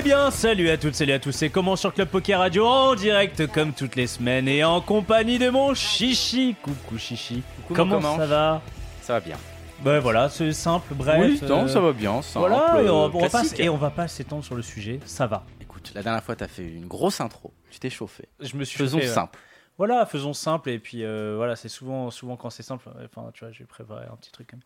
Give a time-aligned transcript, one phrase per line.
[0.00, 2.94] Eh bien, salut à toutes, salut à tous, c'est comment sur Club Poker Radio en
[2.94, 6.56] direct comme toutes les semaines et en compagnie de mon chichi.
[6.62, 7.42] Coucou chichi.
[7.68, 8.62] Coucou, comment ça va?
[9.02, 9.36] Ça va bien.
[9.84, 11.18] Ben voilà, c'est simple, bref.
[11.20, 12.22] oui, non, euh, ça va bien.
[12.22, 13.60] simple, Voilà, et on, euh, on va pas, classique.
[13.60, 15.44] et on va pas s'étendre sur le sujet, ça va.
[15.60, 17.52] Écoute, la dernière fois, t'as fait une grosse intro.
[17.70, 18.26] Tu t'es chauffé.
[18.40, 19.38] Je me suis Faisons euh, simple.
[19.80, 22.86] Voilà, faisons simple et puis euh, voilà, c'est souvent, souvent quand c'est simple.
[23.02, 24.52] Enfin, tu vois, j'ai préparé un petit truc.
[24.52, 24.60] Même.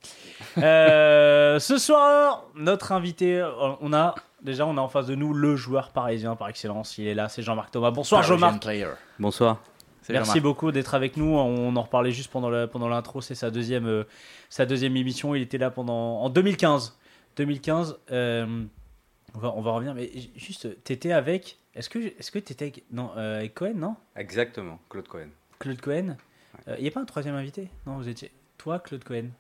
[0.65, 3.49] Euh, ce soir, notre invité, euh,
[3.81, 6.99] on a déjà, on a en face de nous le joueur parisien par excellence.
[6.99, 7.91] Il est là, c'est Jean-Marc Thomas.
[7.91, 8.65] Bonsoir, Jean-Marc.
[9.19, 9.63] Bonsoir.
[10.11, 11.35] Merci beaucoup d'être avec nous.
[11.35, 13.21] On en reparlait juste pendant la- pendant l'intro.
[13.23, 14.05] C'est sa deuxième, euh,
[14.51, 15.35] sa deuxième émission.
[15.35, 16.99] Il était là pendant en 2015.
[17.37, 17.99] 2015.
[18.13, 18.65] euh,
[19.35, 19.95] on va, on va revenir.
[19.95, 21.59] Mais juste, t'étais avec.
[21.75, 23.97] Est-ce que, est-ce que t'étais avec, non, euh, avec Cohen, non?
[24.15, 25.29] Exactement, Claude Cohen.
[25.59, 26.17] Claude Cohen?
[26.77, 27.69] Il n'y a pas un troisième invité?
[27.87, 28.31] Non, vous étiez.
[28.59, 29.31] Toi, Claude Cohen?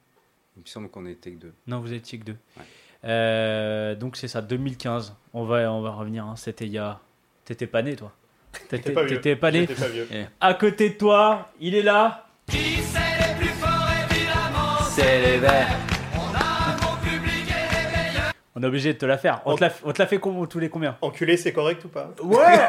[0.57, 1.55] Il me semble qu'on était que deux.
[1.69, 2.37] Non, vous étiez que deux.
[2.57, 2.65] Ouais.
[3.05, 5.15] Euh, donc c'est ça, 2015.
[5.33, 6.25] On va, on va revenir.
[6.25, 6.35] hein.
[6.37, 7.01] C'était il y a.
[7.45, 8.13] T'étais pas né, toi.
[8.69, 9.03] T'étais pas
[9.41, 9.67] pas né.
[9.67, 10.09] Pas vieux.
[10.41, 12.27] À côté de toi, il est là.
[14.91, 15.69] C'est les verts.
[18.57, 19.43] On est obligé de te la faire.
[19.47, 20.97] On te la, on te la fait tous les combien?
[21.01, 22.11] Enculé, c'est correct ou pas?
[22.23, 22.69] Ouais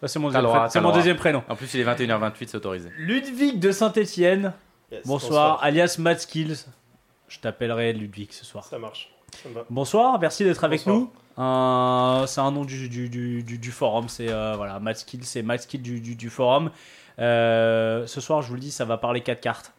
[0.00, 1.42] Bah, C'est mon, deuxième, c'est mon prénom.
[1.48, 2.88] En plus, il est 21h28, c'est autorisé.
[2.96, 4.54] Ludwig de Saint-Etienne.
[4.90, 6.64] Yes, Bonsoir, alias Mad Skills.
[7.28, 8.64] Je t'appellerai Ludwig ce soir.
[8.64, 9.10] Ça marche.
[9.70, 10.96] Bonsoir, merci d'être avec Bonsoir.
[10.96, 11.12] nous.
[11.38, 15.24] Euh, c'est un nom du, du, du, du- du forum, c'est euh, voilà, Mad Skills,
[15.24, 16.70] c'est Mad Skills du, du, du forum.
[17.18, 19.72] Euh, ce soir, je vous le dis, ça va parler 4 cartes.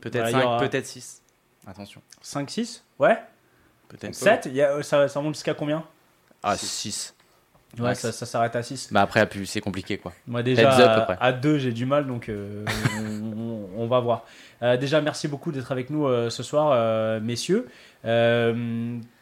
[0.00, 1.22] Peut-être Voilà, il 5, y aura- peut-être 6.
[1.66, 2.00] Attention.
[2.22, 3.18] 5, 6 Ouais?
[3.88, 5.84] Peut-être 7 Il y a- ça, ça monte jusqu'à combien?
[6.42, 7.14] Ah, 6.
[7.78, 8.00] Ouais, Max.
[8.00, 8.90] ça, ça s'arrête à 6.
[8.92, 10.12] Bah après, c'est compliqué quoi.
[10.26, 12.64] Moi déjà up, à- à 2 j'ai du mal donc euh,
[12.98, 14.24] on, on va voir.
[14.62, 17.66] Euh, déjà merci beaucoup d'être avec nous euh, ce soir messieurs.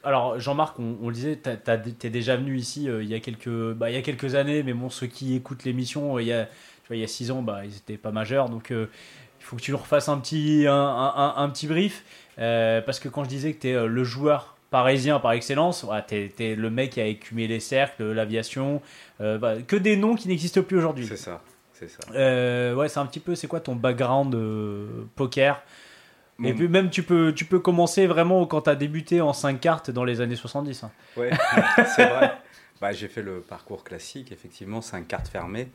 [0.03, 3.72] Alors Jean-Marc on, on le disait t'as- t'es déjà venu ici il y a quelques
[3.75, 6.47] bah, il y a quelques années mais bon ceux qui écoutent l'émission il y a
[6.47, 8.89] tu vois, il y a 6 ans bah ils étaient pas majeurs donc il
[9.41, 12.05] faut que tu leur fasses un petit un, un- un- un petit brief
[12.37, 16.32] parce que quand je disais que tu es le joueur parisien par excellence, voilà, tu
[16.38, 18.81] es, le mec qui a écumé les cercles, l'aviation,
[19.20, 21.06] euh, bah, que des noms qui n'existent plus aujourd'hui.
[21.06, 21.42] C'est ça,
[21.72, 21.98] c'est ça.
[22.14, 25.62] Euh, ouais, c'est un petit peu, c'est quoi ton background euh, poker?
[26.42, 29.60] Et puis même tu peux, tu peux commencer vraiment quand tu as débuté en 5
[29.60, 30.84] cartes dans les années 70.
[30.84, 30.91] hein.
[31.14, 31.28] Ouais,
[31.94, 32.32] c'est vrai.
[32.80, 35.69] Bah, j'ai fait le parcours classique, effectivement, cinq cartes fermées.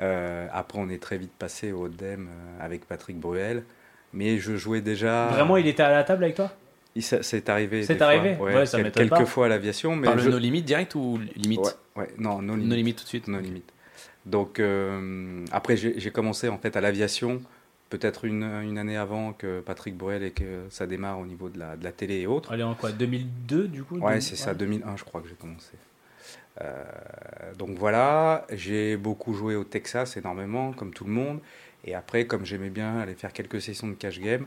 [0.00, 3.64] Euh, après, on est très vite passé au DEM euh, avec Patrick Bruel.
[4.12, 5.28] Mais je jouais déjà.
[5.28, 6.52] Vraiment, il était à la table avec toi?
[7.02, 7.82] C'est arrivé.
[7.84, 8.06] C'est des fois.
[8.08, 9.16] arrivé Ouais, Ouais, ça quel- m'étonne pas.
[9.18, 9.96] Quelques fois à l'aviation.
[9.96, 11.60] Mais Par le je- no limit direct ou limite?
[11.60, 11.72] Ouais,
[12.02, 12.94] ouais, non, no No limit.
[12.94, 13.28] tout de suite.
[13.28, 13.62] No limit.
[14.26, 17.40] Donc, euh, après, j'ai commencé en fait à l'aviation,
[17.88, 21.58] peut-être une, une année avant que Patrick Bruel et que ça démarre au niveau de
[21.58, 22.52] la, de la télé et autres.
[22.52, 23.98] Allez, en quoi 2002 du coup?
[23.98, 25.72] Ouais, c'est ça, 2001, je crois que j'ai commencé.
[26.60, 26.84] Euh,
[27.56, 31.38] donc voilà, j'ai beaucoup joué au Texas énormément, comme tout le monde.
[31.84, 34.46] Et après, comme j'aimais bien aller faire quelques sessions de cash game,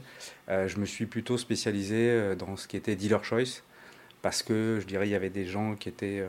[0.49, 3.63] euh, je me suis plutôt spécialisé euh, dans ce qui était dealer choice.
[4.21, 6.23] Parce que je dirais, il y avait des gens qui étaient,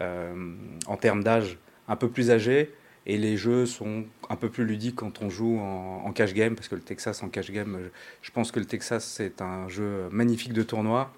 [0.00, 0.54] euh,
[0.86, 2.74] en termes d'âge, un peu plus âgés.
[3.06, 6.56] Et les jeux sont un peu plus ludiques quand on joue en, en cash game.
[6.56, 7.88] Parce que le Texas en cash game, je,
[8.22, 11.12] je pense que le Texas, c'est un jeu magnifique de tournoi.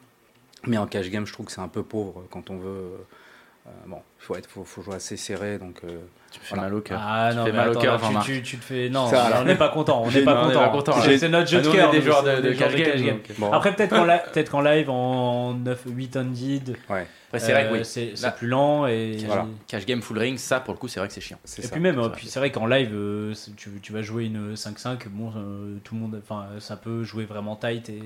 [0.67, 2.91] Mais en cash game, je trouve que c'est un peu pauvre quand on veut.
[3.67, 5.59] Euh, bon, il faut, être- faut, faut jouer assez serré.
[5.59, 5.99] Donc, euh,
[6.33, 6.63] Tu me fais Voilà.
[6.69, 7.01] mal au cœur.
[7.03, 8.89] Ah Tu non, fais mais mal au attends, cœur, là, tu- tu, tu te fais.
[8.89, 10.03] Non, Ça, on n'est pas content.
[10.05, 10.61] On n'est pas content.
[10.61, 11.91] pas content, C'est notre jeu de cœur.
[11.91, 13.33] des joueurs de- des de joueurs cash game, donc.
[13.39, 17.65] bon, Après, peut-être qu'en, peut-être qu'en live, en 9, 8 handed, ouais, Après, c'est vrai
[17.65, 17.85] que euh, oui.
[17.85, 18.87] c'est, plus lent.
[18.87, 21.39] Et, Cash, cash game full ring, ça pour le coup, c'est vrai que c'est chiant.
[21.45, 21.73] c'est et ça.
[21.73, 22.17] puis même, c'est euh, vrai.
[22.17, 25.95] puis c'est vrai qu'en live, euh, tu, tu vas jouer une 5-5, bon, euh, tout
[25.97, 27.89] le monde, enfin, ça peut jouer vraiment tight.
[27.89, 28.03] Et...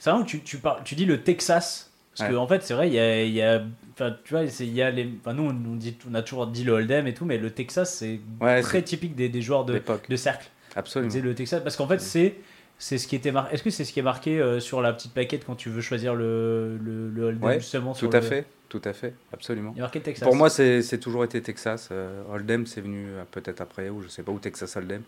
[0.00, 1.87] C'est vrai que tu, tu, parles, tu dis le Texas.
[2.18, 2.36] Parce Ouais.
[2.36, 3.62] qu'en fait, c'est vrai, il y a, il y a-
[3.94, 6.46] enfin, tu vois, c'est- il y a les, enfin, nous, on, dit, on a toujours
[6.48, 9.64] dit le hold'em et tout, mais le Texas, c'est Ouais, très typique des, des joueurs
[9.64, 10.48] de, de cercle.
[10.76, 11.08] Absolument.
[11.08, 12.34] disait le Texas parce qu'en fait c'est
[12.80, 13.54] c'est ce qui était marqué.
[13.54, 15.80] Est-ce que c'est ce qui est marqué euh, sur la petite plaquette quand tu veux
[15.80, 19.14] choisir le le, le Hold'em, Ouais, justement Tout sur à le- fait, tout à fait,
[19.32, 19.72] absolument.
[19.74, 20.22] Il y a marqué Texas.
[20.28, 21.88] Pour moi, c'est c'est toujours été Texas.
[21.90, 25.02] Euh, Hold'em, c'est venu euh, peut-être après, ou je sais pas où Texas Hold'em,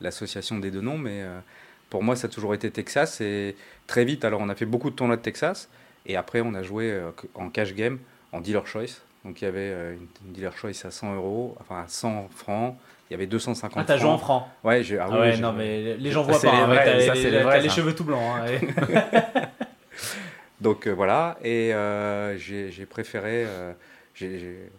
[0.00, 1.38] l'association des deux noms, mais euh,
[1.90, 3.20] pour moi, ça a toujours été Texas.
[3.20, 5.68] Et très vite, alors on a fait beaucoup de tournois de Texas,
[6.06, 7.98] et après, on a joué euh, en cash game,
[8.32, 9.02] en dealer choice.
[9.24, 12.76] Donc il y avait euh, une, dealer choice à 100 euros, enfin à 100 francs.
[13.10, 14.44] Il y avait 250 Ah, t'as joué en francs.
[14.62, 14.68] franc.
[14.68, 14.98] Ouais, j'ai.
[14.98, 16.52] Ah, Ah ouais, non, mais les gens voient pas.
[16.52, 18.22] les hein, t'as les, t'as cheveux tout blancs.
[18.22, 18.60] hein, et-
[20.60, 23.72] Donc euh, voilà, et euh, j'ai préféré, euh,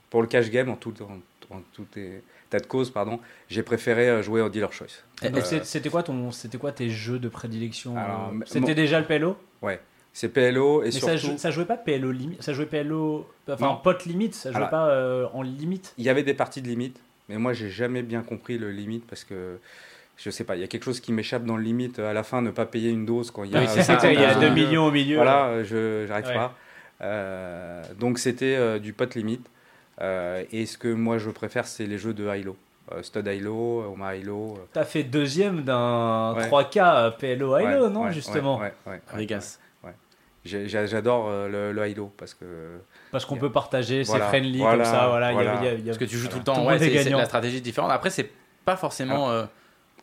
[0.10, 3.20] pour le cash game, en tout, en, en tout état de cause, pardon,
[3.50, 5.04] j'ai préféré jouer en dealer choice.
[5.64, 7.96] C'était quoi ton, c'était quoi tes jeux de prédilection
[8.46, 9.36] C'était déjà le PLO
[10.14, 13.28] C'est PLO et Mais ça, surtout, jou- ça jouait pas PLO limite, ça jouait PLO,
[13.50, 15.94] enfin pote limite, ça jouait Alors- pas euh, en limite.
[15.98, 17.00] il y avait des parties de limite,
[17.30, 19.58] mais moi j'ai jamais bien compris le limite parce que
[20.18, 21.98] je sais pas, il y a quelque chose qui m'échappe dans le limite.
[22.00, 23.62] À la fin, ne pas payer une dose quand il y a.
[23.62, 24.44] Oui, c'est ça, 50 il y a doses.
[24.44, 25.16] 2 millions au milieu.
[25.16, 26.34] Voilà, euh, je j'arrive Ouais.
[26.36, 26.54] pas.
[27.02, 29.48] Euh, donc c'était euh, du pot limite.
[30.02, 32.56] Euh, et ce que moi je préfère, c'est les jeux de high-low.
[32.92, 36.48] Euh, Stud high-low, Oma euh, T'as fait deuxième d'un Ouais.
[36.50, 38.60] 3K PLO Hilo, ouais, non, ouais, justement?
[38.60, 38.74] ouais,
[40.44, 42.46] J'adore euh, le, le high-low parce que.
[43.12, 45.32] Parce qu'on peut partager, Voilà, c'est friendly voilà, comme ça, voilà.
[45.32, 46.68] y y a- y a- Parce que tu joues tout le Tout le temps, monde
[46.68, 47.92] ouais, est c'est la stratégie est différente.
[47.92, 48.30] Après, c'est
[48.66, 49.46] pas forcément euh,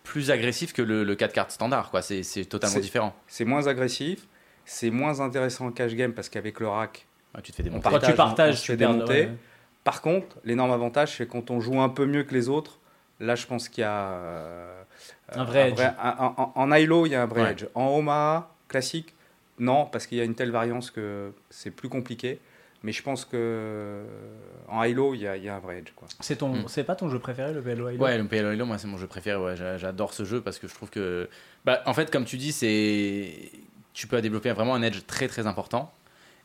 [0.05, 2.03] plus agressif que le, le 4 cartes standard, quoi.
[2.03, 3.15] C'est c'est totalement différent.
[3.27, 4.27] C'est moins agressif,
[4.65, 7.69] c'est moins intéressant en cash game parce qu'avec le rack, Ouais, tu te fais.
[7.69, 9.13] Quand tu partage, on- on partages, tu démonter.
[9.27, 9.31] ouais.
[9.85, 12.79] Par contre, l'énorme avantage, c'est quand on joue un peu mieux que les autres,
[13.21, 14.11] là, je pense qu'il y a.
[14.13, 14.83] euh,
[15.35, 15.81] Un vrai edge.
[15.81, 17.51] un- un- en, en high-low, il y a un vrai Ouais.
[17.53, 17.65] edge.
[17.75, 19.15] En Omaha, classique,
[19.59, 22.39] non, parce qu'il y a une telle variance que c'est plus compliqué.
[22.85, 24.05] Mais je pense que
[24.69, 25.91] en high-low, il y, a- il y a un vrai edge.
[25.97, 26.07] Quoi.
[26.21, 26.65] C'est ton, Mm.
[26.69, 28.99] c'est pas ton jeu préféré le PLO Hilo Ouais, le PLO Halo, moi, c'est mon
[28.99, 29.37] jeu préféré.
[29.43, 31.29] Ouais, j'adore ce jeu parce que je trouve que.
[31.65, 33.51] Bah, en fait, comme tu dis, c'est.
[33.95, 35.93] Tu peux développer vraiment un edge très très important.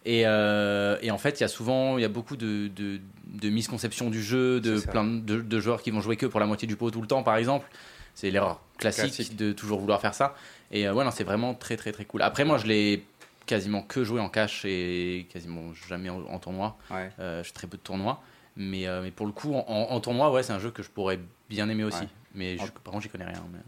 [0.05, 2.99] Et, euh, et en fait, il y a souvent, il y a beaucoup de, de,
[3.27, 6.45] de misconceptions du jeu, de plein de, de joueurs qui vont jouer que pour la
[6.47, 7.67] moitié du pot tout le temps, par exemple.
[8.15, 9.35] C'est l'erreur classique, Classique.
[9.37, 10.35] de toujours vouloir faire ça.
[10.73, 12.21] Et euh, ouais, non, c'est vraiment très très très cool.
[12.23, 13.05] Après, moi, je l'ai
[13.45, 16.75] quasiment que joué en cash et quasiment jamais en, en tournoi.
[16.91, 17.09] Ouais.
[17.19, 18.21] Euh, je fais très peu de tournois.
[18.57, 20.89] Mais, euh, mais pour le coup, en, en tournoi, ouais, c'est un jeu que je
[20.89, 22.01] pourrais bien aimer aussi.
[22.01, 22.09] Ouais.
[22.35, 23.43] Mais je, par contre, j'y connais rien.
[23.51, 23.59] mais-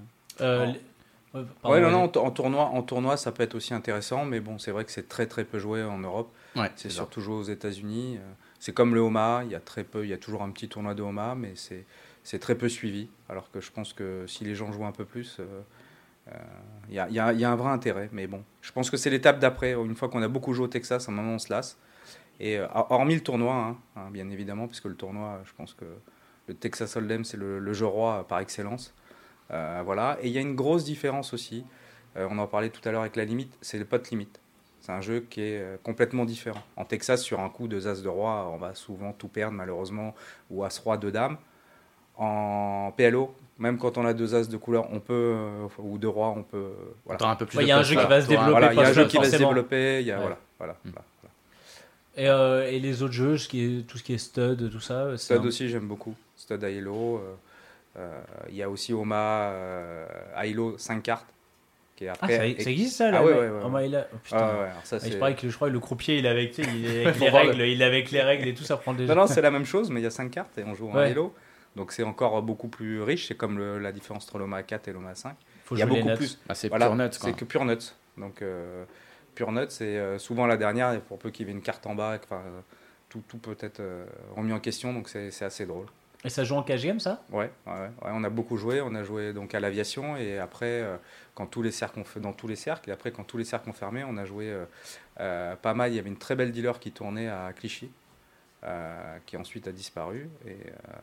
[0.41, 0.79] Euh, ouais,
[1.61, 4.25] pardon, ouais, non, non, en, tou- en tournoi, en tournoi, ça peut être aussi intéressant,
[4.25, 6.31] mais bon, c'est vrai que c'est très très peu joué en Europe.
[6.55, 8.17] Ouais, C'est surtout joué aux États-Unis.
[8.17, 10.49] Euh, C'est comme le Omaha, il y a très peu, il y a toujours un
[10.49, 11.85] petit tournoi de Omaha, mais c'est
[12.23, 13.07] c'est très peu suivi.
[13.29, 15.61] Alors que je pense que si les gens jouent un peu plus, euh,
[16.31, 16.37] euh,
[16.89, 18.09] il il y a- un vrai intérêt.
[18.11, 19.73] Mais bon, je pense que c'est l'étape d'après.
[19.73, 21.77] Une fois qu'on a beaucoup joué au Texas, à un moment on se lasse.
[22.39, 25.85] Et euh, hormis le tournoi, hein, hein, bien évidemment, puisque le tournoi, je pense que
[26.47, 28.93] le Texas Hold'em c'est le, jeu roi euh, par excellence.
[29.51, 30.17] Euh, voilà.
[30.21, 31.65] Et il y a une grosse différence aussi.
[32.17, 34.39] Euh, on en parlait tout à l'heure avec la limite, c'est le pot limite.
[34.81, 36.61] C'est un jeu qui est euh, complètement différent.
[36.75, 40.13] En Texas, sur un coup de As de roi, on va souvent tout perdre malheureusement,
[40.49, 41.37] ou As roi de dame.
[42.17, 46.07] En PLO, même quand on a deux As de couleur, on peut, euh, ou de
[46.07, 46.57] roi, on peut.
[46.57, 46.73] euh,
[47.05, 47.17] voilà.
[47.19, 48.51] T'auras un peu plus Ouais, de il y a un jeu qui va se développer
[48.51, 50.01] Voilà, il y a un jeu qui va se développer.
[50.01, 50.21] Il y a, Ouais.
[50.21, 50.89] voilà, voilà, Mm.
[50.91, 51.05] voilà.
[52.17, 54.79] Et, euh, et les autres jeux, ce qui est, tout ce qui est stud, tout
[54.79, 55.17] ça.
[55.17, 56.15] Stud un- aussi, j'aime beaucoup.
[56.37, 57.17] Stud euh,
[57.97, 60.05] euh, Il y a aussi Oma euh,
[60.43, 61.25] Hilo 5 cartes.
[61.97, 63.85] Qui est Ah, ça, et- ça existe ça là Ah ouais, ouais, ouais, Oh, bah,
[63.85, 64.37] il a- oh, putain.
[64.37, 66.63] Ah alors ça, Ah, je que je crois que le croupier il est avec, il
[66.85, 69.15] est les le- règles, il est avec les règles et tout ça prend déjà.
[69.15, 70.89] Non, non, c'est la même chose, mais il y a 5 cartes et on joue
[70.89, 71.13] en Ouais.
[71.75, 73.27] Donc c'est encore beaucoup plus riche.
[73.27, 75.35] C'est comme le- la différence entre l'OMA 4 et l'OMA 5.
[75.65, 76.39] Faut il y a beaucoup plus.
[76.47, 77.17] Ah, c'est Voilà, pure nuts, quoi.
[77.19, 77.93] C'est que pure nuts.
[78.17, 78.85] Donc euh,
[79.33, 80.93] pure nuts, c'est euh, souvent la dernière.
[80.93, 82.59] Et pour peu qu'il y ait une carte en bas, enfin, euh,
[83.09, 84.05] tout, tout peut être euh,
[84.35, 84.93] remis en question.
[84.93, 85.87] Donc c'est assez drôle.
[86.23, 87.21] Et ça joue en cash game ça?
[87.29, 88.81] Ouais, ouais, ouais, on a beaucoup joué.
[88.81, 90.97] On a joué donc à l'aviation et après, euh,
[91.35, 93.43] quand tous les cercles ont fait dans tous les cercles, et après quand tous les
[93.43, 94.65] cercles ont fermé, on a joué euh,
[95.19, 95.91] euh, pas mal.
[95.91, 97.91] Il y avait une très belle dealer qui tournait à Clichy,
[98.63, 100.29] euh, qui ensuite a disparu.
[100.47, 100.93] Et, euh,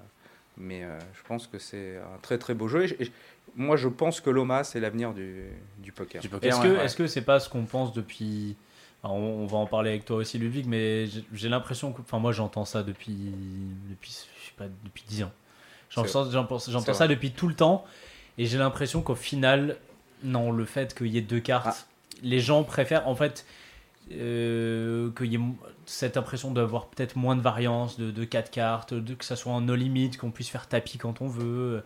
[0.56, 2.84] mais euh, je pense que c'est un très très beau jeu.
[2.84, 3.12] Et, et
[3.56, 5.46] moi, je pense que l'OMA c'est l'avenir du,
[5.78, 6.20] du poker.
[6.22, 6.84] Du poker, Est-ce ouais, que ouais.
[6.84, 8.56] est-ce que c'est pas ce qu'on pense depuis
[9.04, 12.18] Alors, on, on va en parler avec toi aussi Ludwig mais j'ai- l'impression que enfin
[12.18, 13.32] moi j'entends ça depuis
[13.90, 15.32] depuis je sais pas depuis 10 ans.
[15.90, 17.08] J'entends ça- vrai.
[17.08, 17.84] depuis tout le temps
[18.38, 19.76] et j'ai l'impression qu'au final
[20.24, 22.16] non le fait qu'il y ait deux cartes Ah.
[22.22, 23.44] les gens préfèrent en fait
[24.12, 25.40] euh, qu'il y ait
[25.86, 29.52] cette impression d'avoir peut-être moins de variance de, de 4 cartes, de, que ça soit
[29.52, 31.82] en no limit, qu'on puisse faire tapis quand on veut.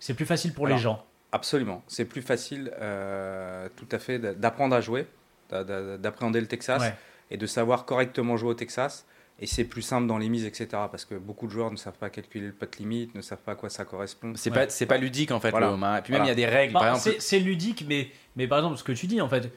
[0.00, 1.04] C'est plus facile pour les gens.
[1.32, 1.82] Absolument.
[1.88, 5.06] C'est plus facile, euh, tout à fait, d'a- d'apprendre à jouer,
[5.50, 6.80] d'a- d'a- d'appréhender le Texas.
[6.82, 6.94] Ouais.
[7.30, 9.04] et de savoir correctement jouer au Texas
[9.40, 10.66] Et c'est plus simple dans les mises, etc.
[10.90, 13.52] Parce que beaucoup de joueurs ne savent pas calculer le pot limite, ne savent pas
[13.52, 14.32] à quoi ça correspond.
[14.34, 14.66] C'est Ouais.
[14.66, 15.68] pas, c'est pas ludique en fait Voilà.
[15.68, 16.00] le Omaha.
[16.00, 16.76] Et puis même il y a des règles.
[16.76, 19.52] Enfin, par exemple, c'est- ludique, mais, mais par exemple, ce que tu dis, en fait,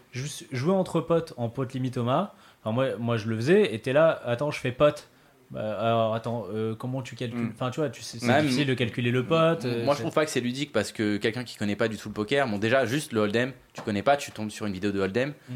[0.51, 2.33] jouer entre potes en pote limite Thomas,
[2.63, 5.07] enfin, moi, moi je le faisais, et t'es là, attends, je fais pote.
[5.49, 7.51] Bah, alors attends, euh, comment tu calcules Mm.
[7.55, 9.65] Enfin, tu vois, tu sais, c'est difficile de calculer le pote.
[9.65, 11.97] euh, Moi, je trouve pas que c'est ludique parce que quelqu'un qui connaît pas du
[11.97, 14.71] tout le poker, bon, déjà, juste le hold'em, tu connais pas, tu tombes sur une
[14.73, 15.33] vidéo de hold'em.
[15.49, 15.53] Mm.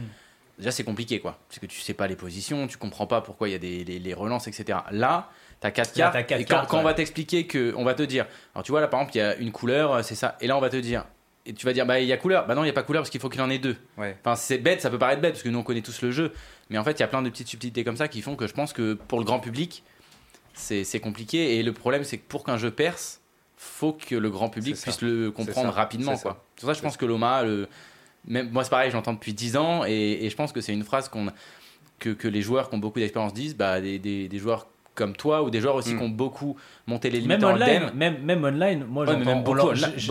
[0.58, 1.38] Déjà, c'est compliqué, quoi.
[1.50, 3.84] Parce que tu sais pas les positions, tu comprends pas pourquoi il y a des
[3.84, 4.80] les, les relances, etc.
[4.92, 6.28] Là, t'as quatre Là, cartes.
[6.28, 8.72] quatre et quand, cartes, quand on va t'expliquer que, on va te dire, alors tu
[8.72, 10.38] vois, là, par exemple, il y a une couleur, euh, c'est ça.
[10.40, 11.06] Et là, on va te dire,
[11.46, 12.48] et tu vas dire, bah, il y a couleur.
[12.48, 13.76] Bah non, il y a pas couleur parce qu'il faut qu'il en ait deux.
[13.98, 14.18] Ouais.
[14.22, 16.34] Enfin, c'est bête, ça peut paraître bête parce que nous, on connaît tous le jeu.
[16.70, 18.48] Mais en fait, il y a plein de petites subtilités comme ça qui font que
[18.48, 19.84] je pense que pour le grand public,
[20.54, 21.58] c'est compliqué.
[21.58, 23.22] Et le problème, c'est que pour qu'un jeu perce,
[23.58, 24.84] faut que le grand public ça.
[24.84, 25.76] puisse le comprendre ça.
[25.76, 26.18] rapidement.
[26.18, 26.32] Quoi.
[26.32, 26.44] ça.
[26.56, 27.68] C'est pour ça que je pense que l'OMA, le...
[28.28, 30.84] même, moi c'est pareil, j'entends depuis 10 ans et, et je pense que c'est une
[30.84, 31.28] phrase qu'on
[32.00, 35.16] que, que les joueurs qui ont beaucoup d'expérience disent, bah, des, des, des joueurs comme
[35.16, 35.98] toi ou des joueurs aussi Mm.
[35.98, 36.56] qui ont beaucoup
[36.88, 40.00] monté les limites Même en online, même, même online, moi Ouais, même beaucoup online- je-
[40.00, 40.08] je-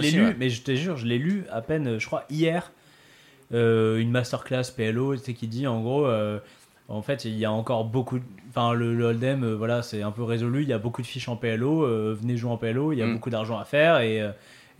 [0.00, 0.36] l'ai lu, ouais.
[0.38, 2.70] mais je te jure, je l'ai lu à peine, je crois, hier,
[3.54, 6.38] euh, une masterclass PLO qui dit en gros, euh,
[6.88, 10.02] en fait, il y a encore beaucoup, de- enfin le, le hold'em, euh, voilà, c'est
[10.02, 12.92] un peu résolu, il y a beaucoup de fiches en PLO, venez jouer en PLO,
[12.92, 13.14] il y a Mm.
[13.14, 14.22] beaucoup d'argent à faire et,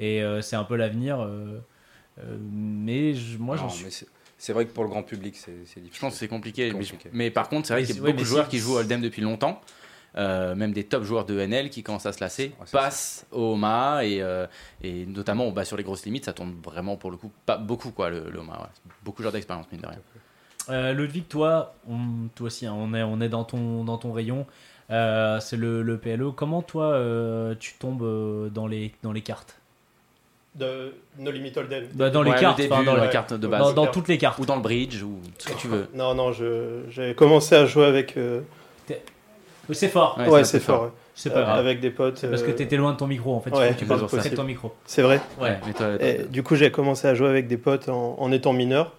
[0.00, 1.26] et c'est un peu l'avenir.
[2.18, 3.86] Euh, mais je- moi j'en suis.
[4.38, 5.84] c'est- vrai que pour le grand public, c'est difficile.
[5.92, 6.72] Je pense que c'est compliqué.
[6.72, 7.10] Mais, je- Compliqué.
[7.12, 8.78] mais par contre, c'est vrai qu'il y a ouais, beaucoup de joueurs qui jouent au
[8.78, 9.60] Hold'em depuis longtemps.
[10.18, 13.52] euh, même des top joueurs de NL qui commencent à se lasser, Ouais, passent au
[13.52, 14.46] Omaha et, euh,
[14.82, 17.90] et notamment bah, sur les grosses limites, ça tourne vraiment pour le coup pas beaucoup
[17.90, 18.62] quoi le, le Omaha.
[18.62, 18.92] ouais.
[19.04, 19.98] Beaucoup de joueurs d'expérience mine de rien.
[20.70, 24.12] Euh, Ludwig, toi, on- toi aussi, hein, on est, on est dans ton, dans ton
[24.14, 24.46] rayon.
[24.90, 26.32] Euh, c'est le, le PLO.
[26.32, 29.60] Comment toi, euh, tu tombes dans les, dans les cartes?
[30.56, 31.84] De No Limit Hold'em.
[31.92, 33.74] Bah, Dans les Ouais, le cartes, début, enfin, dans, les- carte de base.
[33.74, 34.38] dans, toutes les cartes.
[34.38, 35.86] ou dans le bridge ou ce que tu veux.
[35.94, 38.16] Non, non, j'avais commencé à jouer avec.
[38.16, 38.40] euh,
[39.68, 40.84] Oui, C'est fort, Ouais, Ouais, c'est fort.
[40.84, 40.88] ouais.
[41.14, 41.58] c'est pas Euh, grave.
[41.58, 42.18] Avec des potes.
[42.18, 43.50] C'est parce que euh, t'étais loin de ton micro en fait.
[43.50, 44.72] ouais, tu parles de ton micro.
[44.86, 45.20] C'est vrai.
[45.40, 45.58] Ouais.
[45.66, 48.32] Mais toi, toi- Et du coup, j'ai commencé à jouer avec des potes en, en
[48.32, 48.92] étant mineur.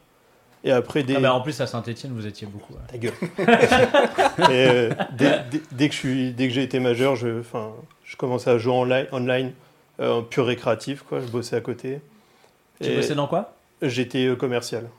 [0.63, 1.15] Et après, des.
[1.15, 2.73] Ah bah, en plus, à Saint-Etienne, vous étiez beaucoup.
[2.73, 2.79] ouais.
[2.91, 3.13] Ta gueule.
[4.51, 7.71] Et, euh, dès, dès- dès que je suis, dès que j'ai été majeur, je, enfin,
[8.03, 9.53] je commençais à jouer en li- online,
[9.99, 11.19] euh, pur récréatif, quoi.
[11.19, 11.99] Je bossais à côté.
[12.81, 13.53] Tu Et bossais dans quoi?
[13.81, 14.89] J'étais euh, commercial.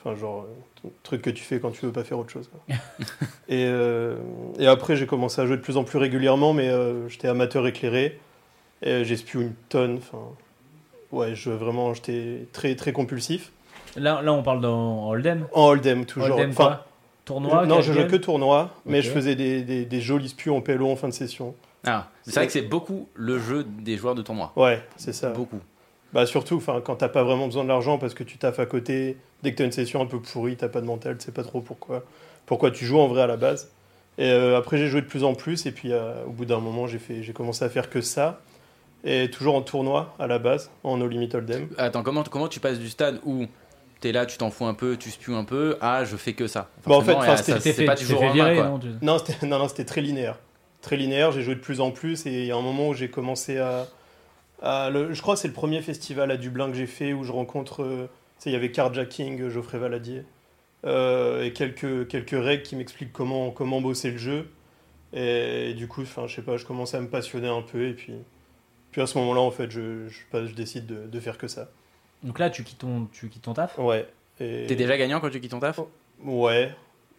[0.00, 0.46] Enfin, genre,
[0.84, 2.48] euh, truc que tu fais quand tu veux pas faire autre chose.
[2.48, 2.76] quoi.
[3.48, 4.16] et, euh,
[4.58, 7.66] et après, j'ai commencé à jouer de plus en plus régulièrement, mais euh, j'étais amateur
[7.66, 8.18] éclairé.
[8.82, 9.96] Et j'ai une tonne.
[9.98, 10.22] Enfin,
[11.12, 13.50] ouais, je, vraiment, j'étais très, très compulsif.
[13.96, 15.46] là, là, on parle dans Hold'em?
[15.52, 16.36] En hold'em, toujours.
[16.36, 16.86] Hold'em Enfin, quoi?
[17.24, 20.54] Tournoi je- non, je jouais que tournoi, mais je faisais des, des, des jolis spios
[20.54, 21.54] en PLO en fin de session.
[21.86, 24.52] Ah, c'est vrai que c'est beaucoup le jeu des joueurs de tournoi.
[24.56, 25.30] Ouais, c'est ça.
[25.30, 25.60] Beaucoup.
[26.12, 28.66] Bah surtout, enfin, quand t'as pas vraiment besoin de l'argent parce que tu taffes à
[28.66, 31.32] côté, dès que t'as une session un peu pourrie, t'as pas de mental, tu sais
[31.32, 32.04] pas trop pourquoi,
[32.46, 33.70] pourquoi tu joues en vrai à la base.
[34.16, 36.60] Et euh, après j'ai joué de plus en plus et puis euh, au bout d'un
[36.60, 38.40] moment j'ai fait, j'ai commencé à faire que ça
[39.02, 41.68] et toujours en tournoi à la base, en no limit hold'em.
[41.78, 43.46] Attends, comment, comment tu passes du stade où
[43.98, 46.46] t'es là, tu t'en fous un peu, tu spies un peu, à je fais que
[46.46, 46.68] ça?
[46.86, 48.64] Bah, en fait, c'est pas toujours virer, main, quoi.
[48.66, 50.38] non tu- Non, c'était non, non, c'était très linéaire,
[50.84, 51.32] très linéaire.
[51.32, 53.58] J'ai joué de plus en plus et il y a un moment où j'ai commencé
[53.58, 53.88] à,
[54.62, 57.24] à le- je crois que c'est le premier festival à Dublin que j'ai fait où
[57.24, 60.22] je rencontre, euh, tu sais, il y avait Carjacking, Geoffrey Valadier,
[60.84, 64.48] euh, et quelques quelques règles qui m'expliquent comment comment bosser le jeu.
[65.16, 67.94] Et, du coup, enfin, je sais pas, je commence à me passionner un peu et
[67.94, 68.14] puis
[68.90, 71.68] puis à ce moment-là, en fait, je je, décide de, de faire que ça.
[72.22, 73.78] Donc là, tu quittes ton, tu quittes ton taf?
[73.78, 74.06] Ouais.
[74.40, 74.66] Et...
[74.66, 75.80] T'es déjà gagnant quand tu quittes ton taf?
[76.22, 76.70] Ouais.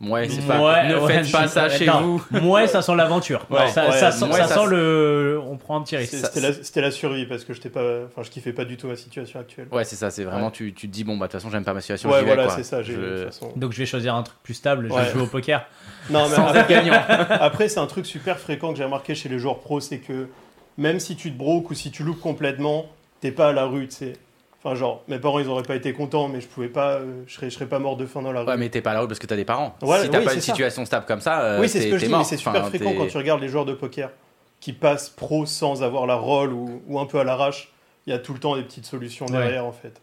[0.02, 0.84] Ouais, c'est Ouais, pas.
[0.84, 2.02] ne ouais, faites pas je- ça chez attends.
[2.02, 2.26] vous.
[2.42, 3.46] Moi, ça sent l'aventure.
[3.50, 5.40] Ouais, ça, ouais, ça sent, moi, ça ça- sent le.
[5.48, 6.16] On prend un petit risque.
[6.62, 9.40] C'était la, survie parce que j'étais pas, enfin, je kiffais pas du tout ma situation
[9.40, 9.68] actuelle.
[9.72, 10.52] Ouais, c'est ça, c'est vraiment, Ouais.
[10.52, 12.10] tu, tu te dis, bon, bah, de toute façon, j'aime pas ma situation.
[12.10, 12.84] Ouais, voilà, c'est ça.
[12.84, 13.54] Je- façon.
[13.56, 14.88] Donc je vais choisir un truc plus stable.
[14.90, 15.04] Je Ouais.
[15.06, 15.66] vais jouer au poker.
[16.10, 16.94] Non, mais Sans après, gagnant.
[17.30, 20.28] après, c'est un truc super fréquent que j'ai remarqué chez les joueurs pros, c'est que
[20.78, 22.86] même si tu te broques ou si tu loupes complètement,
[23.22, 24.14] t'es pas à la rue, tu sais.
[24.66, 27.36] Enfin, genre, mes parents, ils auraient pas été contents, mais je pouvais pas, euh, je
[27.36, 28.48] serais, je serais pas mort de faim dans la rue.
[28.48, 29.76] Ouais, mais t'es pas là parce que t'as des parents.
[29.84, 30.52] Ouais, si t'as oui, pas une ça.
[30.52, 32.20] situation stable comme ça, euh, oui, c'est ce que je dis, mort.
[32.20, 34.10] mais c'est super Enfin, fréquent quand tu regardes les joueurs de poker
[34.60, 37.72] qui passent pro sans avoir la roll ou, ou un peu à l'arrache.
[38.08, 39.34] Il y a tout le temps des petites solutions Ouais.
[39.34, 40.02] derrière, en fait.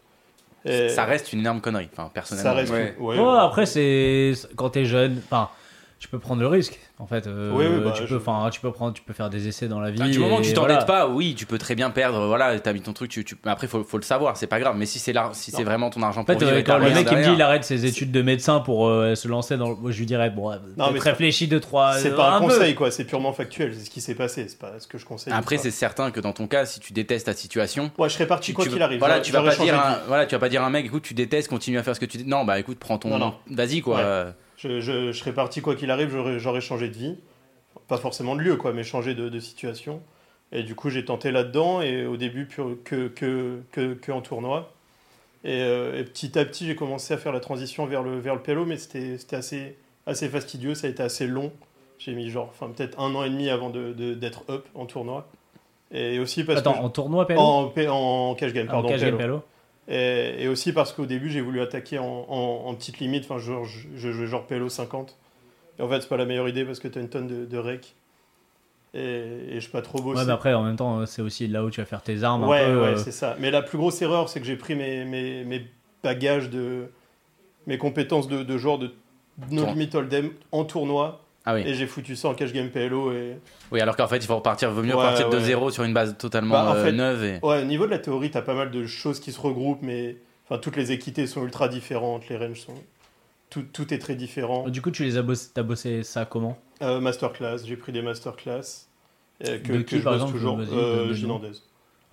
[0.65, 2.51] Et Ça reste une énorme connerie, enfin, personnellement.
[2.51, 2.71] ça reste.
[2.71, 2.95] Ouais.
[2.99, 3.39] ouais, Ouais, ouais.
[3.39, 5.21] après, c'est quand t'es jeune.
[5.25, 5.49] Enfin,
[6.03, 6.77] tu peux prendre le risque.
[6.99, 9.13] En fait, Euh, Oui, oui, bah, tu je- peux, enfin, tu peux prendre, tu peux
[9.13, 10.01] faire des essais dans la vie.
[10.11, 11.05] Du moment que tu t'endettes voilà.
[11.05, 12.27] pas, oui, tu peux très bien perdre.
[12.27, 13.09] Voilà, t'as mis ton truc.
[13.09, 14.75] Tu, tu- mais Après, faut, faut le savoir, c'est pas grave.
[14.77, 16.77] Mais si c'est là, si c'est vraiment ton argent En pour fait, vivre euh, quand
[16.77, 19.29] le mec il me dit derrière- il arrête ses études de médecin pour euh, se
[19.29, 19.75] lancer dans le.
[19.75, 20.57] Moi, je lui dirais, bon, Non,
[20.87, 21.93] mais peut-être réfléchis deux, trois.
[21.93, 22.91] C'est euh, pas un, conseil, quoi.
[22.91, 23.73] C'est purement factuel.
[23.73, 24.45] C'est ce qui s'est passé.
[24.49, 25.31] C'est pas ce que je conseille.
[25.31, 28.27] Après, c'est certain que dans ton cas, si tu détestes ta situation, Ouais, je serais
[28.27, 28.99] parti quoi qu'il arrive.
[28.99, 31.13] Voilà, tu vas pas dire, voilà, tu vas pas dire à un mec, écoute, tu
[31.13, 32.25] détestes, continue à faire ce que tu dis.
[32.25, 34.33] Non, bah écoute, prends ton, vas-y quoi.
[34.63, 37.17] Je, je, je serais parti quoi qu'il arrive, j'aurais, changé de vie.
[37.89, 40.01] Pas forcément de lieu, quoi, mais changé de, de situation.
[40.53, 44.21] Et du coup, j'ai tenté là-dedans, et au début, pur- que, que, que, que en
[44.21, 44.71] tournoi.
[45.43, 48.35] Et, euh, et petit à petit, j'ai commencé à faire la transition vers le, vers
[48.35, 51.51] le PLO, mais c'était, c'était assez, assez fastidieux, ça a été assez long.
[51.97, 54.85] J'ai mis genre, enfin, peut-être un an et demi avant de, de- d'être up en
[54.85, 55.27] tournoi.
[55.91, 56.79] Et aussi parce Attends, que.
[56.79, 58.89] en tournoi, PLO en, en cash game, Ah, en pardon.
[58.89, 59.41] cash game PLO.
[59.87, 63.25] Et, et aussi parce qu'au début, j'ai voulu attaquer en, en- en petite limite.
[63.25, 65.17] Enfin, je, je, je jouais genre PLO 50.
[65.79, 67.45] Et en fait, c'est pas la meilleure idée parce que tu as une tonne de,
[67.45, 67.95] de rec.
[68.93, 68.99] Et,
[69.49, 70.15] et je suis pas trop beau.
[70.15, 72.23] Ouais, mais après, en même temps, euh, c'est aussi là où tu vas faire tes
[72.23, 72.43] armes.
[72.43, 73.35] un ouais, peu, ouais, euh, c'est ça.
[73.39, 75.65] Mais la plus grosse erreur, c'est que j'ai pris mes, mes, mes
[76.03, 76.89] bagages de.
[77.65, 78.91] mes compétences de, de joueur de
[79.49, 81.22] No Limit Hold'em en tournoi.
[81.45, 81.63] Ah oui.
[81.65, 83.11] Et j'ai foutu ça en cash game PLO.
[83.11, 83.37] Et...
[83.71, 85.43] Oui, alors qu'en fait, il faut repartir, vaut mieux Ouais, repartir de ouais.
[85.43, 87.23] zéro sur une base totalement Bah, en euh, fait, neuve.
[87.23, 87.39] Et...
[87.43, 89.81] Ouais, au niveau de la théorie, tu as pas mal de choses qui se regroupent,
[89.81, 92.75] mais enfin, toutes les équités sont ultra différentes, les ranges sont.
[93.49, 94.67] Tout, tout est très différent.
[94.69, 96.57] Du coup, tu les as bossé, t'as bossé ça comment?
[96.81, 98.87] Euh, masterclass, j'ai pris des masterclass.
[99.45, 100.59] euh, que, De que qui, je par bosse exemple, toujours.
[100.71, 101.13] Euh.
[101.13, 101.61] Ginandaise.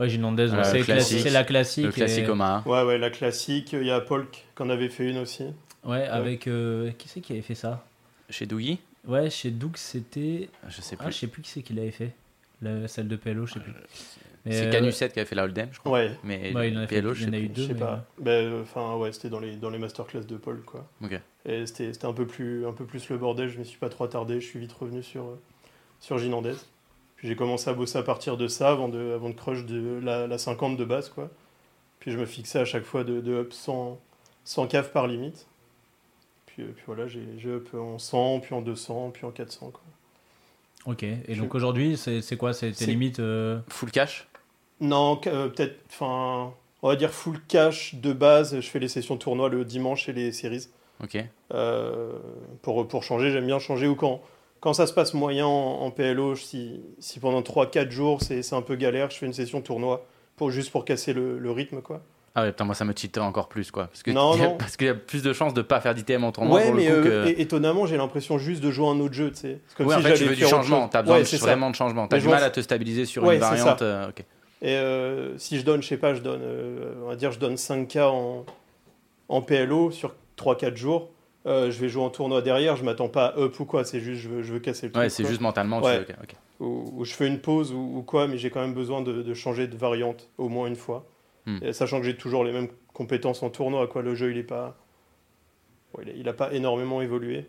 [0.00, 1.18] Ouais, Ginandaise, Euh, c'est, classique.
[1.18, 1.84] classi- c'est la classique.
[1.86, 2.62] Le classique et- Omaha.
[2.66, 3.72] Ouais, ouais, la classique.
[3.74, 5.44] Il y a Polk qui en avait fait une aussi.
[5.84, 6.46] Ouais, avec.
[6.46, 7.84] euh, qui c'est qui avait fait ça?
[8.28, 10.48] Chez Dougie Ouais, chez Doug, c'était.
[10.68, 11.12] Je sais Ah, plus.
[11.12, 12.12] je sais plus qui c'est qui l'avait fait.
[12.62, 13.72] La, celle de PLO, je sais plus.
[14.44, 15.92] Mais, c'est euh, qui avait fait la Hold'em, je crois.
[15.92, 17.46] Ouais, Mais Ouais, il en a fait- PLO, je il y en sais a eu
[17.48, 17.54] plus.
[17.54, 17.62] deux.
[17.62, 18.04] je sais mais, pas.
[18.18, 20.86] Ben, Enfin, ouais, c'était dans les, dans les masterclass de Paul, quoi.
[21.02, 21.18] Ok.
[21.46, 23.48] Et c'était c'était un, peu plus- un peu plus le bordel.
[23.48, 24.40] Je me suis pas trop attardé.
[24.40, 25.40] Je suis vite revenu sur, euh,
[26.00, 26.66] sur Ginandaise.
[27.16, 30.00] Puis j'ai commencé à bosser à partir de ça avant de, avant de crush de
[30.02, 31.30] la, la 50 de base, quoi.
[31.98, 33.98] Puis je me fixais à chaque fois de, de up 100,
[34.44, 35.46] 100 caves par limite.
[36.64, 39.82] Puis, puis voilà, j'ai j'ai up en 100, puis en 200, puis en 400, quoi.
[40.86, 44.26] Ok, et Je- donc aujourd'hui, c'est, c'est quoi C'est limites euh, Full cash?
[44.80, 46.52] Non, euh, peut-être, enfin,
[46.82, 48.58] on va dire full cash de base.
[48.60, 50.68] Je fais les sessions tournoi le dimanche et les séries.
[51.02, 51.18] Ok.
[51.52, 52.12] Euh,
[52.62, 53.86] pour, pour changer, j'aime bien changer.
[53.88, 54.22] Ou quand,
[54.60, 58.54] quand ça se passe moyen en, en PLO, si, si pendant 3-4 jours c'est c'est
[58.54, 61.82] un peu galère, je fais une session tournoi pour, juste pour casser le, le rythme.
[61.82, 62.00] quoi.
[62.34, 63.86] Ah ouais, putain, moi ça me cheaterait encore plus quoi.
[63.88, 66.74] Parce qu'il y a plus de chances de pas faire d'ITM en tournoi ouais, pour
[66.74, 67.40] mais le coup euh, que.
[67.40, 69.30] étonnamment, j'ai l'impression juste de jouer un autre jeu.
[69.30, 69.58] tu sais.
[69.66, 70.88] C'est comme Oui, si en fait, tu veux du changement.
[70.88, 71.46] T'as besoin Ouais, de- c'est ça.
[71.46, 72.06] vraiment de changement.
[72.06, 73.82] T'as du mal à te stabiliser sur Ouais, une variante.
[73.82, 74.20] euh, ok.
[74.62, 77.38] Et euh, si je donne, je sais pas, je donne, euh, on va dire, je
[77.38, 78.44] donne 5K en,
[79.28, 81.08] en PLO sur 3-4 jours.
[81.46, 84.20] je vais jouer en tournoi derrière, je m'attends pas à up ou quoi, c'est juste
[84.22, 85.02] je veux, je veux casser le truc.
[85.02, 85.80] Ouais, c'est juste mentalement.
[85.80, 85.98] tu Ouais.
[86.00, 86.06] veux-.
[86.66, 89.22] Ou, ou je fais une pause ou, ou quoi, mais j'ai quand même besoin de,
[89.22, 91.06] de changer de variante au moins une fois.
[91.46, 91.58] Hmm.
[91.62, 94.02] Et sachant que j'ai toujours les mêmes compétences en tournoi, quoi.
[94.02, 94.76] Le jeu, il est pas,
[95.94, 97.46] ouais, il, a, il a pas énormément évolué.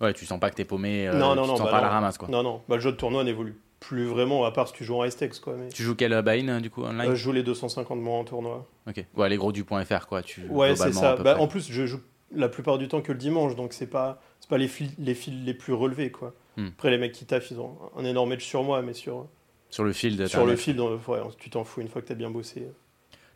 [0.00, 1.08] Ouais, tu sens pas que t'es paumé.
[1.08, 1.92] euh, Non, non, tu non, sens bah pas à la non.
[1.94, 2.28] ramasse quoi.
[2.28, 4.96] Non, non, bah, le jeu de tournoi n'évolue plus vraiment, à part si tu joues
[5.02, 5.54] en STX, quoi.
[5.58, 7.10] Mais Tu joues quel euh, buy-in du coup online?
[7.10, 8.66] Euh, je joue les 250 mois en tournoi.
[8.86, 9.04] Ok.
[9.16, 10.22] Ouais, les gros du point .fr quoi.
[10.22, 11.16] Tu, Ouais, c'est ça.
[11.16, 12.00] Bah, en plus, je joue
[12.32, 15.34] la plupart du temps que le dimanche, donc c'est pas, pas les fils, les fils
[15.44, 16.34] les plus relevés, quoi.
[16.56, 16.68] Hmm.
[16.68, 19.26] Après, les mecs qui taffent, ils ont un énorme edge sur moi, mais sur,
[19.70, 20.26] Sur le field.
[20.28, 22.68] sur le ouais, tu t'en fous une fois que t'as bien bossé.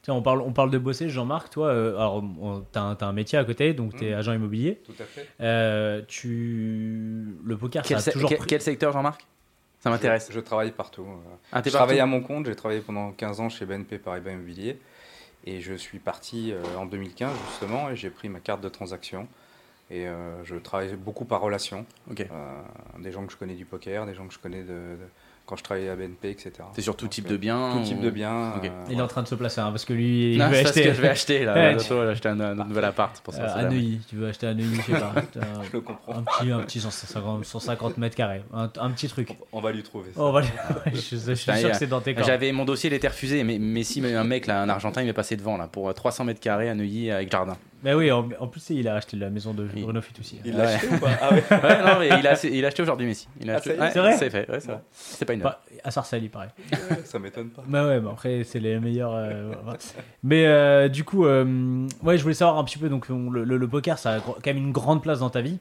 [0.05, 3.07] Tiens, on parle, on parle de bosser, Jean-Marc, toi, euh, alors, on- t'as un, t'as
[3.07, 4.19] un métier à côté, donc t'es Mhm.
[4.19, 4.83] agent immobilier.
[4.85, 5.27] Tout à fait.
[5.41, 7.37] Euh, tu...
[7.43, 9.25] Le poker, Quel, ça a se- toujours quel- pris- quel secteur, Jean-Marc?
[9.81, 10.27] Ça m'intéresse.
[10.29, 11.07] Je, je travaille partout.
[11.53, 14.79] Ah, je travaille à mon compte, j'ai travaillé pendant 15 ans chez BNP Paribas Immobilier
[15.47, 19.27] et je suis parti euh, en 2015 justement et j'ai pris ma carte de transaction
[19.91, 21.85] et euh, je travaille beaucoup par relation.
[22.19, 22.63] Euh,
[22.99, 24.99] des gens que je connais du poker, des gens que je connais de, de-
[25.47, 26.53] quand je travaillais à BNP, etc.
[26.75, 28.55] C'est sur tout Donc, type euh, de biens Tout type de biens.
[28.57, 28.65] Ok.
[28.65, 30.57] euh, Il est en train de se placer, hein, parce que lui, il Non, veut
[30.59, 31.55] acheter que je vais acheter là.
[31.75, 33.21] Bientôt, acheter un, un nouvel appart.
[33.21, 33.69] Pour ça, euh, à.
[33.69, 34.01] Neuilly.
[34.09, 35.13] Tu veux acheter à Neuilly, je sais pas.
[35.67, 36.15] Je le comprends.
[36.15, 39.29] Un petit, un petit 150, 150 mètres carrés, un, un petit truc.
[39.53, 40.11] On va lui trouver.
[40.17, 40.39] Oh,
[40.87, 42.25] je, je suis sûr que a- c'est dans tes corps.
[42.25, 45.03] J'avais mon dossier, il était refusé, mais, mais si mais un mec là, un Argentin,
[45.03, 47.57] il m'est passé devant là pour euh, 300 mètres carrés à Neuilly avec jardin.
[47.85, 49.65] Mais oui, en, en plus, il a acheté la maison de.
[49.65, 50.41] Bruno Fit aussi.
[50.45, 50.59] Il Ouais.
[50.63, 53.07] l'a acheté ou pas Ah ouais Ouais, non, mais il a, il a acheté aujourd'hui
[53.07, 53.29] Messi.
[53.41, 54.81] Il a Ah, acheté- C'est vrai C'est fait, ouais, c'est vrai.
[54.91, 56.49] C'est pas une Pas- à Sarcelles, il paraît.
[57.05, 57.63] Ça m'étonne pas.
[57.67, 59.13] Bah ouais, mais après, c'est les meilleurs.
[59.15, 59.79] euh, voilà.
[60.23, 62.89] mais euh, du coup, euh, ouais, je voulais savoir un petit peu.
[62.89, 65.43] Donc, on- le, le- le poker, ça a quand même une grande place dans ta
[65.43, 65.59] vie.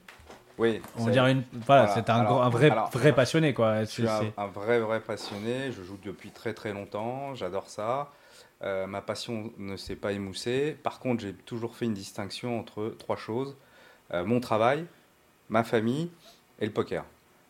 [0.58, 0.82] Oui.
[0.98, 1.44] On c'est- dirait une.
[1.66, 1.94] Voilà, Voilà.
[1.94, 3.82] c'est un, Alors, gros- un vrai, alors, vrai passionné, quoi.
[3.82, 5.72] Je C'est- suis un, un vrai, vrai passionné.
[5.76, 7.34] Je joue depuis très, très longtemps.
[7.36, 8.10] J'adore ça.
[8.63, 10.78] Euh, ma passion ne s'est pas émoussée.
[10.84, 13.56] Par contre, j'ai toujours fait une distinction entre trois choses
[14.12, 14.86] Euh, mon travail,
[15.49, 16.10] ma famille
[16.60, 17.06] et le poker.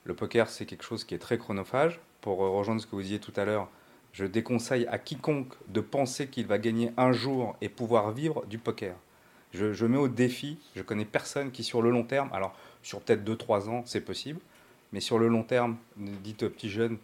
[0.06, 2.00] Le poker, c'est quelque chose qui est très chronophage.
[2.22, 3.68] Pour euh, rejoindre ce que vous disiez tout à l'heure,
[4.14, 8.60] je déconseille à quiconque de penser qu'il va gagner un jour et pouvoir vivre du
[8.60, 8.96] poker.
[9.54, 13.02] Je, je mets au défi, je connais personne qui sur le long terme, alors sur
[13.02, 14.40] peut-être 2-3 ans, c'est possible,
[14.94, 16.98] mais sur le long terme, dites aux petits jeunes,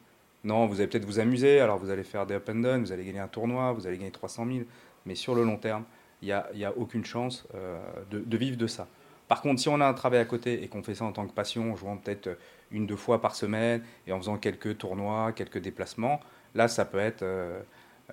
[0.44, 2.92] non, vous allez peut-être vous amuser, alors vous allez faire des up and down, vous
[2.92, 4.60] allez gagner un tournoi, vous allez gagner 300 000,
[5.06, 5.84] mais sur le long terme,
[6.22, 6.32] il n'y
[6.64, 7.80] a, a aucune chance euh,
[8.12, 8.88] de, vivre de ça.
[9.28, 11.26] Par contre, si on a un travail à côté et qu'on fait ça en tant
[11.28, 12.38] que passion, en jouant peut-être
[12.72, 16.20] une, deux fois par semaine et en faisant quelques tournois, quelques déplacements,
[16.56, 17.60] là, ça peut être, euh,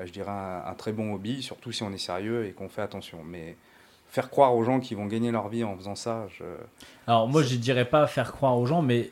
[0.04, 3.18] je dirais, un, très bon hobby, surtout si on est sérieux et qu'on fait attention.
[3.24, 3.56] Mais
[4.08, 6.44] faire croire aux gens qu'ils vont gagner leur vie en faisant ça, je...
[7.06, 9.10] Alors moi, je dirais pas faire croire aux gens, mais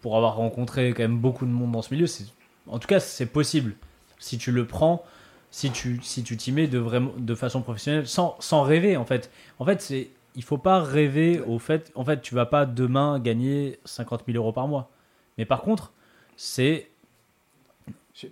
[0.00, 2.24] pour avoir rencontré quand même beaucoup de monde dans ce milieu, c'est
[2.68, 3.74] en tout cas c'est possible
[4.18, 5.04] si tu le prends,
[5.50, 9.04] si tu si tu t'y mets de vraiment de façon professionnelle, sans, sans rêver en
[9.04, 9.30] fait.
[9.58, 11.92] En fait, c'est il faut pas rêver au fait.
[11.94, 14.90] En fait, tu vas pas demain gagner 50 000 euros par mois.
[15.36, 15.92] Mais par contre,
[16.36, 16.88] c'est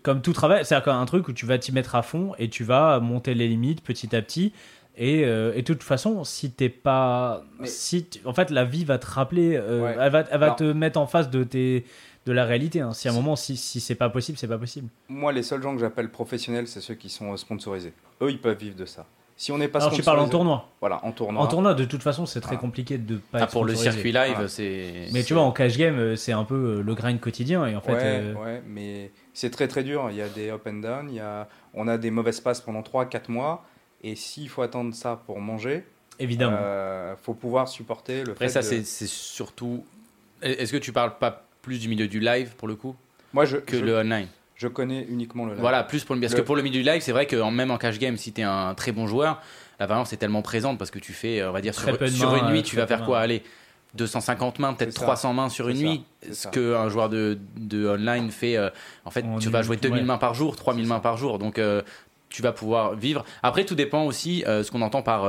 [0.03, 2.65] comme tout travail, c'est un truc où tu vas t'y mettre à fond et tu
[2.65, 4.53] vas monter les limites petit à petit.
[4.97, 8.85] Et, euh, et de toute façon, si t'es pas, Mais- si en fait la vie
[8.85, 9.97] va te rappeler, euh, Ouais.
[9.99, 11.85] elle va, elle va Alors- te mettre en face de tes,
[12.27, 12.81] de la réalité.
[12.81, 12.93] hein.
[12.93, 14.89] Si à un moment, si, si c'est pas possible, c'est pas possible.
[15.09, 17.93] Moi, les seuls gens que j'appelle professionnels, c'est ceux qui sont euh, sponsorisés.
[18.23, 19.07] Eux, ils peuvent vivre de ça.
[19.37, 20.69] Si on n'est pas Alors tu parles en tournoi.
[20.81, 21.43] Voilà, en tournoi.
[21.43, 22.61] En tournoi, de toute façon, c'est très Voilà.
[22.61, 24.49] compliqué de pas Ah, être pour le circuit live, Voilà.
[24.49, 25.07] c'est.
[25.15, 27.75] Mais tu vois, en cash game, euh, c'est un peu euh, le grind quotidien et
[27.75, 27.93] en fait.
[27.93, 30.09] ouais, euh, ouais, mais c'est très très dur.
[30.11, 31.07] Il y a des up and down.
[31.09, 33.65] Il y a, on a des mauvaises passes pendant 3-4 mois.
[34.03, 35.85] Et s'il faut attendre ça pour manger,
[36.19, 36.59] Évidemment.
[36.61, 39.85] euh, faut pouvoir supporter le Après, fait ça, de- c'est surtout.
[40.43, 42.95] Est-ce que tu parles pas plus du milieu du live pour le coup
[43.33, 45.61] Moi, je, que je, le online je connais uniquement le live.
[45.61, 47.37] Voilà, plus pour le parce Le- que pour le milieu du live, c'est vrai que
[47.51, 49.41] même en cash game, si tu es un très bon joueur,
[49.79, 52.51] la variance est tellement présente parce que tu fais, euh, on va dire, sur, une
[52.53, 53.21] nuit, tu vas faire quoi.
[53.21, 53.43] Allez,
[53.95, 55.05] 250 mains, peut-être C'est ça.
[55.07, 56.51] 300 mains sur une nuit, ce ça.
[56.51, 58.57] qu'un joueur de, de online fait.
[58.57, 58.69] euh,
[59.05, 60.07] en fait, En tu vas jouer 2000 ouais.
[60.07, 61.83] mains par jour, 3000 mains par jour, donc euh,
[62.29, 63.25] tu vas pouvoir vivre.
[63.43, 65.25] Après, tout dépend aussi euh, ce qu'on entend par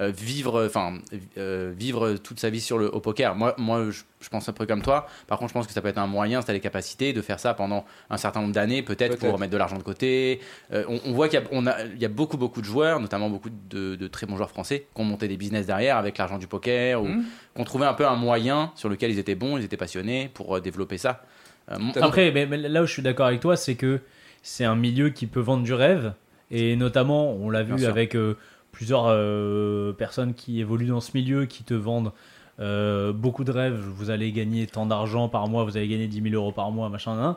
[0.00, 0.94] euh, vivre, enfin
[1.38, 3.34] euh, vivre toute sa vie sur le au poker.
[3.34, 5.06] Moi, moi, je, je pense un peu comme toi.
[5.26, 7.12] Par contre, je pense que ça peut être un moyen, si tu as les capacités,
[7.12, 10.40] de faire ça pendant un certain nombre d'années, peut-être pour mettre de l'argent de côté.
[10.72, 12.66] Euh, on, on voit qu'il y, a- on a- il y a beaucoup, beaucoup de
[12.66, 15.96] joueurs, notamment beaucoup de, de très bons joueurs français, qui ont monté des business derrière
[15.96, 17.22] avec l'argent du poker, ou Mhm.
[17.54, 20.30] qui ont trouvé un peu un moyen sur lequel ils étaient bons, ils étaient passionnés
[20.34, 21.22] pour euh, développer ça.
[21.70, 21.76] Euh.
[22.02, 24.00] Après, mais, mais là où je suis d'accord avec toi, c'est que
[24.42, 26.12] c'est un milieu qui peut vendre du rêve.
[26.50, 28.36] Et notamment, on l'a vu avec euh,
[28.74, 32.12] plusieurs euh, personnes qui évoluent dans ce milieu, qui te vendent
[32.60, 33.78] euh, beaucoup de rêves.
[33.78, 36.88] Vous allez gagner tant d'argent par mois, vous allez gagner 10 000 euros par mois,
[36.88, 37.16] machin.
[37.16, 37.36] nan.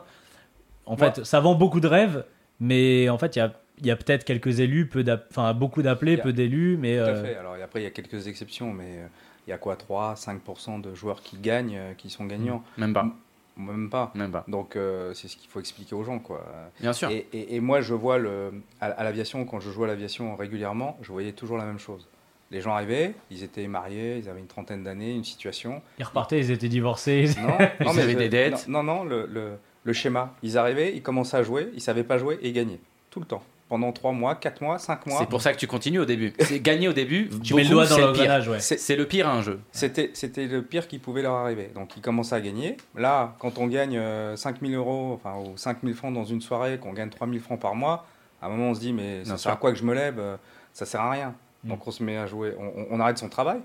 [0.86, 2.24] En fait, ça vend beaucoup de rêves,
[2.60, 5.82] mais en fait, il y a, il y a peut-être quelques élus, peu enfin beaucoup
[5.82, 7.36] d'appelés, peu d'élus, mais Tout à euh, fait.
[7.36, 9.06] Alors et après, il y a quelques exceptions, mais euh,
[9.46, 13.14] il y a quoi 3-5% de joueurs qui gagnent, euh, qui sont gagnants Même pas,
[13.58, 14.12] Même pas.
[14.14, 14.44] même pas.
[14.48, 16.18] Donc euh, c'est ce qu'il faut expliquer aux gens.
[16.20, 16.44] Quoi.
[16.80, 17.10] Bien sûr.
[17.10, 20.36] Et, et- et moi, je vois le, à, à l'aviation, quand je jouais à l'aviation
[20.36, 22.06] régulièrement, je voyais toujours la même chose.
[22.50, 25.82] Les gens arrivaient, ils étaient mariés, ils avaient une trentaine d'années, une situation.
[25.98, 27.28] ils repartaient, ils étaient divorcés.
[27.42, 27.58] Non,
[27.92, 28.66] Ils avaient je- des dettes.
[28.68, 30.34] Non, non, non, le, le- le schéma.
[30.42, 32.80] Ils arrivaient, ils commençaient à jouer, ils savaient pas jouer et ils gagnaient.
[33.10, 33.42] Tout le temps.
[33.68, 35.18] Pendant 3 mois, 4 mois, 5 mois.
[35.18, 36.32] C'est pour ça que tu continues au début.
[36.40, 37.28] C'est gagner au début.
[37.42, 38.50] tu mets le doigt dans c'est le pire.
[38.50, 38.60] ouais.
[38.60, 39.60] C'est- le pire à un jeu.
[39.72, 41.70] C'était, c'était le pire qui pouvait leur arriver.
[41.74, 42.78] Donc ils commençaient à gagner.
[42.96, 44.00] Là, quand on gagne
[44.36, 48.06] 5000 euros, enfin, ou 5000 francs dans une soirée, qu'on gagne 3000 francs par mois,
[48.40, 49.94] à un moment on se dit, mais ça Bien sert à quoi que je me
[49.94, 50.36] lève Euh,
[50.72, 51.34] Ça sert à rien.
[51.64, 51.68] Mm.
[51.68, 53.58] Donc on se met à jouer, on, on- on arrête son travail.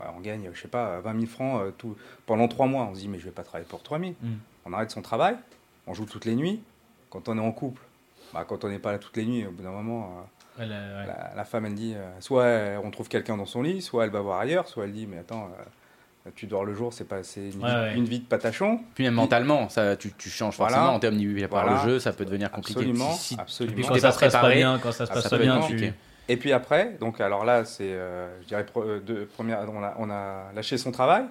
[0.00, 2.88] Ouais, on gagne, je sais pas, 20 000 francs euh, tout, pendant 3 mois.
[2.90, 4.14] On se dit, mais je vais pas travailler pour 3000.
[4.20, 4.28] Mm.
[4.66, 5.36] On arrête son travail,
[5.86, 6.60] on joue toutes les nuits.
[7.10, 7.80] Quand on est en couple,
[8.36, 10.12] bah, quand on n'est pas là toutes les nuits, au bout d'un moment,
[10.58, 11.06] euh, Ouais, la- ouais.
[11.06, 14.04] la, la femme, elle dit, euh, soit euh, on trouve quelqu'un dans son lit, soit
[14.04, 15.50] elle va voir ailleurs, soit elle dit, mais attends,
[16.26, 17.94] euh, tu dors le jour, c'est pas, c'est une, Ouais, vie, ouais.
[17.96, 18.80] une vie de patachon.
[18.94, 20.74] Puis même mentalement, ça, tu, tu changes Voilà.
[20.76, 21.82] forcément en termes de par Voilà.
[21.84, 22.80] le jeu, ça peut devenir compliqué.
[22.80, 23.74] Absolument, Si- si- absolument.
[23.76, 25.92] Puis quand ça passe pas préparé, bien, quand ça se ah, passe pas bien, tu...
[26.28, 29.94] Et puis après, donc alors là, c'est, euh, je dirais, euh, de, première, on a,
[29.98, 31.24] on a lâché son travail,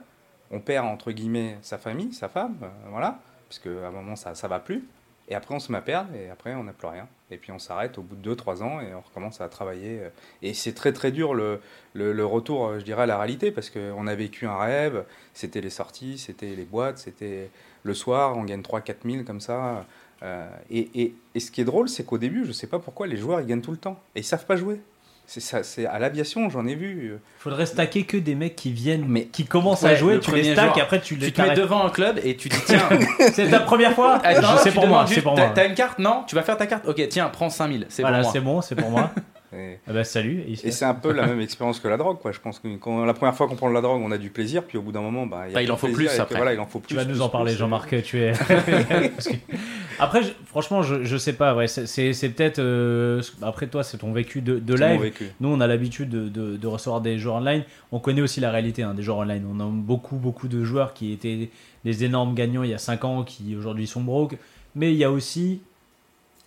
[0.51, 4.35] on perd entre guillemets sa famille, sa femme, euh, voilà, parce qu'à un moment ça,
[4.35, 4.85] ça va plus.
[5.27, 7.07] Et après on se met à perdre et après on n'a plus rien.
[7.31, 9.99] Et puis on s'arrête au bout de 2-3 ans et on recommence à travailler.
[10.01, 10.09] euh.
[10.43, 11.61] Et c'est très très dur le,
[11.93, 15.61] le, retour, euh, je dirais, à la réalité parce qu'on a vécu un rêve, c'était
[15.61, 17.49] les sorties, c'était les boîtes, c'était
[17.83, 19.85] le soir, on gagne 3-4 000 comme ça.
[20.23, 23.07] Euh, et, et, et ce qui est drôle, c'est qu'au début, je sais pas pourquoi
[23.07, 24.79] les joueurs ils gagnent tout le temps et ils savent pas jouer.
[25.27, 27.15] C'est ça, c'est à l'aviation, j'en ai vu.
[27.39, 30.33] Faudrait stacker que des mecs qui viennent, Mais- qui commencent Ouais, à jouer, le tu
[30.35, 30.77] les stacks joueur.
[30.77, 32.87] et après tu les Tu te mets devant un club et tu dis tiens,
[33.33, 35.51] C'est ta première fois Ah, C'est pour moi, c'est pour t'as- moi.
[35.55, 38.21] T'as une carte Non Tu vas faire ta carte Ok, tiens, prends 5000, c'est Voilà,
[38.21, 39.11] pour c'est bon, c'est pour moi.
[39.57, 40.41] et Ah bah salut.
[40.47, 42.31] Et et c'est un peu la même expérience que la drogue, quoi.
[42.31, 44.29] Je pense que quand, la première fois qu'on prend de la drogue, on a du
[44.29, 46.35] plaisir, puis au bout d'un moment, bah, Bah, il en de faut plus que après.
[46.35, 46.89] Voilà, il en faut plus.
[46.89, 48.01] tu vas nous en parler, Jean-Marc.
[48.03, 48.33] Tu es.
[48.43, 49.55] Que-
[49.97, 51.55] Après, je- franchement, je, je sais pas.
[51.55, 52.59] Ouais, c'est- peut-être.
[52.59, 55.01] euh, Après, toi, c'est ton vécu de, de live.
[55.01, 55.29] vécu.
[55.39, 57.63] Nous, on a l'habitude de, de- de recevoir des joueurs online.
[57.93, 59.45] On connaît aussi la réalité hein, des joueurs online.
[59.49, 61.49] On a beaucoup, beaucoup de joueurs qui étaient
[61.85, 64.37] des énormes gagnants il y a 5 ans, qui aujourd'hui sont broke.
[64.75, 65.61] Mais il y a aussi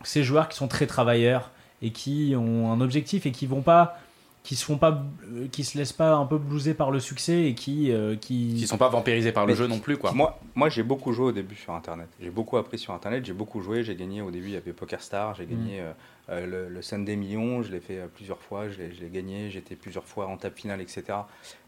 [0.04, 1.50] ces joueurs qui sont très travailleurs
[1.82, 3.98] et qui ont un objectif et qui vont pas
[4.48, 7.44] qui se font pas, euh, qui se laissent pas un peu blouser par le succès
[7.44, 10.12] et qui, euh, qui, Qui sont pas vampirisés par le Mais jeu non plus, quoi.
[10.12, 12.08] Moi, moi j'ai beaucoup joué au début sur Internet.
[12.18, 13.82] J'ai beaucoup appris sur Internet, j'ai beaucoup joué.
[13.84, 15.92] J'ai gagné au début, il y avait PokerStar, j'ai gagné euh,
[16.30, 20.04] euh, le, le Sunday Million, je l'ai fait plusieurs fois, je l'ai gagné, j'étais plusieurs
[20.04, 21.04] fois en table finale, etc.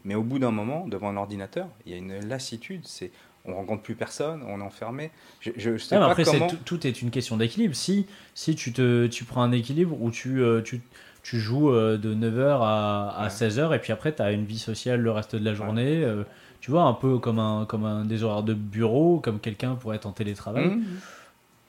[0.03, 2.81] Mais au bout d'un moment, devant un ordinateur, il y a une lassitude.
[2.85, 3.11] C'est
[3.45, 5.11] on rencontre plus personne, on est enfermé.
[5.39, 6.47] Je, je sais Ouais, mais pas après, comment.
[6.47, 7.75] tout, tout est une question d'équilibre.
[7.75, 10.81] Si, si tu, te, tu prends un équilibre où tu, euh, tu,
[11.23, 13.29] tu joues euh, de 9h à, à Ouais.
[13.29, 16.23] 16h et puis après, tu as une vie sociale le reste de la journée, euh,
[16.59, 19.95] tu vois, un peu comme un, comme un des horaires de bureau, comme quelqu'un pourrait
[19.95, 20.67] être en télétravail.
[20.67, 20.83] Mmh.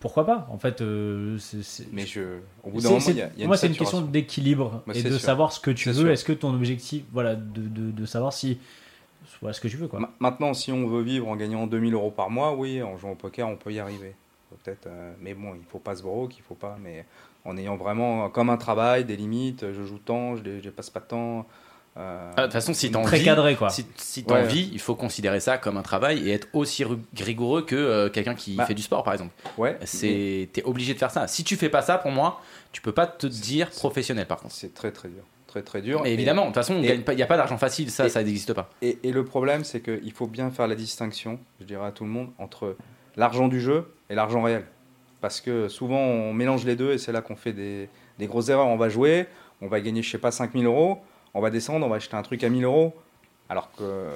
[0.01, 0.83] Pourquoi pas En fait,
[1.93, 2.21] Mais je,
[2.65, 4.83] au bout d'un moment, il y a, il y a moi, c'est une question d'équilibre
[4.93, 5.21] et de sûr.
[5.21, 6.11] savoir ce que tu veux.
[6.11, 8.59] Est-ce que ton objectif, voilà, de, de, de savoir si.
[9.43, 10.01] Voilà ce que tu veux, quoi.
[10.21, 13.17] Maintenant, si on veut vivre en gagnant 2000 euros par mois, oui, en jouant au
[13.17, 14.15] poker, on peut y arriver.
[14.65, 16.79] Peut-être, euh, mais bon, il faut pas se broke, il faut pas.
[16.83, 17.05] Mais
[17.45, 21.01] en ayant vraiment comme un travail, des limites, je joue tant, je, je passe pas
[21.01, 21.47] de temps.
[21.97, 23.69] euh, Ah, De toute façon, si t'en Très vis, cadré, quoi.
[23.71, 24.47] si, si t'en Ouais.
[24.47, 26.85] vis, il faut considérer ça comme un travail et être aussi
[27.19, 29.33] rigoureux que euh, quelqu'un qui Bah, fait du sport, par exemple.
[29.59, 31.27] ouais, C'est, t'es obligé de faire ça.
[31.27, 32.41] Si tu fais pas ça, pour moi,
[32.73, 34.55] tu peux pas te dire professionnel, par contre.
[34.55, 36.01] c'est très très dur, très très dur.
[36.03, 38.23] Mais Et- évidemment, de toute façon, il n'y a pas d'argent facile, ça, et- ça
[38.23, 38.71] n'existe pas.
[38.81, 42.05] Et, et le problème, c'est qu'il faut bien faire la distinction, je dirais à tout
[42.05, 42.77] le monde, entre
[43.17, 44.65] l'argent du jeu et l'argent réel.
[45.21, 47.89] Parce que souvent, on mélange les deux et c'est là qu'on fait des,
[48.19, 48.67] des grosses erreurs.
[48.67, 49.27] On va jouer,
[49.61, 50.99] on va gagner, je sais pas, 5000 euros,
[51.35, 52.95] on va descendre, on va acheter un truc à 1000 euros.
[53.49, 54.09] Alors que,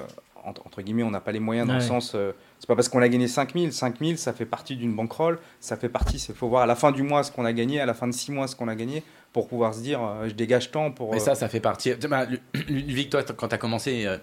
[0.43, 2.13] entre, entre guillemets, on n'a pas les moyens dans le sens.
[2.15, 3.71] euh, c'est pas parce qu'on a gagné 5000.
[3.71, 5.39] 5000, ça fait partie d'une bankroll.
[5.59, 7.79] Ça fait partie, il faut voir à la fin du mois ce qu'on a gagné,
[7.79, 10.27] à la fin de 6 mois ce qu'on a gagné, pour pouvoir se dire, euh,
[10.29, 11.11] je dégage tant pour.
[11.11, 11.93] Mais euh, ça, ça fait partie.
[12.09, 14.17] Bah, Lu- Ludovic, toi, quand tu as commencé, euh,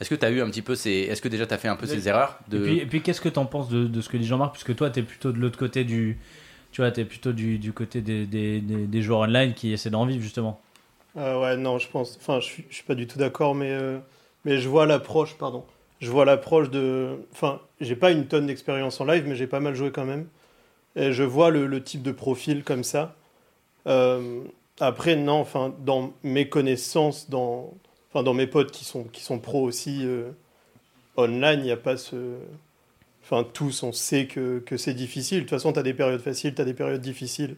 [0.00, 0.90] est-ce que tu as eu un petit peu ces.
[0.90, 2.58] Est-ce que déjà tu as fait un peu ces erreurs de...
[2.58, 4.52] Et puis, et puis qu'est-ce que tu en penses de, de ce que dit Jean-Marc?
[4.52, 6.18] Puisque toi, tu es plutôt de l'autre côté du.
[6.72, 9.72] Tu vois, tu es plutôt du, du côté des, des, des- des joueurs online qui
[9.72, 10.60] essaient d'en vivre, justement.
[11.16, 12.18] Euh, ouais, non, je pense.
[12.20, 13.98] Enfin, je suis, je suis pas du tout d'accord, mais, euh,
[14.44, 15.64] mais je vois l'approche, pardon.
[16.00, 17.16] Je vois l'approche de.
[17.32, 20.26] Enfin, j'ai pas une tonne d'expérience en live, mais j'ai pas mal joué quand même.
[20.94, 23.14] Et je vois le, le type de profil comme ça.
[23.86, 24.44] Euh,
[24.80, 27.74] après, non, enfin, dans mes connaissances, dans,
[28.10, 30.30] enfin, dans mes potes qui sont, qui sont pros aussi euh,
[31.16, 32.36] online, il n'y a pas ce.
[33.22, 35.38] Enfin, tous, on sait que, que c'est difficile.
[35.38, 37.56] De toute façon, tu as des périodes faciles, tu as des périodes difficiles.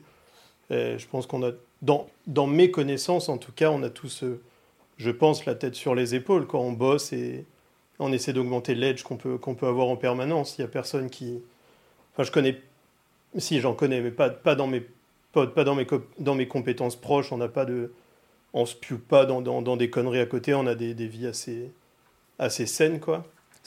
[0.71, 4.41] Je pense qu'on a, dans, dans mes connaissances en tout cas, on a tous, euh,
[4.97, 7.47] je pense, la tête sur les épaules quand on bosse et
[7.99, 10.59] on essaie d'augmenter l'edge qu'on peut, qu'on peut avoir en permanence.
[10.59, 11.41] Il n'y a personne qui.
[12.13, 12.61] Enfin, je connais.
[13.37, 14.83] Si, j'en connais, mais pas, pas, dans, mes,
[15.33, 15.87] pas, pas dans, mes,
[16.19, 17.33] dans mes compétences proches.
[17.33, 17.93] On n'a pas de.
[18.55, 20.55] On se pue pas dans, dans, dans des conneries à côté.
[20.55, 21.71] On a des, des vies assez,
[22.39, 23.25] assez saines, quoi.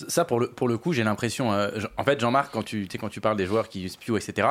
[0.08, 1.54] Ça, pour le, pour le coup, j'ai l'impression.
[1.54, 4.48] euh, en fait, Jean-Marc, quand tu, quand tu parles des joueurs qui spewent, etc.,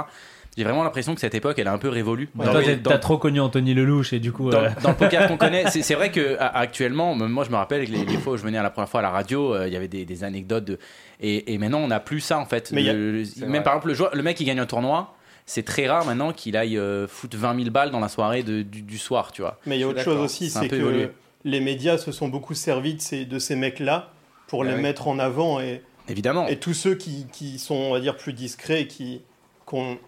[0.56, 2.28] j'ai vraiment l'impression que cette époque, elle a un peu révolu.
[2.36, 4.50] Mais Dans toi, dans- t'as trop connu Anthony Lelouch et du coup.
[4.50, 7.44] dans, euh, dans le poker qu'on connaît, c'est c'est vrai que à- actuellement, même moi
[7.44, 9.02] je me rappelle que les, les fois où je venais à la première fois à
[9.04, 10.78] la radio, euh, il y avait des, des anecdotes de
[11.20, 12.70] et, et maintenant on n'a plus ça en fait.
[12.72, 13.62] Mais a- même vrai.
[13.62, 15.14] par exemple le, joueur- le mec qui gagne un tournoi,
[15.50, 18.62] c'est très rare maintenant qu'il aille euh, foutre 20 000 balles dans la soirée de-
[18.62, 19.58] du, du soir, tu vois.
[19.66, 21.10] Mais il y a autre chose aussi, C'est que évolué.
[21.44, 24.12] les médias se sont beaucoup servis de ces, de ces mecs-là
[24.46, 24.80] pour Ah les oui.
[24.82, 25.82] mettre en avant et.
[26.08, 26.46] Évidemment.
[26.48, 29.22] Et tous ceux qui, qui sont, on va dire, plus discrets, qui,
[29.68, 29.98] qui ont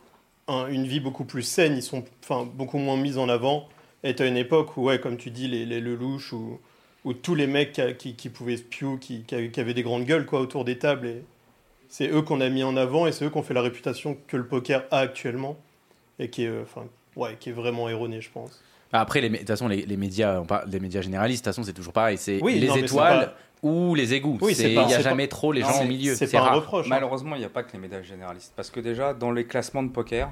[0.48, 3.68] un- une vie beaucoup plus saine, ils sont enfin, beaucoup moins mis en avant.
[4.04, 6.58] Et à une époque où, ouais, comme tu dis, les, les Lelouch ou,
[7.04, 9.82] ou tous les mecs qui, qui, qui pouvaient spew, qui, qui, avaient- qui avaient des
[9.84, 11.06] grandes gueules quoi, autour des tables.
[11.06, 11.22] Et
[11.94, 14.16] c'est eux qu'on a mis en avant et c'est eux qui ont fait la réputation
[14.26, 15.58] que le poker a actuellement
[16.18, 18.62] et qui est, euh, enfin, ouais, qui est vraiment erronée, je pense.
[18.94, 21.50] Après, les, mé- de toute façon, les, les médias, on parle des médias généralistes, de
[21.50, 22.16] toute façon, c'est toujours pareil.
[22.16, 24.38] C'est Oui, les non, étoiles pas- ou les égouts.
[24.40, 26.14] Oui, il n'y a jamais trop les Non, gens c'est- au milieu.
[26.14, 26.86] C'est pas un reproche.
[26.86, 26.90] hein.
[26.90, 28.52] Malheureusement, il n'y a pas que les médailles généralistes.
[28.56, 30.30] Parce que déjà, dans les classements de poker,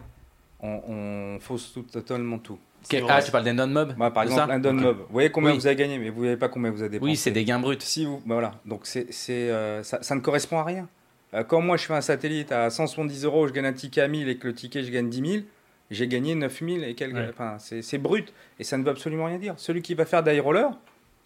[0.62, 2.58] on, on fausse tout, totalement tout.
[2.90, 3.02] Vrai.
[3.10, 4.82] ah, tu parles d'Endon Mob Moi, par exemple, un Don Ok.
[4.82, 4.96] Mob.
[5.00, 5.58] Vous voyez combien Oui.
[5.58, 7.10] vous avez gagné, mais vous ne savez pas combien vous avez dépensé.
[7.10, 7.76] Oui, c'est des gains bruts.
[7.80, 8.52] Si vous, bah voilà.
[8.64, 10.88] Donc c'est, euh, ça, ça ne correspond à rien.
[11.34, 14.08] Euh, quand moi je fais un satellite à 170 euros, je gagne un ticket à
[14.08, 15.42] 1000 et que le ticket je gagne 10 000,
[15.90, 17.14] j'ai gagné 9000 et quelques.
[17.14, 17.28] Ouais.
[17.30, 19.54] Enfin, c'est, c'est brut et ça ne veut absolument rien dire.
[19.56, 20.70] Celui qui va faire die roller,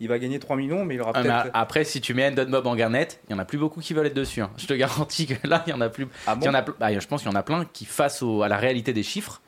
[0.00, 1.50] il va gagner 3 millions, mais il aura Ah, mais peut-être.
[1.54, 3.94] après, si tu mets Endon Mob en garnet, il y en a plus beaucoup qui
[3.94, 4.42] veulent être dessus.
[4.42, 4.50] hein.
[4.56, 6.06] Je te garantis que là, il y en a plus.
[6.26, 7.84] Ah il y en a, ple- bah, je pense qu'il y en a plein qui,
[7.84, 9.40] face au- à la réalité des chiffres,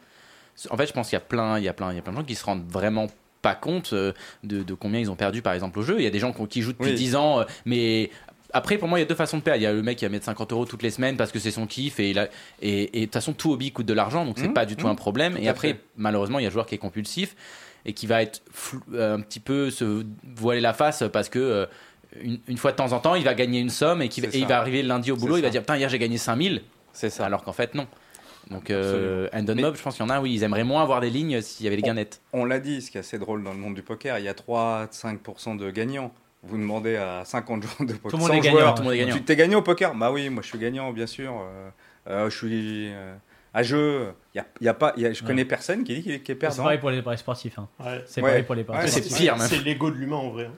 [0.71, 2.03] en fait, je pense qu'il y a plein, il y a plein, il y a
[2.03, 3.09] plein de gens qui se rendent vraiment
[3.43, 4.13] pas compte euh,
[4.45, 5.97] de, de combien ils ont perdu, par exemple, au jeu.
[5.99, 6.95] Il y a des gens qui- jouent depuis Oui.
[6.95, 8.11] 10 ans, euh, mais
[8.57, 9.61] après, pour moi, il y a deux façons de perdre.
[9.61, 11.39] Il y a le mec qui va mettre 50 euros toutes les semaines parce que
[11.39, 12.29] c'est son kiff et de
[13.05, 14.95] toute façon, tout hobby coûte de l'argent, donc c'est Mmh, pas du tout mmh, un
[14.95, 15.35] problème.
[15.35, 15.81] tout Et après, fait.
[15.97, 17.37] malheureusement, il y a un joueur qui est compulsif
[17.85, 20.05] et qui va être flou- euh, un petit peu se
[20.37, 21.67] voiler la face parce que euh,
[22.21, 24.47] une, une fois de temps en temps, il va gagner une somme et, qui il
[24.47, 27.11] va arriver le lundi au boulot, il va dire putain hier j'ai gagné 5000 C'est
[27.11, 27.27] ça.
[27.27, 27.87] alors qu'en fait non.
[28.49, 31.11] Donc, euh, Mob, je pense qu'il y en a, oui, ils aimeraient moins avoir des
[31.11, 32.21] lignes s'il y avait les gains nets.
[32.33, 34.29] On l'a dit, ce qui est assez drôle dans le monde du poker, il y
[34.29, 36.13] a 3-5% de gagnants.
[36.49, 38.11] Vous demandez à 50 joueurs de poker.
[38.11, 39.15] Tout le monde 100 est gagnant, joueurs, tout le monde est gagnant.
[39.17, 39.95] Tu t'es gagnant au poker?
[39.95, 41.33] Bah oui, moi je suis gagnant, bien sûr.
[41.33, 41.69] Euh,
[42.09, 43.15] euh, je suis euh,
[43.55, 44.13] à jeu.
[44.35, 45.27] Il y a, il y a pas, il y a- je Ouais.
[45.27, 46.63] connais personne qui dit qu'il est, est C'est perdant.
[46.65, 47.59] pareil pour les paris sportifs.
[47.59, 47.69] hein.
[47.81, 48.03] Ouais.
[48.07, 48.29] C'est Ouais.
[48.31, 49.17] pareil pour les paris Ouais, c'est sportifs.
[49.19, 49.47] pire, même.
[49.49, 50.51] C'est l'ego de l'humain en vrai.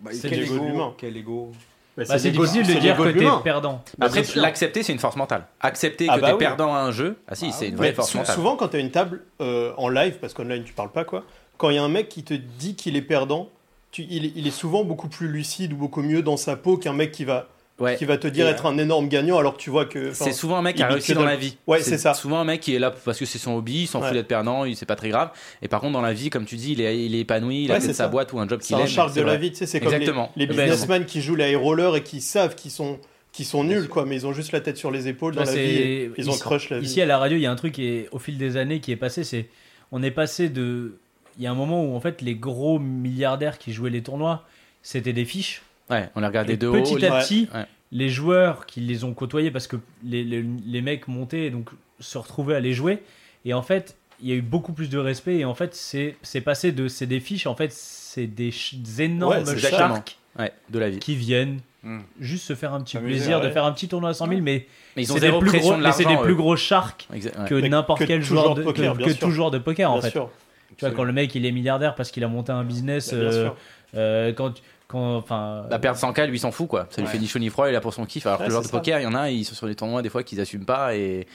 [0.00, 0.94] Bah, C'est quel l'ego de ego, l'humain.
[0.98, 1.52] Quel ego?
[1.96, 3.82] Bah, Bah, c'est difficile de dire que t'es perdant.
[4.00, 5.46] Après, l'accepter, c'est une force mentale.
[5.60, 6.38] Accepter Ah que t'es oui.
[6.38, 8.34] perdant à un jeu, ah si, Ah c'est une vraie force mentale.
[8.36, 11.24] souvent, quand tu as une table euh, en live, parce qu'online tu parles pas, quoi,
[11.56, 13.48] quand il y a un mec qui te dit qu'il est perdant,
[13.90, 16.76] tu, il, est- il est souvent beaucoup plus lucide ou beaucoup mieux dans sa peau
[16.76, 17.48] qu'un mec qui va,
[17.80, 17.94] Ouais.
[17.96, 20.12] qui va te dire Et, être un énorme gagnant alors que tu vois que.
[20.12, 21.56] C'est souvent un mec qui a réussi dans la vie.
[21.68, 22.12] Ouais, c'est ça.
[22.12, 24.26] Souvent un mec qui est là parce que c'est son hobby, il s'en fout d'être
[24.26, 25.30] perdant, il c'est pas très grave.
[25.62, 27.72] Et par contre, dans la vie, comme tu dis, il est, il est épanoui, il
[27.72, 28.86] a sa boîte ou un job qu'il aime.
[28.88, 30.32] c'est de la vie, tu sais, c'est comme les, Exactement.
[30.34, 32.98] les Eh ben, businessmen qui jouent les high rollers et qui savent qu'ils sont,
[33.30, 35.52] qu'ils sont nuls, quoi, mais ils ont juste la tête sur les épaules dans la
[35.54, 35.60] vie.
[35.60, 36.86] et ils ont ici- crush la vie.
[36.86, 38.80] Ici à la radio, il y a un truc qui est, au fil des années
[38.80, 39.46] qui est passé, c'est
[39.92, 40.98] on est passé de
[41.38, 44.44] il y a un moment où en fait les gros milliardaires qui jouaient les tournois,
[44.82, 45.62] c'était des fiches.
[45.90, 46.72] Ouais, on les regardait Et de haut.
[46.82, 47.64] petit à petit, Ouais.
[47.92, 51.70] les joueurs qui les ont côtoyés parce que les, les, les mecs montaient et donc
[52.00, 53.02] se retrouvaient à les jouer
[53.44, 56.16] et en fait il y a eu beaucoup plus de respect et en fait c'est
[56.22, 58.52] c'est passé de c'est des fiches en fait c'est des,
[58.98, 60.98] énormes Ouais, sharks Ouais, de la vie.
[60.98, 62.00] qui viennent Hmm.
[62.18, 64.66] juste se faire un petit plaisir de faire un petit tournoi à 100 000 mais
[65.04, 67.20] c'est des plus gros de mais des plus gros sharks ouais.
[67.48, 69.94] que n'importe que quel tout joueur de, de poker, que, tout joueur de poker en
[69.94, 70.28] Bien fait sûr.
[70.78, 73.18] Tu vois quand le mec il est milliardaire parce qu'il a monté un business Bah,
[73.20, 73.50] euh,
[73.96, 74.54] euh, quand
[74.86, 76.86] quand enfin La perdre 100K, lui, il s'en fout, quoi.
[76.88, 77.12] Ça lui Ouais.
[77.12, 78.24] fait ni chaud ni froid, il est là pour son kiff.
[78.26, 79.74] Alors que Ouais, le joueur de poker, il y en a, ils sont sur des
[79.74, 81.26] tournois des fois qu'ils assument pas et,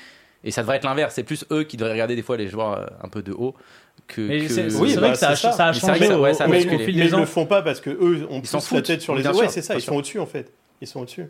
[0.43, 1.13] et ça devrait être l'inverse.
[1.13, 3.53] C'est plus eux qui devraient regarder des fois les joueurs euh, un peu de haut
[4.07, 4.21] que.
[4.21, 5.51] mais que- c'est Oui, vrai bah, que ça a, c'est ça.
[5.51, 7.61] ça a changé que ça- ouais, ça a mais, mais ils ans le font pas
[7.61, 9.35] parce que eux ont Ils s'en plus la tête sur les épaules.
[9.41, 10.51] Ouais, c'est ça, ils sont au-dessus en fait.
[10.81, 11.27] Ils sont au-dessus.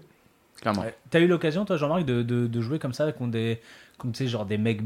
[0.62, 0.84] Clairement.
[0.84, 0.96] Ouais.
[1.10, 3.60] T'as eu l'occasion, toi, Jean-Marc, de, de, de jouer comme ça, contre des,
[4.04, 4.82] comme, tu sais, genre des mecs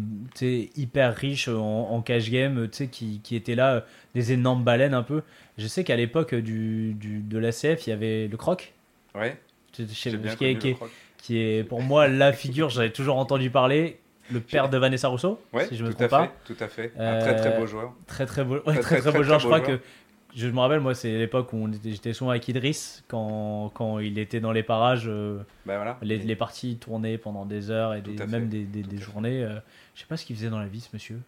[0.77, 3.81] hyper riches en, en cash game, tu sais, qui, qui étaient là, euh,
[4.15, 5.23] des énormes baleines un peu.
[5.57, 8.73] Je sais qu'à l'époque du, du, de l'ACF, il y avait le croc,
[9.15, 9.37] Ouais,
[9.77, 10.89] je sais- bien qui, est, connu qui, le est, croc.
[11.17, 13.99] qui est pour moi la figure, j'avais toujours entendu parler,
[14.31, 16.23] le père de Vanessa Rousseau, Ouais, si je me trompe pas.
[16.45, 16.93] fait, tout à fait.
[16.97, 17.93] Un très très Euh, beau joueur.
[18.05, 19.39] Très très beau, ouais, Très, très, très, beau joueur.
[19.39, 19.79] Je crois que
[20.37, 23.99] je me rappelle, moi, c'est l'époque où on était- j'étais souvent avec Idriss quand, quand
[23.99, 25.05] il était dans les parages.
[25.07, 25.97] euh, Ben voilà.
[26.01, 29.01] les, les parties tournaient pendant des heures et des- à même des, des- des à
[29.01, 29.43] journées.
[29.43, 29.55] euh,
[29.95, 31.19] je sais pas ce qu'il faisait dans la vie, ce monsieur.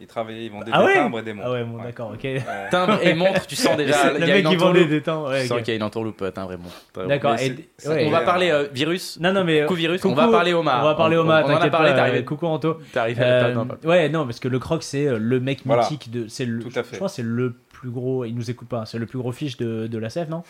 [0.00, 1.48] Il travaillait, il vendait Ah des ouais timbres et des montres.
[1.48, 2.24] Ah ouais, bon, d'accord, ok.
[2.24, 2.42] Ouais.
[2.70, 4.12] Timbre et montre, tu sens déjà.
[4.12, 5.28] le y a mec qui vendait des temps.
[5.28, 5.62] ouais, Tu sens ok.
[5.64, 7.08] qu'il y a une entourloupe, euh, timbre et montre.
[7.08, 7.36] D'accord.
[7.36, 8.04] Ouais.
[8.06, 9.18] On va parler euh, virus.
[9.20, 9.62] Non, non, mais.
[9.62, 10.00] Coucou virus.
[10.02, 10.82] coucou, on va parler Omar.
[10.82, 12.24] On va parler On- Omar, On, en a t'inquiète parlé, t'es euh, arrivé.
[12.24, 12.78] Coucou Anto.
[12.92, 13.20] T'es arrivé.
[13.22, 15.82] Euh, non, non, ouais, non, parce que le croc, c'est euh, le mec Voilà.
[15.82, 16.26] mythique de.
[16.26, 16.58] C'est le.
[16.58, 16.90] Tout à fait.
[16.92, 18.24] Je crois que c'est le plus gros.
[18.24, 18.86] Il nous écoute pas.
[18.86, 20.42] C'est le plus gros fiche de, de la CF, non?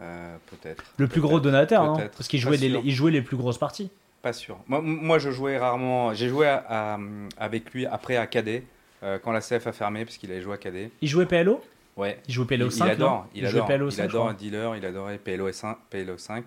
[0.00, 0.84] Euh, Peut-être.
[0.96, 1.96] Le plus gros donateur, non?
[2.16, 3.90] Parce qu'il jouait, les, il jouait les plus grosses parties.
[4.22, 4.58] Pas sûr.
[4.66, 6.12] Moi, moi, je jouais rarement.
[6.14, 6.98] J'ai joué à- à-
[7.38, 8.64] avec lui après à Cadet,
[9.02, 10.90] euh, quand la CF a fermé, parce qu'il avait joué à Cadet.
[11.00, 11.60] Il jouait PLO
[11.96, 12.20] Ouais.
[12.28, 14.30] Il jouait PLO il, 5 il adore, il, jouait adore, PLO il 5, adore crois.
[14.30, 15.76] un dealer, il adorait PLO 5.
[15.90, 16.44] PLO 5.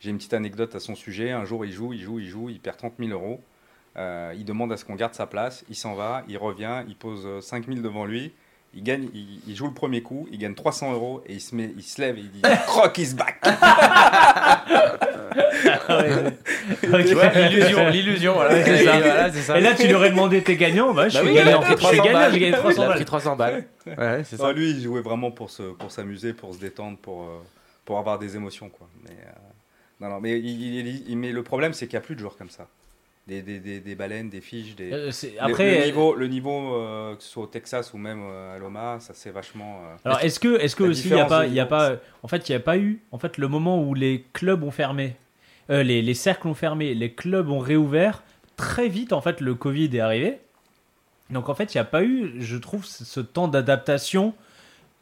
[0.00, 1.32] J'ai une petite anecdote à son sujet.
[1.32, 3.40] Un jour, il joue, il joue, il joue, il perd 30 000 euros.
[3.98, 5.64] Euh, il demande à ce qu'on garde sa place.
[5.70, 8.32] Il s'en va, il revient, il pose euh, 5 000 devant lui.
[8.76, 11.54] Il gagne, il, il joue le premier coup, il gagne 300 euros et il se
[11.54, 13.40] met, il se lève et il dit Croc is back.
[16.82, 18.54] L'illusion, l'illusion, voilà.
[18.54, 18.96] Ouais, c'est ça.
[18.96, 19.58] Et voilà, c'est ça.
[19.58, 20.92] Et là, tu lui aurais demandé t'es gagnant?
[20.92, 21.60] Bah, je Bah suis oui, il a gagnant.
[21.60, 22.32] pris Je suis 300 gagnant, balles.
[22.32, 22.96] j'ai gagné 300 Il a balles.
[22.96, 23.64] pris 300 balles.
[23.86, 24.42] Ouais, c'est ça.
[24.44, 27.42] Non, lui, il jouait vraiment pour se, pour s'amuser, pour se détendre, pour, euh,
[27.84, 28.88] pour avoir des émotions, quoi.
[29.04, 29.30] Mais, euh,
[30.00, 32.20] non, non, mais, il, il- il- mais le problème, c'est qu'il n'y a plus de
[32.20, 32.66] joueurs comme ça.
[33.26, 34.92] Des, des, des, des baleines, des fiches, des.
[34.92, 38.20] Euh, Le- Après, le niveau, le niveau euh, que ce soit au Texas ou même
[38.22, 39.80] euh, à Loma, ça c'est vachement.
[40.04, 42.28] Alors est-ce que est-ce que aussi il y a pas il y a pas en
[42.28, 45.16] fait il y a pas eu en fait le moment où les clubs ont fermé
[45.68, 48.22] les, les cercles ont fermé les clubs ont réouvert
[48.56, 50.38] très vite en fait le Covid est arrivé
[51.30, 54.34] donc en fait il n'y a pas eu je trouve ce ce temps d'adaptation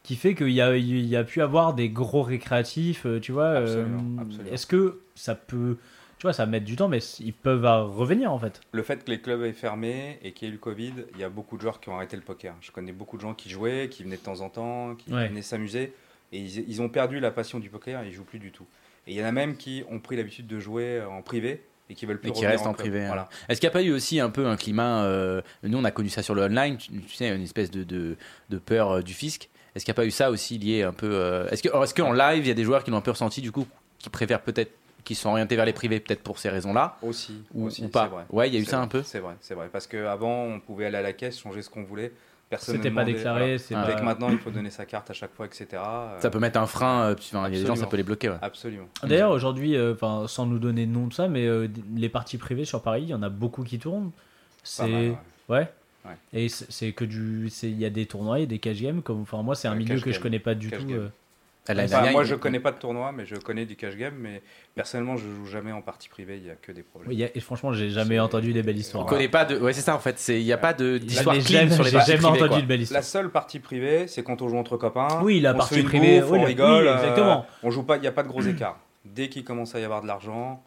[0.01, 3.51] qui fait qu'il y a il y a pu avoir des gros récréatifs tu vois
[3.51, 4.49] Absolument, absolument.
[4.51, 5.77] est-ce que ça peut
[6.25, 9.03] tu vois ça va mettre du temps mais ils peuvent revenir en fait Le fait
[9.05, 11.29] que les clubs aient fermé et qu'il y ait eu le Covid, il y a
[11.29, 12.55] beaucoup de joueurs qui ont arrêté le poker.
[12.61, 15.27] Je connais beaucoup de gens qui jouaient, qui venaient de temps en temps, qui Ouais.
[15.27, 15.93] venaient s'amuser,
[16.33, 18.65] et ils, ils ont perdu la passion du poker et ils jouent plus du tout.
[19.05, 21.61] Et il y en a même qui ont pris l'habitude de jouer en privé
[21.91, 23.01] et qui veulent plus Et qui restent en privé.
[23.03, 23.07] hein.
[23.07, 23.29] Voilà.
[23.47, 25.91] Est-ce qu'il n'y a pas eu aussi un peu un climat euh, Nous, on a
[25.91, 28.17] connu ça sur le online, tu, tu sais, une espèce de, de,
[28.49, 29.47] de peur euh, du fisc.
[29.75, 31.83] Est-ce qu'il n'y a pas eu ça aussi lié un peu euh, Est-ce que, or,
[31.83, 33.67] est-ce qu'en live, il y a des joueurs qui l'ont un peu ressenti, du coup,
[33.99, 34.71] qui préfèrent peut-être,
[35.05, 38.07] qui sont orientés vers les privés, peut-être pour ces raisons-là Aussi, Ou- aussi, ou pas.
[38.07, 38.25] vrai.
[38.29, 39.03] Ouais, il y a eu ça vrai, un peu.
[39.03, 39.69] C'est vrai, c'est vrai.
[39.71, 42.11] Parce qu'avant, on pouvait aller à la caisse, changer ce qu'on voulait.
[42.49, 43.87] Personne C'était pas déclaré, c'est voilà.
[43.87, 45.67] pas- Dès que maintenant il faut donner sa carte à chaque fois, etc.
[45.73, 48.03] euh, Ça peut mettre un frein, euh, il y a des gens, ça peut les
[48.03, 48.29] bloquer.
[48.29, 48.35] ouais.
[48.41, 48.87] Absolument.
[49.03, 52.37] D'ailleurs, aujourd'hui, euh, enfin, sans nous donner de nom de ça, mais euh, les parties
[52.37, 54.11] privées sur Paris, il y en a beaucoup qui tournent.
[54.63, 55.17] C'est ouais.
[55.49, 55.71] ouais.
[56.05, 56.17] Ouais.
[56.33, 59.01] Et c'est que du, il y a des tournois, il y a des cash games.
[59.01, 60.91] Comme, enfin, moi, c'est un milieu que je connais pas du Cash tout.
[60.93, 61.09] euh.
[61.73, 64.13] Enfin, dernière, moi, je connais pas de tournoi, mais je connais du cash game.
[64.19, 64.41] Mais
[64.75, 66.37] personnellement, je joue jamais en partie privée.
[66.37, 67.09] Il y a que des problèmes.
[67.09, 69.05] Oui, il y a- et franchement, j'ai jamais entendu des belles On histoires.
[69.07, 69.57] connaît pas de.
[69.57, 70.23] Ouais, c'est ça en fait.
[70.29, 72.61] Il n'y a pas de- d'histoire clean sur les parties jamais privées, entendu quoi.
[72.61, 73.03] de belles La histoires.
[73.03, 75.07] seule partie privée, c'est quand on joue entre copains.
[75.23, 76.83] Oui, la on se partie fait une privée, bouffe, oui, on la- rigole.
[76.83, 77.45] oui, euh, exactement.
[77.63, 78.77] on joue pas, il n'y a pas de gros écart.
[79.03, 80.63] Dès qu'il commence à y avoir de l'argent,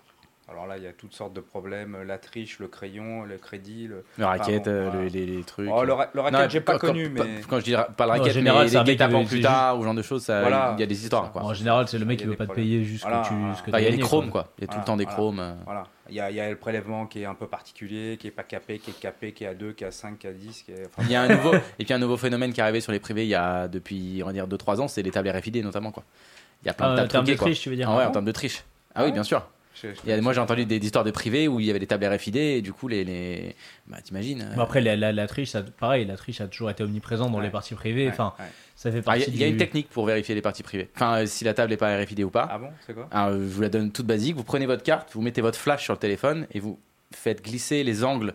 [0.50, 1.96] alors là, il y a toutes sortes de problèmes.
[2.06, 3.86] La triche, le crayon, le crédit.
[3.86, 5.08] Le, Le racket, euh, voilà.
[5.08, 5.68] les, les- les trucs.
[5.72, 7.40] Oh, le, ra- le racket, j'ai pas quand- connu, quand- mais.
[7.48, 9.24] Quand je dis pas le Non, en racket, général, mais c'est un les mec veut-
[9.26, 10.74] plus tard, ou ce genre de choses, Voilà.
[10.76, 11.30] il y a des histoires.
[11.32, 11.42] Quoi.
[11.44, 13.34] En général, c'est le mec qui a veut pas te payer juste Voilà, que tu,
[13.78, 14.48] il y a les chromes, quoi.
[14.58, 15.38] Il y a tout le temps des chromes.
[15.40, 15.52] euh.
[15.64, 15.84] Voilà.
[16.10, 18.30] Il y, a, il y a le prélèvement qui est un peu particulier, qui est
[18.30, 20.30] pas capé, qui est capé, qui est à 2, qui est à 5, qui est
[20.30, 20.62] à 10.
[20.62, 20.86] Qui est...
[20.86, 22.92] enfin, Il y a un nouveau, et puis un nouveau phénomène qui est arrivé sur
[22.92, 25.62] les privés il y a depuis, on va dire, 2-3 ans, c'est les tables RFID
[25.62, 25.90] notamment.
[25.90, 26.04] Quoi.
[26.62, 27.98] Il y a plein Ah, de en tables termes de triche, tu veux dire Ah
[27.98, 28.64] ouais, en termes de triche.
[28.94, 29.46] Ah oui, bien sûr.
[29.82, 31.70] Je- je- Il y a- moi j'ai entendu des histoires de privés où il y
[31.70, 33.56] avait des tables RFID et du coup les, les...
[33.86, 34.42] bah t'imagines.
[34.42, 37.30] euh, Bon, après, la, la- la triche, ça, pareil, la triche a toujours été omniprésente
[37.32, 37.44] dans Ouais.
[37.44, 38.06] les parties privées.
[38.06, 38.44] Ouais, Enfin, ouais.
[38.76, 40.88] ça fait ah, partie Il y, a- y une technique pour vérifier les parties privées.
[40.94, 42.48] Enfin, euh, si la table n'est pas RFID ou pas.
[42.50, 43.08] Ah bon, c'est quoi?
[43.10, 44.36] Alors, je vous la donne toute basique.
[44.36, 46.78] Vous prenez votre carte, vous mettez votre flash sur le téléphone et vous
[47.14, 48.34] faites glisser les angles.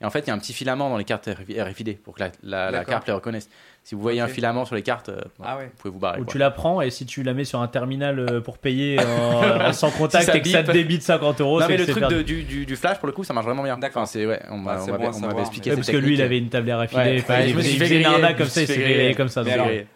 [0.00, 2.20] Et en fait, il y a un petit filament dans les cartes RFID pour que
[2.20, 2.86] la, la- la D'accord.
[2.94, 3.48] carte les reconnaisse.
[3.84, 5.64] Si vous voyez un filament sur les cartes, euh, Ah ouais.
[5.64, 6.18] vous pouvez vous barrer.
[6.18, 6.26] Quoi.
[6.30, 9.02] tu la prends et si tu la mets sur un terminal euh, pour payer en-
[9.68, 11.86] en sans contact Si et que ça te débite 50 euros, Non c'est mais le
[11.86, 13.76] truc de- du, du- du flash pour le coup ça marche vraiment bien.
[13.78, 14.02] D'accord.
[14.02, 16.38] Enfin, c'est ouais, on m'a- Ah, bon expliqué Ouais, cette parce que lui, il avait
[16.38, 16.96] une table RFID.
[16.96, 17.16] Ouais,
[17.48, 19.28] je me faisait- suis il fait faisait une arnaque comme me ça, il s'est comme
[19.28, 19.42] ça.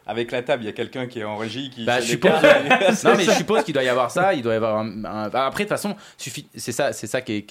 [0.07, 1.85] Avec la table, il y a quelqu'un qui est en régie qui.
[1.85, 2.31] Bah, je suppose.
[3.05, 5.29] non mais je suppose qu'il doit y avoir ça, il doit y avoir un, un-
[5.29, 7.43] bah, après de toute façon, suffit c'est ça c'est ça qui est,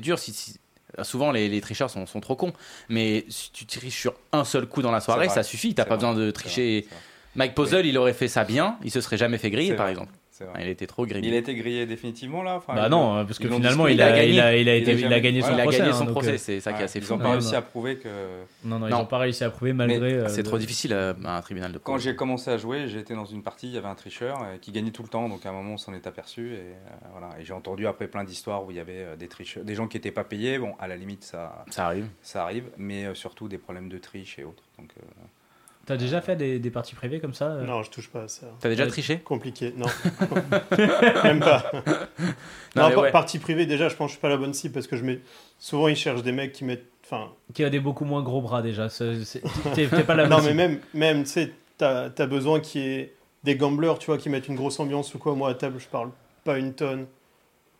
[0.00, 0.56] dur si-
[1.02, 2.52] souvent les, les tricheurs sont, sont trop cons
[2.88, 5.96] mais si tu triches sur un seul coup dans la soirée, ça suffit, t'as pas
[5.96, 5.96] vrai.
[5.96, 6.86] besoin de tricher.
[6.88, 6.98] vrai.
[7.36, 10.12] Mike Puzzle, il aurait fait ça bien, il se serait jamais fait griller par exemple.
[10.40, 10.62] Vrai.
[10.62, 11.28] il était trop grillé.
[11.28, 14.18] Il a été grillé définitivement là enfin, Bah non, parce que finalement, il a, Il
[14.18, 15.62] a il a, il a Il été- a il a jamais- gagné son il a
[15.62, 15.78] procès.
[15.78, 17.14] gagné hein, son procès, euh, c'est ça qui est assez Ils fou.
[17.14, 18.08] ont quand pas réussi à prouver que.
[18.64, 19.00] Non, non, ils Non.
[19.02, 20.12] ont pas réussi à prouver malgré.
[20.14, 22.84] euh, C'est trop le- difficile euh, à un tribunal de Quand j'ai commencé à jouer,
[22.98, 25.28] été dans une partie, il y avait un tricheur euh, qui gagnait tout le temps,
[25.28, 26.72] donc à un moment on s'en est aperçu et euh,
[27.12, 27.30] voilà.
[27.40, 29.86] Et j'ai entendu après plein d'histoires où il y avait euh, des tricheurs, des gens
[29.86, 30.58] qui n'étaient pas payés.
[30.58, 32.06] Bon, à la limite ça, Ça arrive.
[32.22, 34.62] ça arrive, mais euh, surtout des problèmes de triche et autres.
[34.78, 35.02] Donc euh,
[35.86, 38.28] T'as déjà fait des, des parties privées comme ça euh Non, je touche pas à
[38.28, 38.46] ça.
[38.60, 38.90] T'as déjà Ouais.
[38.90, 39.18] triché?
[39.18, 39.86] Compliqué, non.
[41.24, 41.70] Même pas.
[42.76, 43.10] Non, Non, mais ouais.
[43.12, 45.04] partie privée, déjà, je pense que je suis pas la bonne cible parce que je
[45.04, 45.20] mets.
[45.58, 46.86] Souvent, ils cherchent des mecs qui mettent.
[47.04, 48.88] Enfin, Qui a des beaucoup moins gros bras déjà.
[48.88, 49.42] c'est- c'est-
[49.74, 50.56] T'es pas la non, bonne mais cible.
[50.56, 53.12] même, même tu sais, t'as as besoin qu'il y ait
[53.44, 55.34] des gamblers, tu vois, qui mettent une grosse ambiance ou quoi.
[55.34, 56.10] Moi, à table, je parle
[56.44, 57.06] pas une tonne.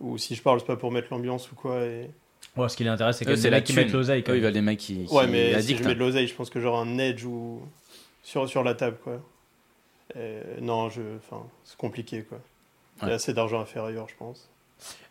[0.01, 1.81] Ou si je parle, c'est pas pour mettre l'ambiance ou quoi.
[1.85, 2.11] Et...
[2.57, 4.23] Ouais, ce qui l'intéresse, c'est Eux, que c'est les mecs qui mettent l'oseille.
[4.23, 5.95] quand Eux, ils veulent des mecs qui, qui Ouais, mais si je mets hein.
[5.95, 7.63] de l'oseille, je pense que genre un edge ou.
[8.25, 9.21] Sur, sur la table, quoi.
[10.17, 11.01] Et non, je.
[11.19, 12.39] Enfin, c'est compliqué, quoi.
[13.03, 14.49] Il y a assez d'argent à faire ailleurs, je pense.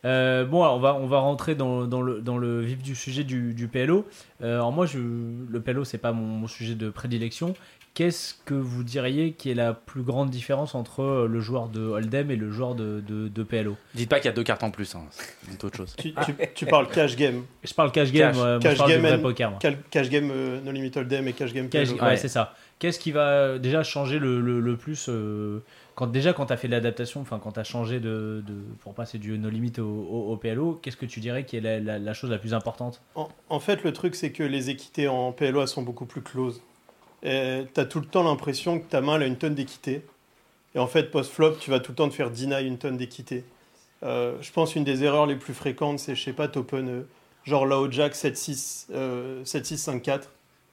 [0.05, 2.95] Euh, bon, alors on va, on va rentrer dans, dans le, dans le vif du
[2.95, 4.05] sujet du, du PLO.
[4.41, 7.53] Euh, alors moi, je, le PLO, c'est pas mon, mon sujet de prédilection.
[7.93, 11.81] Qu'est-ce que vous diriez qui est la plus grande différence entre euh, le joueur de
[11.81, 14.63] Hold'em et le joueur de, de, de PLO Dites pas qu'il y a deux cartes
[14.63, 15.03] en plus, hein.
[15.11, 15.95] c'est autre chose.
[15.97, 17.43] Tu, tu, tu parles cash game.
[17.63, 19.49] Je parle cash game, Cash- ouais, moi, cash je parle game de vrai and- poker.
[19.51, 19.59] moi.
[19.91, 21.97] Cash game euh, No Limit Hold'em et cash game Cash- PLO.
[22.01, 22.17] ouais, Ouais.
[22.17, 22.55] c'est ça.
[22.83, 25.63] Qu'est-ce qui va euh, déjà changer le, le, le plus euh,
[25.95, 28.93] quand déjà quand tu as fait l'adaptation, enfin quand tu as changé de, de pour
[28.93, 31.79] passer du No Limit au, au, au PLO, qu'est-ce que tu dirais qui est la,
[31.79, 32.99] la, la chose la plus importante?
[33.15, 36.21] En, en fait, le truc, c'est que les équités en PLO, elles sont beaucoup plus
[36.21, 36.61] closes.
[37.23, 40.01] Et t'as tout le temps l'impression que ta main, elle a une tonne d'équité.
[40.75, 43.45] Et en fait, post-flop, tu vas tout le temps te faire deny une tonne d'équité.
[44.03, 47.01] Euh, je pense une des erreurs les plus fréquentes, c'est, je sais pas, t'open, euh,
[47.45, 50.23] genre là au jack 7-6, euh, 7-6, 5-4,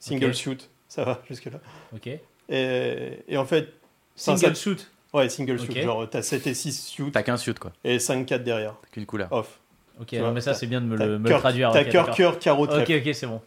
[0.00, 0.34] single Ok.
[0.34, 0.70] shoot.
[0.90, 1.58] Ça va jusque-là.
[1.94, 2.08] Ok.
[2.48, 3.72] Et, et en fait,
[4.16, 4.90] Single ça- shoot.
[5.14, 5.72] ouais, single shoot.
[5.78, 8.74] Genre, t'as 7 et 6 shoot T'as qu'un suit quoi, et 5-4 derrière.
[8.82, 9.28] t'as qu'une couleur.
[9.32, 9.60] Off.
[10.00, 11.70] Ok, non, mais ça c'est bien de me le, me le traduire.
[11.72, 12.92] T'as cœur, cœur, carreau, trèfle.
[12.92, 13.40] Ok, ok, c'est bon.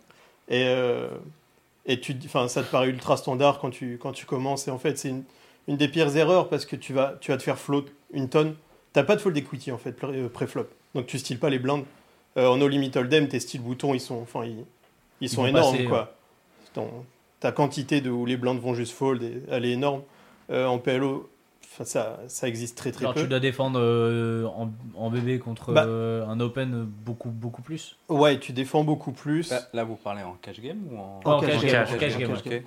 [0.47, 1.09] Et, euh,
[1.85, 2.15] et tu,
[2.47, 4.67] ça te paraît ultra standard quand tu, quand tu commences.
[4.67, 5.23] Et en fait, c'est une,
[5.67, 8.55] une des pires erreurs parce que tu vas, tu vas te faire float une tonne.
[8.93, 10.67] T'as pas de fold equity en fait, pré- pré-flop.
[10.95, 11.83] Donc tu styles pas les blindes.
[12.37, 14.63] Euh, en no limit hold'em, tes styles boutons, ils sont, enfin, ils,
[15.21, 16.15] ils sont énormes passer, quoi.
[16.73, 17.05] Ton-
[17.43, 20.01] ta quantité de où les blindes vont juste fold, et- elle est énorme.
[20.49, 21.29] Euh, en PLO,
[21.83, 23.21] ça, ça existe très très Alors peu.
[23.21, 25.83] tu dois défendre euh, en, en bébé contre Bah.
[25.85, 27.97] euh, un open beaucoup beaucoup plus.
[28.07, 29.49] Ouais, tu défends beaucoup plus.
[29.49, 31.19] là, là, vous parlez en cash game ou en.
[31.25, 32.63] En cash cash game, game, en en cash game.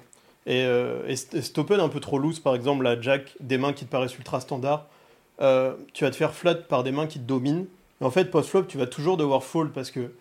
[0.47, 3.72] Et, euh, et cet open un peu trop loose, par exemple, la jack, des mains
[3.72, 4.87] qui te paraissent ultra standard,
[5.41, 7.66] euh, tu vas te faire flat par des mains qui te dominent.
[8.01, 10.12] Et en fait, post-flop, tu vas toujours devoir fold parce que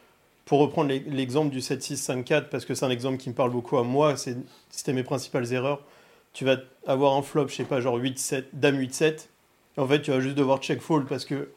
[0.45, 3.77] pour reprendre l'e- l'exemple du 7-6-5-4, parce que c'est un exemple qui me parle beaucoup
[3.77, 5.81] à moi, c'était mes principales erreurs.
[6.33, 9.29] Tu vas avoir un flop, je sais pas, genre 8-7, dame 8-7.
[9.77, 11.49] Et en fait, tu vas juste devoir check fold parce que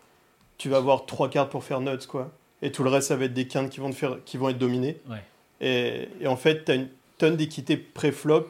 [0.57, 2.33] tu vas avoir trois cartes pour faire nuts, quoi.
[2.63, 4.49] Et tout le reste, ça va être des quintes qui vont, te faire, qui vont
[4.49, 4.97] être dominées.
[5.09, 5.23] Ouais.
[5.61, 8.47] Et, et en fait, tu as une tonne d'équité pré-flop,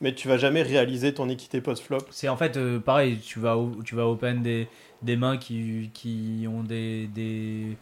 [0.00, 1.98] mais tu vas jamais réaliser ton équité post-flop.
[2.10, 4.68] C'est en fait euh, pareil, tu vas, tu vas open des,
[5.02, 7.76] des mains qui, qui ont des, des,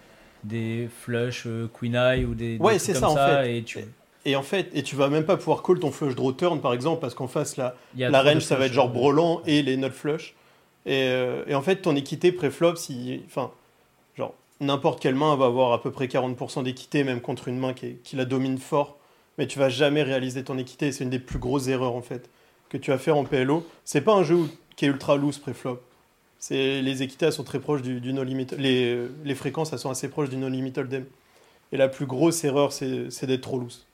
[0.45, 3.57] des flush euh, queen eye ou des, des Ouais, c'est comme ça, en fait.
[3.59, 3.79] Et tu,
[4.27, 6.73] Et en fait, et tu vas même pas pouvoir call ton flush draw turn, par
[6.75, 7.75] exemple, parce qu'en face, la
[8.09, 10.35] de range, ça va être genre brelan et les nut flush.
[10.87, 13.51] Et, euh, et en fait, ton équité pré-flop, si, enfin,
[14.17, 17.73] genre, n'importe quelle main va avoir à peu près 40% d'équité, même contre une main
[17.75, 18.97] qui, est- qui la domine fort.
[19.39, 20.93] Mais tu vas jamais réaliser ton équité.
[20.93, 22.29] C'est une des plus grosses erreurs, en fait,
[22.69, 23.67] que tu vas faire en PLO.
[23.85, 24.39] C'est pas un jeu
[24.77, 25.81] qui est ultra loose pré-flop.
[26.43, 28.47] C'est, les équités, sont très proches du, du no limit.
[28.57, 31.05] Les, les fréquences, elles sont assez proches du no limit hold'em.
[31.71, 33.87] Et la plus grosse erreur, c'est, d'être trop loose.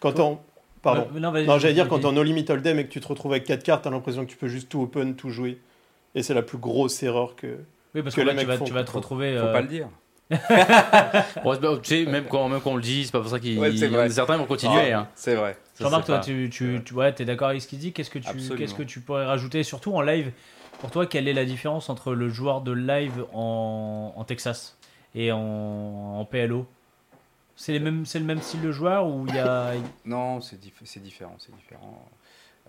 [0.00, 0.38] Quand on.
[0.80, 1.06] Pardon.
[1.14, 3.62] Non, j'allais dire, quand en no limit hold'em et que tu te retrouves avec 4
[3.62, 5.58] cartes, t'as l'impression que tu peux juste tout open, tout jouer.
[6.14, 7.58] Et c'est la plus grosse erreur que.
[7.94, 8.64] Oui, parce que que, les là, tu vas, font.
[8.64, 9.36] tu vas te Faut- retrouver.
[9.38, 9.88] Faut euh, pas le dire.
[11.44, 13.58] Bon, tu sais, même quand, même quand on le dit, c'est pas pour ça qu'il
[13.58, 13.70] Ouais,
[14.08, 14.92] certains vont continuer.
[14.92, 15.08] Ah, hein.
[15.14, 15.56] C'est vrai.
[15.80, 17.92] Jean-Marc, c'est toi, pas- tu, tu, tu ouais, es d'accord avec ce qu'il dit?
[17.92, 18.56] Qu'est-ce que tu Absolument.
[18.56, 20.30] qu'est-ce que tu pourrais rajouter Surtout en live,
[20.82, 24.76] pour toi, quelle est la différence entre le joueur de live en, Texas
[25.14, 26.66] et en, PLO
[27.54, 29.74] C'est le même style de joueur ou il y a
[30.04, 32.04] Non, c'est dif- c'est différent, c'est différent.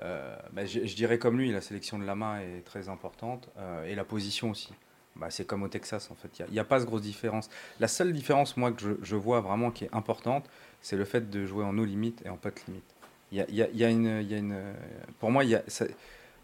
[0.04, 3.86] Euh, bah, je, dirais comme lui, la sélection de la main est très importante euh,
[3.86, 4.70] et la position aussi.
[5.16, 7.50] Bah, c'est comme au Texas en fait, il n'y a, pas de grosse différence.
[7.80, 10.46] La seule différence, moi, que je, vois vraiment qui est importante,
[10.84, 12.84] c'est le fait de jouer en no limit et en pot limit.
[13.32, 14.62] Il y a, y a- une, y a une,
[15.20, 15.64] pour moi, y a,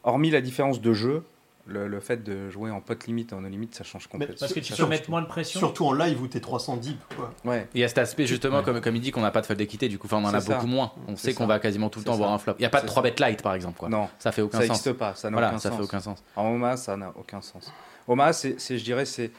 [0.02, 1.24] hormis la différence de jeu,
[1.66, 4.36] le, le fait de jouer en pot limit et en no limit, ça change complètement.
[4.39, 6.78] parce que tu Ça peux mettre moins de pression Surtout en live où t'es 300
[6.78, 7.32] deep, quoi.
[7.45, 7.68] Ouais.
[7.76, 8.64] Il y a cet aspect justement, Ouais.
[8.64, 10.34] comme, comme il dit, qu'on n'a pas de fold d'équité, du coup, enfin, on en
[10.34, 10.53] a ça.
[10.55, 10.91] beaucoup moins.
[11.07, 11.47] On sait qu'on ça.
[11.47, 12.18] va quasiment tout le temps ça.
[12.18, 12.53] voir un flop.
[12.57, 13.78] Il n'y a pas de C'est 3 bet light par exemple.
[13.78, 13.89] Quoi.
[13.89, 14.70] Non, Ça fait aucun ça sens.
[14.86, 15.78] n'existe pas, ça n'a Voilà, aucun ça sens.
[15.78, 16.24] fait aucun sens.
[16.36, 17.72] En Omaha, ça n'a aucun sens.
[18.07, 19.30] Omaha, c'est, je dirais, c'est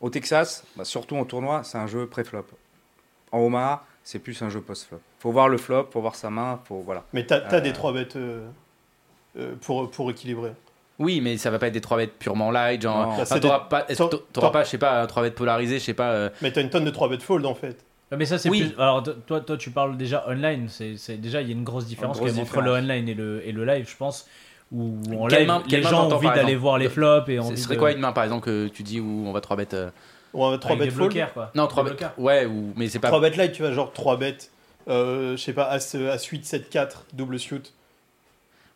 [0.00, 2.46] au Texas, bah, surtout en tournoi, c'est un jeu pré-flop.
[3.32, 5.00] En Omaha, c'est plus un jeu post-flop.
[5.18, 7.04] Faut voir le flop, faut voir sa main, faut voilà.
[7.12, 7.60] Mais t'as as Euh.
[7.60, 8.46] des 3 bêtes euh,
[9.38, 10.52] euh, pour, pour équilibrer.
[10.98, 12.80] Oui, mais ça va pas être des 3 bêtes purement light.
[12.82, 13.82] Genre, enfin, t'auras des- pas,
[14.32, 16.12] t'auras- pas, je sais pas, un 3 bêtes polarisé, je sais pas.
[16.12, 17.84] euh, Mais t'as une tonne de 3 bêtes fold en fait.
[18.12, 18.62] Ouais, Mais ça, c'est Oui.
[18.70, 18.80] plus.
[18.80, 20.68] Alors, toi, toi, tu parles déjà online.
[20.68, 23.14] C'est déjà, il y a une grosse différence grosse quand même entre le online et
[23.14, 24.28] le, et le live, je pense.
[24.72, 27.74] Où en live, main- les gens ont envie d'aller voir les flops et Ce serait
[27.74, 29.90] de- quoi une main par exemple que tu dis où on va 3 bêtes euh,
[30.32, 31.10] Ou un 3 avec des bêtes fold.
[31.12, 31.50] bloqueurs, quoi.
[31.54, 32.04] Non, Des 3 bêtes.
[32.18, 32.72] Ouais, ou...
[32.76, 33.08] mais c'est pas.
[33.08, 34.50] 3 bêtes light, tu vas genre 3 bêtes,
[34.88, 37.72] euh, je sais pas, As, As 8, 7, 4, double suit.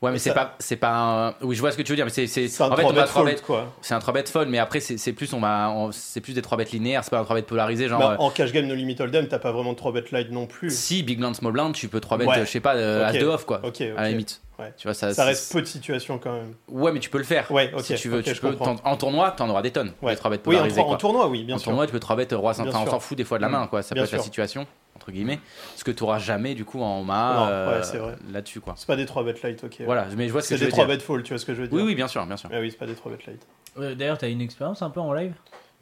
[0.01, 1.35] Ouais, mais c'est Ça- pas, c'est pas un.
[1.43, 2.47] Oui, je vois ce que tu veux dire, mais c'est, c'est.
[2.47, 3.43] C'est un En fait, 3 on va bêtes 3 fold bêtes.
[3.45, 3.75] quoi.
[3.81, 6.35] C'est un 3 bêtes fold, mais après, c'est, c'est plus, on va, on- c'est plus
[6.35, 7.99] des 3 bêtes linéaires, c'est pas un 3 bêtes polarisé, genre.
[7.99, 10.31] Bah, euh, en cash game no limit hold'em, t'as pas vraiment de 3 bêtes light
[10.31, 10.71] non plus.
[10.71, 12.41] Si big blind, small blind, tu peux 3 bêtes, Ouais.
[12.41, 13.17] je sais pas, euh, Ok.
[13.17, 13.59] as de off quoi.
[13.65, 13.83] Ok, ok.
[13.97, 14.41] À la limite.
[14.61, 14.73] Ouais.
[14.77, 16.55] Tu vois, ça, Ça reste peu de situations quand même.
[16.69, 17.49] Ouais, mais tu peux le faire.
[17.51, 18.57] Ouais, si tu veux, tu peux.
[18.85, 19.93] En tournoi, t'en auras des tonnes.
[20.03, 20.13] Ouais.
[20.13, 21.67] Des 3 bêtes Oui, en, en tournoi, oui, bien en sûr.
[21.67, 23.43] tournoi, tu peux 3 bêtes roi 5 Bien Enfin, on s'en fout des fois de
[23.43, 23.83] la main, quoi.
[23.83, 24.65] Ça peut être la situation,
[24.99, 25.39] entre guillemets.
[25.77, 28.01] Ce que tu auras jamais, du coup, en main Non, euh, ouais, c'est
[28.33, 28.75] là-dessus, quoi.
[28.77, 29.83] C'est pas des 3 bêtes light, ok.
[29.85, 30.95] Voilà, mais je vois ce que C'est je des veux 3 dire.
[30.97, 32.51] bêtes fold, tu vois ce que je veux dire Oui, oui, bien sûr, bien sûr.
[32.53, 33.47] Ah oui, c'est pas des 3 bêtes light.
[33.79, 35.33] Euh, D'ailleurs, t'as une expérience un peu en live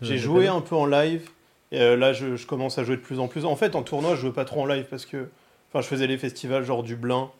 [0.02, 1.28] J'ai joué un peu en live.
[1.72, 3.44] Et euh, là, je, je commence à jouer de plus en plus.
[3.44, 5.28] En fait, en tournoi, je jouais pas trop en live parce que.
[5.72, 7.30] Enfin, je faisais les festivals genre Dublin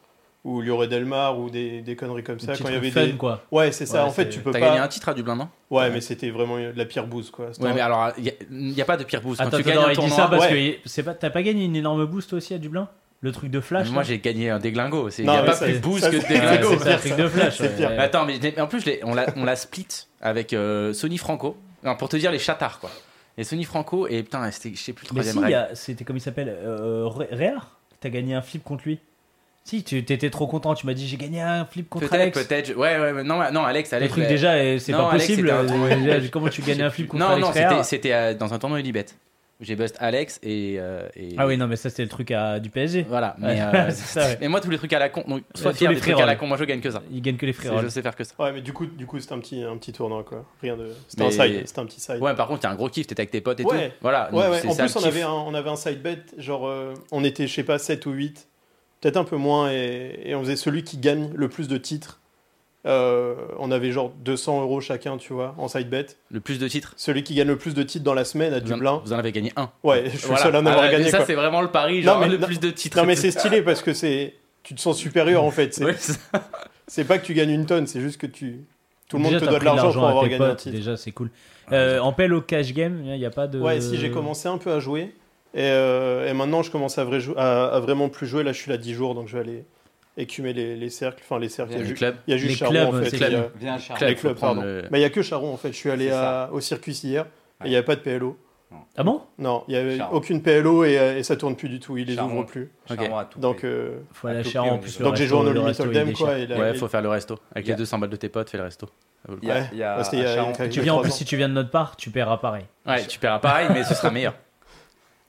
[0.47, 2.57] ou Lioré Delmar ou des, des conneries comme ça.
[2.57, 3.12] Quand il y avait fun, des.
[3.14, 3.42] quoi.
[3.51, 4.03] Ouais, c'est ça.
[4.03, 4.66] Ouais, en fait, tu peux T'as pas.
[4.66, 5.49] gagné un titre à Dublin, non?
[5.70, 7.47] Ouais, mais c'était vraiment la pire bouse, quoi.
[7.47, 9.40] Ouais, mais alors, il n'y a, pas de pire boost.
[9.40, 10.80] Quand Attends, tu attends, gagnes un il dit tournoi, ça parce ouais.
[10.84, 12.88] que pas, t'as pas gagné une énorme boost aussi à Dublin?
[13.22, 15.09] Le truc de flash moi j'ai gagné un déglingo.
[15.18, 16.78] Il n'y a pas ça- plus de boost que déglingo.
[16.80, 17.57] C'est un truc de flash.
[17.59, 17.90] C'est pire.
[17.99, 19.88] Attends, mais, en plus, on l'a split
[20.20, 21.57] avec euh, Sony Franco.
[21.82, 22.90] Non, pour te dire les chatards, quoi.
[23.38, 26.16] Et Sony Franco, et putain, c'était, je sais plus, le Mais troisième si, c'était comme
[26.16, 26.49] il s'appelle?
[26.49, 28.99] Euh, Ré- Réard T'as gagné un flip contre lui?
[29.66, 32.44] Si, tu étais trop content, tu m'as dit j'ai gagné un flip contre Peut-être, Alex.
[32.46, 32.76] peut-être.
[32.76, 34.12] Ouais, ouais, mais non, non, Alex, Le Alex.
[34.12, 34.28] truc ouais.
[34.30, 35.50] déjà, euh, c'est Non, pas Alex, possible.
[35.50, 38.34] un euh, Comment tu gagnes un flip contre Non, Alex non, c'était, Réard c'était euh,
[38.34, 39.06] dans un tournoi Unibet.
[39.58, 40.76] J'ai bust Alex et.
[40.78, 43.06] euh, et- Ah oui, non, mais ça c'était le truc à, du PSG.
[43.08, 43.54] Voilà, mais.
[43.54, 44.38] Ouais, euh, c'est ça, ouais.
[44.40, 45.24] Mais moi, tous les trucs à la con.
[45.26, 47.02] Donc, sois tous fier les des trucs à la con, moi je gagne que ça.
[47.10, 48.34] Il gagne que les free Je sais faire que ça.
[48.38, 50.44] Ouais, mais du coup, du coup c'était un petit, un petit tournoi, quoi.
[50.62, 50.90] Rien de.
[51.08, 51.62] C'était Mais- un side.
[51.66, 52.18] C'était un petit side.
[52.20, 53.88] Ouais, par contre, t'as un gros kiff, t'étais avec tes potes et Ouais.
[53.88, 53.94] tout.
[54.02, 54.58] Voilà, Ouais, donc ouais.
[54.60, 57.24] c'est En ça, plus, on avait, un, on avait un side bet, genre, euh, on
[57.24, 58.46] était, je sais pas, 7 ou 8,
[59.01, 62.20] peut-être un peu moins, et, et on faisait celui qui gagne le plus de titres.
[62.86, 66.07] Euh, on avait genre 200 euros chacun, tu vois, en side bet.
[66.30, 66.92] Le plus de titres.
[66.97, 69.01] Celui qui gagne le plus de titres dans la semaine à Vous en, Dublin.
[69.05, 69.70] vous en avez gagné un.
[69.82, 70.36] Ouais, je suis Voilà.
[70.36, 71.11] le seul à en avoir Ah, mais gagné.
[71.11, 72.97] Ça, c'est vraiment le pari, Non, mais- le non- plus de titres.
[72.99, 74.34] Non, mais c'est stylé parce que c'est.
[74.62, 75.74] Tu te sens supérieur en fait.
[75.74, 78.64] C'est Ouais, pas que tu gagnes une tonne, c'est juste que tu.
[79.09, 80.74] Tout le monde Déjà, te doit de l'argent pour avoir gagné un titre.
[80.76, 81.30] Déjà, c'est cool.
[81.72, 83.59] Euh, en pelle au cash game, il n'y a pas de.
[83.61, 85.12] Ouais, si j'ai commencé un peu à jouer.
[85.55, 88.42] Et, euh, et maintenant, je commence à, vrai jou- à, à vraiment plus jouer.
[88.42, 89.64] Là, je suis là 10 jours, donc je vais aller
[90.18, 91.22] écumer les, les cercles.
[91.24, 91.72] Enfin, les cercles.
[91.72, 92.16] Il y a, Du ju- club.
[92.26, 93.16] il y a juste Les Charon, clubs, en fait.
[93.16, 93.51] Il a- club.
[94.01, 94.61] Les clubs, faut prendre pardon.
[94.62, 95.68] le- Mais il n'y a que Charon, en fait.
[95.72, 97.24] Je suis allé à- au circus hier.
[97.62, 98.36] Et il n'y avait pas de PLO.
[98.97, 99.22] Ah bon?
[99.38, 100.16] Non, il n'y avait Charon.
[100.16, 101.97] aucune PLO et, euh, et ça tourne plus du tout.
[101.97, 102.32] Ils les Charon.
[102.40, 102.70] ouvrent plus.
[102.88, 104.99] Charon a tout Donc, euh, Faut aller à Charon, plus.
[104.99, 107.36] donc j'ai resto- joué en No Limit il Hold'em, Ouais, et- faut faire le resto.
[107.55, 108.88] Avec Il a- les 200 balles de tes potes, fais le resto.
[109.42, 111.36] Il a, il a il a- Charon- il a Tu viens en plus, si tu
[111.36, 112.64] viens de notre part, tu paieras pareil.
[112.86, 114.34] Ouais, tu paieras pareil, mais ce sera meilleur.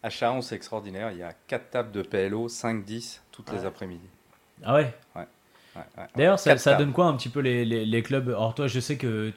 [0.04, 1.12] À Charon, c'est extraordinaire.
[1.12, 4.08] Il y a 4 tables de PLO, 5-10 toutes les après-midi.
[4.64, 4.94] Ah ouais?
[5.16, 5.28] Ouais,
[5.76, 5.84] ouais.
[6.16, 8.30] D'ailleurs, ça, donne quoi un petit peu les, les, les clubs?
[8.30, 9.32] Alors toi, je sais que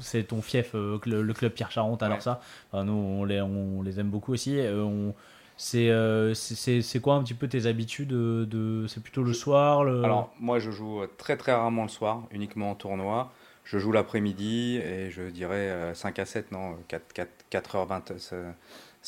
[0.00, 2.22] c'est ton fief, euh, le, le club Pierre Charon, t'adores Ouais.
[2.22, 2.40] ça.
[2.72, 4.58] Enfin, nous, on les, on les aime beaucoup aussi.
[4.58, 5.14] Euh, on-
[5.58, 6.34] c'est, euh,
[7.02, 10.04] quoi un petit peu tes habitudes de, de- C'est plutôt le soir le...
[10.04, 13.32] Alors, moi, je joue euh, très très rarement le soir, uniquement en tournoi.
[13.64, 18.52] Je joue l'après-midi et je dirais euh, 5 à 7, non, 4, 4, 4h20, 16h,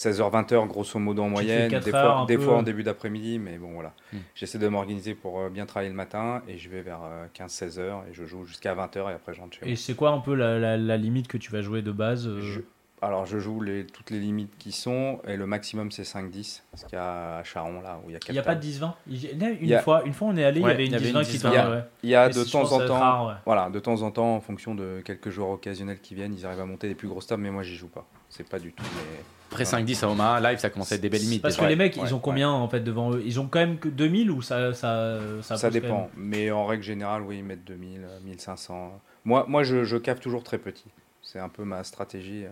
[0.06, 1.68] 20h, grosso modo en moyenne.
[1.70, 3.92] Des fois, des en début d'après-midi, mais bon, voilà.
[4.12, 4.18] Hmm.
[4.34, 7.00] J'essaie de m'organiser pour euh, bien travailler le matin et je vais vers
[7.34, 7.80] 15-16h
[8.10, 9.72] et je joue jusqu'à 20h et après je rentre chez moi.
[9.72, 12.26] Et c'est quoi un peu la, la- la limite que tu vas jouer de base
[12.26, 12.60] euh, Je-
[13.00, 16.82] alors, je joue les, toutes les limites qui sont et le maximum c'est 5-10 parce
[16.82, 18.56] qu'il y a à Charon là où il y a 4 Il n'y a pas
[18.56, 20.60] de 10-20 Il y a- Une, Il y a- fois, une fois, on est allé,
[20.60, 21.40] Ouais, il y avait une il y avait 10-20 une qui 10-20.
[21.42, 21.76] tournait.
[21.76, 21.82] ouais.
[22.02, 23.34] Il y a de temps en temps, rare, ouais.
[23.46, 26.60] voilà, de temps en temps, en fonction de quelques joueurs occasionnels qui viennent, ils arrivent
[26.60, 28.04] à monter des plus grosses tables, mais moi j'y joue pas.
[28.28, 28.82] C'est pas du tout.
[28.82, 31.40] mes- Après 5-10 à Omaha, live, ça commence à être des belles limites.
[31.42, 32.22] Parce que les mecs, ouais, ils ont ouais.
[32.22, 33.22] combien en fait devant eux?
[33.24, 37.22] Ils ont quand même que 2000 ou ça ça ça, dépend, mais en règle générale,
[37.22, 39.00] oui, ils mettent 2000, euh, 1500.
[39.24, 40.84] Moi, moi je, je cave toujours très petit.
[41.22, 42.48] C'est un peu ma stratégie euh,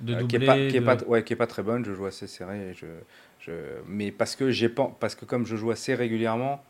[0.00, 1.62] de euh, doubler qui, est pas, qui, est de- pas, ouais, qui est pas très
[1.62, 1.84] bonne.
[1.84, 2.70] Je joue assez serré.
[2.70, 2.86] Et je,
[3.40, 3.52] je,
[3.86, 6.62] mais parce que, j'ai pas, parce que comme je joue assez régulièrement,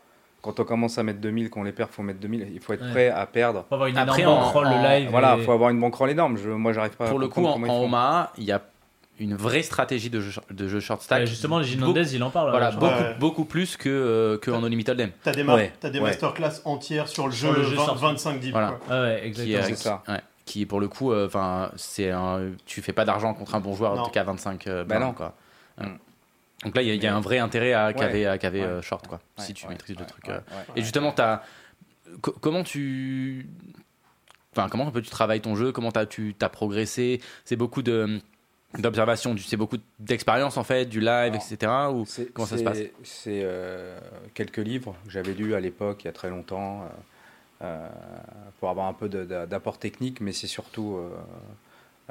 [0.43, 2.49] quand on commence à mettre 2000, qu'on les perd, faut mettre 2000.
[2.53, 2.91] Il faut être Ouais.
[2.91, 3.65] prêt à perdre.
[3.69, 5.09] Faut avoir une Après, énorme en- bankroll en- live.
[5.09, 6.37] Voilà, et- il faut avoir une bankroll énorme.
[6.37, 7.83] Je, moi, j'arrive pas à Pour le coup, en, en.
[7.85, 8.61] Omaha, il y a
[9.19, 11.19] une vraie stratégie de jeu, de jeu short stack.
[11.21, 12.49] Ouais, justement, Gilles Beaucoup- Nandez, il en parle.
[12.51, 12.97] Voilà, beaucoup, crois.
[12.99, 13.15] Ouais.
[13.19, 15.11] beaucoup plus que, euh, que en No Limit Hold'em.
[15.23, 16.05] T'as des, mar- Ouais, t'as des ouais.
[16.09, 18.01] masterclass entières sur le Sur jeu, le jeu 20 sorti.
[18.03, 18.51] 25 deep.
[18.51, 18.77] Voilà.
[18.89, 19.57] Ah Qui, exactement.
[19.59, 20.03] euh, C'est ça.
[20.09, 23.59] ouais, qui pour le coup, euh, enfin, c'est un, tu fais pas d'argent contre un
[23.61, 25.13] bon joueur, en tout cas 25 euh, Bah non.
[25.13, 25.35] quoi.
[25.79, 25.85] Mm.
[26.63, 28.37] Donc là, il y, a- y un vrai intérêt à caver, Ouais.
[28.39, 28.65] caver Ouais.
[28.67, 30.29] euh, short, quoi, Ouais, si tu maîtrises le truc.
[30.29, 30.39] euh.
[30.75, 31.13] Et justement,
[32.21, 33.47] co- comment tu,
[34.55, 37.21] enfin, comment un peu tu travailles ton jeu, comment as, tu as progressé?
[37.45, 38.19] C'est beaucoup de
[38.79, 41.91] d'observation, c'est beaucoup d'expérience en fait, du live, Alors, etc.
[41.91, 42.79] Ou comment ça se passe?
[43.03, 43.99] C'est euh,
[44.33, 46.87] quelques livres que j'avais lus à l'époque, il y a très longtemps,
[47.61, 47.87] euh,
[48.59, 51.09] pour avoir un peu d'apport technique, mais c'est surtout euh,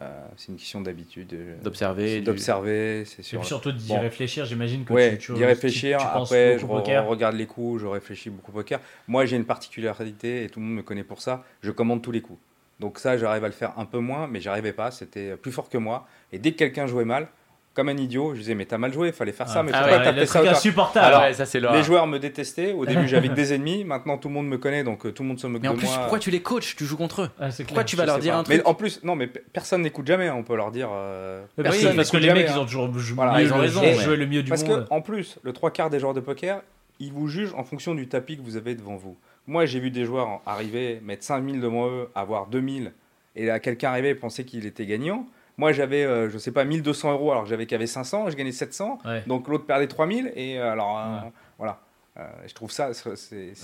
[0.03, 1.33] euh, c'est une question d'habitude.
[1.33, 3.39] euh, D'observer, c'est du- D'observer, c'est Et sûr.
[3.41, 4.01] puis surtout d'y Bon.
[4.01, 5.99] réfléchir, j'imagine que Ouais, tu, tu d'y réfléchir.
[5.99, 7.07] tu- tu penses Après, je poker.
[7.07, 8.81] regarde les coups, je réfléchis beaucoup au poker.
[9.09, 11.45] Moi, j'ai une particularité et tout le monde me connaît pour ça.
[11.63, 12.39] Je commande tous les coups.
[12.81, 14.91] Donc ça, j'arrive à le faire un peu moins, mais j'arrivais pas.
[14.91, 16.07] C'était plus fort que moi.
[16.33, 17.29] Et dès que quelqu'un jouait mal,
[17.75, 19.79] comme un idiot, je disais mais t'as mal joué, il fallait faire ça, mais Ah
[19.81, 21.07] pourquoi ouais, t'as fait ça insupportable.
[21.07, 21.69] Alors, ouais, ça c'est le.
[21.73, 22.73] Les joueurs me détestaient.
[22.73, 23.85] Au début, j'avais que des ennemis.
[23.85, 25.73] Maintenant, tout le monde me connaît, donc euh, tout le monde se moque Mais de
[25.73, 25.99] en plus, moi.
[25.99, 26.77] pourquoi tu les coaches?
[26.77, 27.85] Tu joues contre eux Ah, Pourquoi clair.
[27.85, 28.39] tu vas Je leur dire pas.
[28.41, 28.57] un truc?
[28.59, 30.29] Mais en plus, non, mais pe- personne n'écoute jamais.
[30.29, 30.89] hein, On peut leur dire.
[30.93, 32.55] euh, Oui, personne parce, parce que les jamais, mecs, hein.
[32.57, 34.87] ils ont toujours jou- Voilà, mieux ils ont raison, joué le mieux du Parce monde.
[34.89, 36.61] que en plus, le trois quarts des joueurs de poker,
[37.01, 39.17] ils vous jugent en fonction du tapis que vous avez devant vous.
[39.47, 42.93] Moi, j'ai vu des joueurs arriver, mettre 5000 devant eux, avoir 2000,
[43.35, 45.27] et là, quelqu'un arriver et penser qu'il était gagnant.
[45.59, 48.53] Moi, j'avais, euh, je sais pas, 1200 euros alors que j'avais qu'avait 500, je gagnais
[48.53, 49.23] 700, Ouais.
[49.27, 51.33] donc l'autre perdait 3000, et euh, alors, euh, Ouais.
[51.59, 51.81] voilà.
[52.19, 53.07] Euh, je trouve ça, c'est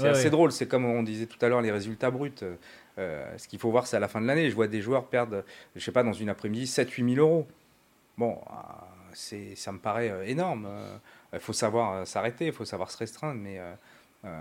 [0.00, 0.30] Ouais, assez ouais.
[0.30, 0.52] drôle.
[0.52, 2.32] C'est comme on disait tout à l'heure, les résultats bruts.
[2.98, 4.48] Euh, ce qu'il faut voir, c'est à la fin de l'année.
[4.50, 5.44] Je vois des joueurs perdre,
[5.76, 7.46] je sais pas, dans une après-midi, 7-8 000 euros.
[8.16, 8.52] Bon, euh,
[9.12, 10.66] c'est, ça me paraît énorme.
[11.32, 13.72] Il faut savoir s'arrêter, il faut savoir se restreindre, mais euh,
[14.24, 14.40] euh,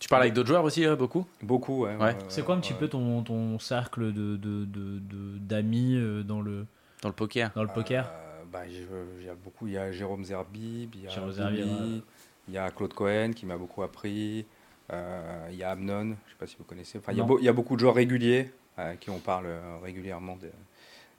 [0.00, 1.26] Tu parles avec d'autres joueurs aussi, beaucoup?
[1.42, 1.86] Beaucoup.
[1.86, 1.96] ouais,
[2.28, 6.66] C'est quoi un petit peu ton, ton cercle de, de, de, de- d'amis dans le,
[7.02, 8.86] dans le poker dans le poker Euh, bah, il y a-
[9.20, 9.66] il y a beaucoup.
[9.66, 12.02] Il y a Jérôme Zerbib, il y a Jérôme ouais.
[12.48, 14.46] il y a Claude Cohen qui m'a beaucoup appris,
[14.92, 16.98] euh, il y a Amnon, je sais pas si vous connaissez.
[16.98, 17.28] Enfin, il y, a Non.
[17.28, 19.46] beau- il y a beaucoup de joueurs réguliers euh, qui on parle
[19.82, 20.50] régulièrement de-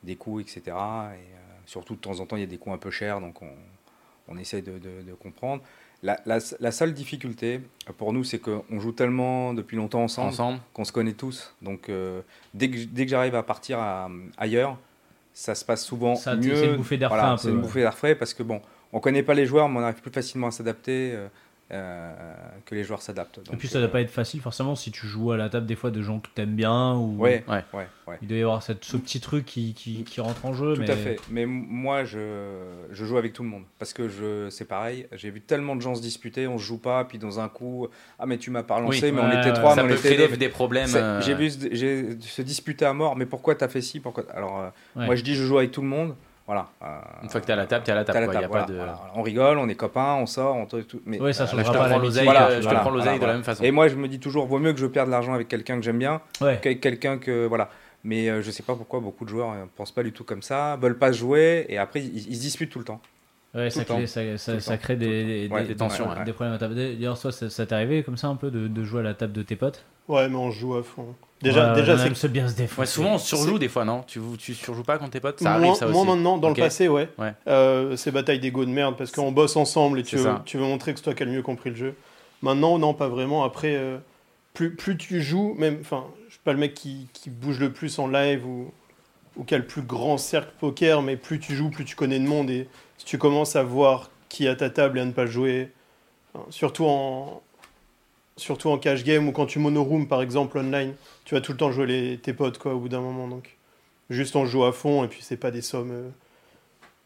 [0.04, 0.62] des coups, etc.
[0.68, 1.14] Et euh,
[1.66, 3.52] surtout de temps en temps, il y a des coups un peu chers, donc on,
[4.30, 5.62] on essaie de, de- de comprendre.
[6.04, 7.60] La, la- la seule difficulté
[7.98, 11.54] pour nous, c'est qu'on joue tellement depuis longtemps ensemble ensemble qu'on se connaît tous.
[11.64, 12.22] Donc euh,
[12.54, 14.08] dès que, dès que j'arrive à partir à-
[14.38, 14.78] ailleurs,
[15.40, 16.56] ça se passe souvent Ça, mieux.
[16.56, 17.62] c'est une bouffée d'air Voilà, frais un c'est peu, une ouais.
[17.64, 18.60] bouffée d'air frais parce que bon,
[18.92, 21.16] on connaît pas les joueurs, mais on arrive plus facilement à s'adapter
[21.72, 22.14] euh,
[22.66, 23.40] que les joueurs s'adaptent.
[23.52, 25.66] Et puis ça doit euh, pas être facile forcément si tu joues à la table
[25.66, 27.64] des fois de gens que t'aimes bien ou Ouais, Ouais.
[27.74, 28.18] ouais, ouais.
[28.22, 30.76] il doit y avoir cette, ce petit truc qui, qui, qui rentre en jeu.
[30.76, 30.90] Tout mais...
[30.90, 31.20] à fait.
[31.30, 32.20] Mais moi, je,
[32.92, 33.64] je joue avec tout le monde.
[33.80, 35.08] Parce que je, c'est pareil.
[35.12, 37.88] J'ai vu tellement de gens se disputer, on se joue pas, puis dans un coup,
[38.20, 39.12] ah, mais tu m'as pas relancé, Oui.
[39.12, 40.32] mais on était trois, Ça mais on peut était créer deux.
[40.34, 40.90] des, des problèmes.
[40.96, 44.24] Euh, J'ai vu se, disputer à mort, mais pourquoi t'as fait ci pourquoi...
[44.34, 45.06] Alors, euh, Ouais.
[45.06, 46.16] moi je dis je joue avec tout le monde.
[46.48, 46.68] Voilà.
[46.82, 46.86] euh,
[47.24, 48.18] Une fois que t'es à la table, t'es à la table.
[48.18, 48.34] à la quoi.
[48.34, 48.76] Y a table, pas voilà, de...
[48.78, 49.12] voilà.
[49.16, 50.82] On rigole, on est copains, on sort, on tout.
[50.84, 53.18] tout- mais Ouais, ça euh, changera pas l'oseille, Voilà, euh, je te voilà, prends l'oseille
[53.18, 53.64] voilà, de la même façon.
[53.64, 55.76] Et moi, je me dis toujours, vaut mieux que je perde de l'argent avec quelqu'un
[55.78, 56.60] que j'aime bien, Ouais.
[56.62, 57.70] que quelqu'un que voilà.
[58.04, 60.42] Mais euh, je sais pas pourquoi beaucoup de joueurs ne pensent pas du tout comme
[60.42, 63.02] ça, veulent pas jouer et après ils, ils se disputent tout le temps.
[63.56, 63.96] Ouais, ça, le temps.
[63.96, 64.84] crée, ça, ça- Tout le ça temps.
[64.84, 66.76] crée des, des, Ouais, des- des tensions, ouais, des problèmes à table.
[66.76, 69.14] D'ailleurs, toi, ça, ça t'est arrivé comme ça un peu de, de jouer à la
[69.16, 69.84] table de tes potes?
[70.08, 71.16] Ouais, mais on joue à fond.
[71.42, 72.80] Déjà, Ouais, déjà c'est bien se défoncer.
[72.80, 75.60] Ouais, souvent on surjoue des fois, non tu, tu surjoues pas contre tes potes Ça
[75.60, 77.10] Moi, maintenant, dans le passé, ouais.
[77.18, 77.34] Ouais.
[77.48, 80.42] Euh, c'est bataille d'ego de merde parce qu'on bosse ensemble et tu veux, ça.
[80.46, 81.96] tu veux montrer que c'est toi qui as le mieux compris le jeu.
[82.42, 83.44] Maintenant, non, pas vraiment.
[83.44, 83.98] Après, euh,
[84.54, 87.72] plus, plus tu joues, même, enfin, je suis pas le mec qui, qui bouge le
[87.72, 88.72] plus en live ou,
[89.36, 92.20] ou qui a le plus grand cercle poker, mais plus tu joues, plus tu connais
[92.20, 92.68] de monde et
[92.98, 95.70] si tu commences à voir qui est à ta table et à ne pas jouer,
[96.50, 97.42] surtout en
[98.36, 100.94] surtout en cash game ou quand tu monoroom par exemple online,
[101.28, 103.58] tu vas tout le temps jouer les, tes potes quoi au bout d'un moment donc.
[104.10, 106.10] Juste on joue à fond et puis c'est pas des sommes euh,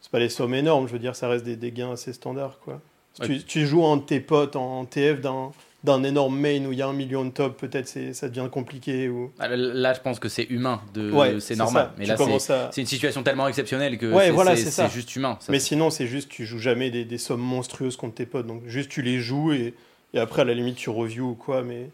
[0.00, 2.58] c'est pas des sommes énormes, je veux dire ça reste des, des gains assez standards
[2.60, 2.80] quoi.
[3.14, 3.26] Si Ouais.
[3.28, 5.50] tu, tu joues en tes potes en TF d'un
[5.84, 8.48] d'un énorme main où il y a un million de top, peut-être c'est ça devient
[8.48, 11.10] compliqué ou Ah, Là, je pense que c'est humain, de...
[11.10, 11.86] Ouais, c'est normal.
[11.86, 11.94] ça.
[11.98, 15.36] Mais Tu là, c'est à- une situation tellement exceptionnelle que Ouais, c'est voilà, juste humain.
[15.40, 18.46] Ça, Mais sinon, c'est juste, tu joues jamais des, des sommes monstrueuses contre tes potes.
[18.46, 19.74] Donc, juste, tu les joues et,
[20.14, 21.62] et après, à la limite, tu reviews ou quoi.
[21.64, 21.88] Mais,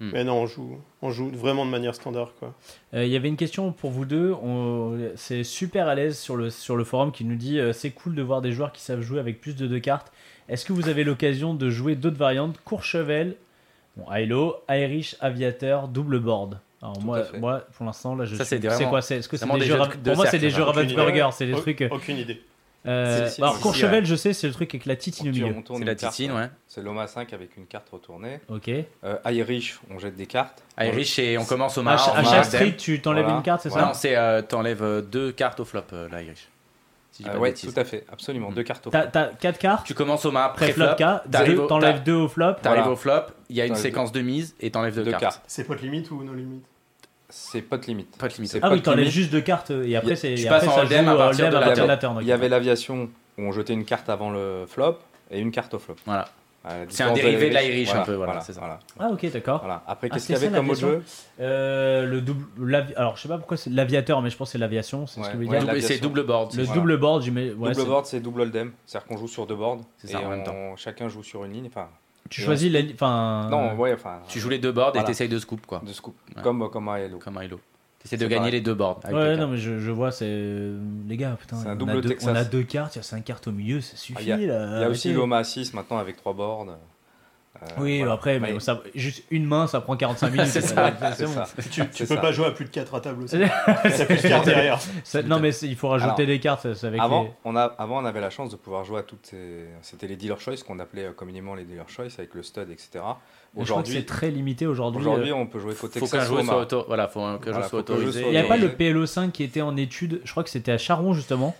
[0.00, 0.10] Hmm.
[0.14, 2.54] mais non, on joue, on joue vraiment de manière standard, quoi.
[2.94, 4.32] Euh, Il y avait une question pour vous deux.
[4.42, 7.90] On- C'est super à l'aise sur le, sur le forum qui nous dit euh, c'est
[7.90, 10.10] cool de voir des joueurs qui savent jouer avec plus de deux cartes.
[10.48, 12.56] Est-ce que vous avez l'occasion de jouer d'autres variantes?
[12.64, 13.36] Courchevel,
[13.96, 18.44] bon, Hilo, Irish, Aviateur, double board Alors Tout moi, moi, pour l'instant, là, je Ça,
[18.46, 18.56] suis.
[18.58, 19.02] c'est vraiment- quoi?
[19.02, 20.62] C'est est-ce que c'est des des jeux de- de Pour moi, c'est des jeux.
[20.62, 21.28] Aucune Ravensburger.
[21.32, 21.82] C'est des trucs.
[21.82, 22.40] euh, Aucune idée.
[22.86, 25.54] Euh, alors c'est- Courchevel, je sais, c'est le truc avec la titine au milieu.
[25.76, 26.48] C'est la carte, titine, ouais.
[26.66, 28.40] C'est l'OMA 5 avec une carte retournée.
[28.48, 28.68] Ok.
[29.04, 30.62] Euh, Irish, on jette des cartes.
[30.80, 32.04] Irish, et on commence au À, mar.
[32.04, 33.38] ch- au à chaque street, tu t'enlèves Voilà.
[33.38, 33.88] une carte, c'est Voilà.
[33.88, 36.48] Non, ça c'est euh, t'enlèves euh, deux cartes au flop, euh, l'Irish.
[37.12, 38.50] Si Euh, ouais, tout à fait, absolument.
[38.50, 38.54] Mm.
[38.54, 39.00] Deux cartes au flop.
[39.12, 39.84] t'as quatre cartes.
[39.86, 40.30] Tu commences au
[41.30, 42.54] t'arrives deux- au- t'enlèves deux au flop.
[42.62, 45.42] T'arrives au flop, il y a une séquence de mise et t'enlèves deux, cartes.
[45.46, 46.64] C'est pote limite ou no limite?
[47.30, 48.16] C'est pas de limite.
[48.18, 48.58] Pas de limite.
[48.62, 51.10] Ah oui, t'enlèves juste deux cartes euh, et après, c'est tu passes en hold'em joue
[51.10, 51.88] à partir de la turn.
[51.88, 52.18] la turn.
[52.20, 53.08] Il y avait l'aviation
[53.38, 54.98] où on jetait une carte avant le flop
[55.30, 55.96] et une carte au flop.
[56.06, 56.26] Voilà.
[56.62, 58.60] La C'est un dérivé de l'Irish, un peu, voilà, voilà, c'est ça.
[58.60, 58.78] voilà.
[58.98, 59.60] Ah ok, d'accord.
[59.60, 59.82] Voilà.
[59.86, 61.02] Après, Ah, qu'est-ce qu'il y avait ça, comme autre jeu
[61.40, 64.52] Euh, le double, l'avi- alors je sais pas pourquoi c'est l'aviateur, mais je pense que
[64.52, 65.82] c'est l'aviation, c'est ce Ouais, que veut ouais, dire.
[65.82, 66.54] C'est double board.
[66.54, 67.52] Le double board, j'imagine.
[67.54, 68.72] ouais, Double c'est- board, c'est double hold'em.
[68.84, 69.80] C'est-à-dire qu'on joue sur deux boards.
[69.96, 70.76] C'est ça, et en même temps.
[70.76, 71.66] Chacun joue sur une ligne.
[71.68, 71.88] Enfin,
[72.30, 73.48] Tu choisis la li- enfin.
[73.50, 74.20] non, ouais, enfin.
[74.28, 75.82] Tu joues les deux boards et t'essayes de scoop, quoi.
[75.84, 76.14] De scoop.
[76.36, 76.42] Ouais.
[76.42, 77.18] Comme, comme Hello.
[77.18, 77.60] Comme un Hilo.
[77.98, 78.52] T'essaies de gagner pareil.
[78.52, 79.00] les deux boards.
[79.04, 80.26] avec Ouais, non, mais je, je vois, c'est.
[81.06, 82.30] Les gars, putain, C'est un on, double a deux, Texas.
[82.32, 84.28] on a deux cartes, il y a cinq cartes au milieu, ça suffit Ah, il
[84.28, 84.76] y a- là.
[84.78, 86.66] Il y a aussi l'OMA 6 maintenant avec trois boards.
[87.56, 88.12] Euh, Oui, voilà.
[88.14, 88.60] après, mais Ouais.
[88.60, 90.46] ça, juste une main, ça prend 45 minutes.
[90.46, 91.32] C'est ça, C'est bon.
[91.32, 91.46] ça.
[91.70, 92.16] Tu, tu peux ça.
[92.16, 93.36] pas jouer à plus de 4 à table aussi.
[93.82, 94.78] ça se faire derrière.
[95.04, 98.00] Ça- non, mais il faut rajouter Alors, des cartes, avec Avant, les- on a, avant,
[98.00, 99.66] on avait la chance de pouvoir jouer à toutes ces...
[99.82, 102.88] C'était les dealer choice qu'on appelait euh, communément les dealer choice avec le stud, etc.
[102.94, 103.16] Je crois
[103.56, 105.00] que Aujourd'hui, c'est très limité aujourd'hui.
[105.02, 106.84] aujourd'hui, euh, on peut jouer qu'au Faut qu'un au soit auto...
[106.86, 108.22] Voilà, faut qu'un joueur Voilà, soit faut jeu autorisé.
[108.26, 108.94] Il n'y a pas le autorisé.
[108.94, 111.54] PLO5 qui était en étude, je crois que c'était à Charon justement,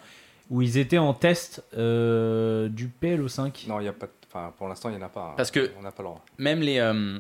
[0.51, 3.69] où ils étaient en test euh, du PLO5.
[3.69, 4.07] Non, il y a pas.
[4.07, 5.31] de- Enfin, pour l'instant, il n'y en a pas.
[5.31, 5.35] hein.
[5.37, 6.25] Parce que- on n'a pas le droit.
[6.39, 6.79] Même les.
[6.79, 7.19] euh,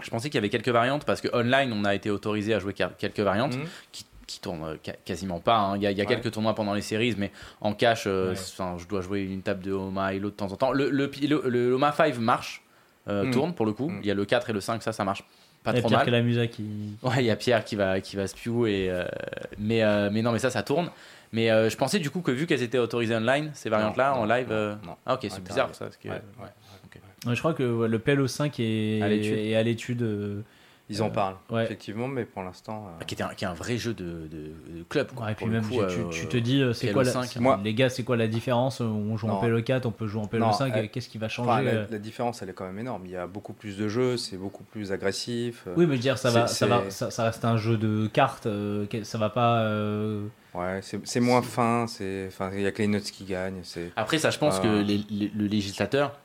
[0.00, 2.60] Je pensais qu'il y avait quelques variantes parce que online, on a été autorisé à
[2.60, 3.64] jouer quel- quelques variantes Mhm.
[3.90, 5.56] qui, qui tournent euh, quasiment pas.
[5.58, 5.76] hein.
[5.76, 6.08] Il y a, il y a Ouais.
[6.08, 8.76] quelques tournois pendant les séries, mais en cash, euh, Ouais.
[8.78, 10.70] je dois jouer une table de Oma et l'autre de temps en temps.
[10.70, 12.62] Le, le, le, le Oma 5 marche,
[13.08, 13.30] euh, Mhm.
[13.32, 13.88] tourne pour le coup.
[13.88, 13.98] Mhm.
[14.02, 15.24] Il y a le 4 et le 5, ça, ça marche
[15.64, 16.06] pas Il y a trop Pierre mal.
[16.06, 16.62] Calamusa qui.
[17.02, 19.04] Ouais, il y a Pierre qui va, qui va spew, et, euh,
[19.58, 20.90] mais, euh, mais non, mais ça, ça tourne.
[21.32, 24.24] Mais euh, je pensais du coup que vu qu'elles étaient autorisées online, ces variantes-là, en
[24.24, 24.46] live.
[24.48, 24.96] non, euh, non.
[25.06, 25.86] Ah, ok, c'est bizarre ça.
[25.86, 26.48] Parce que, Ouais, ouais.
[27.26, 29.38] Ouais, je crois que ouais, le PLO5 est À l'étude.
[29.38, 30.02] est à l'étude.
[30.02, 30.40] euh,
[30.90, 31.64] Ils en Euh, parlent, ouais.
[31.64, 32.86] effectivement, mais pour l'instant.
[32.88, 35.08] euh, Ah, qui, qui est un vrai jeu de, de, de club.
[35.14, 37.12] Quoi, ouais, et puis même, coup, tu, tu- euh, tu te dis, c'est quoi la,
[37.12, 39.40] PLO5, c'est- moi- les gars, c'est quoi la différence On joue en Non.
[39.42, 41.98] PLO4, on peut jouer en PLO5, Non, euh, qu'est-ce qui va changer enfin, la, la
[41.98, 43.02] différence, elle est quand même énorme.
[43.04, 45.64] Il y a beaucoup plus de jeux, c'est beaucoup plus agressif.
[45.76, 48.06] Oui, mais je veux dire, ça, va, ça, va, ça, ça reste un jeu de
[48.06, 49.60] cartes, euh, ça va pas.
[49.60, 51.86] euh, Ouais, c'est c'est moins fin.
[51.86, 53.60] c'est- Enfin, il y a que les notes qui gagnent.
[53.62, 56.18] c'est- Après, ça, je pense que les- les- le législateur,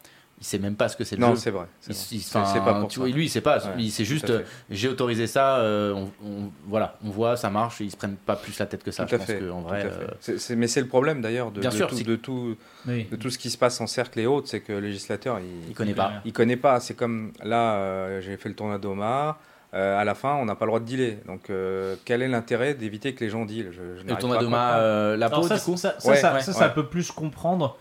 [0.43, 1.35] il sait même pas ce que c'est le Non, jeu.
[1.37, 1.67] c'est vrai.
[1.87, 2.99] Il- il- enfin, c'est pas pour tu ça.
[3.05, 3.59] vois, lui, il sait pas.
[3.59, 5.55] Ouais, il c'est juste, euh, j'ai autorisé ça.
[5.59, 7.79] euh, on, on- voilà, on voit, ça marche.
[7.79, 9.03] Ils se prennent pas plus la tête que ça.
[9.05, 9.39] Tout je à pense fait.
[9.39, 10.07] tout vrai, à fait.
[10.19, 13.07] C'est- c'est- mais c'est le problème d'ailleurs de, Bien de sûr, tout, de, tout, Oui.
[13.09, 15.69] de tout ce qui se passe en cercle et autres, c'est que le législateur, il,
[15.69, 16.11] il connaît pas.
[16.25, 16.81] il connaît pas.
[16.81, 19.37] C'est comme là, euh, j'ai fait le tournoi d'Oma.
[19.75, 21.17] euh, à la fin, on n'a pas le droit de dealer.
[21.25, 23.71] Donc, euh, quel est l'intérêt d'éviter que les gens dealent?
[23.71, 25.77] Je- je Le tournoi de Ma, euh, la peau, ça, du coup.
[25.77, 26.73] ça, ça, Ouais, ça, ouais, ça, ça ouais.
[26.75, 27.75] peut plus comprendre.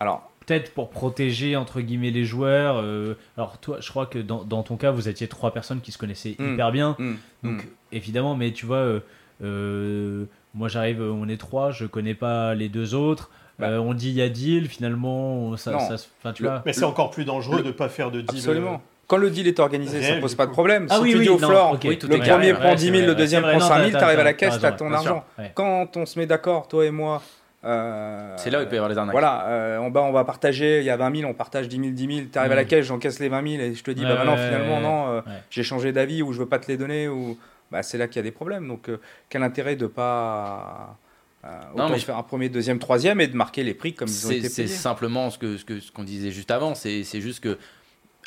[0.00, 2.76] Alors, Peut-être pour protéger entre guillemets les joueurs.
[2.80, 5.90] euh, alors toi, je crois que dans, dans ton cas, vous étiez trois personnes qui
[5.92, 6.52] se connaissaient Mm.
[6.54, 6.96] hyper bien.
[6.98, 7.68] hmm, Donc hmm.
[7.92, 9.00] évidemment, mais tu vois, euh,
[9.42, 10.24] euh,
[10.54, 13.30] moi j'arrive, on est trois, je connais pas les deux autres.
[13.58, 13.68] Bah.
[13.70, 15.78] Euh, on dit il y a deal, finalement, ça, Non.
[15.80, 16.62] ça tu Le- vois.
[16.66, 18.36] Mais c'est encore plus dangereux de pas faire de deal.
[18.38, 18.82] Absolument.
[19.08, 20.86] Quand le deal est organisé, ça réel, pose pas de problème.
[20.90, 21.78] Ah si oui, tu oui, dis au non, floor.
[21.84, 23.90] Oui, le premier prend ouais, 10 c'est 000, vrai, le deuxième prend non, 5 000,
[23.92, 25.24] t'as- t'arrives à la caisse, t'as t'as raison, ton argent.
[25.38, 25.52] ouais.
[25.54, 27.22] Quand on se met d'accord, toi et moi.
[27.66, 29.12] Euh, C'est là où il peut y avoir les arnaques.
[29.12, 31.76] Voilà, euh, on, va, on va partager, il y a 20 000, on partage 10
[31.76, 32.66] 000, 10 000, tu arrives à la Mm.
[32.68, 35.08] caisse, j'encaisse les 20 000 et je te dis, Ouais, bah ouais, finalement, ouais, non,
[35.08, 35.32] euh, ouais.
[35.50, 37.36] j'ai changé d'avis ou je veux pas te les donner, ou
[37.70, 38.68] bah, c'est là qu'il y a des problèmes.
[38.68, 40.96] Donc, euh, quel intérêt de pas
[41.44, 44.08] euh, Non, autant mais faire un premier, deuxième, troisième et de marquer les prix comme
[44.08, 46.74] ils ont été c'est simplement ce que ce que ce qu'on disait juste avant.
[46.74, 47.58] C'est c'est juste que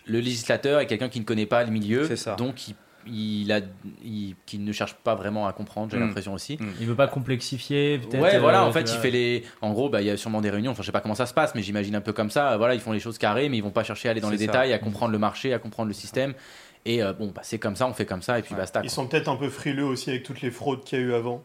[0.05, 2.35] le législateur est quelqu'un qui ne connaît pas le milieu, C'est ça.
[2.35, 2.75] donc il,
[3.08, 3.62] il a,
[4.04, 5.91] il- qui ne cherche pas vraiment à comprendre.
[5.91, 6.02] J'ai Mm.
[6.08, 6.58] l'impression aussi.
[6.80, 8.22] Il veut pas complexifier, peut-être.
[8.22, 9.43] Ouais, voilà, euh, en fait, il fait les.
[9.62, 10.72] En gros, bah, il y a sûrement des réunions.
[10.72, 12.58] Enfin, je sais pas comment ça se passe, mais j'imagine un peu comme ça.
[12.58, 14.34] Voilà, ils font les choses carrées, mais ils vont pas chercher à aller dans C'est
[14.38, 14.45] les ça.
[14.47, 16.34] détails, à comprendre le marché, à comprendre le système.
[16.86, 18.60] Et euh, bon, bah, c'est comme ça, on fait comme ça, et puis Ouais.
[18.62, 18.80] basta.
[18.80, 18.89] Ils quoi.
[18.89, 21.43] sont peut-être un peu frileux aussi avec toutes les fraudes qu'il y a eu avant.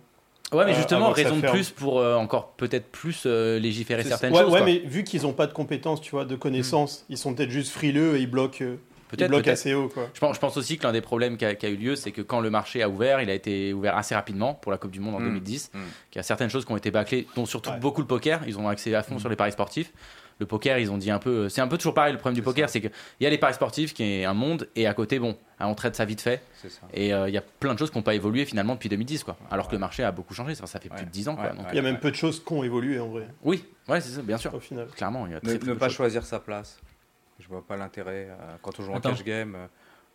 [0.52, 4.10] Ouais, mais euh, justement, raison de plus pour euh, encore peut-être plus euh, légiférer C'est
[4.10, 4.52] certaines Ouais, choses.
[4.52, 4.66] ouais, quoi.
[4.66, 7.72] mais vu qu'ils n'ont pas de compétences, tu vois, de connaissances, ils sont peut-être juste
[7.72, 8.76] frileux et ils bloquent, euh,
[9.16, 10.08] Peut-être, assez haut, quoi.
[10.14, 11.96] Je pense, je pense aussi que l'un des problèmes qui a, qui a eu lieu,
[11.96, 14.78] c'est que quand le marché a ouvert, il a été ouvert assez rapidement pour la
[14.78, 15.24] Coupe du Monde en Mm.
[15.24, 15.70] 2010.
[15.74, 15.78] Mm.
[16.12, 17.78] Il y a certaines choses qui ont été bâclées, dont surtout Ouais.
[17.78, 18.40] beaucoup le poker.
[18.46, 19.92] Ils ont accès à fond sur les paris sportifs.
[20.40, 21.48] Le poker, ils ont dit un peu.
[21.48, 22.12] C'est un peu toujours pareil.
[22.12, 22.72] Le problème du poker, ça.
[22.72, 22.90] c'est qu'il
[23.20, 25.76] y a les paris sportifs qui est un monde, et à côté, bon, hein, on
[25.76, 26.42] traite ça vite fait.
[26.60, 26.80] C'est ça.
[26.92, 29.22] Et euh, il y a plein de choses qui n'ont pas évolué finalement depuis 2010,
[29.22, 29.36] quoi.
[29.52, 30.56] Alors que le marché a beaucoup changé.
[30.56, 31.44] Ça, ça fait plus de 10 ans, quoi.
[31.44, 31.66] Ouais, Donc, ouais.
[31.72, 34.08] Il y a même peu de choses qui ont évolué en vrai, Oui, ouais, c'est
[34.10, 34.52] ça, bien sûr.
[34.52, 34.88] au final.
[34.96, 36.80] Clairement, il y a Ne, très, ne peu de pas choisir sa place.
[37.40, 39.10] Je vois pas l'intérêt euh, quand on joue en Attends.
[39.10, 39.56] cash game.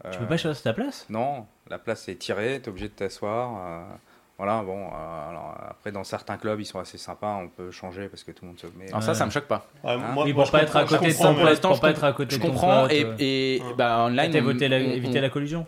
[0.05, 1.05] euh, Tu peux pas choisir ta place?
[1.09, 3.57] Non, la place est tirée, tu es obligé de t'asseoir.
[3.67, 3.83] euh,
[4.37, 8.07] voilà, bon, euh, alors, après dans certains clubs ils sont assez sympas, on peut changer
[8.07, 8.87] parce que tout le monde se met.
[8.87, 9.67] Alors ça, ça me choque pas.
[9.83, 11.79] Ah, Hein moi, Oui, moi, pour je pas être à côté de ton pour mais-
[11.81, 13.73] pas être à côté Je comprends et, et Ouais.
[13.77, 14.31] bah, online.
[14.31, 15.67] T'as on- voté la- on- éviter on- la collusion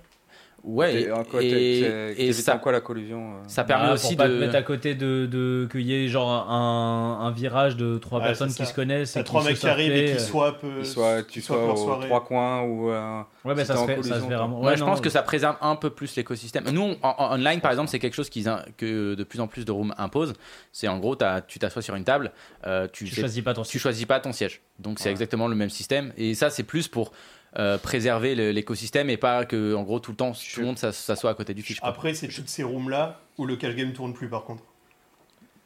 [0.64, 4.28] Ouais, et, quoi, et- ça, quoi la collusion euh ça permet Ah, aussi pour pas
[4.28, 4.36] de.
[4.36, 8.20] te mettre à côté de, de qu'il y ait genre un, un virage de trois
[8.20, 10.64] Ouais, personnes qui se connaissent T'as et trois mecs qui arrivent et qui euh, swappent.
[10.64, 12.05] euh, Qu'ils soient- tu sois aux soirée.
[12.07, 12.91] trois coins ou.
[12.91, 14.38] euh, Ouais, mais si ça se fait, ça collusion, se fait toi.
[14.38, 14.59] vraiment.
[14.62, 16.66] Ouais, Ouais, je non, pense que ça préserve un peu plus l'écosystème.
[16.72, 19.47] Nous, on- en, en online, par exemple, c'est quelque chose in- que de plus en
[19.47, 20.34] plus de rooms imposent.
[20.72, 21.16] C'est en gros,
[21.47, 22.32] tu t'assois sur une table,
[22.68, 24.62] euh, tu, Tu t'es- choisis pas ton tu choisis pas ton siège.
[24.78, 26.14] Donc c'est exactement le même système.
[26.18, 27.12] Et ça, c'est plus pour
[27.58, 30.91] euh, préserver l'écosystème et pas que, en gros, tout le temps, tout le monde s'as-
[30.93, 31.80] s'assoit à côté du fiche.
[31.82, 34.64] Après, c'est toutes ces rooms-là où le cash game tourne plus, par contre.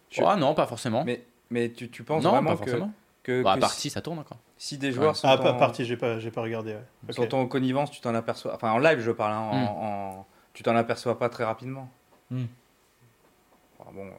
[0.10, 1.04] Je- Ah non, pas forcément.
[1.04, 2.94] Mais, mais tu, tu penses non, vraiment pas que, forcément.
[3.24, 4.38] que, Bah, à que partie, ça tourne encore.
[4.58, 6.72] si, si des joueurs sont, Ah, pas en, partie, j'ai pas, j'ai pas regardé.
[6.74, 6.82] ouais.
[7.10, 7.16] Ok.
[7.30, 8.56] sont en connivence, tu t'en aperçois.
[8.56, 9.34] Enfin, en live, je parle.
[9.34, 10.18] hein, en- Hmm.
[10.20, 11.90] en- tu t'en aperçois pas très rapidement.
[12.32, 12.46] Hmm.
[13.80, 14.12] Enfin, bon, euh,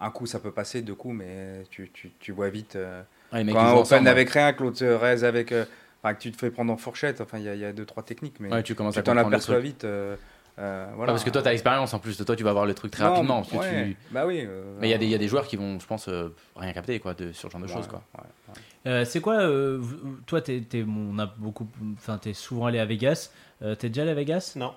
[0.00, 2.76] un coup ça peut passer, deux coups, mais tu, tu, tu vois vite.
[2.76, 3.02] euh,
[3.32, 4.10] mecs, quand un open ensemble, ouais.
[4.10, 5.52] avec rien, que l'autre se raise avec.
[5.52, 5.64] euh,
[6.02, 7.20] enfin, que tu te fais prendre en fourchette.
[7.20, 9.00] Enfin, il y, a- il y a deux, trois techniques, mais Ouais, tu commences tu
[9.00, 9.84] à t'en aperçois vite.
[9.84, 10.16] euh,
[10.58, 11.12] euh, Ah, voilà.
[11.12, 12.18] parce que toi, tu as l'expérience en plus.
[12.18, 13.36] De toi, tu vas voir le truc très Non, rapidement.
[13.42, 14.42] parce que ouais, tu- Bah oui.
[14.44, 16.72] euh, Mais il y, a y a des joueurs qui vont, je pense, euh, rien
[16.72, 17.86] capter quoi, de, sur ce genre de ouais, choses.
[17.86, 18.02] Quoi.
[18.18, 18.54] ouais.
[18.86, 19.80] Euh, c'est quoi euh,
[20.26, 23.30] toi t'es, t'es- bon, on a beaucoup enfin t'es souvent allé à Vegas
[23.60, 24.52] Euh, t'es déjà allé à Vegas?
[24.56, 24.72] Non.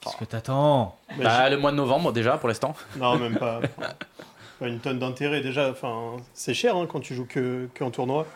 [0.00, 0.96] qu'est-ce que t'attends?
[1.18, 2.74] Bah, le mois de novembre, déjà, pour l'instant.
[2.96, 3.60] Non, même pas.
[4.60, 5.70] Une tonne d'intérêt déjà.
[5.70, 8.26] Enfin, c'est cher hein, quand tu joues que, que en tournoi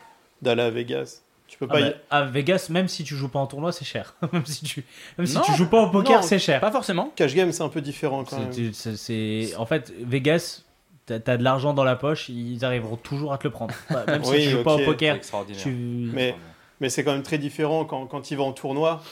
[0.42, 1.22] d'aller à Vegas.
[1.48, 1.80] Tu peux Ah pas.
[1.80, 4.64] y- bah, à Vegas même si tu joues pas en tournoi c'est cher même si
[4.64, 4.84] tu
[5.16, 5.42] même si Non.
[5.44, 7.12] tu joues pas au poker c'est cher Pas forcément.
[7.16, 8.50] Cash game, c'est un peu différent quand même.
[8.50, 10.62] tu- c'est, en fait Vegas
[11.06, 14.22] t'as, de l'argent dans la poche ils arriveront toujours à te le prendre Bah, même
[14.24, 15.62] si Oui, tu joues pas au C'est poker extraordinaire.
[15.62, 15.70] tu...
[15.70, 16.34] Mais,
[16.80, 19.02] mais c'est quand même très différent quand, quand il va en tournoi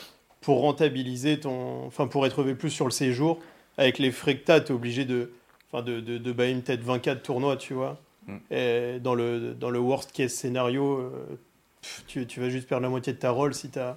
[0.42, 1.84] pour rentabiliser ton.
[1.86, 3.40] Enfin, pour être plus sur le séjour.
[3.78, 5.32] Avec les frais que t'as, t'es obligé de,
[5.72, 7.98] enfin de, de, de bailler peut-être 24 tournois, tu vois.
[8.26, 8.36] Mm.
[8.52, 11.10] Et dans le, dans le worst case scénario, euh,
[12.06, 13.96] tu, tu vas juste perdre la moitié de ta roll si t'as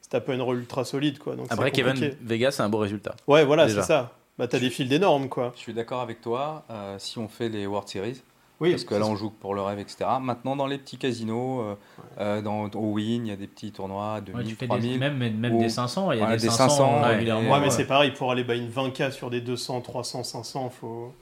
[0.00, 1.36] si t'as pas une roll ultra solide, quoi.
[1.36, 2.14] Donc Après, c'est Kevin.
[2.22, 3.14] Vegas, c'est un beau résultat.
[3.26, 4.12] Ouais, voilà, c'est ça.
[4.38, 5.52] Bah, t'as des fils d'énormes, quoi.
[5.54, 6.64] Je suis d'accord avec toi.
[6.70, 8.22] euh, si on fait les World Series,
[8.58, 10.08] Oui, parce que là on joue pour le rêve, etc.
[10.20, 11.74] Maintenant dans les petits casinos, euh,
[12.18, 14.66] euh, dans au Win, il y a des petits tournois à 2000, Ouais, tu fais
[14.66, 14.98] des, 3000.
[14.98, 17.70] même, même ou- des 500 il y a des des 500, 500, régulièrement Ouais, mais
[17.70, 21.12] c'est pareil, pour aller bailler une 20K sur des 200, 300, 500, faut.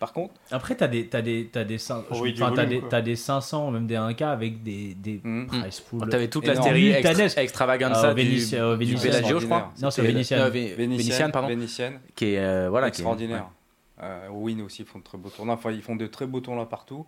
[0.00, 1.76] Par contre, Après, t'as des, t'as des, t'as des,
[2.10, 2.52] Oh oui, des, quoi.
[2.90, 6.08] t'as des 500, même des 1K avec des, des hmm, price pools.
[6.08, 8.24] T'avais toute la série extra, extravaganza Ah, au du,
[8.86, 8.96] du.
[8.96, 9.70] Bellagio, je crois.
[9.72, 9.72] Extraordinaire.
[9.82, 10.40] Non, c'est Vénitienne.
[10.40, 11.48] Euh, Vé- Vénitienne, pardon.
[11.48, 13.48] Vénitienne, Qui est, euh, voilà, qui est- extraordinaire.
[14.02, 15.54] Euh, Win aussi, ils font de très beaux tournois.
[15.54, 17.06] Enfin, ils font de très beaux tournois partout.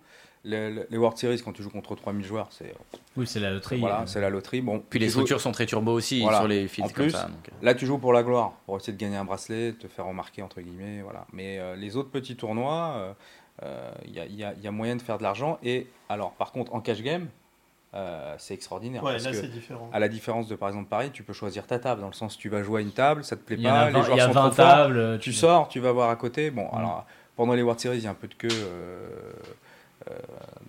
[0.49, 2.73] Le- le- les World Series, quand tu joues contre 3000 joueurs, c'est
[3.17, 3.79] Oui, c'est la loterie.
[3.79, 4.05] voilà, euh.
[4.05, 4.61] c'est la loterie.
[4.61, 6.37] Bon, Puis les joues- structures sont très turbo aussi Voilà.
[6.39, 7.23] sur les fils comme ça.
[7.23, 7.51] donc, euh.
[7.61, 10.41] Là, tu joues pour la gloire, pour essayer de gagner un bracelet, te faire remarquer,
[10.43, 11.01] entre guillemets.
[11.01, 11.25] Voilà.
[11.33, 13.15] Mais euh, les autres petits tournois,
[13.63, 15.57] euh, il y, a, il y a- il y a moyen de faire de l'argent.
[15.63, 17.27] Et alors, par contre, en cash game,
[17.93, 19.03] euh, c'est extraordinaire.
[19.03, 19.89] Ouais, parce là, c'est différent.
[19.91, 21.99] à la différence de, par exemple, Paris, tu peux choisir ta table.
[22.01, 23.93] Dans le sens, tu vas jouer à une table, ça te plaît pas, a les
[23.93, 24.65] 20, joueurs il y a sont 20 trop forts.
[24.65, 25.19] tables.
[25.19, 26.51] Tu sors, tu vas voir à côté.
[26.51, 28.47] Bon, alors, pendant les World Series, il y a un peu de queue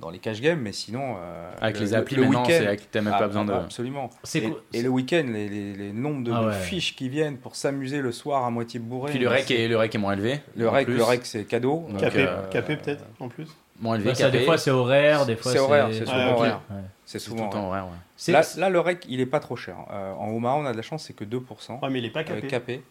[0.01, 1.17] dans les cash games, mais sinon.
[1.19, 3.45] euh, Avec le- les applis, le maintenant, week-end- c'est avec- t'as même Ah, pas besoin
[3.45, 3.53] de.
[3.53, 4.11] Absolument.
[4.23, 6.53] C'est Et, le week-end, les, les, les nombres de Ah ouais.
[6.55, 9.11] fiches qui viennent pour s'amuser le soir à moitié bourré.
[9.11, 10.41] Puis le mais rec, est, le rec est moins élevé.
[10.57, 10.97] le rec, plus.
[10.97, 11.87] le rec, c'est cadeau.
[11.89, 13.49] Donc, Capé, euh, capé peut-être en plus.
[13.81, 14.39] Moins élevé, Bah, ça, capé.
[14.41, 16.61] des fois c'est horaire, des fois C'est horaire, c'est souvent Ah, horaire.
[16.71, 16.77] Ouais.
[17.05, 17.87] C'est tout souvent horaire.
[17.87, 18.33] ouais.
[18.33, 19.77] Là, là, le rec, il est pas trop cher.
[19.93, 21.79] Euh, en Omaha, on a de la chance, c'est que 2%.
[21.83, 22.47] Ouais, mais il est pas euh, capé.
[22.49, 22.83] capé.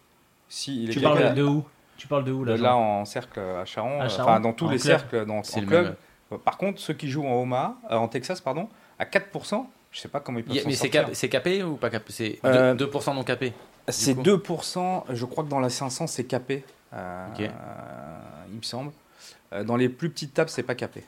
[0.48, 1.66] Si, il est Tu parles de où?
[1.98, 4.72] Tu parles de où là là, en cercle à Charon, euh, enfin dans tous En
[4.72, 4.98] les club.
[5.00, 5.96] cercles dans, le club.
[6.32, 8.68] Euh, Par contre, ceux qui jouent en Omaha, euh, en Texas, pardon,
[9.00, 11.90] à 4%, je sais pas comment ils peuvent s'en Mais c'est cap- capé ou pas
[11.90, 12.12] capé?
[12.12, 13.54] C'est Euh, 2%, 2% non capé.
[13.90, 16.64] C'est coup 2%, je crois que dans la 500, c'est capé,
[16.94, 17.42] euh, Ok.
[17.42, 17.50] euh,
[18.52, 18.92] il me semble.
[19.54, 21.04] Euh, dans les plus petites tables, c'est pas capé.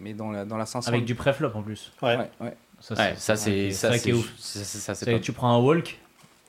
[0.00, 0.88] Mais dans la, dans la 500...
[0.88, 1.92] Avec du préflop en plus.
[2.02, 2.16] Ouais.
[2.16, 2.56] Ouais, ouais.
[2.80, 4.26] Ça, Ouais, ça c'est ça c'est est ouf.
[4.38, 5.98] ça, c'est- ça, c'est C'est- pas Tu prends un walk,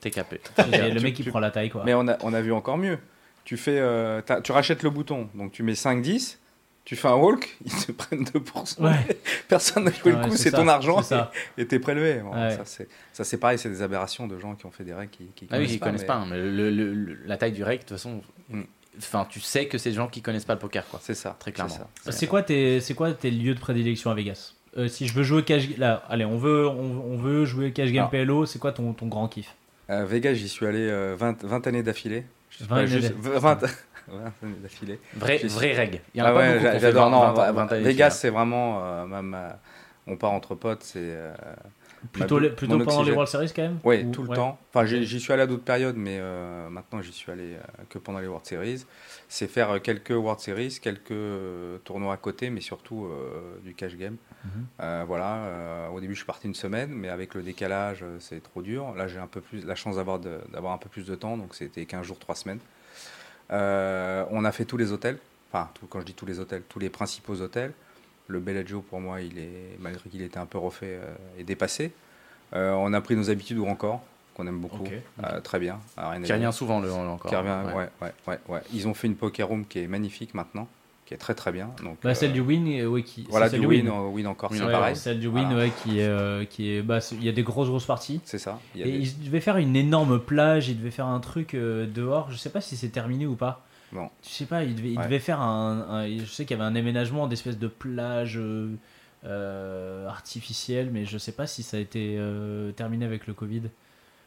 [0.02, 0.40] t'es capé.
[0.74, 1.84] et le Tu- mec il tu- prend la taille quoi.
[1.86, 2.98] Mais on a, on a vu encore mieux.
[3.44, 6.40] Tu, fais, euh, tu rachètes le bouton, donc tu mets 5-10,
[6.86, 8.82] tu fais un walk, ils te prennent 2%.
[8.82, 9.18] Ouais.
[9.48, 11.02] Personne n'a joué Ouais, le coup, c'est ton argent
[11.58, 12.20] et t'es prélevé.
[12.20, 12.58] Bon, Ouais.
[13.12, 15.48] Ça, c'est- pareil, c'est des aberrations de gens qui ont fait des règles qui, qui
[15.52, 16.16] Ah oui, ils connaissent mais pas.
[16.16, 18.62] hein, Mais le- le- le- la taille du rec, de toute façon, Mm.
[19.00, 21.00] enfin, tu sais que c'est des gens qui connaissent pas le poker, quoi.
[21.04, 21.74] C'est ça, Très clairement.
[22.04, 22.12] ça.
[22.12, 24.54] C'est quoi tes c'est quoi tes lieux de prédilection à Vegas?
[24.78, 27.90] Euh, Si je veux jouer cash là, allez, on veut on, on veut jouer cash
[27.92, 28.26] game Alors.
[28.26, 29.56] PLO, c'est quoi ton, ton grand kiff?
[29.88, 32.26] À Vegas, j'y suis allé euh, 20, 20 années d'affilée.
[32.50, 33.40] Je sais 20 pas, années juste- d'affilée.
[33.40, 33.68] 20 20
[34.12, 35.00] années d'affilée.
[35.16, 36.02] Vrai, Je suis- vrai reg.
[36.14, 37.06] Il y en a Ah pas ouais, beaucoup qui ont j'a- fait j'adore.
[37.06, 38.80] 20, Non, 20, 20 années Vegas, c'est vraiment.
[38.84, 39.60] euh, ma- ma-
[40.08, 41.00] on part entre potes, c'est.
[41.02, 41.34] euh,
[42.12, 43.12] Plutôt, ma- pendant les.
[43.14, 44.36] World Series quand même Oui, Ou- tout le ouais.
[44.36, 44.60] temps.
[44.72, 47.60] Enfin, j'y j'y suis allé à d'autres périodes, mais euh, maintenant j'y suis allé euh,
[47.90, 48.86] que pendant les World Series.
[49.28, 53.74] C'est faire euh, quelques World Series, quelques euh, tournois à côté, mais surtout euh, du
[53.74, 54.18] cash game.
[54.44, 54.52] Mhm.
[54.82, 55.36] Euh, voilà.
[55.38, 58.62] euh, au début, je suis parti une semaine, mais avec le décalage, euh, c'est trop
[58.62, 58.94] dur.
[58.96, 61.38] Là, j'ai un peu plus la chance d'avoir de- d'avoir un peu plus de temps,
[61.38, 62.60] donc c'était 15 jours, 3 semaines.
[63.52, 65.18] Euh, on a fait tous les hôtels.
[65.52, 67.74] Enfin, tout- quand je dis tous les hôtels, tous les principaux hôtels.
[68.28, 71.92] Le Bellagio, pour moi, il est, malgré qu'il était un peu refait, euh, est dépassé.
[72.54, 74.02] Euh, on a pris nos habitudes ou encore,
[74.34, 74.84] qu'on aime beaucoup.
[74.84, 74.92] Ok,
[75.24, 75.80] Euh, très bien.
[76.24, 77.30] Qui revient souvent le, encore.
[77.30, 77.74] Qui revient, Ouais.
[77.74, 78.62] ouais, ouais, ouais, ouais.
[78.74, 80.68] Ils ont fait une poker room qui est magnifique maintenant,
[81.06, 81.70] qui est très très bien.
[81.84, 83.26] Donc, Bah, celle euh, du Win, euh, ouais, qui.
[83.30, 84.96] Voilà, c'est du celle win, euh, win encore, Win c'est Ouais, pareil.
[84.96, 85.66] Celle du Win, Voilà.
[85.66, 88.22] ouais, qui est, euh, qui est, bah, il y a des grosses grosses parties.
[88.26, 88.60] C'est ça.
[88.74, 91.20] Il y a Et des- ils devaient faire une énorme plage, ils devaient faire un
[91.20, 92.32] truc euh, dehors.
[92.32, 93.64] Je sais pas si c'est terminé ou pas.
[93.92, 94.10] Bon.
[94.24, 95.04] Je sais pas, ils devaient, ils Ouais.
[95.06, 98.70] devaient faire un, un- Je sais qu'il y avait un aménagement d'espèce de plage euh,
[99.26, 103.64] euh, artificielle, mais je sais pas si ça a été euh, terminé avec le Covid.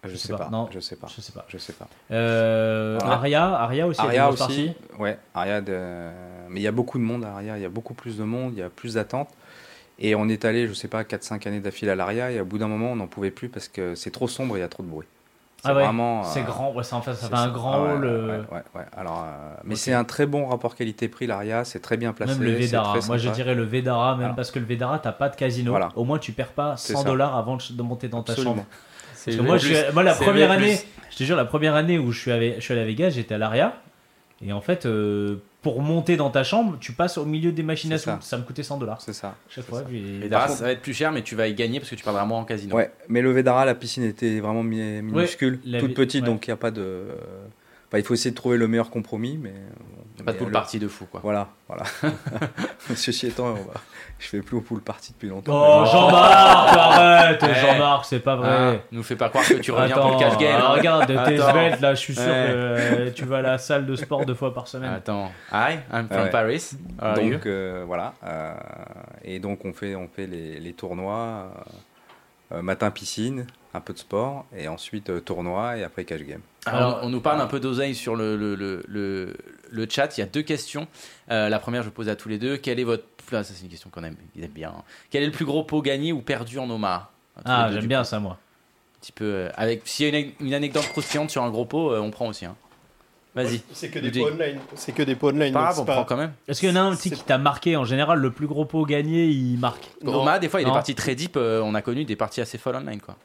[0.09, 0.45] Je, je sais sais pas.
[0.45, 0.51] pas.
[0.51, 0.69] Non.
[0.73, 1.07] Je sais pas.
[1.15, 1.45] Je sais pas.
[1.49, 1.87] Je sais pas.
[2.11, 3.15] Euh, Voilà.
[3.17, 4.39] Aria, Aria aussi, Aria aussi.
[4.39, 4.73] parties.
[4.99, 5.61] Ouais, Aria.
[5.61, 6.09] de-
[6.49, 7.57] Mais il y a beaucoup de monde à Aria.
[7.59, 8.53] Il y a beaucoup plus de monde.
[8.55, 9.29] Il y a plus d'attentes.
[10.01, 12.31] Et on est allé, je sais pas, 4-5 années d'affilée à l'Aria.
[12.31, 14.61] Et au bout d'un moment, on n'en pouvait plus parce que c'est trop sombre et
[14.61, 15.07] il y a trop de bruit.
[15.61, 16.23] C'est Ah ouais, vraiment.
[16.23, 18.43] c'est euh, grand, ouais, en fait, ça c'est fait un grand Ah ouais, ouais, euh.
[18.97, 21.65] Alors, euh, mais c'est un très bon rapport qualité-prix, l'Aria.
[21.65, 22.35] C'est très bien placé.
[22.35, 22.97] Même le c'est Vedara.
[23.09, 25.73] Moi, je dirais le Vedara, même parce que le Vedara, t'as pas de casino.
[25.73, 25.89] Voilà.
[25.97, 27.09] Au moins, tu perds pas C'est 100 ça.
[27.09, 28.65] dollars avant de monter dans ta chambre.
[29.29, 29.69] Parce que moi, plus.
[29.69, 30.79] je suis- moi, la première année,
[31.11, 33.11] je te jure, la première année où je suis, allé- je suis allé à Vegas,
[33.11, 33.81] j'étais à l'Aria.
[34.45, 37.93] Et en fait, euh, pour monter dans ta chambre, tu passes au milieu des machines
[37.93, 38.11] à C'est sous.
[38.11, 38.19] ça.
[38.21, 39.01] Ça me coûtait 100 dollars.
[39.01, 39.35] C'est ça.
[39.49, 39.81] Chaque fois.
[39.81, 39.85] ça.
[39.85, 42.05] puis- contre- ça va être plus cher, mais tu vas y gagner parce que tu
[42.05, 42.77] perdras moins en casino.
[42.77, 46.29] Ouais, mais le Vedara, la piscine était vraiment mi- minuscule, la toute petite, ouais.
[46.29, 47.03] donc il n'y a pas de.
[47.89, 49.53] Enfin, il faut essayer de trouver le meilleur compromis, mais.
[50.25, 51.21] Pas de mais pool le- party de fou, quoi.
[51.23, 51.85] Voilà, voilà.
[52.95, 53.81] Ceci étant, on va-
[54.19, 55.53] je fais plus au pool party depuis longtemps.
[55.83, 57.55] Oh, Jean-Marc, arrête, Ouais.
[57.55, 58.37] Jean-Marc, c'est pas Ah,
[58.71, 58.85] vrai.
[58.91, 60.61] nous fais pas croire que tu reviens Attends, pour le cash game.
[60.61, 62.29] ah, regarde, tes svelte, là, je suis sûr Ouais.
[62.29, 64.93] que euh, tu vas à la salle de sport deux fois par semaine.
[64.93, 65.31] Attends.
[65.53, 66.31] Hi, I'm from Ouais.
[66.31, 66.71] Paris.
[67.01, 67.33] How are you?
[67.35, 68.55] donc euh, voilà, euh,
[69.25, 71.49] et donc on fait, on fait les, les tournois,
[72.53, 76.23] euh, euh, matin piscine, un peu de sport, et ensuite euh, tournoi, et après cash
[76.23, 76.41] game.
[76.75, 79.35] Alors, on nous parle un peu d'oseille sur le, le, le, le,
[79.71, 80.17] le chat.
[80.17, 80.87] Il y a deux questions.
[81.31, 82.57] Euh, la première, je pose à tous les deux.
[82.57, 83.05] Quel est votre.
[83.33, 84.73] Ah, ça, c'est une question qu'on aime, ils aiment bien.
[85.11, 87.11] Quel est le plus gros pot gagné ou perdu en Omaha
[87.45, 88.07] Ah, j'aime bien coup.
[88.07, 88.33] ça, moi.
[88.97, 89.25] Un petit peu.
[89.27, 92.11] euh, avec, s'il y a une, une anecdote croustillante sur un gros pot, euh, on
[92.11, 92.47] prend aussi.
[92.47, 92.57] hein.
[93.35, 93.61] Vas-y.
[93.73, 94.59] C'est que des pots online.
[94.75, 95.53] C'est que des pots online.
[95.53, 96.33] Pas grave, on pas- prend quand même.
[96.49, 97.77] Est-ce qu'il y en a un petit qui t'a marqué?
[97.77, 99.91] En général, le plus gros pot gagné, il marque.
[100.03, 100.23] Non.
[100.23, 101.37] Omaha, des fois, il y a des parties très deep.
[101.37, 103.17] euh, on a connu des parties assez folles online, quoi.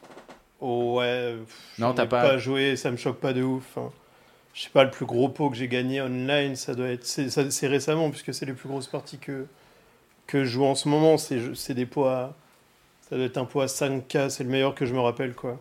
[0.65, 1.35] Oh, ouais.
[1.45, 3.77] pff, Non, t'as pas- joué, ça me choque pas de ouf.
[3.77, 3.89] hein.
[4.53, 7.05] Je sais pas, le plus gros pot que j'ai gagné online, ça doit être.
[7.05, 9.45] C'est récemment, puisque c'est les plus grosses parties que,
[10.27, 11.17] que je joue en ce moment.
[11.17, 12.35] C'est des pots à.
[13.09, 15.59] Ça doit être un pot à 5K, c'est le meilleur que je me rappelle, quoi.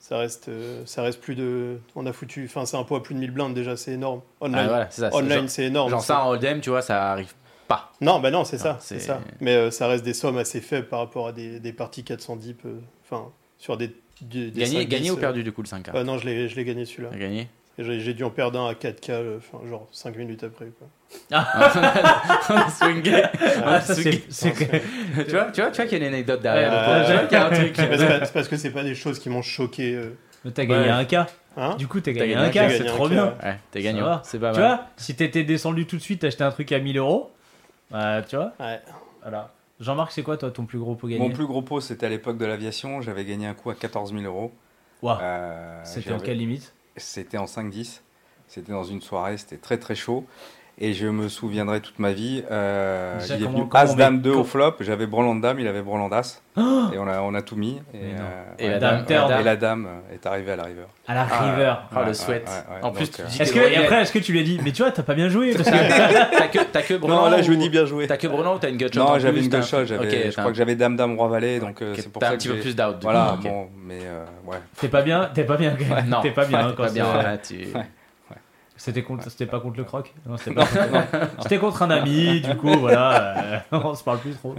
[0.00, 1.78] Ça reste, euh, ça reste plus de.
[1.94, 2.46] On a foutu.
[2.46, 4.22] Enfin, c'est un pot à plus de 1000 blindes déjà, c'est énorme.
[4.40, 5.10] Online, Ah, voilà, ça.
[5.14, 5.90] online c'est énorme.
[5.90, 7.34] Genre ça en hold'em, tu vois, ça arrive
[7.68, 7.92] pas.
[8.00, 9.20] Non, bah non, c'est ça, c'est ça.
[9.40, 12.36] Mais euh, ça reste des sommes assez faibles par rapport à des, des parties 400
[12.36, 12.62] deep.
[12.64, 13.28] euh, Enfin,
[13.58, 13.94] sur des.
[14.22, 16.26] Des Gagné, 5, gagné 10, ou euh, perdu du coup le 5K euh, Non, je
[16.26, 17.10] l'ai je l'ai gagné celui-là.
[17.16, 17.48] Gagné.
[17.78, 20.66] J'ai j'ai dû en perdre un à 4K, euh, enfin, genre 5 minutes après.
[20.78, 20.88] Quoi.
[22.70, 23.22] Swingé.
[23.64, 24.24] Ah, Swingé.
[24.28, 24.64] c'est que-
[25.24, 26.70] tu vois, tu vois, tu vois qu'il y a une anecdote derrière.
[26.70, 27.78] Ouais, Donc, ouais, tu vois qu'il y a un truc.
[27.78, 29.94] Mais c'est pas- c'est parce que c'est pas des choses qui m'ont choqué.
[29.94, 30.10] euh.
[30.54, 30.90] T'as gagné Ouais.
[30.90, 31.14] un K.
[31.56, 33.34] Hein Du coup, t'as T'as gagné gagné un K, c'est gagné un trop K, bien.
[33.42, 33.58] ouais.
[33.70, 34.22] T'es va.
[34.24, 34.68] C'est pas Tu mal.
[34.68, 37.30] vois, si t'étais descendu tout de suite, t'achetais un truc à 1000 euros,
[37.90, 38.80] bah, tu vois, Ouais.
[39.22, 39.52] voilà.
[39.80, 42.08] Jean-Marc, c'est quoi toi ton plus gros pot gagné Mon plus gros pot, c'était à
[42.10, 43.00] l'époque de l'aviation.
[43.00, 44.52] J'avais gagné un coup à 14 000 euros.
[45.04, 46.74] Euh, C'était en quelle limite?
[46.96, 48.02] C'était en 5-10.
[48.46, 50.26] C'était dans une soirée, c'était très très chaud.
[50.82, 52.42] Et je me souviendrai toute ma vie.
[52.50, 54.76] euh, Déjà, il est venu As Dame met- 2 au flop.
[54.80, 56.40] J'avais Brelan de Dame, il avait Brelan d'As.
[56.56, 56.62] et
[56.98, 57.82] on a, on a tout mis.
[57.92, 59.40] Et, euh, ouais, la dame ouais, turn.
[59.40, 60.84] et la dame est arrivée à la river.
[61.06, 61.74] À la Ah, river.
[61.94, 62.48] Ah, le Ouais, sweat.
[62.48, 64.58] ouais, ouais, En plus, euh, Est-ce que et après, est-ce que tu lui as dit,
[64.64, 67.30] mais tu vois, t'as pas bien joué parce que- T'as que, t'as que Brelan Non,
[67.30, 68.06] là, je lui dis bien joué.
[68.06, 69.94] T'as que Brelan ou t'as une gutshot en Non, plus, j'avais une un- Ok, je
[69.94, 72.32] t'as crois un- que j'avais Dame Dame Roi Valet, donc euh, c'est pour t'as ça
[72.32, 72.94] un que petit peu plus d'out.
[72.94, 74.56] du Voilà, bon, mais euh, ouais.
[74.80, 75.76] T'es pas bien, t'es pas bien,
[76.22, 77.04] t'es pas bien hein, quand bien.
[78.80, 80.14] C'était contre, c'était pas contre le croc?
[80.26, 80.66] Non, c'était pas.
[81.42, 84.54] C'était contre un ami, du coup, voilà, euh, on se parle plus trop.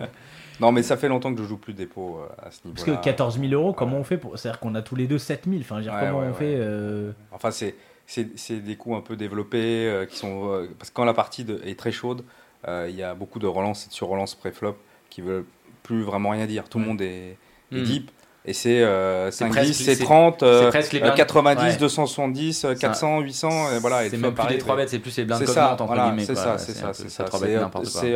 [0.60, 2.86] Non, mais ça fait longtemps que je joue plus de dépôt euh, à ce Parce
[2.86, 2.98] niveau-là.
[3.00, 4.38] que 14 000 euros, comment on fait pour.
[4.38, 5.58] C'est-à-dire qu'on a tous les deux 7 000.
[5.62, 6.34] Enfin, je veux dire, Ouais, comment ouais, on ouais.
[6.38, 7.74] fait euh, Enfin, c'est,
[8.06, 10.52] c'est, c'est des coups un peu développés euh, qui sont.
[10.52, 12.24] euh, parce que quand la partie de- est très chaude,
[12.68, 14.78] euh, il y a beaucoup de relances et de sur-relances pré-flop
[15.10, 15.46] qui veulent
[15.82, 16.70] plus vraiment rien dire.
[16.70, 17.38] Tout le monde est,
[17.72, 17.84] est Hmm.
[17.84, 18.12] deep.
[18.44, 21.04] Et c'est euh, C'est 5, presque- 10, c'est c'est- 30, C'est euh, presque les euh,
[21.04, 21.16] blindes.
[21.16, 21.78] 90, Ouais.
[21.78, 24.10] 270, euh, C'est un- 400, 800, et voilà.
[24.10, 25.78] C'est même plus les arrive, 3 et- bêtes, c'est plus les blindes C'est comme ça,
[25.86, 27.24] voilà, c'est ça, c'est ça, peu- c'est ça.
[27.26, 27.56] 3 C'est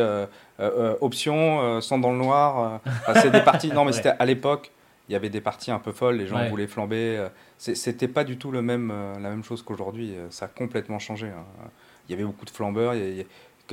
[0.00, 0.26] euh,
[0.60, 2.80] euh, euh, option, euh, sans dans le noir.
[3.08, 3.68] euh, c'est des parties.
[3.72, 4.72] Non, mais c'était à l'époque.
[5.08, 6.16] Il y avait des parties un peu folles.
[6.16, 6.48] Les gens Ouais.
[6.48, 7.16] voulaient flamber.
[7.18, 10.14] euh, C'était pas du tout le même, euh, la même chose qu'aujourd'hui.
[10.16, 11.28] euh, Ça a complètement changé.
[11.28, 11.44] hein.
[12.08, 12.94] Il y avait beaucoup de flambeurs.
[12.96, 13.26] il y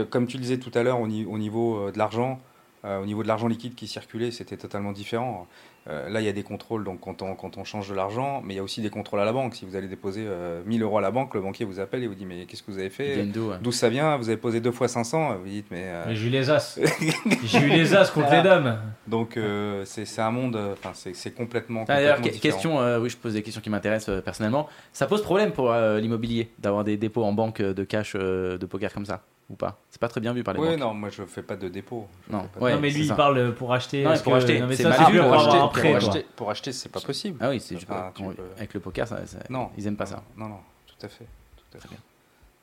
[0.09, 2.39] comme tu le disais tout à l'heure, au, ni- au niveau euh, de l'argent,
[2.85, 5.47] euh, au niveau de l'argent liquide qui circulait, c'était totalement différent.
[5.89, 8.41] Euh, là, il y a des contrôles donc quand on, quand on change de l'argent,
[8.45, 9.53] mais il y a aussi des contrôles à la banque.
[9.55, 12.07] Si vous allez déposer euh, 1000 euros à la banque, le banquier vous appelle et
[12.07, 13.23] vous dit Mais qu'est-ce que vous avez fait?
[13.25, 13.71] D'où, ouais.
[13.71, 14.15] Ça vient?
[14.15, 15.83] Vous avez posé deux fois 500 Vous dites Mais.
[15.85, 16.79] euh, Mais J'ai eu les as.
[17.43, 18.79] J'ai eu les as contre les dames.
[19.07, 21.81] donc euh, c'est c'est un monde, euh, enfin c'est c'est complètement.
[21.89, 24.67] Ah, D'ailleurs, question, euh, oui, je pose des questions qui m'intéressent euh, personnellement.
[24.93, 28.65] Ça pose problème pour euh, l'immobilier d'avoir des dépôts en banque de cash euh, de
[28.65, 30.79] poker comme ça ou pas C'est pas très bien vu par les Oui, banques.
[30.79, 32.07] non, moi je fais pas de dépôt.
[32.27, 32.41] Je Non.
[32.43, 33.15] fais pas de- Ouais, non, mais lui, il ça.
[33.15, 34.03] parle pour acheter.
[34.03, 35.63] Non, pour que- acheter, Non, mais c'est ça, mal c'est vu pour pour acheter, avoir
[35.63, 35.81] un pour prêt.
[35.91, 36.09] pour, quoi.
[36.09, 37.37] acheter, pour acheter, c'est pas possible.
[37.41, 39.69] Ah oui, c'est quand- peux- avec le poker, ça, ça- Non.
[39.77, 40.23] ils aiment pas ça.
[40.37, 41.25] Non, non, tout à fait.
[41.57, 41.89] Tout à fait.
[41.89, 41.97] bien.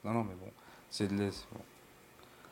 [0.04, 0.50] Non, non, mais bon.
[0.88, 1.60] C'est de l'es- bon,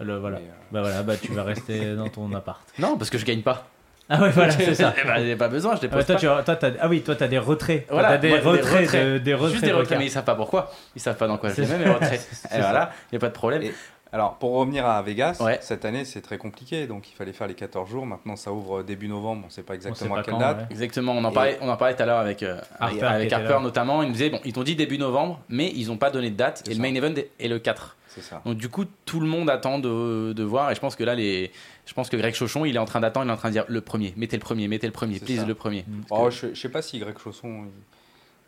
[0.05, 0.39] Le- voilà.
[0.39, 2.61] mais, euh, Bah voilà, bah tu vas rester dans ton appart.
[2.79, 3.67] Non, parce que je gagne pas.
[4.11, 4.95] Ah ouais, voilà, c'est ça.
[5.03, 6.39] Eh ben, j'ai pas besoin, je Ah, dépose bah, toi, pas.
[6.39, 7.87] tu, toi, t'as- ah oui, toi, t'as des retraits.
[7.87, 9.07] Toi, Voilà, t'as des, moi, j'ai des retraits, retraits.
[9.07, 9.51] de- des retraits.
[9.53, 10.71] Juste des retraits, mais ils savent pas pourquoi.
[10.97, 12.21] Ils savent pas dans quoi je les mets mes retraits.
[12.55, 13.63] Et voilà, il y a pas de problème.
[13.63, 13.75] Et-
[14.13, 15.59] Alors, pour revenir à Vegas, Ouais.
[15.61, 18.07] cette année c'est très compliqué, donc il fallait faire les 14 jours.
[18.07, 20.59] Maintenant, ça ouvre début novembre, on sait pas exactement pas à quelle quand, date.
[20.61, 20.67] ouais.
[20.71, 23.33] Exactement, on en parlait, on en parlait tout à l'heure avec, euh, Harper avec
[23.63, 24.03] notamment.
[24.03, 26.37] Ils nous disaient, bon, ils t'ont dit début novembre, mais ils n'ont pas donné de
[26.37, 26.63] date.
[26.69, 27.97] Et le main event est le 4.
[28.09, 28.41] C'est ça.
[28.47, 30.71] Donc du coup, tout le monde attend de, de voir.
[30.71, 31.53] Et je pense que là, les,
[31.85, 33.53] je pense que Greg Chauchon, il est en train d'attendre, il est en train de
[33.53, 35.45] dire le premier, mettez le premier, mettez le premier, please ça.
[35.47, 35.85] le premier.
[36.11, 37.71] Oh, je, je sais pas si Greg Chausson il,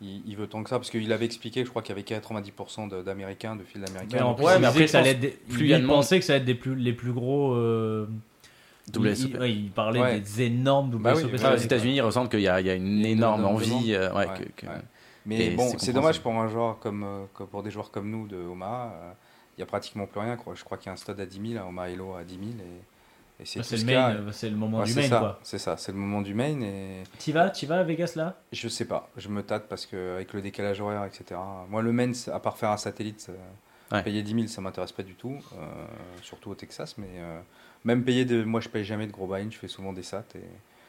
[0.01, 2.03] il- il veut tant que ça, parce qu'il avait expliqué, je crois qu'il y avait
[2.03, 4.23] 90% de- d'Américains, de fils Mais d'Américains.
[4.25, 5.83] en Donc, plus, Ouais, il mais après, ça des- plus il lui, y a de
[5.83, 7.53] il monde- pensait que ça allait être des plus, les plus gros.
[7.53, 8.07] euh,
[8.87, 10.19] il, il- ouais, il parlait Ouais.
[10.19, 11.57] des énormes Bah oui, Ah, aux.
[11.57, 13.93] États-Unis, ils ressentent qu'il y, a il y a une Il énorme envie.
[13.93, 14.81] euh, ouais, Ouais, que- que- ouais.
[15.25, 18.37] Mais bon, c'est dommage pour un joueur comme, euh, pour des joueurs comme nous de
[18.37, 18.93] Omaha.
[19.03, 19.11] euh,
[19.57, 20.37] Il y a pratiquement plus rien.
[20.37, 20.55] Quoi.
[20.55, 22.35] Je crois qu'il y a un stade à 10 000, à Omaha Hello à 10
[22.35, 22.47] 000.
[22.51, 22.81] Et,
[23.41, 24.09] et c'est Bah, C'est le a.
[24.09, 25.39] main, euh, c'est le moment Ouais, du main, ça, quoi.
[25.43, 26.61] C'est ça, c'est le moment du main.
[26.61, 28.37] Et T'y vas, t'y vas à Vegas là?
[28.51, 31.39] Je sais pas, je me tâte parce qu'avec le décalage horaire, etc.
[31.69, 33.29] Moi, le main, à part faire un satellite,
[33.91, 34.03] Ouais.
[34.03, 35.35] payer 10 000, ça m'intéresse pas du tout.
[35.53, 35.85] euh,
[36.21, 36.97] surtout au Texas.
[36.97, 37.39] Mais euh,
[37.83, 38.43] même payer de.
[38.43, 40.23] Moi, je paye jamais de gros buy-in, je fais souvent des sats.
[40.35, 40.39] Et...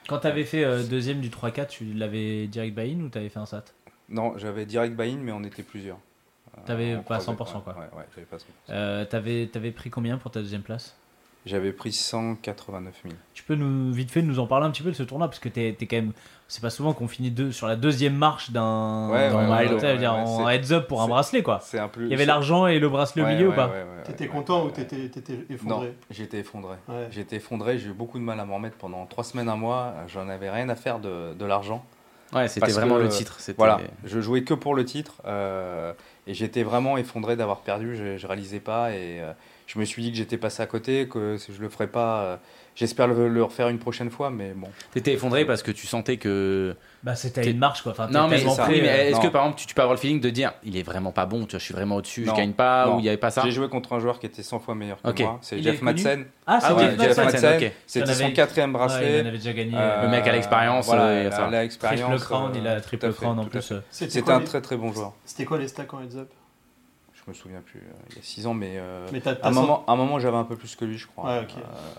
[0.08, 3.46] Quand t'avais fait euh, deuxième du 3-4, tu l'avais direct buy-in ou t'avais fait un
[3.46, 3.64] SAT?
[4.08, 5.98] Non, j'avais direct buy-in, mais on était plusieurs.
[6.58, 7.72] Euh, T'avais pas croisait, 100%, ouais, quoi.
[7.74, 8.40] Ouais, ouais, j'avais pas 100%.
[8.70, 10.94] euh, T'avais t'avais pris combien pour ta deuxième place?
[11.44, 13.14] J'avais pris 189 000.
[13.34, 15.40] Tu peux nous vite fait nous en parler un petit peu de ce tournoi parce
[15.40, 16.12] que t'es es quand même
[16.46, 20.06] c'est pas souvent qu'on finit deux, sur la deuxième marche d'un Ouais, ouais, ouais, ouais,
[20.06, 21.60] en c'est- heads up pour un bracelet quoi.
[21.62, 22.02] C'est un peu.
[22.04, 24.02] Il y avait l'argent et le bracelet au milieu ouais, ou pas ouais, ouais, ouais,
[24.04, 25.94] T'étais ouais, content ouais, ou t'étais Non, effondré?
[26.10, 26.76] j'étais effondré.
[26.88, 27.08] Ouais.
[27.10, 29.94] J'étais effondré, j'ai eu beaucoup de mal à m'en remettre pendant trois semaines, un mois.
[30.08, 31.84] J'en avais rien à faire de, de l'argent.
[32.34, 33.38] Ouais, c'était vraiment que, le titre.
[33.56, 35.92] Voilà, je jouais que pour le titre euh,
[36.26, 37.96] et j'étais vraiment effondré d'avoir perdu.
[37.96, 39.32] Je, je réalisais pas et euh,
[39.72, 42.22] je me suis dit que j'étais passé à côté, que je le ferais pas.
[42.22, 42.36] euh,
[42.74, 44.68] J'espère le, le refaire une prochaine fois, mais bon.
[44.94, 46.74] T'étais effondré parce que tu sentais que.
[47.02, 47.92] Bah c'était une marche quoi.
[47.92, 48.66] Enfin, Non, mais, ça.
[48.66, 50.52] oui, mais euh, est-ce que par exemple tu, tu peux avoir le feeling de dire
[50.64, 52.96] il est vraiment pas bon, tu vois, je suis vraiment au-dessus, je gagne pas, Non.
[52.96, 54.74] ou il y avait pas ça J'ai joué contre un joueur qui était 100 fois
[54.74, 55.38] meilleur que moi.
[55.42, 56.24] C'est Jeff Madsen.
[56.46, 57.24] Ah, c'est Ah oui, Jeff Jeff Madsen.
[57.24, 57.66] Madsen, Madsen.
[57.68, 57.72] ok.
[57.86, 59.18] C'était son quatrième Ouais, bracelet.
[59.18, 59.72] il en avait déjà gagné.
[59.76, 62.08] Euh, Le mec a l'expérience, Voilà, euh, il a l'expérience.
[62.08, 63.72] triple crown, il a triple crown en plus.
[63.90, 65.12] C'était quoi un très très bon joueur.
[65.26, 66.30] C'était quoi les stacks en heads up
[67.24, 69.06] je me souviens plus, euh, il y a 6 ans, mais, euh,
[69.42, 71.30] à, un moment, à un moment j'avais un peu plus que lui, je crois.
[71.30, 71.42] Euh,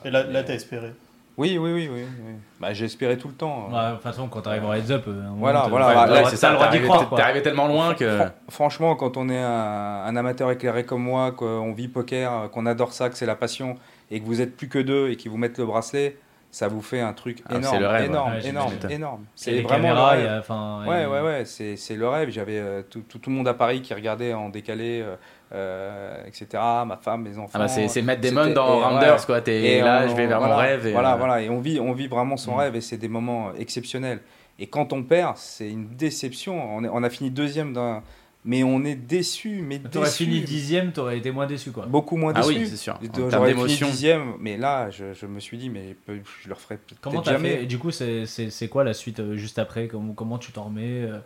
[0.06, 0.94] Et là, mais- là t'as espéré.
[1.36, 2.04] Oui, oui, oui, oui.
[2.28, 2.34] oui.
[2.60, 3.68] Bah, j'ai espéré tout le temps.
[3.72, 6.68] Ouais, de toute façon, quand t'arrives en heads up, Voilà, voilà, c'est ça, le droit
[6.68, 7.16] d'y t'es arrivé- croire.
[7.16, 8.18] T'es arrivé tellement loin que.
[8.18, 12.68] Fran- Franchement, quand on est un, un amateur éclairé comme moi, qu'on vit poker, qu'on
[12.68, 13.78] adore ça, que c'est la passion,
[14.12, 16.18] et que vous êtes plus que deux et qu'ils vous mettent le bracelet,
[16.54, 18.48] ça vous fait un truc Ah, énorme, c'est le rêve, énorme, ouais.
[18.48, 19.26] Énorme, énorme.
[19.36, 20.44] C'est vraiment caméras, le rêve.
[20.50, 22.30] a- Ouais, ouais, ouais, c'est c'est le rêve.
[22.30, 25.16] J'avais euh, tout, tout, tout le monde à Paris qui regardait en décalé, euh,
[25.54, 26.46] euh, etc.
[26.86, 27.50] Ma femme, mes enfants.
[27.56, 29.26] Ah bah c'est c'est Matt C'était- Damon dans et Rounders, ouais.
[29.26, 29.42] quoi.
[29.42, 30.88] T'es Et là, on- je vais vers voilà, mon rêve.
[30.88, 31.42] Et, voilà, euh, voilà.
[31.42, 32.60] Et on vit, on vit vraiment son Mm.
[32.60, 34.20] rêve et c'est des moments exceptionnels.
[34.60, 36.76] Et quand on perd, c'est une déception.
[36.78, 38.04] On, est- on a fini deuxième d'un.
[38.46, 40.26] Mais on est déçu, mais T'aurais déçu.
[40.26, 41.86] fini dixième, t'aurais été moins déçu, quoi.
[41.86, 42.60] Beaucoup moins Ah déçu.
[42.60, 42.96] oui, c'est sûr.
[42.96, 43.88] En termes J'aurais fini d'émotion.
[43.88, 47.32] dixième, mais là, je, je me suis dit, mais je, le ferai peut-être Comment t'as
[47.34, 47.50] jamais.
[47.58, 47.64] fait?
[47.64, 49.88] Et du coup, c'est c'est- c'est quoi la suite euh, juste après?
[49.88, 51.20] Comment, comment tu t'en remets euh?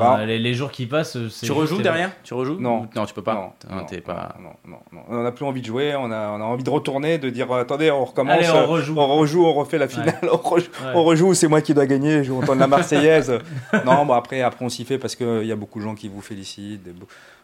[0.00, 2.88] Enfin, Bah, les, les jours qui passent, euh, c'est Tu rejoues derrière Tu rejoues Non.
[2.94, 3.34] Non, tu peux pas.
[3.34, 4.34] Non, Non, pas.
[4.40, 5.00] non, non, non.
[5.08, 7.50] On n'a plus envie de jouer, on a, on a envie de retourner, de dire
[7.52, 8.94] euh, attendez, on recommence, Allez, on euh, rejoue.
[8.98, 10.92] on rejoue, on refait la finale, on, rejoue, Ouais.
[10.94, 13.38] on rejoue, c'est moi qui dois gagner, je entends la Marseillaise.
[13.84, 16.08] non, bon après, après on s'y fait parce qu'il y a beaucoup de gens qui
[16.08, 16.88] vous félicitent,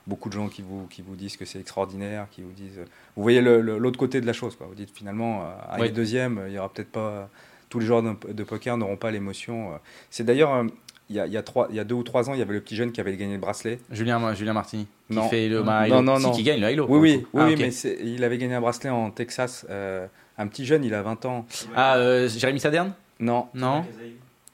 [0.07, 2.81] beaucoup de gens qui vous, qui vous disent que c'est extraordinaire, qui vous disent.
[3.17, 4.67] Vous voyez l'autre côté de la chose, quoi.
[4.69, 5.93] Vous dites finalement, euh, arriver Ouais.
[5.93, 7.29] deuxième, il y aura peut-être pas.
[7.69, 9.73] Tous les joueurs de, de poker n'auront pas l'émotion.
[9.73, 9.77] euh.
[10.09, 10.65] C'est d'ailleurs.
[11.09, 12.39] Il y, a, il, y a trois, il y a deux ou trois ans, il
[12.39, 13.79] y avait le petit jeune qui avait gagné le bracelet.
[13.91, 14.87] Julien, Julien Martini.
[15.09, 15.29] Qui Non.
[15.29, 16.31] fait le Non, ma- non, non, si, non.
[16.33, 16.87] qui gagne le Hilo.
[16.89, 17.69] Oui, oui, Ah, oui, mais
[18.05, 19.65] il avait gagné un bracelet en Texas.
[19.71, 20.07] euh,
[20.39, 21.47] un petit jeune, il a 20 ans.
[21.75, 23.47] Ah, euh, Jérémy Saderne Non.
[23.55, 23.85] Non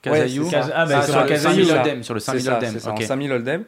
[0.05, 0.69] Ouais, ça.
[0.74, 1.79] Ah, bah, Ah, sur le le Casayou, 5000 ça.
[1.81, 2.03] Oldem.
[2.03, 2.70] Sur le C'est 5000 ça, Oldem.
[2.73, 3.03] c'est ça, en ok.
[3.05, 3.65] 5000 Oldem.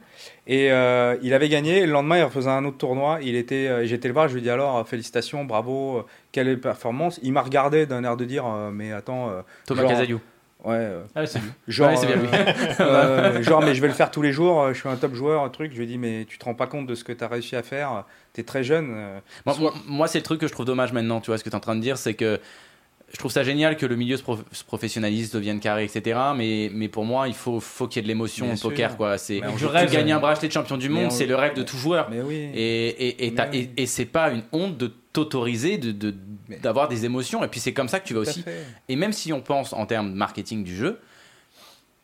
[0.48, 1.78] Et euh, il avait gagné.
[1.78, 3.20] Et le lendemain, il refaisait un autre tournoi.
[3.23, 4.27] Il était, euh, j'étais le voir.
[4.27, 7.20] Je lui ai dit alors, félicitations, bravo, quelle performance?
[7.23, 10.20] Il m'a regardé d'un air de dire, euh, mais attends, euh, Thomas Genre- Casayou.
[10.64, 11.50] Ouais, euh, Ah, ouais, c'est lui.
[11.68, 12.28] genre, Ouais, bien euh, lui.
[12.80, 14.62] euh, genre, mais je vais le faire tous les jours.
[14.62, 15.72] euh, Je suis un top joueur, un truc.
[15.72, 17.28] Je lui ai dit, mais tu te rends pas compte de ce que tu as
[17.28, 18.04] réussi à faire.
[18.34, 18.94] Tu es très jeune.
[19.46, 21.50] Moi, moi- moi, c'est le truc que je trouve dommage maintenant, tu vois, ce que
[21.50, 22.40] tu es en train de dire, c'est que
[23.14, 26.18] je trouve ça génial que le milieu se, prof- se professionnalise, devienne carré, etc.
[26.36, 29.16] Mais, mais pour moi, il faut, faut qu'il y ait de l'émotion au poker, quoi.
[29.18, 31.62] C'est tu rêve, gagner un bracelet de champion du monde, on- c'est le rêve de
[31.62, 32.10] tout joueur.
[32.10, 32.34] Mais oui.
[32.54, 33.86] Et, et, et, oui.
[33.86, 36.14] c'est pas une honte de t'autoriser de, de-
[36.48, 37.42] Mais- d'avoir des émotions.
[37.44, 38.42] Et puis c'est comme ça que tu vas aussi.
[38.42, 38.64] fait.
[38.88, 40.98] Et même si on pense en termes de marketing du jeu,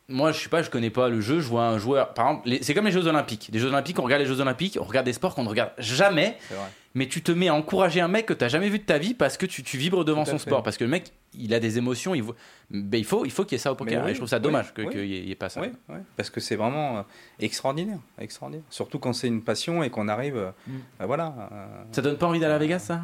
[0.08, 2.14] moi je sais pas, je connais pas le jeu, je vois un joueur.
[2.14, 3.48] Par exemple, c'est comme les Jeux Olympiques.
[3.52, 5.70] Les Jeux Olympiques, on regarde les Jeux Olympiques, on regarde des sports qu'on ne regarde
[5.78, 6.64] jamais, C'est vrai.
[6.94, 9.14] Mais tu te mets à encourager un mec que tu jamais vu de ta vie
[9.14, 10.38] parce que tu, tu vibres devant son fait.
[10.50, 10.62] sport.
[10.62, 12.34] Parce que le mec, il a des émotions, il, voit-
[12.70, 14.00] ben, il faut, il faut qu'il y ait ça au poker.
[14.00, 14.88] Mais oui, et je trouve ça dommage que- oui.
[14.90, 15.60] qu'il n'y ait, pas ça.
[15.60, 17.02] Oui, oui, parce que c'est vraiment euh,
[17.38, 18.64] extraordinaire, extraordinaire.
[18.70, 20.72] Surtout quand c'est une passion et qu'on arrive, euh, Mm.
[21.02, 21.34] euh, voilà.
[21.52, 23.02] euh, Ça donne pas envie d'aller à Vegas, ça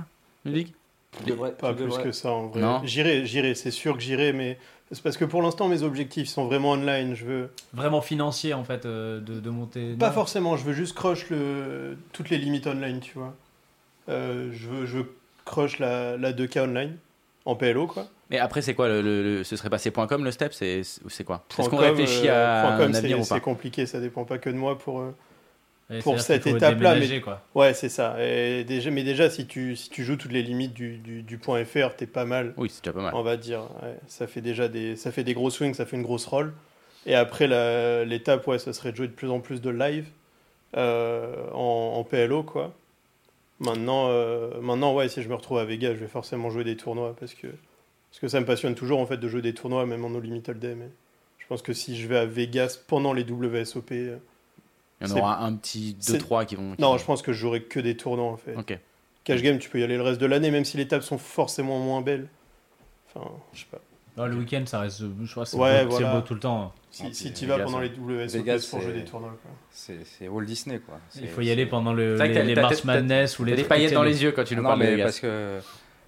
[1.25, 2.61] devrais- Pas plus devrais- que ça en vrai.
[2.85, 4.59] J'irai, j'irai, c'est sûr que j'irai, mais
[4.91, 7.15] c'est parce que pour l'instant mes objectifs sont vraiment online.
[7.15, 9.95] Je veux Vraiment financier, en fait, euh, de, de monter.
[9.95, 10.13] pas non.
[10.13, 13.35] forcément, je veux juste crush le toutes les limites online, tu vois.
[14.09, 15.13] Euh, je veux, je veux
[15.45, 16.97] crush la, la 2K online
[17.45, 18.07] en PLO quoi.
[18.31, 21.25] Mais après, c'est quoi le, le- le- Ce serait passé .com le step C'est c'est
[21.25, 21.45] quoi?
[21.49, 23.35] Est-ce Point qu'on com, réfléchit euh, à point com, un avenir c'est, ou pas?
[23.37, 25.01] c'est compliqué, ça dépend pas que de moi pour.
[25.01, 25.15] euh,
[25.91, 27.41] Et pour cette faut étape-là, mais- quoi.
[27.55, 28.17] Ouais, c'est ça.
[28.21, 31.39] Et déjà, mais déjà, si tu, si tu joues toutes les limites du, du, du
[31.39, 32.53] point FR, t'es pas mal.
[32.57, 33.15] Oui, c'est déjà pas mal.
[33.15, 33.61] on va dire.
[33.83, 36.53] Ouais, ça fait déjà des, ça fait des gros swings, ça fait une grosse roll.
[37.07, 37.47] Et après,
[38.05, 40.07] l'étape, ouais, ça serait de jouer de plus en plus de live
[40.77, 42.75] euh, en, en PLO, quoi.
[43.59, 46.77] Maintenant, euh, maintenant, ouais, si je me retrouve à Vegas, je vais forcément jouer des
[46.77, 49.87] tournois parce que, parce que ça me passionne toujours, en fait, de jouer des tournois,
[49.87, 50.83] même en No Limit Hold'em.
[50.83, 50.91] Et
[51.39, 54.19] je pense que si je vais à Vegas pendant les WSOP, euh,
[55.01, 56.75] Il y en aura un petit c'est- 2-3 qui vont.
[56.75, 58.55] qui non, vont- je pense que je jouerai que des tournois, en fait.
[59.25, 61.19] Cash game, tu peux y aller le reste de l'année, même si les tables sont
[61.19, 62.29] forcément moins belles.
[63.15, 63.81] Enfin, je sais pas.
[64.17, 65.03] Non, le week-end, ça reste.
[65.23, 66.15] Je crois c'est Ouais, beau, c'est voilà.
[66.15, 66.73] beau tout le temps.
[66.91, 69.37] Si, Ah, si tu vas pendant les WSOP Vegas, c'est pour jouer des tournois.
[69.43, 69.51] Quoi.
[69.71, 70.99] C'est c'est Walt Disney, quoi.
[71.21, 74.03] Il faut y aller pendant le, les, les t'as- Madness ou les des paillettes dans
[74.03, 75.59] les- yeux quand tu nous Non, parles mais parce que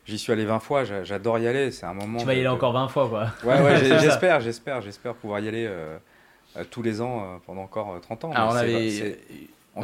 [0.07, 2.19] j'y suis allé 20 fois, j'a- j'adore y aller, c'est un moment.
[2.19, 3.27] Tu vas y aller de- encore 20 fois, quoi.
[3.45, 5.99] Ouais, ouais, j'espère, j'espère, j'espère pouvoir y aller euh,
[6.57, 8.33] euh, tous les ans euh, pendant encore euh, 30 ans.
[8.33, 9.19] Alors, on avait,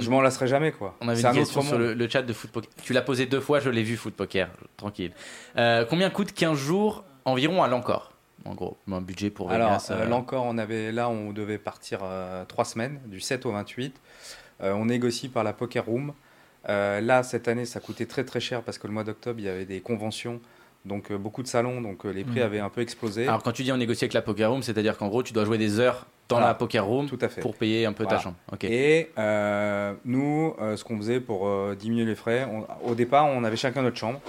[0.00, 0.96] je m'en lasserai jamais, quoi.
[1.02, 2.70] on avait C'est une un question autre sur le, le chat de Foot Poker.
[2.82, 4.48] Tu l'as posé deux fois, je l'ai vu, Foot Poker.
[4.78, 5.12] Tranquille.
[5.58, 8.12] Euh, combien coûte 15 jours environ à l'encore?
[8.44, 9.88] En gros, un budget pour Alors, Vegas.
[9.90, 13.46] euh, euh, là encore, on avait, là, on devait partir euh, trois semaines, du 7
[13.46, 13.94] au 28.
[14.62, 16.12] Euh, on négocie par la Poker Room.
[16.68, 19.46] Euh, là, cette année, ça coûtait très très cher parce que le mois d'octobre, il
[19.46, 20.40] y avait des conventions,
[20.84, 22.44] donc beaucoup de salons, donc les prix Mm.
[22.44, 23.26] avaient un peu explosé.
[23.26, 25.44] Alors, quand tu dis on négocie avec la Poker Room, c'est-à-dire qu'en gros, tu dois
[25.46, 26.48] jouer des heures dans Voilà.
[26.48, 27.40] la Poker Room Tout à fait.
[27.40, 28.18] pour payer un peu Voilà.
[28.18, 28.36] ta chambre.
[28.62, 29.10] Et
[30.04, 33.96] nous, ce qu'on faisait pour diminuer les frais, on- au départ, on avait chacun notre
[33.96, 34.20] chambre.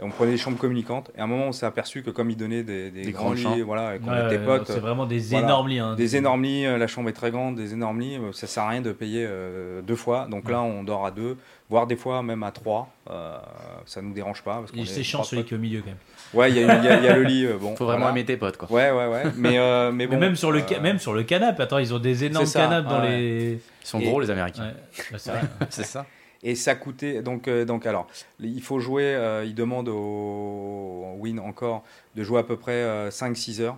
[0.00, 1.12] Et on prenait des chambres communicantes.
[1.16, 3.32] Et à un moment, on s'est aperçu que comme ils donnaient des, des Des grands
[3.32, 3.64] lits, chambres.
[3.64, 5.44] voilà, et qu'on Ouais, était ouais, potes, C'est vraiment des Voilà.
[5.46, 5.78] énormes lits.
[5.78, 5.94] hein.
[5.94, 8.64] des énormes lits, euh, la chambre est très grande, des énormes lits, euh, ça sert
[8.64, 10.26] à rien de payer euh, deux fois.
[10.28, 11.36] Donc là, on dort à deux,
[11.70, 12.88] voire des fois même à trois.
[13.08, 13.38] Euh,
[13.86, 14.56] ça nous dérange pas.
[14.56, 15.96] Parce qu'on Et est C'est chiant celui qui est au milieu quand même.
[16.34, 17.46] Ouais, il y, a- y y le lit.
[17.46, 18.10] euh, bon, Faut vraiment voilà.
[18.16, 18.68] aimer tes potes, quoi.
[18.72, 19.22] Ouais, ouais, ouais.
[19.36, 20.20] Mais, euh, mais Mais bon.
[20.20, 21.62] même sur le ca- euh, même sur le canapé.
[21.62, 23.10] Attends, ils ont des énormes canapes dans ouais.
[23.16, 23.52] les.
[23.82, 24.64] Ils sont Et- gros, les Américains.
[24.64, 24.74] Ouais,
[25.12, 25.40] bah, c'est vrai.
[25.70, 26.04] C'est ça.
[26.44, 27.22] Et ça coûtait.
[27.22, 28.06] Donc, euh, donc alors,
[28.38, 29.14] il faut jouer.
[29.14, 31.82] euh, il demande au Win encore
[32.14, 33.76] de jouer à peu près 5-6 heures.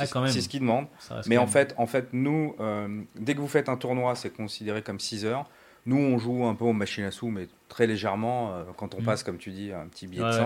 [0.00, 0.86] Ah, C'est c'est ce qu'il demande.
[1.26, 4.30] Mais en même- fait, en fait, nous, euh, dès que vous faites un tournoi, c'est
[4.30, 5.48] considéré comme 6 heures.
[5.86, 9.00] Nous, on joue un peu aux machines à sous, mais très légèrement, euh, quand on
[9.00, 9.04] Mm.
[9.04, 10.40] passe, comme tu dis, un petit billet Ouais, de ouais.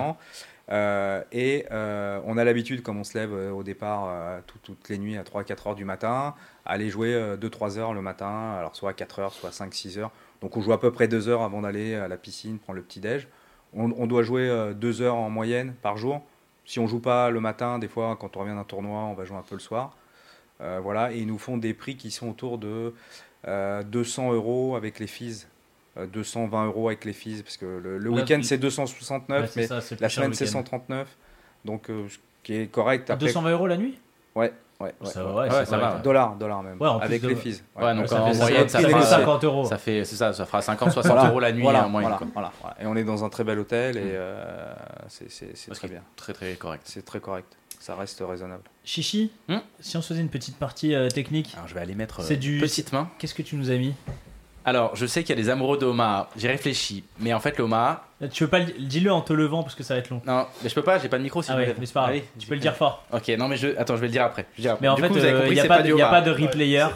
[0.68, 0.72] 100.
[0.74, 4.58] Euh, et euh, on a l'habitude, comme on se lève euh, au départ euh, tout-
[4.62, 6.34] toutes les nuits à 3-4 heures du matin,
[6.64, 10.10] à aller jouer 2-3 heures le matin, alors soit 4 heures, soit 5-6 heures.
[10.40, 12.82] Donc on joue à peu près 2 heures avant d'aller à la piscine, prendre le
[12.82, 13.28] petit-déj.
[13.74, 16.22] On, on doit jouer 2 heures en moyenne par jour.
[16.64, 19.24] Si on joue pas le matin, des fois, quand on revient d'un tournoi, on va
[19.24, 19.96] jouer un peu le soir.
[20.60, 22.94] Euh, voilà, et ils nous font des prix qui sont autour de
[23.48, 25.46] euh, 200 euros avec les fees.
[25.98, 29.66] Euh, 220 euros avec les fees, parce que le, week-end c'est 269, Ouais, c'est mais
[29.66, 30.58] ça, la semaine c'est week-end.
[30.60, 31.08] 139.
[31.66, 33.10] Donc, euh, ce qui est correct.
[33.10, 33.98] Après, 220 euros la nuit?
[34.34, 35.06] Ouais, ouais, ouais.
[35.10, 35.32] Ça, ouais.
[35.32, 35.98] ouais, Ouais, c'est ça va.
[36.02, 36.80] Dollars, dollars même.
[36.80, 37.62] Ouais, en plus avec de- les fees.
[37.76, 39.64] Ouais, donc Ça en fait- moyenne, ça ça fait fera, 50 euros.
[39.66, 42.08] ça fait, c'est ça, ça fera 50-60 Voilà, euros la nuit voilà, en moyenne.
[42.10, 42.26] voilà, quoi.
[42.32, 42.76] voilà, voilà.
[42.80, 44.72] Et on est dans un très bel hôtel et euh,
[45.08, 45.26] c'est
[45.74, 46.00] très bien.
[46.16, 46.82] Très très correct.
[46.86, 47.54] C'est très correct.
[47.80, 48.62] Ça reste raisonnable.
[48.84, 51.94] Chichi, Hmm si on se faisait une petite partie euh, technique, Alors je vais aller
[51.96, 53.10] mettre euh, C'est du- petite main.
[53.18, 53.92] qu'est-ce que tu nous as mis?
[54.64, 56.28] Alors je sais qu'il y a des amoureux de Omaha.
[56.36, 58.66] J'ai réfléchi, mais en fait le Omaha, Là, Tu veux pas le...
[58.78, 60.22] dis-le en te levant parce que ça va être long.
[60.24, 61.42] non, mais je peux pas, j'ai pas de micro.
[61.42, 62.10] Si ah je ouais, mais c'est pas grave.
[62.12, 63.04] Allez, tu peux le dire fort.
[63.12, 64.46] Ok, non mais je, attends, je vais le dire après.
[64.56, 64.82] Je vais le dire après.
[64.84, 65.96] Mais en Du fait, coup, vous avez euh, il n'y a, c'est pas du de-
[65.96, 66.86] y a pas de replayer.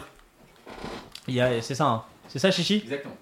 [1.27, 2.81] Il y a- C'est ça, hein c'est ça, Chichi?
[2.83, 3.15] Exactement.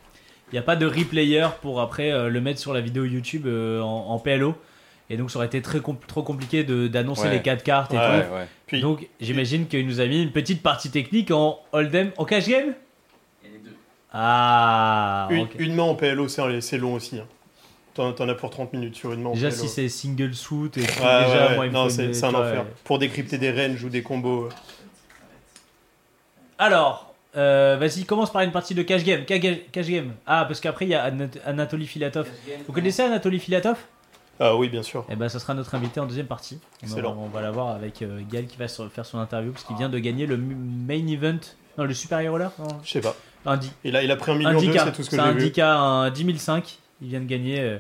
[0.52, 3.46] Il n'y a pas de replayer pour après euh, le mettre sur la vidéo YouTube
[3.48, 4.56] euh, en, en PLO.
[5.10, 7.32] Et donc, ça aurait été très compl- trop compliqué de- d'annoncer Ouais.
[7.32, 8.34] les 4 cartes et Ouais, tout.
[8.34, 8.48] ouais.
[8.68, 12.48] Puis, Donc, j'imagine qu'il nous a mis une petite partie technique en Hold'em, en cash
[12.48, 12.74] game?
[14.18, 15.28] Ah
[15.60, 17.20] une, main en PLO, c'est long aussi.
[17.20, 17.26] hein.
[17.94, 19.58] T'en as pour 30 minutes sur une main en Déjà, PLO.
[19.58, 20.86] si c'est single suit et tout, Ouais,
[21.26, 22.62] déjà, ouais, moi, il me non, faut c'est un enfer.
[22.64, 22.74] ouais.
[22.86, 24.50] Pour décrypter des ranges ou des combos.
[26.58, 29.26] Alors, euh, vas-y, commence par une partie de cash game.
[29.26, 30.14] Cash game.
[30.26, 32.28] Ah, parce qu'après, il y a Anat- Anatoly Filatov.
[32.68, 33.78] Vous connaissez Anatoly Filatov?
[34.40, 35.06] Ah oui, bien sûr.
[35.10, 36.60] Eh ben, ce sera notre invité en deuxième partie.
[36.84, 37.18] On, Excellent.
[37.18, 39.98] on va l'avoir avec euh, Gaël qui va faire son interview parce qu'il vient de
[40.00, 41.40] gagner le main event.
[41.78, 42.52] Non, le super hero là
[42.84, 43.16] Je sais pas.
[43.46, 44.84] Un, di- Il a, il a pris un million d'eux, 10K.
[44.86, 45.48] c'est tout ce que C'est j'ai un vu.
[45.50, 46.78] 10K, un 10 500.
[47.02, 47.78] Il vient de gagner euh,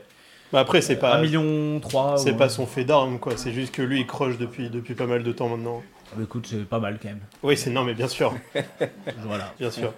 [0.54, 2.18] Mais après, c'est pas, 1 million 3.
[2.18, 3.36] c'est ou- pas son fait d'armes, quoi.
[3.38, 5.82] C'est juste que lui, il croche depuis, depuis pas mal de temps maintenant.
[6.16, 7.20] Bah, écoute, c'est pas mal quand même.
[7.42, 8.34] Oui, c'est non, mais bien sûr,
[9.26, 9.54] Voilà.
[9.60, 9.94] bien sûr.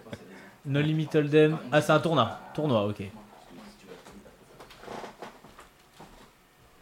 [0.66, 1.58] No Limit Hold'em.
[1.72, 2.40] Ah, c'est un tournoi.
[2.54, 3.02] Tournoi, ok.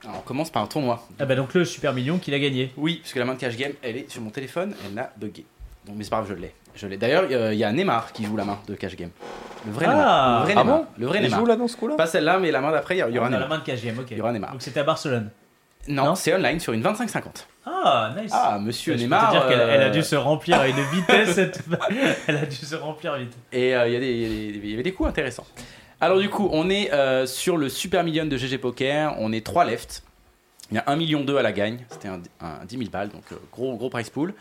[0.03, 1.03] Alors, on commence par un tournoi.
[1.19, 2.71] Ah, bah donc le super million qu'il a gagné.
[2.77, 5.11] Oui, parce que la main de cash game, elle est sur mon téléphone, elle a
[5.17, 5.45] bugué.
[5.87, 6.53] Donc, mais c'est pas grave, je l'ai.
[6.75, 6.97] Je l'ai.
[6.97, 9.09] D'ailleurs, euh, il y a Neymar qui joue la main de cash game.
[9.65, 9.93] Le vrai Ah.
[9.93, 10.39] Neymar.
[10.39, 10.77] Le vrai Ah Neymar.
[10.79, 11.39] bon Le vrai Il Neymar.
[11.39, 11.95] joue là dans ce coup-là?
[11.95, 13.49] Pas celle-là, mais la main d'après, il y, y aura la Neymar.
[13.49, 14.07] main de cash game, ok.
[14.11, 14.51] Il y aura Neymar.
[14.51, 15.29] Donc c'était à Barcelone.
[15.87, 17.45] Non, Non c'est online sur une 25-50.
[17.65, 18.31] Ah, nice.
[18.33, 19.27] Ah, monsieur Je peux Neymar.
[19.31, 21.33] te dire qu'elle elle a euh, dû se remplir à une vitesse.
[21.33, 21.61] cette-
[22.27, 23.33] elle a dû se remplir vite.
[23.51, 25.45] Et euh, il y, a des- il y il y avait des coups intéressants.
[26.01, 29.15] Alors du coup, on est euh, sur le Super Million de GG Poker.
[29.19, 30.03] On est 3 left.
[30.71, 31.77] Il y a 1 million 2 à la gagne.
[31.89, 34.33] C'était un, un 10 000 balles, donc euh, gros, gros price pool.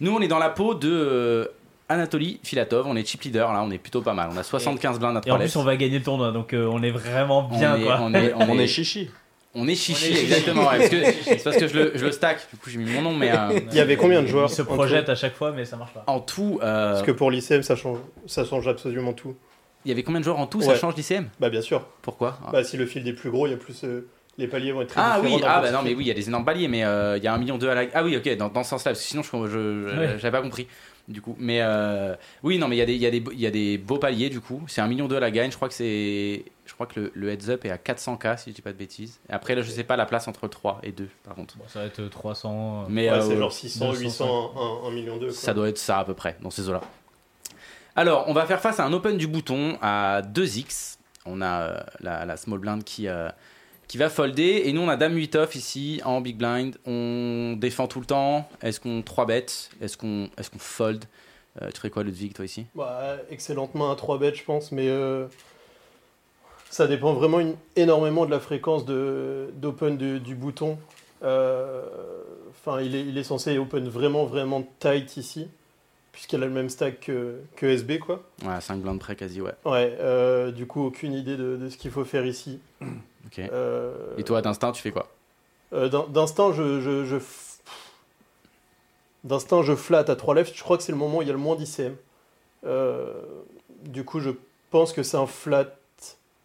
[0.00, 1.44] Nous, on est dans la peau de euh,
[1.88, 2.86] Anatoly Filatov.
[2.86, 4.28] On est chip leader, là, on est plutôt pas mal.
[4.32, 6.52] On a 75 blindes à Et en 3 plus, on va gagner le tournoi, donc
[6.52, 7.98] euh, on est vraiment bien, on est, quoi.
[8.02, 9.10] on est, on On est- est chichi.
[9.54, 10.68] on est chichi, On est exactement.
[10.68, 12.38] ouais, parce que- c'est parce que je le, je le stack.
[12.52, 14.54] Du coup, j'ai mis mon nom, mais euh, Il y avait combien de joueurs Il
[14.54, 16.04] se en tout projette à chaque fois, mais ça marche pas.
[16.06, 19.34] en tout, euh, Parce que pour l'ICM, ça change, ça change absolument tout.
[19.84, 20.60] il y avait combien de joueurs en tout?
[20.60, 21.86] Ça change d'ICM Bah, bien sûr.
[22.02, 22.38] Pourquoi?
[22.52, 23.82] Bah, si le field est plus gros, il y a plus.
[23.84, 24.06] euh,
[24.36, 26.12] les paliers vont être très Ah différents oui, ah bah non mais oui, il y
[26.12, 27.82] a des énormes paliers, mais euh, il y a un million deux à la.
[27.92, 30.68] Ah oui, ok, dans, dans ce sens-là, parce que sinon je j'avais pas compris.
[31.08, 33.24] Du coup, mais euh, oui, non, mais il y a des il y a des
[33.32, 34.62] il y a des beaux paliers du coup.
[34.68, 35.50] C'est un million deux à la gagne.
[35.50, 38.50] Je crois que c'est je crois que le, le heads up est à 400k si
[38.50, 39.18] je dis pas de bêtises.
[39.30, 41.56] Et après là, je sais pas la place entre 3 et 2 par contre.
[41.56, 42.82] Bon, ça va être 300.
[42.82, 44.52] euh, Mais Ouais, euh, c'est genre 600, 200, 800,
[44.86, 45.30] 1, million 2.
[45.30, 46.82] ça doit être ça à peu près dans ces eaux-là.
[47.96, 50.98] Alors, on va faire face à un open du bouton à 2x.
[51.26, 53.28] On a euh, la, la small blind qui, euh,
[53.88, 54.62] qui va folder.
[54.66, 56.76] Et nous, on a Dame 8 off ici en big blind.
[56.86, 58.48] On défend tout le temps.
[58.62, 59.46] Est-ce qu'on 3 bet
[59.80, 61.04] Est-ce qu'on est qu'on fold?
[61.60, 62.66] Euh, Tu ferais quoi, Ludwig, toi ici?
[62.74, 65.26] Bah, excellente main à 3 bêtes, je pense, mais euh,
[66.70, 67.40] ça dépend vraiment
[67.74, 70.78] énormément de la fréquence d'open du bouton.
[71.24, 71.82] Euh,
[72.66, 75.46] Enfin, il, est, il est censé open vraiment, vraiment tight ici,
[76.18, 78.24] puisqu'elle a le même stack que, que SB, quoi.
[78.44, 79.52] Ouais, 5 blindes près quasi, ouais.
[79.64, 82.58] Ouais, euh, du coup, aucune idée de, de ce qu'il faut faire ici.
[83.26, 83.38] Ok.
[83.40, 85.08] Euh, Et toi, d'instinct, tu fais quoi?
[85.74, 87.58] Euh, d'in- D'instinct, je, je, je f-
[89.24, 90.56] D'instinct, je flatte à 3 left.
[90.56, 91.94] Je crois que c'est le moment où il y a le moins d'ICM.
[92.64, 93.12] Euh,
[93.84, 94.30] du coup, je
[94.70, 95.66] pense que c'est un flat.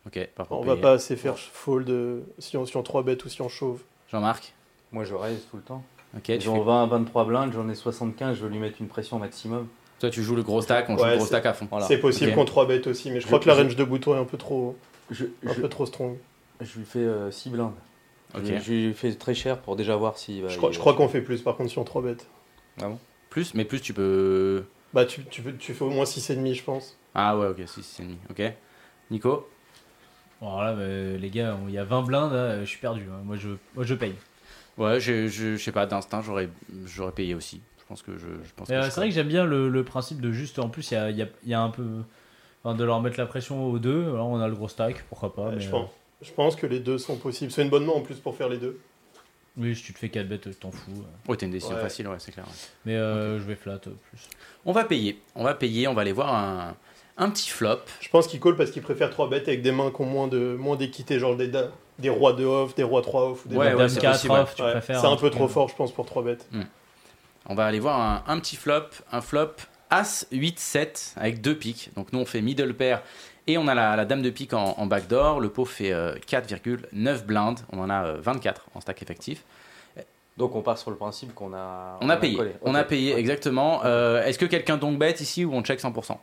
[0.05, 0.81] Ok, pas On va payer.
[0.81, 3.81] pas assez faire fold si on, si on 3 bet ou si on chauve.
[4.11, 4.53] Jean-Marc?
[4.91, 5.83] Moi, je raise tout le temps.
[6.15, 8.77] Ok, tu J'en fais- 20 à 23 blindes, j'en ai 75, je veux lui mettre
[8.81, 9.67] une pression maximum.
[9.99, 11.67] toi tu joues le gros stack, on joue Ouais, le gros stack à fond.
[11.71, 11.85] Voilà.
[11.87, 13.83] C'est possible qu'on 3 bet aussi, mais je Je- crois que la je- range de
[13.83, 14.75] bouton est un peu trop,
[15.09, 16.17] Je, un je, peu trop strong.
[16.61, 17.71] je lui fais 6 blindes.
[18.35, 18.41] Ok.
[18.45, 20.41] Je, je lui fais très cher pour déjà voir si.
[20.41, 22.17] bah, Je crois, il- crois qu'on fait plus par contre si on 3 bet.
[23.29, 24.63] Plus, mais plus tu peux.
[24.93, 26.97] Bah, tu, tu, peux- tu fais au moins 6,5, je pense.
[27.15, 28.17] Ah ouais, ok, si, c'est demi.
[28.29, 28.41] Ok.
[29.09, 29.47] Nico?
[30.41, 33.03] Bon, alors là, bah, les gars, il y a 20 blindes, là, je suis perdu.
[33.11, 33.21] hein.
[33.23, 34.13] Moi, je, moi, je paye.
[34.77, 36.49] Ouais, je, je, je sais pas, d'instinct, j'aurais,
[36.85, 37.61] j'aurais payé aussi.
[37.79, 39.83] Je pense que je, je pense euh, je c'est vrai que j'aime bien le, le
[39.83, 40.57] principe de juste.
[40.59, 41.85] En plus, il y a, il y a- y a un peu.
[42.63, 44.03] enfin, de leur mettre la pression aux deux.
[44.09, 45.49] Alors, on a le gros stack, pourquoi pas.
[45.49, 45.89] Ouais, mais, je, euh, pense,
[46.21, 47.51] je pense que les deux sont possibles.
[47.51, 48.79] C'est une bonne main en plus pour faire les deux.
[49.57, 50.91] oui, si tu te fais 4 bêtes, t'en fous.
[51.27, 51.81] Ouais, t'as une décision Ouais.
[51.81, 52.45] facile, ouais, c'est clair.
[52.47, 52.53] ouais.
[52.85, 54.27] Mais euh, je vais flat euh, plus.
[54.65, 56.75] On va payer, on va payer, on va aller voir un,
[57.17, 57.81] un petit flop.
[57.99, 60.27] Je pense qu'il call parce qu'il préfère 3 bêtes avec des mains qui ont moins
[60.27, 63.45] de moins d'équité, genre des, da- des rois de off, des rois 3 off.
[63.45, 64.99] Ou des Ouais, dames ouais, Dame c'est 4 possible, off, tu préfères.
[64.99, 66.47] C'est un hein, peu trop euh, fort, je pense, pour 3 bêtes.
[67.47, 69.55] On va aller voir un, un petit flop, un flop
[69.89, 71.91] As 8 7 avec deux piques.
[71.95, 73.03] Donc nous on fait middle pair
[73.45, 75.39] et on a la, la dame de pique en, en backdoor.
[75.39, 77.59] Le pot fait euh, 4,9 blindes.
[77.71, 79.43] On en a euh, 24 en stack effectif.
[80.35, 81.99] Donc on part sur le principe qu'on a.
[82.01, 82.53] On a payé, collé.
[82.63, 83.81] on a payé exactement.
[83.85, 86.17] Euh, Est-ce que quelqu'un donc bet ici ou on check 100%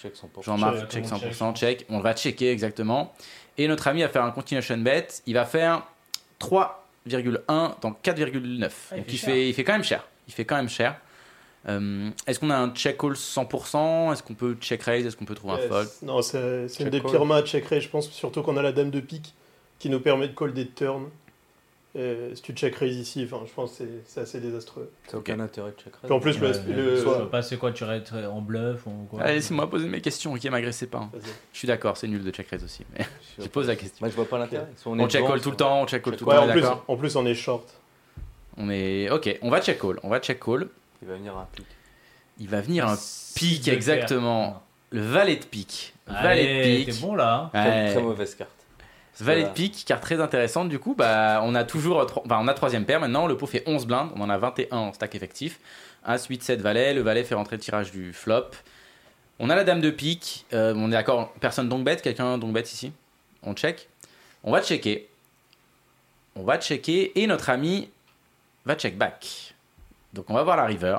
[0.00, 0.44] Check 100%.
[0.44, 1.86] Jean-Marc on check, 100%, check.
[1.88, 3.12] On va checker exactement.
[3.58, 5.06] Et notre ami va faire un continuation bet.
[5.26, 5.82] Il va faire
[6.40, 8.60] 3,1 dans 4,9.
[8.60, 10.06] Donc Ah, il fait il fait, il fait quand même cher.
[10.28, 10.96] Il fait quand même cher.
[11.68, 15.06] Euh, Est-ce qu'on a un check call 100% Est-ce qu'on peut check raise?
[15.06, 15.88] Est-ce qu'on peut trouver un fold?
[16.02, 18.90] Non, c'est une des pires matchs check raise, je pense, surtout qu'on a la dame
[18.90, 19.34] de pique
[19.78, 21.08] qui nous permet de call des turns.
[21.98, 24.90] Et si tu check raise ici, enfin, je pense que c'est- c'est assez désastreux.
[25.08, 26.02] T'as aucun intérêt de check raise.
[26.04, 28.86] Puis en plus, le, Ouais, le- je sais pas c'est quoi, tu restes en bluff
[28.86, 30.34] ou quoi Allez, laissez-moi poser mes questions.
[30.34, 30.98] Ok, m'agressez pas.
[30.98, 31.10] hein.
[31.52, 32.84] Je suis d'accord, c'est nul de check raise aussi.
[32.98, 33.06] Mais
[33.38, 33.96] Je je pose la question.
[34.00, 34.66] Moi je vois pas l'intérêt.
[34.76, 36.82] Soit On check call tout le soit- temps, on check call tout le Ouais, temps,
[36.86, 37.66] en en plus, on est short.
[38.58, 39.38] On est ok.
[39.42, 39.98] On va check call.
[40.02, 40.68] On va check call.
[41.02, 41.66] Il va venir un pic.
[42.38, 42.96] Il va venir un
[43.34, 44.62] pic exactement.
[44.90, 45.94] Le valet de pique.
[46.06, 46.94] Valet de pique.
[46.94, 47.50] t'es bon là.
[47.52, 48.50] Très, très mauvaise carte.
[49.20, 50.68] Valet de pique, carte très intéressante.
[50.68, 53.26] Du coup, bah, on a toujours, enfin, on a troisième paire maintenant.
[53.26, 54.10] Le pot fait 11 blindes.
[54.14, 55.58] On en a 21 en stack effectif.
[56.04, 56.92] As, 8, 7 valet.
[56.94, 58.50] Le valet fait rentrer le tirage du flop.
[59.38, 60.44] On a la dame de pique.
[60.52, 61.32] Euh, on est d'accord.
[61.40, 61.96] Personne donc bet.
[61.96, 62.92] Quelqu'un donc bet ici?
[63.42, 63.88] On check.
[64.44, 65.08] On va checker.
[66.34, 67.18] On va checker.
[67.20, 67.90] Et notre ami
[68.66, 69.54] va check back.
[70.12, 70.98] Donc, on va voir la river.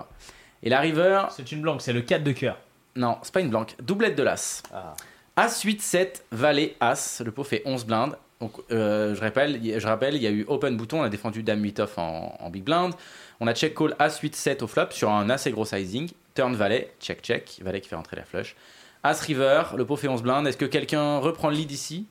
[0.63, 2.57] Et la river, C'est une blanque, c'est le 4 de cœur.
[2.95, 3.75] non, c'est pas une blanque.
[3.81, 4.63] Doublette de l'as.
[4.73, 4.95] Ah.
[5.37, 8.17] As 8 7 valet as, le pot fait 11 blindes.
[8.41, 11.41] Donc euh, je rappelle, je rappelle, il y a eu open bouton, on a défendu
[11.43, 12.93] dame 8 off en, en big blind.
[13.39, 16.09] On a check call as 8 7 au flop sur un assez gros sizing.
[16.35, 18.55] Turn valet, check check, valet qui fait rentrer la flush.
[19.03, 20.47] As river, le pot fait 11 blindes.
[20.47, 22.07] Est-ce que quelqu'un reprend le lead ici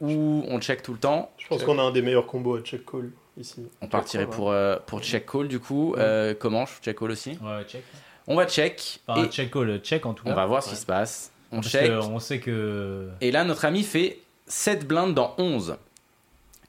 [0.00, 1.30] ou on check tout le temps?
[1.38, 3.62] Je pense qu'on a un des meilleurs combos à check call ici.
[3.80, 5.94] On partirait pour euh, pour check call du coup.
[5.96, 7.38] Euh, comment je check call aussi?
[7.42, 7.84] Ouais, check.
[8.26, 10.30] On va check Enfin, et check call, check en tout cas.
[10.30, 11.32] on va voir ce qui se passe.
[11.52, 11.90] On Parce check.
[11.90, 13.08] on sait que.
[13.20, 15.76] Et là, notre ami fait 7 blindes dans 11.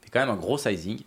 [0.02, 1.00] C'est quand même un gros sizing.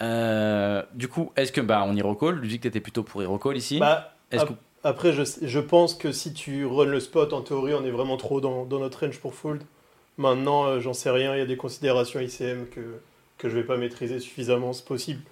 [0.00, 3.22] Euh, du coup, est-ce que bah on y recall Lui dit que t'étais plutôt pour
[3.22, 3.78] y recall ici.
[3.78, 7.42] Bah, Est-ce ap- que- Après, je, je pense que si tu run le spot, en
[7.42, 9.62] théorie, on est vraiment trop dans, dans notre range pour fold.
[10.18, 12.80] Maintenant, euh, j'en sais rien, il y a des considérations ICM que,
[13.38, 14.72] que je vais pas maîtriser suffisamment.
[14.72, 15.22] C'est possible,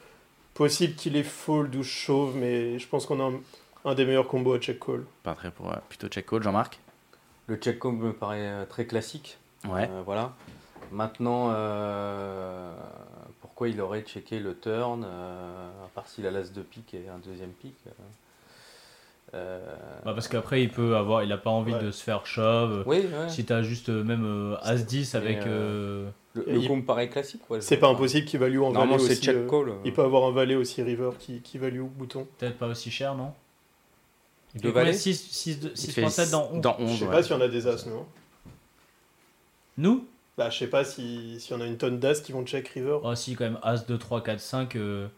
[0.54, 3.40] possible qu'il ait fold ou chauve, mais je pense qu'on a un,
[3.90, 5.02] un des meilleurs combos à check call.
[5.24, 6.78] Pas très pour euh, plutôt check call, Jean-Marc.
[7.50, 9.36] Le check call me paraît euh, très classique.
[9.68, 9.88] Ouais.
[9.90, 10.34] Euh, voilà.
[10.92, 12.72] Maintenant, euh,
[13.40, 17.08] pourquoi il aurait checké le turn, euh, à part s'il a l'as de pique et
[17.08, 17.74] un deuxième pique
[19.34, 19.60] euh,
[20.04, 21.24] Bah, parce qu'après, il peut avoir.
[21.24, 21.82] Il a pas envie Ouais.
[21.82, 22.84] de se faire shove.
[22.86, 23.28] Oui, ouais.
[23.28, 25.38] Si t'as juste même euh, As-10 avec.
[25.46, 27.42] Euh, le, le il- coup me paraît classique.
[27.50, 29.20] ouais, C'est pas impossible qu'il value en valet aussi.
[29.20, 29.72] check euh, call.
[29.84, 32.28] il peut avoir un valet aussi river qui, qui value bouton.
[32.38, 33.32] Peut-être pas aussi cher, non?
[34.54, 36.60] Il De fait combien valet 6, 6, Il fait 6.7 dans 11.
[36.60, 37.10] Dans Je 11, sais ouais.
[37.10, 38.06] pas si on a des as, non
[39.78, 40.06] Nous?
[40.36, 42.98] Bah, je sais pas si, si on a une tonne d'as qui vont check river.
[43.02, 44.76] Oh, si, quand même, As, 2, 3, 4, 5.
[44.76, 45.08] euh,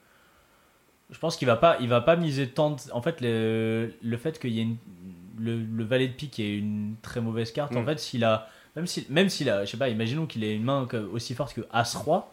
[1.11, 2.71] Je pense qu'il va pas, il va pas miser tant.
[2.71, 4.77] de- En fait, le, le fait qu'il y ait une-
[5.39, 7.75] le, le valet de pique est une très mauvaise carte.
[7.77, 7.87] En Mm.
[7.87, 8.49] fait, s'il a.
[8.77, 9.65] Même s'il même s'il a.
[9.65, 12.33] Je sais pas, imaginons qu'il ait une main aussi forte que As-Roi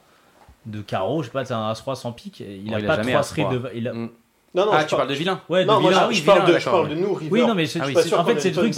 [0.65, 1.21] de carreau.
[1.21, 2.39] Je sais pas, c'est un As-Roi sans pique.
[2.39, 3.23] Il Oh, a il a pas jamais 3 As-Roi.
[3.23, 3.71] streets de.
[3.75, 3.93] Il a...
[3.93, 4.09] Mm.
[4.55, 5.99] Non, non, Ah, tu parles de vilain Ouais, de Non, moi, vilain.
[6.01, 7.31] je, Ah oui, je parle, vilain, de, je parle de nous, river.
[7.31, 8.73] Oui, non, mais je, Ah oui, c'est- En fait, c'est le truc.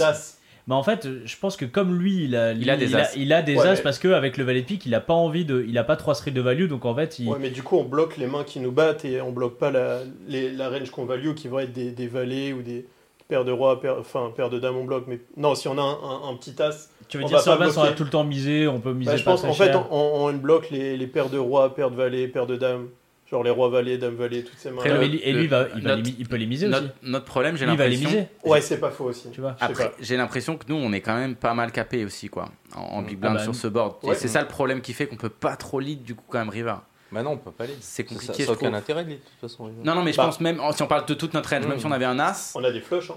[0.68, 3.00] Bah en fait, je pense que comme lui, il a, Il a des il a,
[3.00, 3.16] as.
[3.16, 5.00] il a des Ouais, as mais- parce que avec le valet de pique, il a
[5.00, 7.38] pas envie de, il a pas trois streets de value, donc en fait, il, Ouais,
[7.40, 9.98] mais du coup, on bloque les mains qui nous battent et on bloque pas la,
[10.28, 12.86] les- la range qu'on value qui va être des, des valets ou des
[13.26, 15.06] paires de rois, paires, enfin paires de dames on bloque.
[15.08, 15.94] Mais non, si on a un,
[16.28, 17.96] un- un petit as, tu veux on dire va base, on va bloquer.
[17.98, 20.70] tout le temps miser, on peut miser bah, je pas pense qu'en fait, on bloque
[20.70, 22.86] les, les paires de rois, paires de valets, paires de dames.
[23.32, 24.76] Genre les rois valets, dames valets, toutes ces mains.
[24.82, 26.66] Après, le- et lui, le- va, il, va notre- les mi- il peut les miser
[26.68, 26.80] aussi.
[26.82, 28.18] Notre, notre problème, j'ai Lui, il va les l'impression.
[28.20, 29.30] miser, Ouais, c'est pas faux aussi.
[29.32, 29.56] tu vois.
[29.58, 32.80] Après, j'ai l'impression que nous, on est quand même pas mal capé aussi, quoi, en,
[32.82, 33.96] en big Ah blind bah, sur ce board.
[34.02, 34.12] Ouais.
[34.12, 36.38] Et c'est ça le problème qui fait qu'on peut pas trop lead, du coup, quand
[36.40, 36.74] même, river.
[37.10, 37.74] Bah non, on peut pas aller.
[37.80, 39.70] C'est Ça- compliqué, Ça je n'a aucun intérêt de lire, de toute façon.
[39.82, 40.24] Non, non, mais je Bah.
[40.24, 41.80] pense même, si on parle de toute notre range, même Mm.
[41.80, 43.10] si on avait un as, On a des flushs.
[43.10, 43.16] Hein.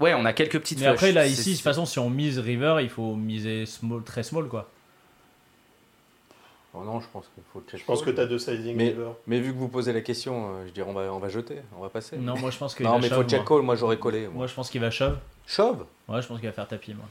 [0.00, 1.14] ouais, on a quelques petites Mais après, flushs.
[1.14, 4.48] là, ici, de toute façon, si on mise river, il faut miser small, très small,
[4.48, 4.70] quoi.
[6.76, 7.80] Oh non, je pense qu'il faut check.
[7.80, 8.96] Je pense que tu as deux sizing Mais-.
[9.26, 11.60] Mais vu que vous posez la question, euh, je dirais on va, on va jeter,
[11.78, 12.16] on va passer.
[12.16, 13.58] Non, moi, je pense qu'il Non, mais shove, faut check moi.
[13.58, 14.22] call, moi j'aurais collé.
[14.22, 14.32] moi.
[14.34, 15.18] Moi, je pense qu'il va shove.
[15.46, 15.84] Shove?
[16.08, 17.04] Ouais, je pense qu'il va faire tapis, moi.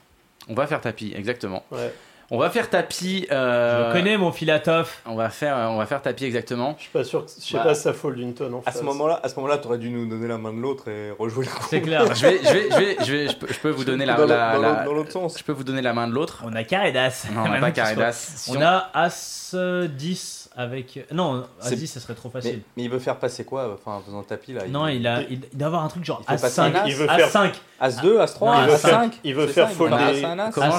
[0.49, 1.63] On va faire tapis, exactement.
[1.71, 1.93] Ouais.
[2.35, 3.27] On va faire tapis.
[3.31, 4.89] euh, Je connais mon Filatov.
[5.05, 6.73] On va faire, on va faire tapis exactement.
[6.79, 8.59] Je suis pas sûr, que- je sais Bah, pas si ça fold d'une tonne en
[8.61, 8.79] À face.
[8.79, 11.45] ce moment-là, à ce moment-là, t'aurais dû nous donner la main de l'autre et rejouer
[11.45, 11.63] le coup.
[11.69, 12.05] C'est clair.
[12.15, 14.15] Je vais, je vais, je vais, je vais, je peux, je peux vous donner la,
[14.15, 15.37] dans, la- la- dans l'autre sens.
[15.37, 16.41] je peux vous donner la main de l'autre.
[16.43, 17.27] On a carré d'as.
[17.31, 18.11] Non, on n'a pas carré d'as.
[18.13, 21.05] Si On a As euh, 10 avec.
[21.11, 22.61] Non, As C'est- 10, ça serait trop Mais, facile.
[22.75, 24.61] mais il veut faire passer quoi Enfin, en faisant tapis là?
[24.67, 26.75] Non, il, a, il, il doit avoir un truc genre As passer 5.
[26.75, 26.87] un as.
[26.87, 27.53] Il veut As faire- 5.
[27.79, 29.97] As 2, As 3, Non, il veut As faire- 5 il veut faire folder.
[29.97, 30.51] folder- un As.
[30.51, 30.71] Comment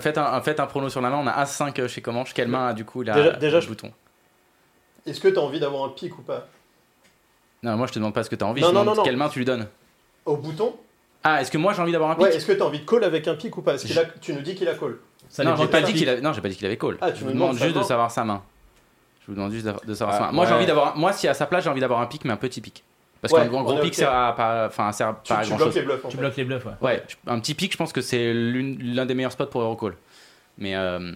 [0.00, 1.18] faites un, faites un sur la main.
[1.18, 2.32] On a As 5 chez Comanche.
[2.34, 3.92] Quelle main, du coup, il a Déjà- déjà, le je- bouton
[5.06, 6.46] Est-ce que tu as envie d'avoir un pic ou pas?
[7.62, 8.60] Non, moi, je te demande pas ce que tu as envie.
[8.60, 9.04] Non, je te non, demande non, non.
[9.04, 9.66] quelle main tu lui donnes.
[10.26, 10.74] Au bouton?
[11.24, 12.80] Ah, est-ce que moi, j'ai envie d'avoir un pic Ouais, est-ce que tu as envie
[12.80, 13.72] de call avec un pic ou pas?
[13.72, 14.96] Parce qu'il a, tu nous dis qu'il a call.
[15.28, 16.20] Ça Non, j'ai de pas dit qu'il avait.
[16.20, 16.98] Non, j'ai pas dit qu'il avait call.
[17.00, 18.42] Ah, tu je me vous demande juste de savoir sa main.
[19.20, 20.32] Je vous demande juste de savoir Ah, sa main.
[20.32, 20.56] Moi, j'ai ouais.
[20.58, 20.96] envie d'avoir.
[20.96, 22.82] Moi, si à sa place, j'ai envie d'avoir un pic, mais un petit pic.
[23.20, 23.94] Parce Ouais, qu'un gros pic, ok.
[23.94, 25.76] sert à pas, enfin, sert Tu, pas à tu grand bloques chose.
[25.76, 26.16] les bluffs Tu fait.
[26.18, 26.72] bloques les bluffs, ouais.
[26.80, 29.94] Ouais, un petit pic, je pense que c'est l'un des meilleurs spots pour Eurocall.
[30.58, 31.12] Mais euh,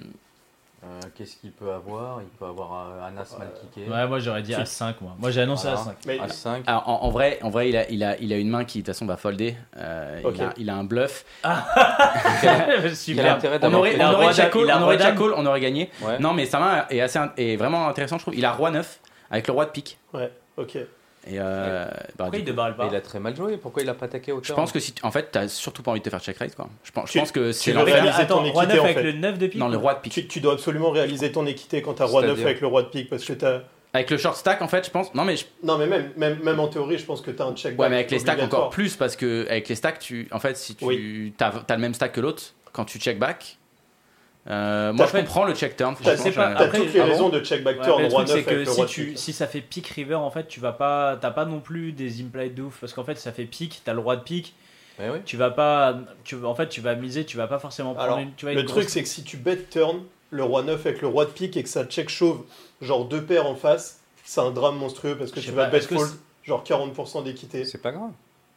[0.84, 2.20] Euh, Qu'est-ce qu'il peut avoir?
[2.22, 3.90] Il peut avoir euh, un As mal kické.
[3.90, 5.16] Ouais, moi j'aurais dit As 5, moi.
[5.18, 5.80] Moi j'ai annoncé Voilà.
[5.80, 5.96] As 5.
[6.06, 6.62] Mais As 5.
[6.66, 8.78] alors, en, en vrai, en vrai, il a, il a, il a une main qui
[8.78, 9.56] de toute façon va folder.
[9.76, 11.24] Euh, il, a, il a un bluff.
[12.40, 13.38] Quel Super.
[13.62, 15.90] On aurait, on un aurait un on aurait call, on aurait gagné.
[16.02, 16.18] Ouais.
[16.18, 18.36] Non, mais sa main est assez, est vraiment intéressante, je trouve.
[18.36, 19.00] Il a roi 9
[19.30, 19.98] avec le roi de pique.
[20.14, 20.78] Ouais, ok.
[21.28, 21.86] Et euh,
[22.16, 23.56] bah, Pourquoi il pas il a très mal joué.
[23.56, 25.90] Pourquoi il a pas attaqué au je pense que si, en fait, t'as surtout pas
[25.90, 26.68] envie de te faire check raise quoi.
[26.84, 27.94] Je pense, je Tu- pense que c'est tu Tu l'enfer.
[27.94, 29.02] réaliser Attends, ton Roi équité, 9 en avec fait.
[29.02, 30.12] le 9 de pique Non, le roi de pique.
[30.12, 32.82] Tu, tu dois absolument réaliser ton équité quand t'as roi 9 C'est-à-dire avec le roi
[32.82, 33.60] de pique parce que t'as.
[33.92, 35.12] Avec le short stack, en fait, je pense.
[35.14, 37.54] Non, mais je- Non, mais même, même, même en théorie, je pense que t'as un
[37.54, 40.38] check Ouais, mais avec les stacks encore plus parce que avec les stacks, tu, en
[40.38, 41.32] fait, si tu Oui.
[41.40, 42.42] as, le même stack que l'autre,
[42.72, 43.58] quand tu check back,
[44.48, 45.94] euh, moi je comprends le check turn.
[46.02, 47.96] T'as franchement, je- pas- Après, toutes les ah bon raisons de check back Ouais, turn,
[47.98, 50.46] mais le roi truc 9 c'est que si, tu, ça fait pique river en fait
[50.48, 53.32] tu vas pas t'as pas non plus des implied de ouf parce qu'en fait ça
[53.32, 54.22] fait pique t'as le roi de
[54.98, 55.18] Mais oui.
[55.24, 58.18] tu vas pas tu, en fait tu vas miser tu vas pas forcément prendre Alors,
[58.20, 60.62] une tu vas Le une truc, grosse- c'est que si tu bet turn, le roi
[60.62, 62.44] 9 avec le roi de pique et que ça check chauve,
[62.80, 65.80] genre deux paires en face, c'est un drame monstrueux parce que tu sais vas bet
[65.80, 66.10] fold,
[66.44, 67.64] genre 40% d'équité.
[67.64, 68.10] C'est pas grave.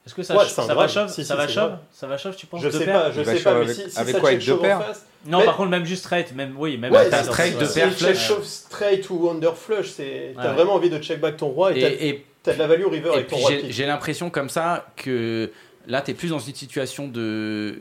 [0.10, 1.78] Est-ce que ça, Ouais, ça va shove Si, ça si, va grave.
[1.92, 4.00] ça va shove tu penses Je sais pas, je sais pas, mais avec- si, si
[4.00, 5.06] avec ça quoi, avec deux paires face.
[5.26, 7.94] non Mais- par contre même juste straight même oui même Ouais, straight, si- deux paires,
[7.94, 8.28] flush.
[8.28, 10.54] chauve straight ou under flush, c'est t'as Ouais.
[10.56, 13.28] vraiment envie de check back ton roi et, t'as- de la value river et avec
[13.28, 15.52] ton puis roi j'ai l'impression comme ça que
[15.88, 17.80] là t'es plus dans une situation de.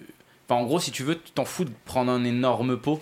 [0.50, 3.00] Enfin, en gros, si tu veux, tu t'en fous de prendre un énorme pot.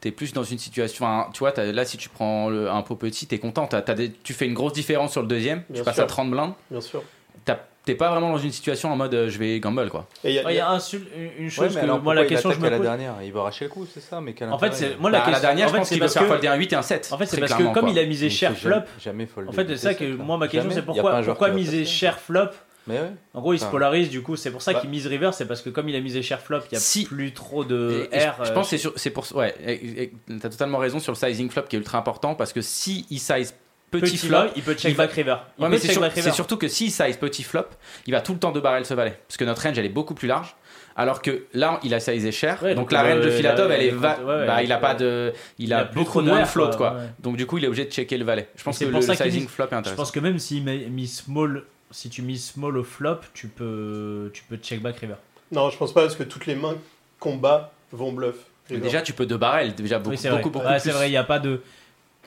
[0.00, 1.06] T'es plus dans une situation.
[1.32, 3.68] tu vois, là, si tu prends le- un pot petit, t'es content.
[3.96, 5.62] Des- tu fais une grosse différence sur le deuxième.
[5.68, 6.04] Bien tu passes sûr.
[6.04, 6.54] à 30 blindes.
[6.70, 7.02] Bien sûr.
[7.44, 10.06] T'as- T'es pas vraiment dans une situation en mode euh, je vais gamble quoi.
[10.22, 11.84] Il y a- Ouais, il y a un sul- une- une Ouais, chose mais que
[11.86, 13.14] alors moi la pourquoi il question je attaque me à la pose dernière?
[13.24, 15.18] Il va arracher le coup, c'est ça Mais quel en fait intérêt c'est moi la
[15.18, 16.28] Bah, à question la dernière, en je fait, pense c'est qu'il veut parce faire que
[16.28, 17.08] folder un 8 et un 7.
[17.10, 17.92] en fait c'est très parce que clairement, comme quoi.
[17.92, 19.48] il a misé Il cher fait flop Jamais fold.
[19.48, 22.18] en fait c'est ça que moi ma question c'est y pourquoi pourquoi va miser cher
[22.18, 22.48] flop
[22.86, 23.10] Mais ouais.
[23.34, 23.72] En gros, il se Enfin.
[23.72, 24.80] polarise, du coup, c'est pour ça Bah.
[24.80, 26.80] qu'il mise river, c'est parce que comme il a misé cher flop, il n'y a
[26.80, 27.04] Si.
[27.04, 28.34] plus trop de Et- et je- R.
[28.44, 31.12] je, euh, pense que c'est sur- c'est pour ouais, et- et- t'as totalement raison sur
[31.12, 33.54] le sizing flop qui est ultra important parce que si il size
[33.90, 35.36] petit, petit flop, flop, il peut check il va- back river.
[35.58, 36.32] Il Ouais, peut mais c'est check sur- back c'est river.
[36.34, 37.64] surtout que s'il size petit flop,
[38.06, 39.18] il va tout le temps de barrel ce valet.
[39.28, 40.54] Parce que notre range, elle est beaucoup plus large.
[40.96, 42.62] Alors que là, il a sizé cher.
[42.62, 44.46] Ouais, donc, donc, la range de euh, Filatov, la- elle est va- comptes- ouais, ouais,
[44.46, 44.80] bah, il a ouais.
[44.80, 46.92] pas de, il, Il a, beaucoup moins de R, float, quoi, quoi.
[46.94, 47.06] ouais.
[47.20, 48.48] Donc, du coup, il est obligé de checker le valet.
[48.56, 50.02] Je pense c'est que pour le, ça le qu'il sizing mise- flop est Je intéressant.
[50.02, 51.62] pense que même s'il met mise small,
[51.92, 55.14] si tu mises small au flop, tu peux, tu peux check back river.
[55.52, 56.76] Non, je pense pas parce que toutes les mains
[57.18, 58.36] combat vont bluff.
[58.68, 61.16] Déjà, tu peux de barrel, déjà beaucoup, oui, beaucoup, beaucoup Ouais, c'est vrai, il n'y
[61.16, 61.60] a pas de.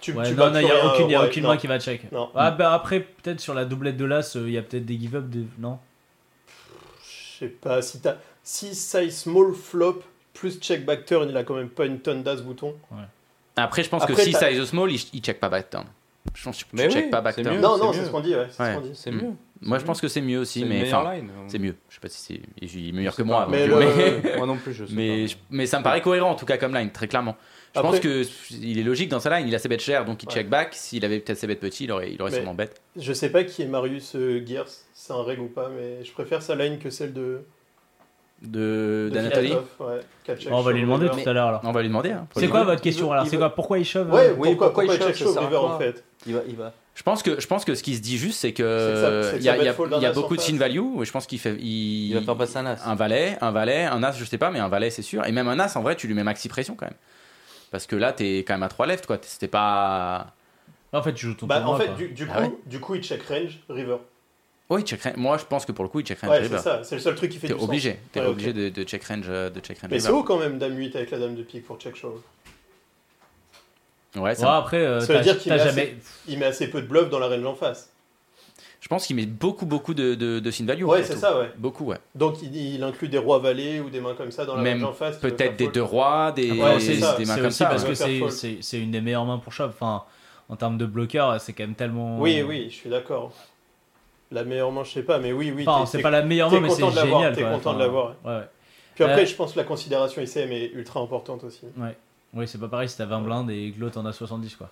[0.03, 1.43] Tu, Ouais, tu non, bats non, il n'y a aucune, il y a ouais, aucune
[1.43, 1.49] non.
[1.49, 2.11] main qui va check.
[2.11, 2.30] Non.
[2.35, 4.97] Ah, bah après, peut-être sur la doublette de l'as, euh, il y a peut-être des
[4.99, 5.30] give-up.
[5.30, 5.45] Des...
[5.59, 5.80] Non?
[7.01, 10.01] Je sais pas, si t'as si size small flop
[10.34, 12.75] plus check back turn, il a quand même pas une tonne d'as bouton.
[13.55, 15.85] Après, je pense Après, que si size small, il, il check pas back turn.
[16.35, 17.55] Je pense que tu Mais check oui, pas back turn.
[17.55, 17.61] mieux.
[17.61, 18.47] non, non, c'est ce qu'on dit, ouais.
[18.49, 19.31] c'est ce mieux.
[19.65, 21.30] Moi, je pense que c'est mieux aussi, mais line.
[21.48, 21.76] c'est mieux.
[21.90, 23.45] Je sais pas si c'est il est meilleur que moi.
[23.45, 23.52] pas.
[23.52, 25.27] Mais donc, le- mais- Moi non plus, je sais mais, pas.
[25.27, 27.35] je- mais ça me paraît cohérent en tout cas comme line, très clairement.
[27.73, 29.48] Je Après- pense que il est logique dans sa line.
[29.48, 30.34] Il a ses bêtes chères, donc il Ouais.
[30.34, 30.73] check back.
[30.73, 32.80] S'il avait peut-être ses bêtes petits, il aurait, il aurait Mais- sûrement bête.
[32.95, 36.11] Je sais pas qui est Marius euh, Gears, c'est un règle ou pas, mais je
[36.11, 37.41] préfère sa line que celle de,
[38.41, 39.53] De de d'Anatoly.
[39.80, 39.99] Ouais,
[40.49, 41.23] Bon, on va lui demander River.
[41.23, 41.61] tout à l'heure alors.
[41.64, 42.11] On va lui demander.
[42.11, 43.26] hein, C'est quoi votre question alors?
[43.26, 44.11] C'est quoi Pourquoi il shove?
[44.11, 46.56] Ouais, euh, pourquoi, Oui, pourquoi pourquoi il shove, à River en fait Il va, il
[46.57, 46.73] va.
[46.95, 49.49] Je pense que je pense que ce qui se dit juste, c'est que il y
[49.49, 51.02] a, y y beaucoup de sin value.
[51.03, 52.88] Je pense qu'il fait il, Il va faire passer un as.
[52.88, 55.26] un valet, un valet, un as, je sais pas, mais un valet c'est sûr.
[55.26, 56.95] Et même un as, en vrai, tu lui mets maxi pression quand même.
[57.72, 59.18] Parce que là, t'es quand même à 3 left, quoi.
[59.24, 60.34] C'était pas.
[60.91, 62.80] En fait, tu joues ton Bah, tournoi, en fait, du, du coup, Ah ouais du
[62.80, 63.98] coup, il check range, River.
[64.70, 65.15] Oui, check range.
[65.18, 66.57] Moi, je pense que pour le coup, il check range Ouais, river.
[66.57, 67.68] c'est ça, c'est le seul truc qui fait T'es du sens.
[67.68, 70.38] obligé, t'es Ouais, obligé de, de check range, de check range Mais c'est haut quand
[70.38, 72.22] même, dame 8 avec la dame de pique pour check shove.
[74.15, 75.95] Ouais, Ouais, ça- après, euh, Ça veut dire qu'il met jamais.
[76.27, 77.90] Il met assez peu de bluff dans la range en face.
[78.80, 80.84] Je pense qu'il met beaucoup, beaucoup de, de, de sin value.
[80.84, 81.49] Ouais, c'est ça, ouais.
[81.57, 81.98] Beaucoup, ouais.
[82.15, 84.84] Donc il, il inclut des rois valets ou des mains comme ça dans la Même
[84.84, 85.18] range en face.
[85.19, 87.15] Peut-être des deux rois, des, Ouais, des- c'est ça.
[87.18, 87.65] des mains comme aussi ça.
[87.68, 88.31] parce que c'est- fold.
[88.31, 89.69] c'est c'est une des meilleures mains pour shove.
[89.73, 90.03] Enfin,
[90.49, 92.19] en termes de bloqueur, c'est quand même tellement.
[92.19, 93.31] Oui, oui, je suis d'accord.
[94.31, 95.64] La meilleure main, je sais pas, mais oui, oui.
[95.65, 97.35] Enfin, t'es- c'est pas la meilleure main, mais c'est content de l'avoir, génial.
[97.35, 98.41] t'es content de l'avoir, Ouais, ouais.
[98.95, 101.61] Puis après, Euh, je pense que la considération ICM est ultra importante aussi.
[101.77, 101.95] Ouais.
[102.34, 104.69] Oui, c'est pas pareil si t'as 20 blindes et que l'autre en a 70, quoi.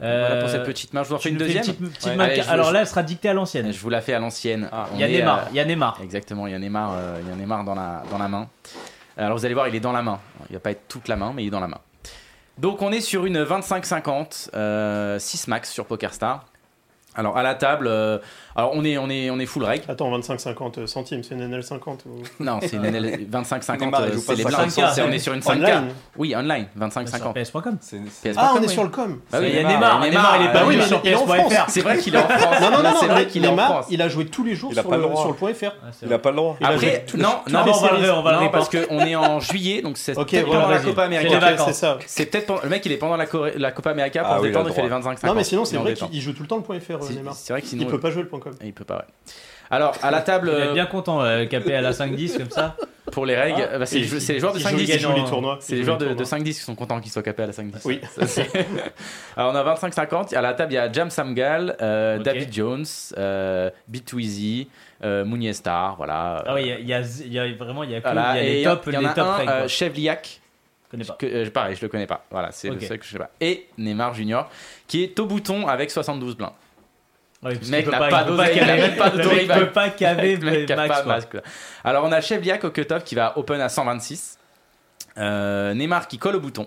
[0.00, 1.04] Voilà pour Euh, cette petite main.
[1.04, 1.62] Je vous en fais une deuxième.
[1.62, 2.20] petite, petite Ouais.
[2.20, 3.72] Allez, Alors là, elle sera dictée à l'ancienne.
[3.72, 4.68] Je vous la fais à l'ancienne.
[4.72, 5.38] Ah, Il y a Neymar.
[5.38, 6.00] euh, Il y a Neymar.
[6.02, 8.48] Exactement, il y a Neymar, euh, il y a Neymar dans la, dans la main.
[9.16, 10.18] Alors vous allez voir, il est dans la main.
[10.50, 11.78] Il va pas être toute la main, mais il est dans la main.
[12.58, 16.44] Donc on est sur une 25-50, euh, 6 max sur PokerStar.
[17.16, 18.18] Alors à la table, euh,
[18.56, 19.82] alors on est, on est, on est full reg.
[19.88, 22.22] Attends, 25-50 centimes, c'est une NL50 ou...
[22.42, 24.90] Non, c'est une NL 25-50, Neymar, il euh, joue c'est pas les 50, blindes.
[24.94, 25.52] c'est- On est sur une 5K.
[25.52, 25.84] Online
[26.16, 27.32] Oui, online, Sur 25-50.
[27.42, 27.76] PS.com.
[27.80, 30.00] C'est PS.com, Ah, on est sur le com Bah oui, il y a Neymar, Neymar.
[30.00, 31.64] Neymar, Neymar, il est euh, pas bah oui, sur il est en PS.fr.
[31.68, 32.60] C'est vrai qu'il est en France.
[32.60, 33.86] Non, non, non, c'est vrai qu'il est en France.
[33.90, 35.02] il a joué tous les jours sur pas le,
[35.34, 35.66] point FR.
[35.82, 36.56] Ah, c'est Il a pas le droit.
[36.62, 39.98] Après, non, non, on va le on va le parce qu'on est en juillet, donc
[39.98, 40.78] c'est Ok, peut-être pendant la.
[40.78, 41.56] Copa C'est América.
[41.64, 41.98] c'est ça.
[42.06, 43.26] C'est peut-être le mec il est pendant la,
[43.56, 45.00] la Copa América pour Ah a détendre, il fait les droit.
[45.00, 47.14] 25 Non, mais sinon, c'est vrai qu'il joue tout le temps le point FR, C'est-
[47.14, 47.34] Neymar.
[47.34, 48.52] C'est vrai que sinon Il peut pas jouer le point com.
[48.62, 48.96] il peut pas.
[48.96, 49.34] Ouais.
[49.70, 52.50] Alors à la table Il est euh, bien content, euh, capé à la 5-10 comme
[52.50, 52.76] ça.
[53.12, 53.78] pour les règles, Ah.
[53.78, 54.04] bah, c'est les
[54.40, 54.82] joueurs de il joue- 5-10.
[54.94, 55.28] Il joue les gagnant.
[55.28, 55.58] tournois.
[55.60, 57.52] C'est les joue joueurs de, de 5-10 qui sont contents qu'ils soient capés à la
[57.52, 57.80] 5-10.
[57.84, 58.00] Oui.
[58.14, 58.48] Ça, c'est-
[59.36, 60.34] Alors on a 25-50.
[60.34, 62.22] À la table, il y a Jam Samgal, euh, Ok.
[62.24, 62.84] David Jones,
[63.16, 64.68] euh, Bitweezy,
[65.04, 66.42] euh, Mounier Star, voilà.
[66.46, 68.04] Ah oui, il y a- il y, a, y a vraiment il y a que
[68.04, 69.50] Voilà, il y a les a- top, il y en les a top un, règles,
[69.52, 69.68] euh, quoi.
[69.68, 70.40] Chevliac,
[70.86, 71.14] Je connais pas.
[71.18, 72.24] que, euh, pareil, je le connais pas.
[72.30, 72.80] Voilà, c'est Ok.
[72.80, 73.30] le seul que je sais pas.
[73.40, 74.48] Et Neymar Junior,
[74.88, 76.50] qui est au bouton avec 72 blindes.
[77.44, 79.46] Ouais, mec n'a pas d'oseille, il même pas d'autorité.
[79.54, 80.36] peut pas caver
[80.76, 81.40] max quoi.
[81.40, 81.42] là.
[81.84, 84.38] Alors on a Chevliac au cutoff qui va open à 126.
[85.18, 86.66] Euh, Neymar qui colle au bouton.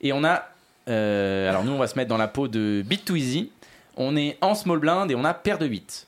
[0.00, 0.48] Et on a.
[0.88, 3.50] euh, alors nous on va se mettre dans la peau de Beat to Easy.
[3.96, 6.06] On est en small blind et on a paire de 8.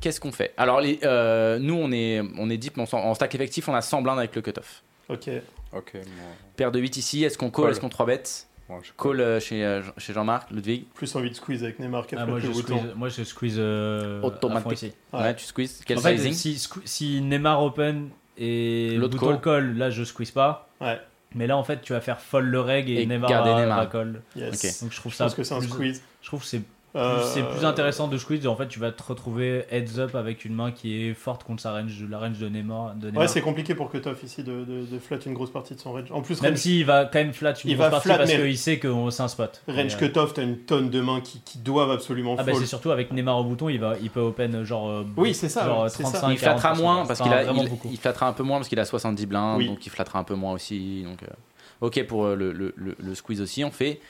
[0.00, 0.52] Qu'est-ce qu'on fait?
[0.56, 3.68] Alors les, euh, nous on est, on est deep, mais on s'en- en stack effectif
[3.68, 4.82] on a 100 blindes avec le cutoff.
[5.08, 5.28] Ok.
[5.72, 5.92] Ok,
[6.56, 7.70] Paire de 8 ici, est-ce qu'on Call.
[7.70, 8.46] est-ce qu'on 3 bêtes
[8.82, 10.86] je Call euh, chez, euh, chez Jean-Marc, Ludwig.
[10.94, 13.56] Plus envie de squeeze avec Neymar a Ah, moi, le je squeeze, moi je squeeze
[13.58, 14.56] euh, Automatique.
[14.56, 14.92] à fond ici.
[15.12, 15.20] Ouais.
[15.20, 15.82] Ouais, tu squeezes.
[15.86, 19.76] Quel En fait, sizing si, Neymar open et L'autre bouton call.
[19.76, 20.68] là je squeeze pas.
[20.80, 21.00] Ouais.
[21.34, 23.60] Mais là en fait tu vas faire fold le reg et, Et Neymar garder va,
[23.62, 23.78] Neymar.
[23.78, 24.22] va call.
[24.34, 24.82] Yes.
[24.82, 26.02] Donc je trouve Je ça pense que c'est un plus- squeeze.
[26.22, 26.62] Je trouve que c'est
[27.24, 28.46] c'est plus intéressant de squeeze.
[28.46, 31.62] En fait, tu vas te retrouver heads up avec une main qui est forte contre
[31.62, 32.94] sa range, la range de Neymar.
[32.94, 33.22] De Neymar.
[33.22, 35.92] Ouais, c'est compliqué pour Cutoff ici de, de, de flat une grosse partie de son
[35.92, 36.10] range.
[36.10, 38.18] En plus, Même range, s'il va quand même flat une Il grosse va partie flat,
[38.18, 39.62] parce mais- qu'il sait que c'est un spot.
[39.68, 42.52] range Et, euh, Cutoff, t'as une tonne de mains qui, qui doivent absolument Ah bah
[42.52, 42.62] fold.
[42.64, 45.48] c'est surtout avec Neymar au bouton, il, va, il peut open genre, euh, Oui, c'est
[45.48, 46.10] ça, genre c'est ça.
[46.18, 48.68] 35, Il flattera 40%, moins parce qu'il a, il, il flattera un peu moins parce
[48.68, 49.66] qu'il a 70 blindes, Oui.
[49.68, 51.02] donc il flattera un peu moins aussi.
[51.04, 51.26] Donc, euh,
[51.80, 53.64] ok pour euh, le, le, le, le squeeze aussi.
[53.64, 54.00] On fait.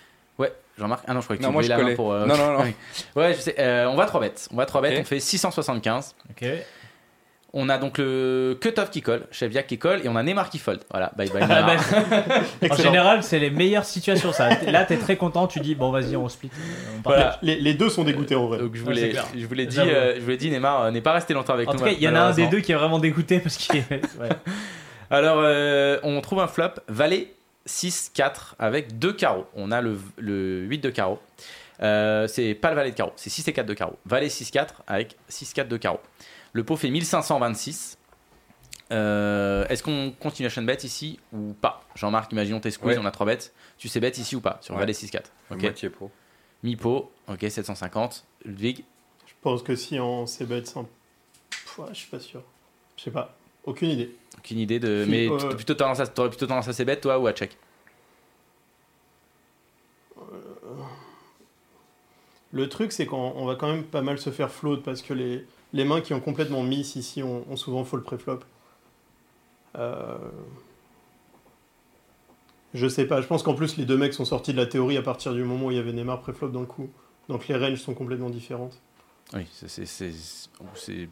[0.79, 1.05] Jean-Marc.
[1.07, 2.13] Ah non, je croyais que Non, tu moi, je la main pour.
[2.13, 2.61] euh, Non, non, non.
[2.65, 2.75] oui.
[3.15, 3.55] Ouais, je sais.
[3.59, 4.49] Euh, on va 3 bêtes.
[4.53, 4.99] On va 3 bêtes.
[5.01, 6.15] On fait 675.
[6.31, 6.47] Ok.
[7.59, 10.59] On a donc le cutoff qui colle, Cheviak qui colle et on a Neymar qui
[10.59, 10.81] fold.
[10.91, 11.41] Voilà, bye bye.
[11.49, 11.77] Ah Neymar.
[12.61, 14.31] bah, en général, c'est les meilleures situations.
[14.33, 14.51] Ça.
[14.65, 16.51] Là, t'es très content, tu dis bon, vas-y, on split.
[16.99, 17.01] On.
[17.03, 17.39] Voilà.
[17.41, 18.59] Les, les deux sont dégoûtés en vrai.
[18.59, 19.25] Donc je c'est clair.
[19.35, 21.73] je voulais dit, euh, je voulais dit Neymar euh, n'est pas resté longtemps avec En
[21.73, 21.79] nous.
[21.79, 23.77] tout cas, il y en a un des deux qui est vraiment dégoûté parce qu'il
[23.77, 23.91] est.
[24.21, 24.29] ouais.
[25.09, 27.33] Alors, euh, on trouve un flop, valet
[27.67, 29.47] 6-4 avec deux carreaux.
[29.55, 31.21] On a le, le 8 de carreau.
[31.83, 33.99] Euh, c'est pas le valet de carreau, c'est 6 et 4 de carreau.
[34.07, 36.01] Valet 6-4 avec 6-4 de carreau.
[36.53, 37.99] Le pot fait 1526.
[38.93, 41.85] Euh, Est-ce qu'on continue à bet ici ou pas?
[41.97, 43.03] Jean-Marc, imaginons tes squeeze, Ouais.
[43.03, 43.53] on a 3 bêtes.
[43.79, 44.81] Tu sais bet ici ou pas sur Ouais.
[44.81, 45.61] valet 6-4 Ok.
[45.63, 46.11] Moitié pot.
[46.63, 48.25] Mi-pot, ok, 750.
[48.45, 48.85] Ludwig,
[49.27, 50.89] Je pense que si on s'est bet sans.
[51.51, 52.43] Pff, ouais, je suis pas sûr.
[52.97, 53.37] Je sais pas.
[53.67, 54.15] Aucune idée.
[54.39, 55.03] aucune idée de.
[55.05, 57.57] Si, Mais euh, plutôt- tendance à, t'aurais plutôt tendance à toi ou à check?
[62.53, 65.13] Le truc, c'est qu'on on va quand même pas mal se faire float parce que
[65.13, 68.41] les, les mains qui ont complètement miss ici ont, ont souvent fold préflop.
[69.77, 70.17] Euh...
[72.73, 74.97] Je sais pas, je pense qu'en plus les deux mecs sont sortis de la théorie
[74.97, 76.89] à partir du moment où il y avait Neymar préflop dans le coup.
[77.29, 78.81] Donc les ranges sont complètement différentes.
[79.35, 81.09] Oui, c'est-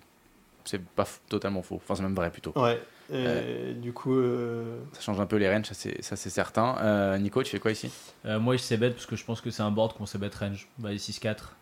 [0.64, 1.76] c'est- pas totalement faux.
[1.76, 2.52] Enfin, c'est même vrai plutôt.
[2.56, 2.80] Ouais,
[3.12, 6.76] et du coup, euh, Ça change un peu les ranges, ça c'est ça, c'est certain.
[6.80, 7.90] Euh, Nico, tu fais quoi ici?
[8.26, 10.18] Euh, moi, je sais bet parce que je pense que c'est un board qu'on sait
[10.18, 10.68] bet range.
[10.78, 11.56] Bah, les 6-4.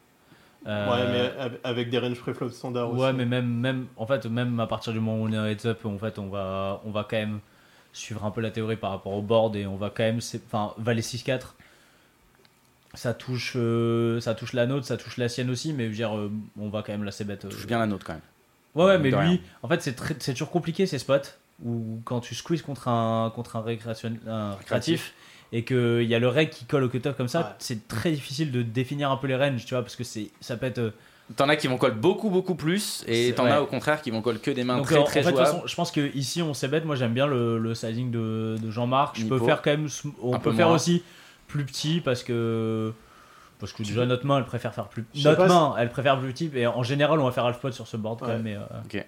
[0.66, 3.02] Euh, ouais, mais av- avec des ranges préflop standards aussi.
[3.02, 5.44] Ouais, mais même, même, en fait, même à partir du moment où on est en
[5.46, 7.40] heads up, en fait, on va, on va quand même
[7.92, 10.72] suivre un peu la théorie par rapport au board et on va quand même, enfin,
[10.78, 11.56] valet 6-4,
[12.94, 15.94] ça touche, euh, ça touche la nôtre, ça touche la sienne aussi, mais je veux
[15.96, 17.10] dire, euh, on va quand même la.
[17.10, 18.22] Ça touche bien la nôtre quand même.
[18.74, 19.38] Ouais, ouais, mais lui, rien.
[19.62, 21.14] en fait, c'est très- c'est toujours compliqué ces spots
[21.64, 25.12] où quand tu squeezes contre un, contre un, récréation, un récréatif
[25.52, 27.46] et qu'il y a le reg qui colle au cutoff comme ça, Ouais.
[27.58, 30.56] c'est très difficile de définir un peu les ranges, tu vois, parce que c'est ça
[30.56, 30.78] peut être.
[30.78, 30.90] euh,
[31.36, 33.50] T'en as qui vont coller beaucoup beaucoup plus et t'en ouais.
[33.52, 35.30] as au contraire qui vont coller que des mains Donc, très en- très en fait,
[35.30, 35.46] jouables.
[35.46, 36.84] façon, je pense que ici on s'est bête.
[36.84, 39.18] Moi, j'aime bien le, le sizing de, de Jean-Marc.
[39.20, 39.88] Je peux faire quand même.
[40.22, 40.76] On Un peut peu faire moins.
[40.76, 41.02] aussi
[41.46, 42.92] plus petit parce que
[43.62, 45.04] parce que déjà notre main, elle préfère faire plus.
[45.14, 46.50] Je sais Notre main, elle préfère plus petit.
[46.54, 48.32] Et en général, on va faire half pot sur ce board quand Ouais.
[48.34, 48.42] même.
[48.42, 49.02] mais, euh,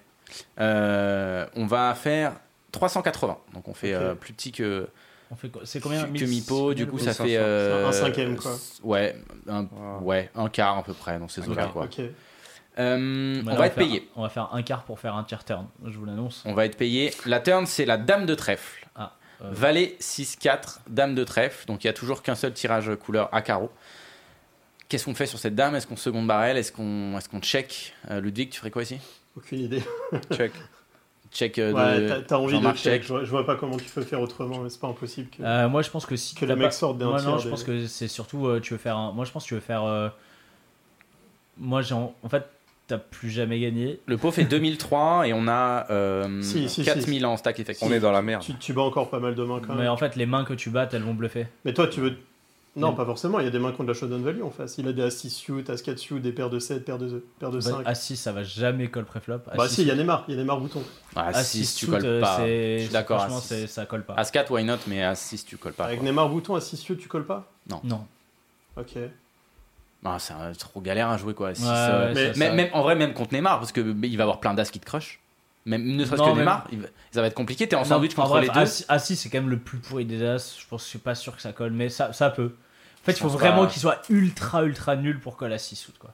[0.61, 2.33] Euh, on va faire
[2.73, 3.39] 380.
[3.53, 4.03] Donc on fait Ok.
[4.03, 4.89] euh, plus petit que,
[5.31, 5.63] on fait quoi?
[5.65, 6.05] C'est combien?
[6.05, 6.75] que 1000 Mipo.
[6.75, 7.25] Du coup, ça 1500.
[7.25, 7.37] fait.
[7.37, 8.53] euh, Un cinquième, quoi.
[8.83, 9.17] Ouais,
[9.49, 10.01] un, Wow.
[10.03, 11.67] ouais, un quart à peu près dans ces eaux-là.
[11.73, 11.85] quoi.
[11.85, 12.01] Ok.
[12.77, 14.09] On va être faire- payé.
[14.17, 15.67] On va faire un quart pour faire un tier turn.
[15.87, 16.43] Je vous l'annonce.
[16.45, 17.13] On va être payé.
[17.27, 18.87] La turn, c'est la dame de trèfle.
[18.97, 19.13] Ah,
[19.43, 21.67] euh, Valet 6-4, dame de trèfle.
[21.67, 23.71] Donc il y a toujours qu'un seul tirage couleur à carreau.
[24.95, 25.75] Qu'est-ce qu'on fait sur cette dame?
[25.75, 26.57] Est-ce qu'on seconde barrel?
[26.57, 27.95] Est-ce qu'on est qu'on check?
[28.13, 28.99] Euh, Ludwig, tu ferais quoi ici?
[29.37, 29.83] Aucune idée.
[30.33, 30.53] Check.
[31.33, 32.77] Check euh, Ouais, de t'as- envie de check.
[32.77, 33.03] check.
[33.03, 35.43] Je, vois, je vois pas comment tu peux faire autrement, mais c'est pas impossible que,
[35.43, 37.29] euh, moi, je pense que si que t'as les pas- sortent d'un Moi, tiers.
[37.29, 38.47] non, je des- pense que c'est surtout.
[38.47, 39.11] euh, tu veux faire un.
[39.11, 39.83] Moi, je pense que tu veux faire.
[39.83, 40.09] euh,
[41.59, 42.15] Moi, j'ai en...
[42.23, 42.45] en fait,
[42.87, 43.99] t'as plus jamais gagné.
[44.07, 46.85] Le pot fait 2003 et on a euh, Si, si, si.
[46.85, 47.85] 4000 en stack effectif.
[47.85, 48.45] On est dans la merde.
[48.45, 49.91] Tu, tu bats encore pas mal de mains quand Mais même.
[49.91, 51.49] en fait, les mains que tu battes, elles vont bluffer.
[51.65, 52.17] Mais toi, tu veux.
[52.77, 53.39] Non, Mais- pas forcément.
[53.39, 54.79] Il y a des mains qui ont de la showdown value en face.
[54.79, 57.25] Il a des as 6 suit, as 4 suit, des paires de 7, paires de,
[57.39, 57.83] paires de 5.
[57.85, 59.39] À 6, ça va jamais call préflop.
[59.57, 60.25] Bah si, il y a Neymar.
[60.27, 60.83] Il y a Neymar bouton.
[61.15, 62.39] Ah, à 6, six tu suit, colles euh, pas.
[62.47, 63.19] Je suis d'accord.
[63.21, 64.15] Franchement, À 6, c'est- ça colle pas.
[64.17, 65.85] As 4, why not Mais à 6, tu colles pas.
[65.85, 66.09] Avec quoi.
[66.09, 67.49] Neymar bouton à 6 suit, tu colles pas?
[67.71, 67.81] Non.
[68.77, 68.97] Ok.
[70.05, 71.51] Ah, c'est trop galère à jouer quoi.
[71.51, 73.81] Ouais, euh, ouais, mais- ça- même, ça- même- en vrai, même contre Neymar, parce que
[73.81, 75.21] mais il va avoir plein d'as qui te crush.
[75.67, 76.69] Même ne serait-ce Non, que même- Neymar,
[77.11, 77.67] ça va être compliqué.
[77.67, 78.67] T'es en Non, sandwich en contre bref, les deux.
[78.67, 80.59] six- à 6, c'est quand même le plus pourri des as.
[80.61, 82.53] Je pense que je suis pas sûr que ça colle, mais ça, ça peut.
[83.05, 83.71] En fait, il faut vraiment pas.
[83.71, 86.11] qu'il soit ultra, ultra nul pour coller à 6 quoi.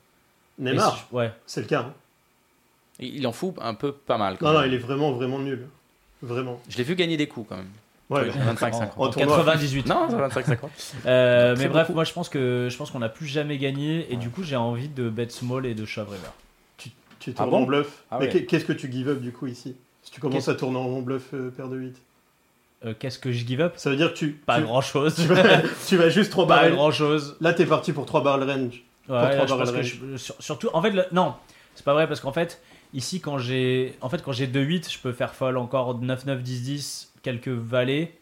[0.59, 1.33] Mais Neymar, si- Ouais.
[1.47, 1.81] c'est le cas.
[1.81, 1.95] hein.
[2.99, 4.37] Il en fout un peu pas mal.
[4.37, 4.69] quand Non, non, même.
[4.71, 5.67] il est vraiment, vraiment nul.
[6.23, 6.61] Vraiment.
[6.69, 7.71] Je l'ai vu gagner des coups quand même.
[8.11, 8.93] Ouais, Ouais, 25-50.
[8.99, 9.37] En En tournoi.
[9.39, 9.87] 98.
[9.87, 10.69] Non, c'est 25-50.
[11.07, 11.95] Euh, mais bref, beaucoup.
[11.95, 14.57] moi je pense que je pense qu'on n'a plus jamais gagné et du coup j'ai
[14.57, 16.29] envie de bet small et de shove river.
[17.21, 18.03] Tu tournes Ah bon en bluff.
[18.11, 18.45] Ah Mais ouais.
[18.45, 19.77] qu'est-ce que tu give up du coup ici?
[20.03, 21.97] Si tu commences à tourner en bluff euh, paire de 8.
[22.85, 23.75] Euh, Qu'est-ce que je give up?
[23.77, 24.31] Ça veut dire que tu.
[24.31, 25.15] Pas tu, grand chose.
[25.15, 25.59] tu, vas,
[25.89, 26.73] tu vas juste 3 pas barrels.
[26.75, 27.37] grand chose.
[27.41, 28.83] Là, t'es parti pour 3 barrels range.
[29.09, 30.01] Ouais, trois là, je barrels pense que range.
[30.13, 31.35] je- sur- surtout, en fait, le- non,
[31.75, 32.63] c'est pas vrai parce qu'en fait,
[32.95, 37.09] ici quand j'ai, en fait, quand j'ai 2-8, je peux faire folle encore 9-9, 10-10,
[37.23, 38.15] quelques valets.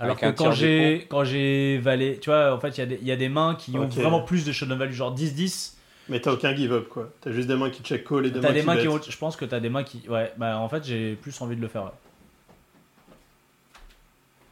[0.00, 2.86] Alors Avec que quand j'ai, quand j'ai valet, tu vois, en fait, il y a
[2.86, 3.92] des- il y, a des mains qui ont Ok.
[3.94, 5.76] vraiment plus de showdown value, genre 10-10.
[6.10, 7.10] Mais t'as aucun give up quoi.
[7.20, 8.88] T'as juste des mains qui check call et des T'as mains des qui mains qui
[8.88, 11.56] ont, je pense que t'as des mains qui, ouais, bah en fait, j'ai plus envie
[11.56, 11.84] de le faire.
[11.84, 11.90] Ouais.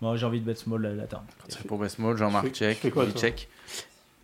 [0.01, 1.23] Moi, j'ai envie de bet small la, la turn.
[1.49, 2.93] C'est pour Westmall, Jean-Marc Tu fais- check.
[2.93, 3.49] quoi, check.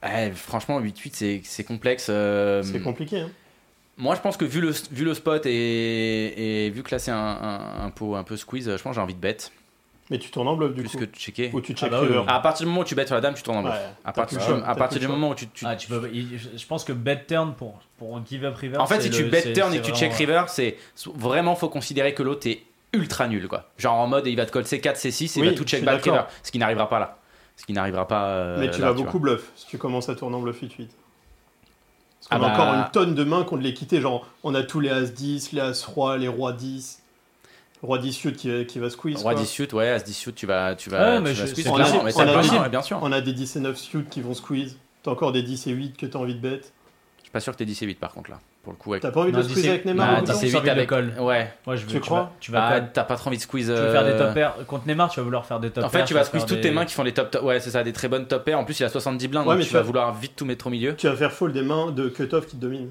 [0.02, 2.06] Ouais, franchement, 8-8, c'est- c'est complexe.
[2.10, 3.20] euh, C'est compliqué.
[3.20, 3.30] Hein.
[3.98, 7.10] Moi, je pense que vu le, vu le spot et, et vu que là c'est
[7.10, 9.36] un, un, un pot un peu squeeze, je pense que j'ai envie de bet
[10.10, 10.98] Mais tu tournes en bluff du plus coup.
[10.98, 11.50] que de checker.
[11.52, 12.20] Ou tu check bah oui, river.
[12.20, 12.24] oui.
[12.26, 13.74] À partir du moment où tu bets sur la dame, tu tournes en bluff.
[13.74, 15.46] Ouais, à partir, du, à partir du moment où tu.
[15.48, 18.56] tu- Ah, tu peux, il- je pense que bet turn pour pour un give up
[18.56, 18.78] river.
[18.78, 20.76] en fait, si tu bet turn et que tu check river, c'est
[21.14, 22.62] vraiment faut considérer que l'autre est
[22.92, 23.70] ultra nul quoi.
[23.78, 25.84] Genre en mode il va te coller C4, C6 et il Oui, va tout check
[25.84, 26.04] back.
[26.42, 27.18] Ce qui n'arrivera pas là.
[27.56, 28.26] Ce qui n'arrivera pas.
[28.28, 29.04] euh, Mais tu là, vas vois.
[29.04, 30.88] beaucoup bluff si tu commences à tourner en bluff 8-8.
[30.88, 34.00] Parce Ah qu'on a bah- encore une tonne de mains qu'on de les quitter.
[34.00, 37.00] Genre, on a tous les As 10, les As Roi, les Rois 10.
[37.82, 39.20] Roi 10 suit qui, va- qui va squeeze.
[39.22, 39.40] Roi quoi.
[39.42, 41.46] 10 suit, ouais, As 10 suit, tu vas, tu Ouais, vas, mais tu je- vas
[41.48, 41.98] squeeze possible.
[42.04, 42.98] mais On a ouais, bien sûr.
[43.02, 44.78] On a des 10 et 9 suit qui vont squeeze.
[45.02, 46.60] T'as encore des 10 et 8 que t'as envie de bet.
[47.18, 48.38] Je suis pas sûr que t'es 10 et 8 par contre là.
[48.62, 49.02] Pour le coup, avec.
[49.02, 50.24] T'as pas envie de Non, le squeeze 10 et- avec Neymar Ah, en Non, même
[50.26, 50.88] temps 10 et t'as envie 8 de avec.
[50.88, 51.14] call.
[51.20, 51.52] Ouais.
[51.66, 53.42] Moi, je veux, Tu tu, crois vas, tu vas Ah, t'as pas trop envie de
[53.42, 53.66] squeeze.
[53.66, 54.54] Tu veux faire des euh, top pairs.
[54.68, 56.60] Contre Neymar, tu vas vouloir faire des top En fait, tu vas squeeze toutes des-
[56.62, 57.42] tes mains qui font les top, top.
[57.42, 58.58] Ouais, c'est ça, des très bonnes top pairs.
[58.60, 60.36] En plus, il a 70 blindes, Ouais, donc mais tu tu vas vas- vouloir vite
[60.36, 60.94] tout mettre au milieu.
[60.94, 62.90] Tu vas faire fold des mains de cutoff qui te dominent.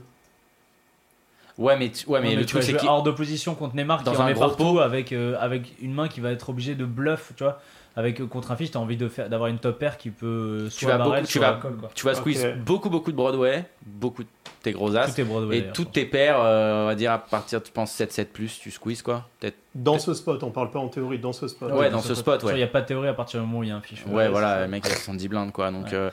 [1.57, 2.89] Ouais, mais, tu- ouais, mais Ouais, le tu vas truc, c'est qu'il.
[2.89, 6.07] hors d'opposition contre Neymar qui Dans en un met partout avec, euh, avec une main
[6.07, 7.61] qui va être obligée de bluff, tu vois.
[7.95, 10.68] Avec euh, contre un fiche, t'as envie de faire d'avoir une top pair qui peut
[10.69, 11.59] Tu soit vas barrel, beaucoup- tu vas-.
[11.93, 14.30] Tu vas squeeze beaucoup, beaucoup de Broadway, beaucoup de
[14.63, 15.13] tes gros as.
[15.13, 15.57] Tout est Broadway.
[15.57, 18.59] et d'ailleurs, toutes tes paires, euh, on va dire à partir, tu penses 7-7 plus,
[18.59, 19.57] tu squeezes quoi Peut-être.
[19.76, 21.72] Dans ce spot, on parle pas en théorie, dans ce spot.
[21.73, 22.53] Ouais, dans ce spot, ouais.
[22.53, 23.81] Il n'y a pas de théorie à partir du moment où il y a un
[23.81, 24.05] fiche.
[24.05, 25.72] Ouais, Ouais, voilà, c'est le mec il a 70 blindes quoi.
[25.72, 25.93] Donc Ouais.
[25.93, 26.09] euh,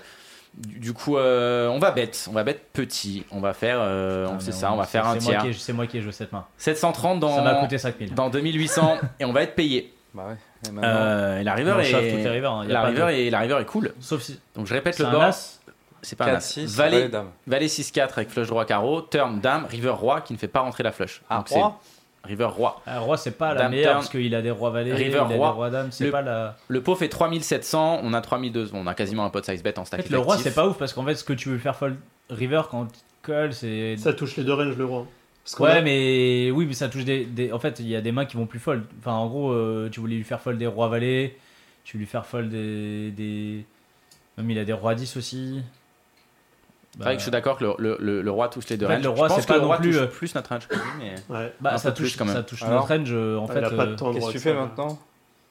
[0.56, 3.24] du, coup, euh, on va bête, on va bête petit.
[3.30, 5.42] On va faire, euh, mais ça, on va c'est- faire un c'est moi tiers.
[5.42, 6.44] qui ai- C'est moi qui ai joué cette main.
[6.56, 8.14] 730 Ça m'a dans, coûté 5000.
[8.14, 9.92] dans 2800 et on va être payé.
[10.14, 10.36] Bah ouais.
[10.68, 12.52] Et maintenant, Euh, et la river on est, toutes les rivers.
[12.52, 13.92] hein, y a la pas river de- est, la river est cool.
[14.00, 15.60] Sauf si Donc je répète le un as.
[16.02, 16.40] C'est pas un 4, as.
[16.40, 17.26] 6, Valet, valet, dame.
[17.46, 20.82] valet 6-4 avec flush droit carreau, turn dame, river roi qui ne fait pas rentrer
[20.84, 21.22] la flush.
[21.28, 21.78] Ah, Donc c'est roi
[22.24, 22.80] river roi.
[22.86, 23.96] Ah, roi, c'est pas la Dame meilleure turn.
[24.00, 25.50] parce qu'il a des rois valets, River il a des roi.
[25.50, 25.88] rois dames.
[25.90, 26.56] C'est Le- pas la.
[26.68, 29.82] Le pot fait 3700, on a 3200, on a quasiment un pot size bet en
[29.82, 31.58] En stack fait, le roi, c'est pas ouf parce qu'en fait, ce que tu veux
[31.58, 31.96] faire fold
[32.30, 33.96] river quand tu colle, c'est.
[33.96, 35.06] Ça touche les deux ranges, le roi.
[35.50, 38.00] Parce Ouais, a- mais oui, mais ça touche des, des- En fait, il y a
[38.02, 38.84] des mains qui vont plus fold.
[39.00, 41.36] Enfin, en gros, euh, tu voulais lui faire fold des rois valets,
[41.84, 43.10] tu veux lui faire fold des.
[43.12, 43.64] des...
[44.36, 45.62] Même il a des rois 10 aussi.
[46.96, 48.86] C'est vrai que je suis d'accord que le, le- le- le roi touche les deux
[48.86, 49.04] En fait, ranges.
[49.04, 50.74] le roi, c'est que pas le roi non plus, touche euh, plus notre range que
[50.74, 51.14] lui, mais...
[51.34, 51.52] Ouais.
[51.60, 52.34] Bah, ça touche, quand même.
[52.34, 53.62] ça touche Alors notre range euh, en fait.
[53.62, 55.04] euh, Qu'est-ce que tu fais maintenant ah,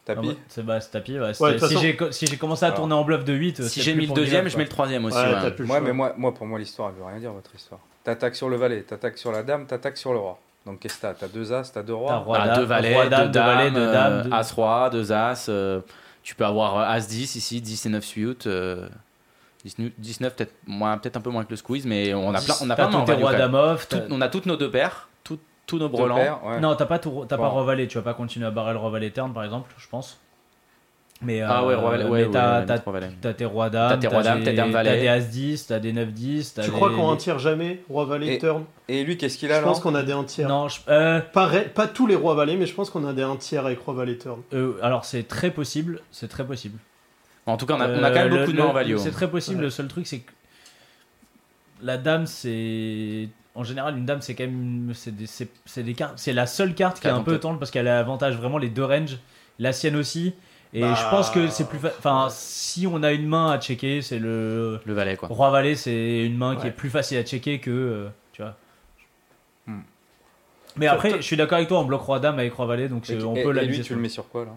[0.06, 1.14] Tapis bah, C'est bah, tapis.
[1.20, 1.20] ouais.
[1.20, 3.94] Ouais, si façon- j'ai si commencé à Alors, tourner en bluff de 8, Si j'ai
[3.94, 5.18] mis le deuxième, je mets le troisième aussi.
[5.18, 7.80] Ouais, mais moi, moi, pour moi, l'histoire, elle veut rien dire, votre histoire.
[8.08, 10.40] T'attaques sur le valet, t'attaques sur la dame, t'attaques sur le roi.
[10.66, 11.14] Donc, qu'est-ce que t'as?
[11.14, 12.16] T'as deux as, t'as deux T'as rois.
[12.20, 14.34] roi, Ah, dame, deux valets, roi, deux dame, deux dames, valets, deux dames, euh, deux-
[14.34, 15.50] as roi, deux as.
[15.50, 15.82] euh,
[16.24, 18.48] tu peux avoir euh, as 10 ici, 10 et 9 suite.
[18.48, 18.88] euh,
[19.66, 22.54] 19, 19 peut-être moins, peut-être un peu moins que le squeeze, mais on a plein,
[22.62, 23.38] on a T'as plein de même.
[23.38, 23.90] dame off.
[23.90, 26.16] Tout- t'as- on a toutes nos deux paires, tout- tous nos brelans.
[26.16, 26.62] paires, ouais.
[26.62, 27.50] Non, t'as pas, tout- t'as pas Bon.
[27.50, 29.88] roi valet, tu vas pas continuer à barrer le roi valet turn par exemple, je
[29.90, 30.18] pense.
[31.22, 33.10] Mais, Ah ouais, euh, roi valet, mais ouais, ouais, t'as- ouais, t'as- trois valets.
[33.20, 35.02] T'as tes rois dames, T'as tes rois dames, des- t'as dame t'as valet.
[35.02, 36.54] des as 10, t'as des 9 10.
[36.54, 39.38] t'as Tu des- crois qu'on un tiers jamais Roi valet Et- turn Et lui, qu'est-ce
[39.40, 40.48] qu'il a Je pense qu'on a des un tiers.
[40.48, 43.36] Non, je- euh, Pas, tous les rois valets, mais je pense qu'on a des un
[43.36, 44.42] tiers avec roi valet turn.
[44.54, 46.78] euh, alors c'est très possible, c'est très possible.
[47.48, 48.98] En tout cas, on a, on a quand même beaucoup de mains en value.
[48.98, 49.64] C'est très possible, Ouais.
[49.64, 50.32] le seul truc c'est que
[51.82, 53.30] la dame c'est.
[53.56, 54.92] En général, une dame c'est quand même.
[54.94, 56.14] C'est des, c'est- c'est des cartes.
[56.18, 58.70] C'est la seule carte qui est un peu tendre parce qu'elle a avantage vraiment les
[58.70, 59.18] deux ranges,
[59.60, 60.34] la sienne aussi.
[60.74, 61.80] Et Bah, je pense que c'est plus.
[61.80, 64.80] fa- Enfin, si on a une main à checker, c'est le.
[64.86, 65.30] Le valet, quoi.
[65.30, 67.72] Roi Valet, c'est une main qui est plus facile à checker que.
[67.72, 68.56] euh, tu vois.
[69.66, 69.80] Hmm.
[70.76, 73.04] Mais après, je suis d'accord avec toi, on bloque Roi Dame avec Roi Valet, donc
[73.10, 74.52] Et, c'est- on et- peut la et lui, tu le mets sur quoi là?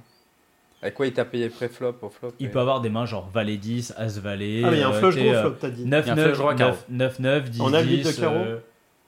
[0.82, 3.28] Avec quoi il t'a payé pré-flop au flop Il et- peut avoir des mains genre
[3.28, 4.62] Valet 10, As Valet.
[4.65, 5.85] Ah, mais il y a un euh, flush gros euh, flop, t'as dit.
[5.85, 6.77] 9, Il y a un 9, flush roi carreau.
[6.89, 8.59] 9, 9, 9, 10, On a le huit 10, de carreau euh,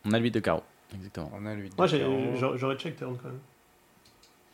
[0.05, 0.62] On a le 8 de carreau.
[0.95, 1.31] Exactement.
[1.35, 1.70] On a lui.
[1.79, 2.05] Moi, j'ai-
[2.37, 3.39] j'aurais j'aurais check turn quand même.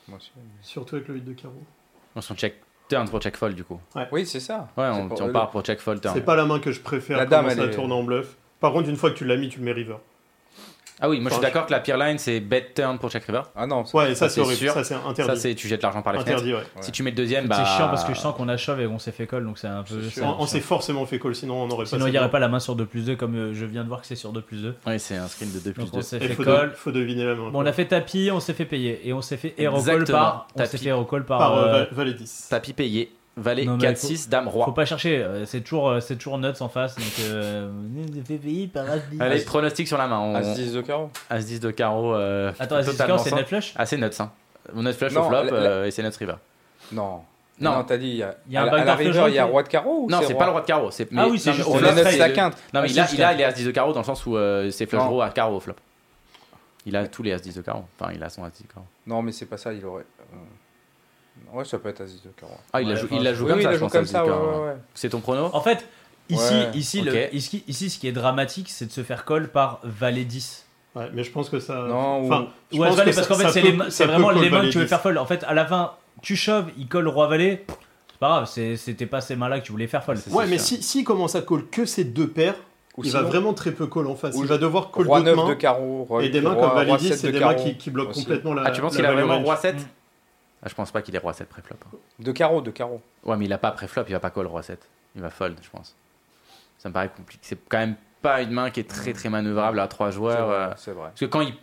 [0.07, 0.31] Moi aussi.
[0.63, 1.63] Surtout avec le 8 de carreau.
[2.17, 2.55] On s'en check
[2.89, 3.79] turn pour check fold, du coup.
[4.13, 4.69] Oui, c'est ça.
[4.77, 6.15] Ouais, on, pour- on part pour check fold turn.
[6.15, 8.37] C'est pas la main que je préfère La dame, elle à est- tourner en bluff.
[8.61, 9.97] Par contre, une fois que tu l'as mis, tu le mets river.
[11.01, 13.25] Ah oui, moi je suis d'accord que la pire line c'est bet turn pour check
[13.25, 13.43] river.
[13.55, 14.57] Ah non, Ouais, ça, Ça, c'est horrible.
[14.59, 14.73] sûr.
[14.73, 15.41] Ça, c'est Ça, interdit.
[15.41, 16.39] c'est tu jettes l'argent par les fenêtres.
[16.39, 16.59] Interdit, ouais.
[16.61, 16.83] Ouais.
[16.83, 17.57] Si tu mets le deuxième, bah.
[17.59, 19.59] C'est chiant parce que je sens qu'on a shove et qu'on s'est fait call, donc
[19.59, 20.03] c'est un peu.
[20.11, 22.39] C'est On, s'est forcément fait call, sinon on aurait pas Sinon, il n'y aurait pas
[22.41, 24.33] la main sur 2 plus 2, comme euh, je viens de voir que c'est sur
[24.33, 24.75] 2 plus 2.
[24.87, 26.03] Oui, c'est un screen de 2 plus Donc on 2.
[26.03, 26.71] s'est fait faut, call.
[26.71, 27.51] de- faut deviner la main.
[27.51, 29.01] Bon, on a fait tapis, on s'est fait payer.
[29.09, 30.19] Et on s'est fait hero call Exactement.
[30.19, 30.49] par.
[30.57, 31.39] On s'est fait hero call par.
[31.39, 32.47] par euh, euh, val- valet 10.
[32.51, 33.13] Tapis payé.
[33.41, 34.75] Valet Non, mais 4, faut- 6, dame, Faut roi.
[34.75, 36.95] pas chercher, euh, c'est toujours, euh, c'est toujours nuts en face.
[36.97, 37.71] Donc, euh,
[38.29, 39.21] payer par As 10.
[39.21, 40.19] Allez, pronostic sur la main.
[40.19, 40.35] On...
[40.35, 41.11] As 10 de carreau.
[41.31, 42.15] As 10 de carreau.
[42.15, 44.31] euh, Attends, As 10 totalement carreau, c'est net flush Ah, c'est nuts, hein.
[44.75, 46.35] Nuts flush Non, au flop la- la- euh, et c'est nuts river.
[46.93, 47.21] Non.
[47.61, 47.73] Non.
[47.73, 49.35] Non, t'as dit, il y a, Il y a un à, la- la river, il
[49.35, 50.91] y a roi de carreau ou Non, c'est pas le roi de carreau.
[50.93, 52.55] c'est- mais- oui, c'est juste neuf, c'est la quinte.
[52.73, 54.37] Non, mais Ah, il a, les As 10 de carreau dans le sens où
[54.71, 55.75] c'est flush draw à carreau au flop.
[56.87, 57.85] Il a tous les As 10 de carreau.
[58.01, 58.87] Enfin, il a son As 10 de carreau.
[59.07, 60.05] Non, mais c'est pas ça, il aurait.
[61.53, 62.53] Ouais, ça peut être 10 de carreau.
[62.73, 63.85] Ah, il la Ouais, joue, il la joue Oui, comme oui, ça, il je joue
[63.87, 63.93] pense.
[63.93, 64.47] comme As 10 ça, de ouais, carreau.
[64.63, 64.77] ouais, ouais.
[64.95, 65.51] C'est ton prono?
[65.53, 65.87] En fait,
[66.29, 69.49] ici, Ouais, ici, le, ici, ici, ce qui est dramatique, c'est de se faire call
[69.49, 70.67] par Valet 10.
[70.95, 71.75] Ouais, mais je pense que ça.
[71.89, 74.85] Non, ou- Enfin, Ouais, Valet, parce qu'en fait, c'est vraiment les mains que tu veux
[74.85, 74.89] 10.
[74.91, 75.19] faire fold.
[75.19, 75.93] En fait, à la fin,
[76.23, 77.65] tu shoves, il colle Roi Valet.
[78.11, 78.47] C'est pas grave,
[78.77, 80.19] c'était pas ces mains-là que tu voulais faire fold.
[80.19, 82.57] C'est Ouais, mais si s'il commence à call que ces deux paires,
[82.97, 84.35] Ou il va vraiment très peu call en face.
[84.35, 85.55] ou Il va devoir call d'autres 9 de mains.
[85.55, 86.03] carreau.
[86.03, 87.77] roi- Et des mains roi- comme Valet roi 10, 7 c'est de des mains qui,
[87.77, 88.25] qui bloquent aussi.
[88.25, 88.63] complètement la.
[88.67, 89.45] Ah, tu penses qu'il a vraiment range.
[89.45, 89.85] roi 7 Mm.
[90.63, 91.77] Ah, je pense pas qu'il est roi 7 préflop.
[91.87, 91.97] hein.
[92.19, 93.01] De carreau, de carreau.
[93.25, 94.81] Ouais, mais il a pas préflop, il va pas call roi 7.
[95.15, 95.95] Il va fold, je pense.
[96.79, 97.41] Ça me paraît compliqué.
[97.45, 100.47] C'est quand même pas une main qui est très très manœuvrable à 3 C'est joueurs.
[100.47, 101.09] vrai, euh, C'est vrai.
[101.09, 101.55] Parce que quand il.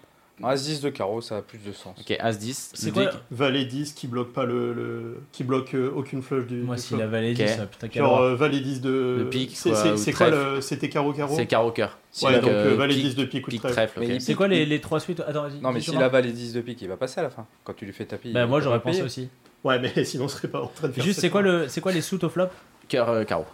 [0.44, 1.98] As 10 de carreau, ça a plus de sens.
[2.00, 2.72] Ok, As 10.
[2.74, 6.56] C'est quoi Valet 10 qui bloque pas le, le- qui bloque euh, aucune flush du.
[6.58, 7.06] Moi, du s'il flop.
[7.06, 7.38] a Valet Ok.
[7.38, 9.16] 10, ça, putain, Genre euh, Valet 10 de.
[9.20, 9.72] De pique, C'est
[10.12, 10.62] quoi.
[10.62, 11.98] C'était carreau carreau C'est carreau cœur.
[12.22, 14.20] Ouais, donc euh, Valet pique- 10 de pique ou de Pique trèfle.
[14.20, 15.22] C'est quoi les, les trois suites?
[15.22, 15.62] Attends, vas-y.
[15.62, 16.10] Non, mais dis, s'il Jean-Marc.
[16.14, 17.46] a Valet 10 de pique, il va passer à la fin.
[17.64, 18.34] Quand tu lui fais tapis.
[18.34, 19.30] Bah, moi, j'aurais pensé aussi.
[19.64, 21.60] Ouais, mais sinon, on serait pas en train de faire Juste, c'est quoi, main.
[21.62, 22.48] le, c'est quoi les suites au flop?
[22.90, 23.46] Cœur euh, carreau.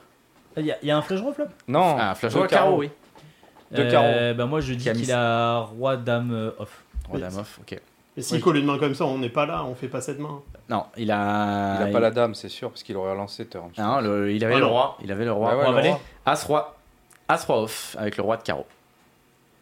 [0.58, 1.46] Il y, a- il y a un flush draw flop?
[1.68, 2.90] Non, Ah, flush de draw carreau, oui.
[3.72, 4.34] De carreau.
[4.36, 6.84] Bah, moi, je dis a qu'il a Roi Dame euh, off.
[7.10, 7.80] Roi dame off, ok.
[8.18, 8.42] Et s'il Oui.
[8.42, 10.42] colle une main comme ça, on n'est pas là, on fait pas cette main.
[10.70, 11.78] Non, il a.
[11.80, 13.70] Il n'a pas la dame, c'est sûr, parce qu'il aurait relancé turn.
[13.78, 14.98] Non, le- il avait Ah le roi.
[15.04, 15.52] Il avait le roi.
[15.52, 16.00] Bah ouais, Roi le roi.
[16.26, 16.76] As roi.
[17.30, 18.66] As roi off avec le roi de carreau.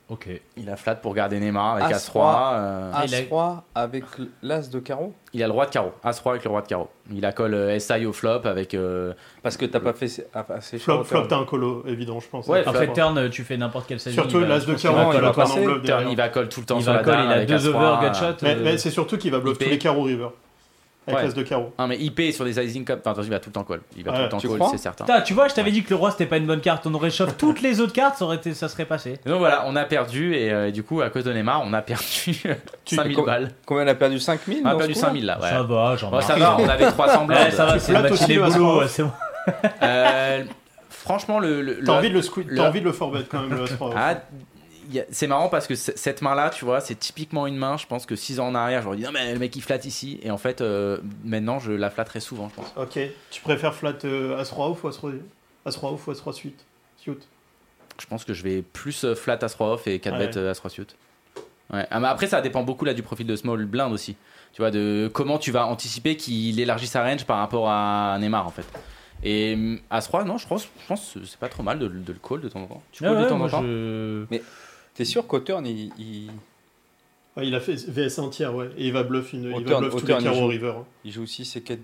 [0.09, 0.27] Ok.
[0.57, 2.51] Il a flat pour garder Neymar avec As As roi.
[2.55, 4.03] euh, Ah, il a- As-roi avec
[4.41, 5.91] l'As de carreau Il a le roi de carreau.
[6.03, 6.89] As roi avec le roi de carreau.
[7.13, 8.73] Il a colle euh, SI au flop avec.
[8.73, 9.13] euh,
[9.43, 12.47] Parce que t'as pas fait ah, assez Flop, flop, t'as un colo, évident, je pense.
[12.47, 12.71] Ouais, Flop.
[12.71, 14.13] Après turn, tu fais n'importe quel size.
[14.13, 16.65] Surtout l'as de carreau, il va va pas passer, turn, il va colle tout le
[16.65, 18.25] temps Il sur va la call, il a avec deux over gutshot.
[18.41, 20.29] Mais, euh, mais c'est surtout qu'il va bluff tous les carreaux river.
[21.09, 21.27] Avec Ouais.
[21.27, 21.73] l'as de carreau.
[21.77, 22.99] Non mais IP sur des sizing comme.
[22.99, 23.81] Enfin, attention, il va tout le temps call.
[23.97, 25.05] Il va Ouais, tout le temps tu call, c'est certain.
[25.05, 26.85] Putain, tu vois, je t'avais dit que le roi c'était pas une bonne carte.
[26.87, 29.19] On aurait chauffé toutes les autres cartes, ça, aurait été, ça serait passé.
[29.25, 31.81] Donc voilà, on a perdu et euh, du coup, à cause de Neymar, on a
[31.81, 32.05] perdu
[32.85, 33.51] 5000 com- balles.
[33.65, 34.19] Combien on a perdu?
[34.19, 35.39] 5000 On a perdu ce coup-là 5000 là.
[35.41, 35.49] Ouais.
[35.49, 37.39] Ça va, j'en Bon, ça va, on avait 300 blindes.
[37.45, 39.11] Ouais, ça va, c'est c'est bon.
[39.83, 40.43] Euh,
[40.89, 41.61] franchement, le.
[41.61, 43.93] le- T'as envie de le t'as envie de le forbet quand même, le As-Roi.
[43.95, 44.21] Ah, y a-
[45.11, 47.77] c'est marrant parce que cette main-là, tu vois, c'est typiquement une main.
[47.77, 49.85] Je pense que 6 ans en arrière, j'aurais dit non, mais le mec il flatte
[49.85, 50.19] ici.
[50.23, 52.73] Et en fait, euh, maintenant, je la flatterai souvent, je pense.
[52.77, 52.99] Ok.
[53.31, 55.11] Tu préfères flat euh, As-Roi off ou As-Roi
[55.65, 56.65] As-Roi off ou As-Roi suite?
[56.97, 57.27] Suite.
[58.01, 60.27] Je pense que je vais plus euh, flat as 3 off et 4 Ouais.
[60.27, 60.87] bet as 3 suit.
[61.71, 61.85] Ouais.
[61.91, 64.15] Ah, mais après, ça dépend beaucoup là du profil de small blind aussi.
[64.53, 68.47] Tu vois, de comment tu vas anticiper qu'il élargisse sa range par rapport à Neymar
[68.47, 68.65] en fait.
[69.21, 71.87] Et hum, as 3 non, je pense, je pense que c'est pas trop mal de,
[71.89, 72.83] de le call de temps en temps.
[72.91, 73.61] Tu Ah calls de ouais, temps moi, en temps?
[73.61, 74.25] je-
[74.99, 76.29] T'es sûr qu'au turn, il, il,
[77.37, 78.69] Ouais, il a fait VS entière, ouais.
[78.77, 80.47] Et il va bluff, une, il va bluff tous les carreaux joue.
[80.47, 80.73] river.
[80.77, 80.83] hein.
[81.05, 81.79] il joue aussi ses 4,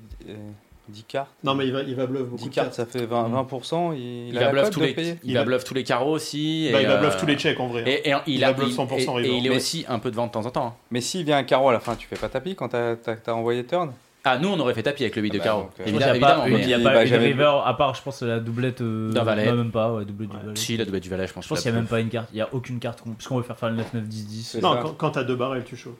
[0.89, 2.91] 10 cartes Non, mais il va, il va bluff beaucoup 10 de cartes, cartes.
[2.91, 3.47] ça fait 20%.
[3.47, 5.85] 20% il, il, il a va bluff tous les, il Il va bluff tous les
[5.85, 6.67] carreaux aussi.
[6.73, 7.83] Bah, il va euh, bluff tous les checks en vrai.
[7.83, 7.85] hein.
[7.87, 9.37] Et, et il, Il a, bluff il- 100% et- et river.
[9.37, 10.67] il est Mais- aussi un peu de vent de temps en temps.
[10.67, 10.73] hein.
[10.91, 12.97] Mais s'il vient un carreau à la fin, tu fais pas tapis quand t'as
[13.31, 13.93] envoyé turn?
[14.27, 15.61] Ah, nous on aurait fait tapis avec le 8 de Ah bah, carreau.
[15.61, 16.83] donc, euh, Je pense qu'il y a Évidemment, pas, évidemment, une- il y a mais-
[16.83, 18.81] pas il une jamais- river, à part, je pense, la doublette.
[18.81, 19.45] euh, D'un valet.
[19.45, 20.41] non, même pas, ouais, doublette du Ouais.
[20.43, 20.55] valet.
[20.55, 21.43] Si, la double du valet, je pense.
[21.43, 23.27] Je pense qu'il n'y a même pas une carte, il n'y a aucune carte, parce
[23.27, 24.43] qu'on veut faire faire le 9, 9, 10, 10.
[24.51, 24.79] C'est Non, ça.
[24.81, 25.93] quand, quand t'as deux barrels, tu chauffes.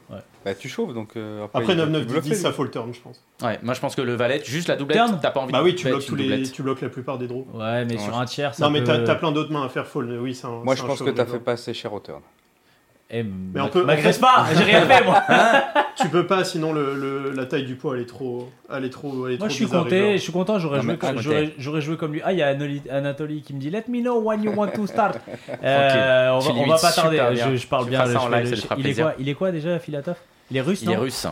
[0.43, 1.10] Bah, tu chauffes donc.
[1.18, 3.22] euh, Après il- 9, tu 9, 10, bluffes, 10, ça faut le turn, je pense.
[3.43, 5.60] Ouais, moi je pense que le valet, juste la doublette, Turn t'as pas envie Bah
[5.60, 6.52] de oui, tu bloques, tous les, doublette.
[6.52, 7.45] tu bloques la plupart des draws.
[7.53, 9.85] Ouais, mais Non, sur un tiers, ça Non, mais t'as plein d'autres mains à faire
[9.85, 10.61] fold, mais oui, c'est un.
[10.64, 12.22] Moi, je pense que t'as fait pas assez cher au turn.
[13.11, 15.22] Eh, Mais ma- on peut- M'agresse pas, j'ai rien fait moi.
[15.95, 18.49] Tu peux pas, sinon le, le- la taille du pot elle est trop.
[18.76, 20.82] Elle est trop, elle est Moi trop je suis bizarre, content, je suis content, j'aurais
[20.82, 21.22] joué, comme- compté.
[21.23, 22.22] j'aurais, j'aurais joué comme lui.
[22.26, 24.69] Ah, il y a Anoli- Anatoly qui me dit Let me know when you want
[24.69, 25.19] to start.
[25.64, 28.06] Euh, on, va, on va limites pas tarder, je, je parle Tu bien.
[28.06, 30.15] je en live, ça il, est quoi, il est quoi déjà, Filatov?
[30.52, 30.94] Il est russe, Il non?
[30.94, 31.27] est russe.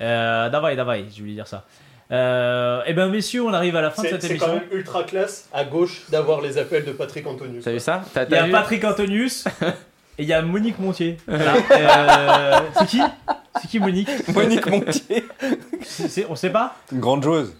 [0.00, 1.64] Euh, Davai, Davai, je voulais dire ça.
[2.12, 4.46] Euh, eh ben messieurs, on arrive à la fin de C'est cette c'est émission.
[4.48, 7.64] quand même ultra classe à gauche d'avoir les appels de Patrick Antonius.
[7.64, 8.02] T'as vu ça?
[8.12, 8.52] T'as Il y a vu?
[8.52, 9.44] Patrick Antonius
[10.18, 11.16] et il y a Monique Montier.
[11.26, 11.54] Voilà.
[11.70, 13.00] Euh, c'est qui?
[13.60, 14.08] C'est qui Monique?
[14.34, 15.24] Monique Montier,
[15.82, 16.76] C'est- c'est- On sait pas?
[16.92, 17.54] Une grande joueuse.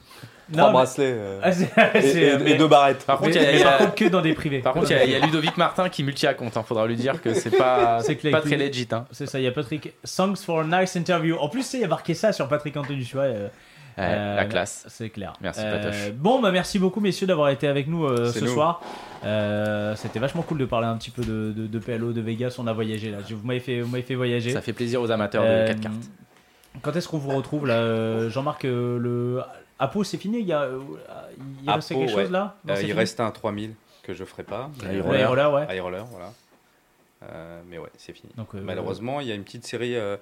[0.52, 3.05] Trois mais- bracelets euh, Ah, c'est- et, c'est- et- et mais- deux barrettes.
[3.06, 4.59] Par contre, il y a- mais il y a- par contre que dans des privés.
[4.59, 6.55] Par contre, il y, a- il y a Ludovic Martin qui multi-à-compte.
[6.59, 6.64] Hein.
[6.68, 8.86] Faudra lui dire que c'est pas, C'est pas très legit.
[8.93, 9.06] Hein.
[9.10, 9.94] C'est ça, il y a Patrick.
[10.05, 11.36] Thanks for a nice interview.
[11.39, 13.24] En plus, tu sais, il y a marqué ça sur Patrick Antonius, tu vois.
[13.24, 13.48] euh,
[13.98, 14.84] euh, la classe.
[14.88, 15.32] C'est clair.
[15.40, 16.12] Merci, Euh, Patoche.
[16.12, 18.48] Bon, bah merci beaucoup, messieurs, d'avoir été avec nous euh, ce nous.
[18.52, 18.80] soir.
[19.24, 22.56] Euh, C'était vachement cool de parler un petit peu de, de, de PLO, de Vegas.
[22.58, 23.18] On a voyagé là.
[23.28, 24.52] Je- Vous m'avez fait, vous m'avez fait voyager.
[24.52, 25.94] Ça fait plaisir aux amateurs Euh, de 4 cartes.
[26.82, 29.40] Quand est-ce qu'on vous retrouve là euh, Jean-Marc, euh, le.
[29.78, 30.40] Apo, c'est fini?
[30.40, 30.78] Il y a, euh,
[31.62, 32.22] il reste Apo, quelque ouais.
[32.24, 32.56] chose là?
[32.64, 34.70] Non, Euh, il fini reste un 3000 que je ferai pas.
[34.82, 35.28] High Ouais, roller.
[35.28, 35.66] roller, ouais.
[35.76, 36.32] High roller, voilà.
[37.32, 38.30] Euh, mais ouais, c'est fini.
[38.36, 40.16] Donc, euh, Malheureusement, il y a une petite série euh, euh,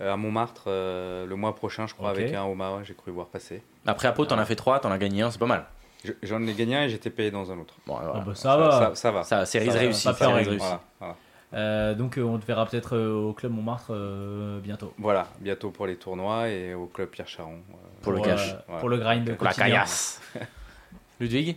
[0.00, 3.62] à Montmartre euh, le mois prochain, je crois, avec un Omaha, j'ai cru voir passer.
[3.86, 5.64] Après Apo, t'en as fait 3, t'en as gagné un, c'est pas mal.
[6.04, 7.74] Je- J'en ai gagné un et j'étais payé dans un autre.
[7.86, 8.70] Bon, Ah bah, ça, va.
[8.70, 9.22] Ça, ça va.
[9.24, 10.02] Ça, série Ça va, réussie.
[10.14, 10.56] série.
[10.58, 11.16] Voilà, voilà.
[11.54, 14.92] Euh, donc, euh, on te verra peut-être euh, au club Montmartre euh, bientôt.
[14.98, 17.54] Voilà, bientôt pour les tournois et au club Pierre Charon.
[17.70, 18.54] euh, Pour le euh, cash.
[18.80, 20.20] Pour le grind La La caillasse.
[21.20, 21.56] Ludwig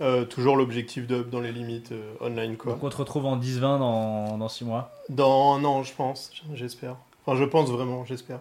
[0.00, 2.72] Euh, toujours l'objectif d'up dans les limites euh, online quoi.
[2.72, 4.90] Donc, on te retrouve en 10-20 dans, dans 6 mois.
[5.08, 6.96] Dans un an, je pense, j'espère.
[7.26, 8.38] Enfin, je pense vraiment, j'espère.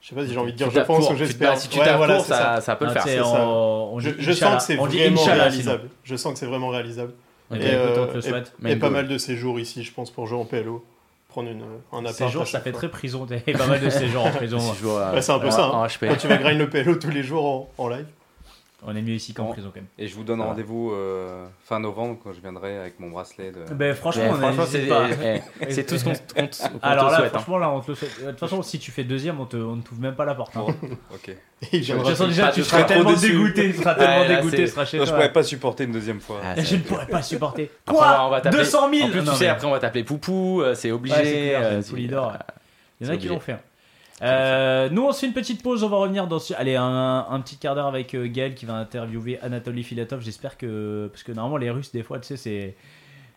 [0.00, 1.58] Je sais pas si j'ai envie de dire je pense ou j'espère.
[1.58, 3.26] Si tu Ouais, voilà, ça, ça peut le Ah, faire.
[3.26, 3.46] ça.
[3.46, 4.58] on, on Je, dit je Inch'Allah.
[4.58, 5.90] sens que c'est vraiment réalisable.
[6.04, 7.12] Je sens que c'est vraiment réalisable.
[7.52, 10.44] Et, on euh, et Main pas mal de séjours ici, je pense, pour jouer en
[10.44, 10.84] PLO.
[11.28, 11.62] Prendre une,
[11.92, 12.14] un appart.
[12.14, 12.78] Ces jours, à ça fait fois.
[12.78, 13.26] très prison.
[13.46, 14.58] Et pas mal de séjours en prison.
[15.20, 15.86] C'est un peu en- ça, En hein.
[15.86, 16.08] HP.
[16.08, 18.06] Quand tu vas grind le PLO tous les jours en, en live.
[18.86, 19.52] On est mieux ici qu'en Bon.
[19.52, 19.88] prison quand même.
[19.98, 23.74] Et je vous donne rendez-vous euh, fin novembre quand je viendrai avec mon bracelet de.
[23.74, 25.06] Ben, franchement, Ouais, on franchement, c'est pas.
[25.60, 27.26] eh, c'est tout ce qu'on qu'on te qu'on te Alors là, souhaite.
[27.34, 27.38] hein.
[27.40, 28.24] franchement, là, on te le souhaite.
[28.24, 30.34] De toute façon, si tu fais deuxième, on, te, on ne t'ouvre même pas la
[30.34, 30.56] porte.
[30.56, 30.64] hein.
[31.14, 31.36] Ok.
[31.72, 32.28] Et façon, plus.
[32.28, 33.70] déjà, tu je seras tellement dégoûté.
[33.72, 35.18] Tu seras tellement Ouais, là, dégoûté, tu seras chez Non, je toi.
[35.18, 36.40] pourrais pas supporter une deuxième fois.
[36.42, 37.70] Ah, je ne pourrais pas supporter.
[37.86, 39.70] Après, on va- on Quoi va t'appeler- 200 000 En plus, tu sais, après, on
[39.72, 41.16] va t'appeler Poupou, euh, c'est obligé.
[41.16, 41.82] Ouais, euh.
[43.00, 43.56] Il y en a qui l'ont fait.
[44.22, 45.82] Euh, nous, on se fait une petite pause.
[45.82, 48.66] On va revenir dans ce- allez, un, un petit quart d'heure avec euh, Gaël qui
[48.66, 50.20] va interviewer Anatoly Filatov.
[50.22, 51.08] J'espère que.
[51.12, 52.74] Parce que normalement, les Russes, des fois, tu sais, c'est.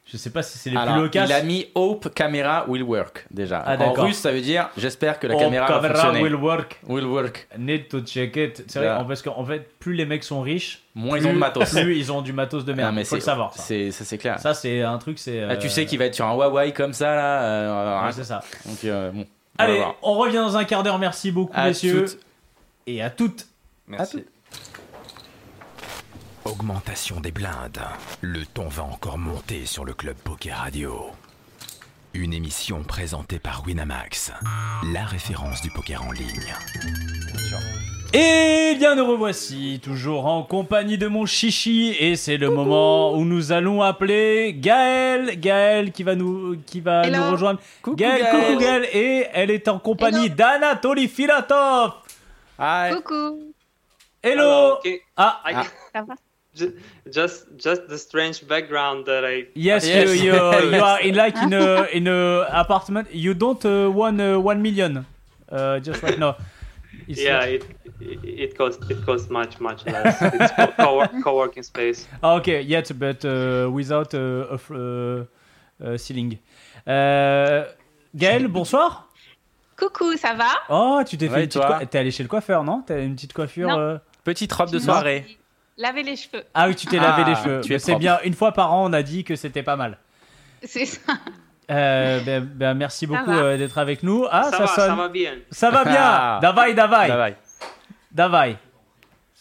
[0.06, 1.30] Je sais pas si c'est les Alors, plus loquaces.
[1.30, 3.64] il a mis Hope Camera Will Work déjà.
[3.66, 6.22] Ah, en russe, ça veut dire j'espère que la Oh, caméra va fonctionner.
[6.22, 6.82] will work.
[6.90, 7.48] Will work.
[7.58, 8.66] Need to check it.
[8.68, 11.40] C'est vrai, parce qu'en fait, plus les mecs sont riches, Moins ils plus- ont de
[11.40, 11.70] matos.
[11.82, 12.94] Plus ils ont du matos de merde.
[12.94, 13.54] mais faut le savoir.
[13.54, 14.40] Ça, C'est clair.
[14.40, 15.42] Ça, c'est un truc, c'est.
[15.42, 17.42] Ah, tu euh, sais qu'il va être sur un Huawei comme ça là.
[17.44, 18.12] euh, ouais, hein.
[18.12, 18.42] c'est ça.
[18.66, 19.26] Donc euh, bon.
[19.58, 21.00] Allez, on revient dans un quart d'heure.
[21.00, 22.06] Merci beaucoup, À messieurs.
[22.06, 22.20] toutes.
[22.88, 23.48] Et à toutes.
[23.88, 24.26] Merci.
[26.46, 27.82] Augmentation des blindes.
[28.22, 31.06] Le ton va encore monter sur le Club Poker Radio.
[32.14, 34.32] Une émission présentée par Winamax,
[34.92, 36.54] la référence du poker en ligne.
[38.16, 43.26] Et bien nous revoici, toujours en compagnie de mon chichi, et c'est le moment où
[43.26, 47.18] nous allons appeler Gaël, Gaël qui va nous, qui va Hello.
[47.18, 47.60] nous rejoindre.
[47.82, 48.46] Coucou, Gaël, Gaël.
[48.46, 51.94] coucou Gaël, et elle est en compagnie d'Anatoly Filatov.
[52.60, 53.52] Ah, Coucou.
[54.22, 54.44] Hello.
[54.44, 55.02] Hello, okay.
[55.18, 55.64] Ah, Ah.
[55.94, 56.14] Ça va?
[56.56, 56.76] Ju-
[57.12, 60.08] just just the strange background that I yes, Yes.
[60.08, 63.08] You, you, you are in like in a in a apartment.
[63.12, 65.04] You don't uh, want uh, one million,
[65.52, 66.36] uh, just right now.
[67.08, 67.83] It's yeah like- it
[68.24, 70.22] it costs it costs much much less.
[70.22, 72.08] it's co- co- co-working space.
[72.22, 75.24] Ah, ok, yet, but uh, without uh, a f- uh,
[75.84, 76.38] uh, ceiling.
[76.88, 77.66] Euh,
[78.16, 79.10] Gaël, bonsoir.
[79.78, 80.50] Coucou, ça va?
[80.70, 82.84] Oh, tu t'es fait une petite coi- T'es allé chez le coiffeur, non?
[82.86, 85.26] T'as une petite coiffure euh petite robe de soirée.
[85.78, 86.44] Laver les cheveux.
[86.54, 87.62] Ah oui, tu t'es lavé Ah, les cheveux.
[87.62, 89.98] tu es C'est bien, une fois par an, on a dit que c'était pas mal.
[90.64, 91.14] C'est ça.
[91.72, 94.26] Euh, ben, ben, merci beaucoup euh, d'être avec nous.
[94.30, 94.88] Ah, ça, ça, va, sonne.
[94.90, 95.34] ça va bien.
[95.50, 95.96] Ça va bien.
[95.98, 96.40] Ah.
[96.42, 97.08] Davai, davai.
[97.08, 97.36] Davai.
[98.14, 98.58] Davai.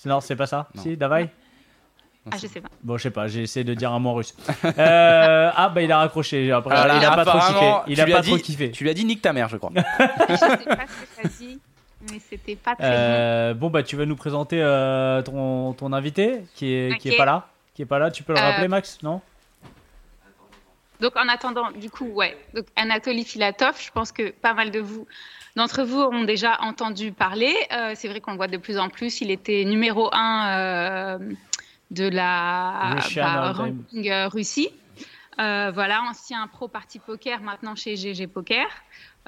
[0.04, 0.82] Non, c'est pas ça Non.
[0.82, 1.30] Si, davai
[2.30, 2.68] Ah, je sais pas.
[2.82, 4.34] Bon, je sais pas, j'ai essayé de dire un mot en russe.
[4.64, 6.50] Euh, ah, bah il a raccroché.
[6.50, 7.50] Après, Voilà, il a pas trop kiffé.
[7.52, 8.70] apparemment, Il tu a lui as pas trop dit- kiffé.
[8.70, 9.70] Tu lui as dit nique ta mère, je crois.
[9.76, 11.60] je sais pas ce que t'as dit,
[12.10, 16.42] mais c'était pas très Euh, bon bah tu vas nous présenter euh, ton, ton invité
[16.54, 17.18] qui est, qui est Ok.
[17.18, 19.20] pas là qui est pas là tu peux le Euh, rappeler Max non?
[19.62, 19.70] Bon.
[21.00, 22.36] Donc, en attendant, du coup, ouais.
[22.54, 25.06] Donc, Anatoly Filatov, je pense que pas mal de vous,
[25.56, 27.54] d'entre vous ont déjà entendu parler.
[27.72, 29.20] Euh, c'est vrai qu'on le voit de plus en plus.
[29.20, 31.18] Il était numéro un euh,
[31.90, 34.68] de la bah, ranking euh, Russie.
[35.40, 38.66] Euh, voilà, ancien pro party poker, maintenant chez GG Poker.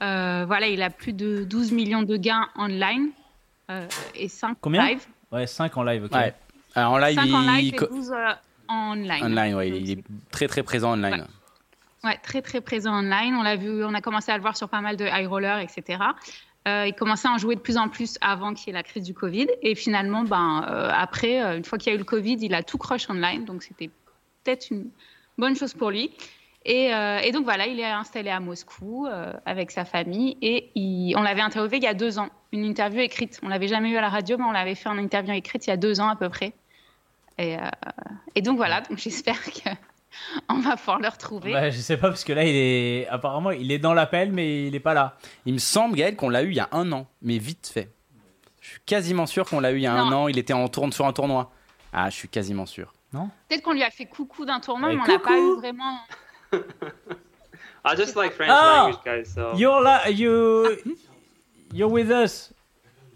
[0.03, 3.11] Euh, voilà, il a plus de 12 millions de gains online
[3.71, 4.87] euh, et 5 Combien?
[4.87, 5.07] live.
[5.33, 6.35] ouais 5 en live ok Ouais.
[6.75, 7.75] Alors, en live, 5 en live il...
[7.75, 8.33] et co- 12 euh,
[8.69, 9.23] en online.
[9.25, 11.21] online, ouais, il est très très présent online.
[11.21, 11.27] Ouais,
[12.23, 13.35] très très présent online.
[13.35, 15.59] On l'a vu, on a commencé à le voir sur pas mal de high rollers,
[15.59, 15.99] etc.
[16.67, 18.83] Euh, il commençait à en jouer de plus en plus avant qu'il y ait la
[18.83, 19.49] crise du Covid.
[19.63, 22.55] Et finalement, ben, euh, après, euh, une fois qu'il y a eu le Covid, il
[22.55, 23.45] a tout crush online.
[23.45, 23.91] Donc c'était
[24.45, 24.89] peut-être une
[25.37, 26.13] bonne chose pour lui.
[26.67, 26.91] Et,
[27.33, 29.07] donc voilà, il est installé à Moscou
[29.45, 30.39] avec sa famille.
[30.41, 33.39] Et on l'avait interviewé il y a deux ans, une interview écrite.
[33.43, 35.71] On l'avait jamais eu à la radio, mais on l'avait fait en interview écrite il
[35.71, 36.55] y a deux ans à peu près.
[37.37, 37.57] Et,
[38.35, 39.69] et donc voilà, donc j'espère que
[40.49, 41.53] on va pouvoir le retrouver.
[41.53, 44.67] Bah, je sais pas parce que là il est apparemment il est dans l'appel mais
[44.67, 45.17] il est pas là
[45.47, 47.91] Il me semble, Gaël, qu'on l'a eu il y a un an, mais vite fait.
[48.61, 50.17] Je suis quasiment sûr qu'on l'a eu il y a un Non.
[50.25, 50.29] an.
[50.29, 51.51] Il était en tourne sur un tournoi.
[51.93, 52.93] Ah, je suis quasiment sûr.
[53.49, 55.99] Peut-être qu'on lui a fait coucou d'un tournoi, mais on n'a pas eu vraiment.
[57.85, 58.89] I just like French Ah!
[58.89, 59.33] language, guys.
[59.35, 60.67] So you're you
[61.73, 62.53] you're with us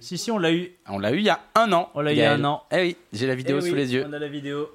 [0.00, 1.90] si si on l'a eu On l'a eu il y a un an.
[1.94, 2.62] On l'a eu il y a un an.
[2.70, 4.04] Eh oui, j'ai la vidéo Eh oui, sous les yeux.
[4.08, 4.68] on a la vidéo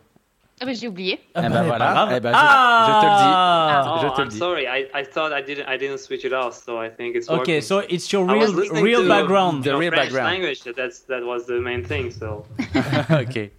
[0.63, 1.19] Ah bah, j'ai oublié.
[1.35, 1.85] Ah Eh bah, ben voilà.
[1.85, 2.09] pas grave.
[2.15, 3.33] Eh ben, je- ah je te le dis.
[3.35, 4.37] Oh, Je te le I'm dis.
[4.39, 4.65] sorry.
[4.65, 7.37] I, I thought I didn't I didn't switch it off, so I think it's ok
[7.39, 7.61] working.
[7.61, 10.31] so it's your real real to background The real French background.
[10.31, 10.63] language.
[10.63, 12.11] That's that was the main thing.
[12.11, 12.45] So
[13.11, 13.51] ok.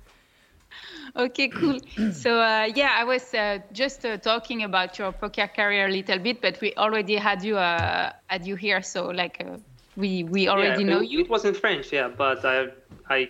[1.16, 1.78] Okay, cool.
[2.10, 6.18] So uh, yeah, I was uh, just uh, talking about your poker career a little
[6.18, 9.59] bit, but we already had you uh, had you here, so like uh,
[9.97, 11.20] we we already yeah, know it, you.
[11.20, 12.68] it was in French, yeah, but I
[13.09, 13.28] I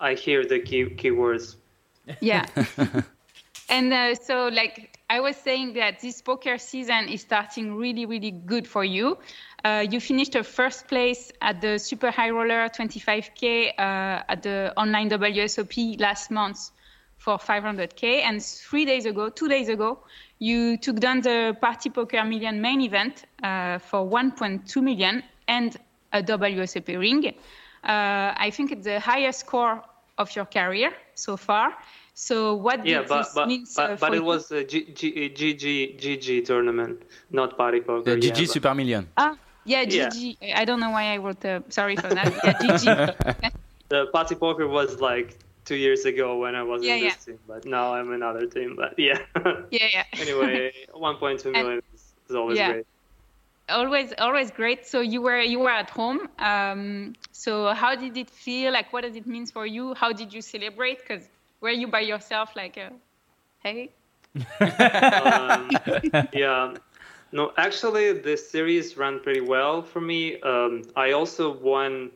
[0.00, 1.56] I hear the key keywords.
[2.20, 2.46] Yeah.
[3.68, 8.30] and uh, so, like, I was saying that this poker season is starting really, really
[8.30, 9.18] good for you.
[9.64, 14.72] Uh, you finished a first place at the Super High Roller 25K uh, at the
[14.76, 16.70] online WSOP last month
[17.18, 18.22] for 500K.
[18.22, 19.98] And three days ago, two days ago,
[20.38, 25.76] you took down the Party Poker Million main event uh, for 1.2 million and
[26.12, 27.28] a WSOP ring.
[27.28, 27.32] Uh,
[28.36, 29.82] I think it's the highest score
[30.18, 30.92] of your career
[31.22, 31.72] so far.
[32.14, 34.84] So what Yeah, did but this but means but, uh, but it was a G,
[34.98, 38.16] G, GG GG tournament, not party poker.
[38.16, 39.08] The yeah, GG but- Super Million.
[39.16, 40.08] Ah, yeah, Yeah.
[40.08, 40.54] GG.
[40.60, 41.44] I don't know why I wrote.
[41.44, 42.28] Uh, sorry for that.
[42.44, 42.84] Yeah, GG.
[43.92, 45.36] The party poker was like
[45.66, 47.10] two years ago when I was Yeah, in yeah.
[47.14, 48.74] this team, but now I'm another team.
[48.74, 49.18] But yeah.
[49.70, 50.04] yeah, yeah.
[50.24, 52.72] anyway, 1.2 million is, is always Yeah.
[52.72, 52.86] great.
[53.68, 54.86] Always, always great.
[54.86, 56.28] So you were you were at home.
[56.38, 58.72] Um, so how did it feel?
[58.72, 59.94] Like, what does it mean for you?
[59.94, 61.00] How did you celebrate?
[61.00, 61.28] Because
[61.60, 62.50] were you by yourself?
[62.56, 62.90] Like, uh,
[63.62, 63.90] hey,
[64.60, 65.70] um,
[66.32, 66.74] yeah.
[67.34, 70.40] No, actually, the series ran pretty well for me.
[70.42, 72.10] Um, I also won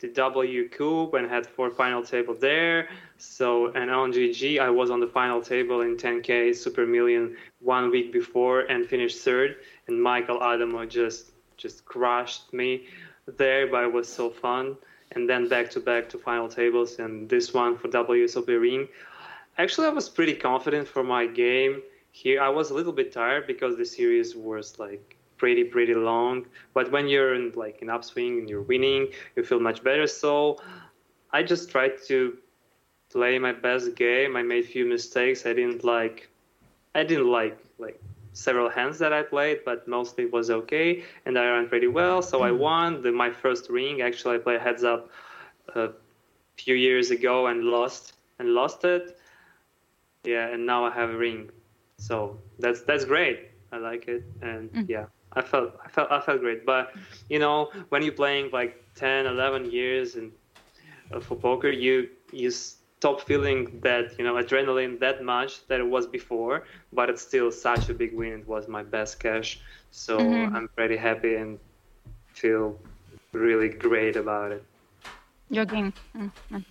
[0.00, 2.88] the W Coupe and had four final table there.
[3.18, 7.90] So, and on GG, I was on the final table in 10K Super Million one
[7.90, 9.56] week before and finished third.
[9.88, 12.86] And Michael Adamo just just crushed me
[13.26, 14.76] there, but it was so fun.
[15.12, 18.88] And then back to back to final tables, and this one for WSOP Ring.
[19.58, 21.82] Actually, I was pretty confident for my game
[22.12, 22.42] here.
[22.42, 26.46] I was a little bit tired because the series was like pretty pretty long.
[26.74, 30.06] But when you're in like an upswing and you're winning, you feel much better.
[30.06, 30.60] So
[31.30, 32.36] I just tried to
[33.16, 34.36] play my best game.
[34.36, 35.46] I made few mistakes.
[35.46, 36.28] I didn't like
[36.94, 37.98] I didn't like like
[38.32, 42.22] several hands that I played, but mostly it was okay, and I ran pretty well.
[42.22, 44.02] So I won the, my first ring.
[44.02, 45.10] Actually, I played heads up
[45.74, 45.90] a
[46.56, 49.16] few years ago and lost and lost it.
[50.24, 51.50] Yeah, and now I have a ring.
[51.98, 53.50] So that's that's great.
[53.72, 54.88] I like it, and Mm.
[54.88, 56.64] yeah, I felt I felt I felt great.
[56.66, 56.94] But
[57.28, 60.32] you know, when you're playing like 10, 11 years and
[61.12, 62.50] uh, for poker, you you
[62.98, 66.64] stop feeling that you know adrenaline that much that it was before.
[66.92, 68.40] But it's still such a big win.
[68.40, 69.60] It was my best cash,
[69.90, 70.54] so Mhm.
[70.54, 71.58] I'm pretty happy and
[72.34, 72.78] feel
[73.32, 74.62] really great about it.
[75.50, 75.92] Your game.
[76.14, 76.62] Mm, mm.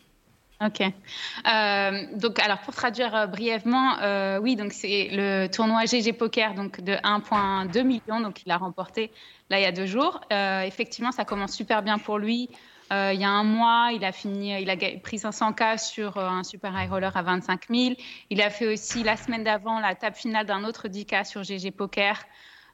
[0.62, 0.80] Ok.
[0.82, 6.54] Euh, donc, alors pour traduire euh, brièvement, euh, oui, donc c'est le tournoi GG Poker
[6.54, 9.12] donc de 1,2 million, donc il a remporté
[9.50, 10.22] là il y a deux jours.
[10.32, 12.50] Euh, effectivement, ça commence super bien pour lui.
[12.92, 16.28] Euh, il y a un mois, il a fini, il a pris 500K sur euh,
[16.28, 17.96] un super high roller à 25 000.
[18.30, 21.72] Il a fait aussi la semaine d'avant la table finale d'un autre 10K sur GG
[21.72, 22.24] Poker.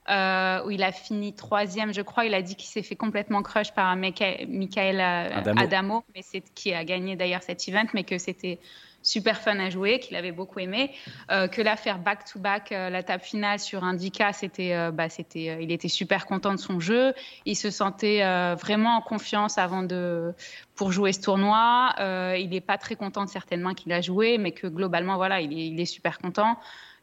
[0.09, 2.25] euh, où il a fini troisième, je crois.
[2.25, 5.61] Il a dit qu'il s'est fait complètement crush par Michael Adamo.
[5.61, 8.59] Adamo, mais c'est qui a gagné d'ailleurs cet event, mais que c'était
[9.03, 10.91] super fun à jouer, qu'il avait beaucoup aimé.
[11.32, 15.49] Euh, que là, faire back-to-back euh, la table finale sur 10K, c'était, euh, bah, c'était,
[15.49, 17.14] euh, il était super content de son jeu.
[17.45, 18.22] Il se sentait
[18.56, 20.34] vraiment en confiance avant de,
[20.76, 21.94] pour jouer ce tournoi.
[22.38, 25.41] Il n'est pas très content de certaines mains qu'il a jouées, mais que globalement, voilà,
[25.41, 26.57] il est, super content.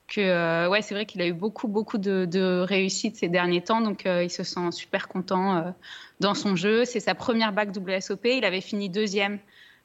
[0.07, 3.81] Que, ouais, c'est vrai qu'il a eu beaucoup, beaucoup de, de réussite ces derniers temps,
[3.81, 5.75] donc il se sent super content
[6.21, 6.85] dans son jeu.
[6.85, 8.25] C'est sa première bague WSOP.
[8.25, 9.39] Il avait fini deuxième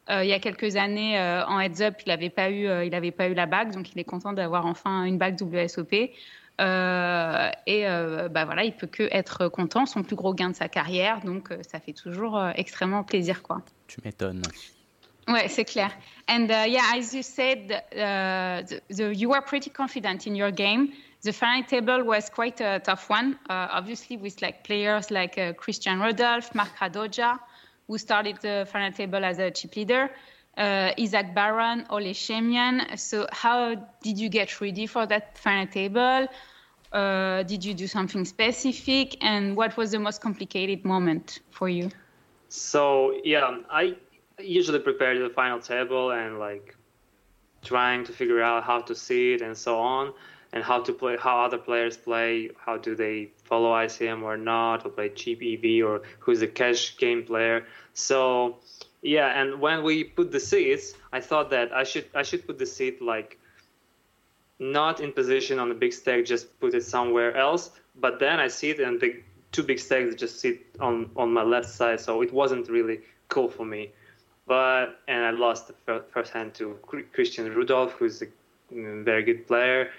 [0.10, 1.96] il y a quelques années euh, en heads up.
[2.06, 4.34] Il n'avait pas eu, euh, il avait pas eu la bague, donc il est content
[4.34, 6.12] d'avoir enfin une bague WSOP.
[6.62, 9.86] Euh, et euh, bah voilà, il peut que être content.
[9.86, 13.42] Son plus gros gain de sa carrière, donc euh, ça fait toujours euh, extrêmement plaisir,
[13.42, 13.62] quoi.
[13.88, 14.44] Tu m'étonnes.
[15.28, 15.92] Ouais, c'est clair.
[16.30, 20.52] And uh, yeah, as you said, uh, the, the, you were pretty confident in your
[20.52, 20.90] game.
[21.24, 25.54] The final table was quite a tough one, uh, obviously with like players like uh,
[25.54, 27.40] Christian Rodolphe, Mark Radoja,
[27.88, 30.10] who started the final table as a chip leader,
[30.58, 32.98] uh, Isaac Baron, Ole Shemian.
[32.98, 36.28] So how did you get ready for that final table?
[36.92, 39.24] Uh, did you do something specific?
[39.24, 41.90] And what was the most complicated moment for you?
[42.50, 43.96] So yeah, I
[44.40, 46.76] usually prepare the final table and like
[47.64, 50.14] trying to figure out how to see it and so on,
[50.52, 54.78] and how to play, how other players play, how do they follow ICM or not,
[54.84, 57.58] or play cheap EV, or who's a cash game player.
[57.94, 58.58] So
[59.04, 60.86] yeah, and when we put the seats,
[61.18, 63.32] I thought that I should I should put the seat like
[64.60, 67.64] not in position on the big stack, just put it somewhere else.
[68.06, 69.10] But then I see it and the
[69.52, 72.98] two big stacks just sit on on my left side, so it wasn't really
[73.34, 73.92] cool for me.
[74.48, 76.64] But and I lost the fir- first hand to
[77.16, 78.28] Christian Rudolph, who's a
[78.74, 79.92] mm, very good player.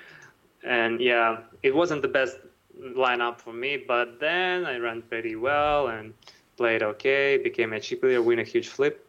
[0.64, 1.28] And yeah,
[1.62, 2.36] it wasn't the best
[2.80, 3.76] lineup for me.
[3.76, 6.14] But then I ran pretty well and
[6.56, 9.06] played okay, became a chip leader, win a huge flip.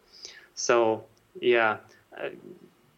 [0.54, 1.04] So
[1.40, 1.78] yeah,
[2.18, 2.30] uh,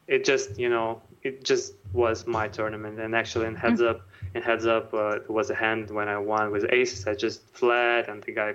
[0.07, 2.99] it just you know it just was my tournament.
[2.99, 4.01] And actually, in heads up,
[4.35, 7.07] in heads up, uh, it was a hand when I won with aces.
[7.07, 8.55] I just flat, and the guy,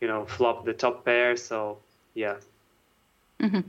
[0.00, 1.36] you know, flopped the top pair.
[1.36, 1.78] So
[2.14, 2.36] yeah.
[3.40, 3.64] Mhm.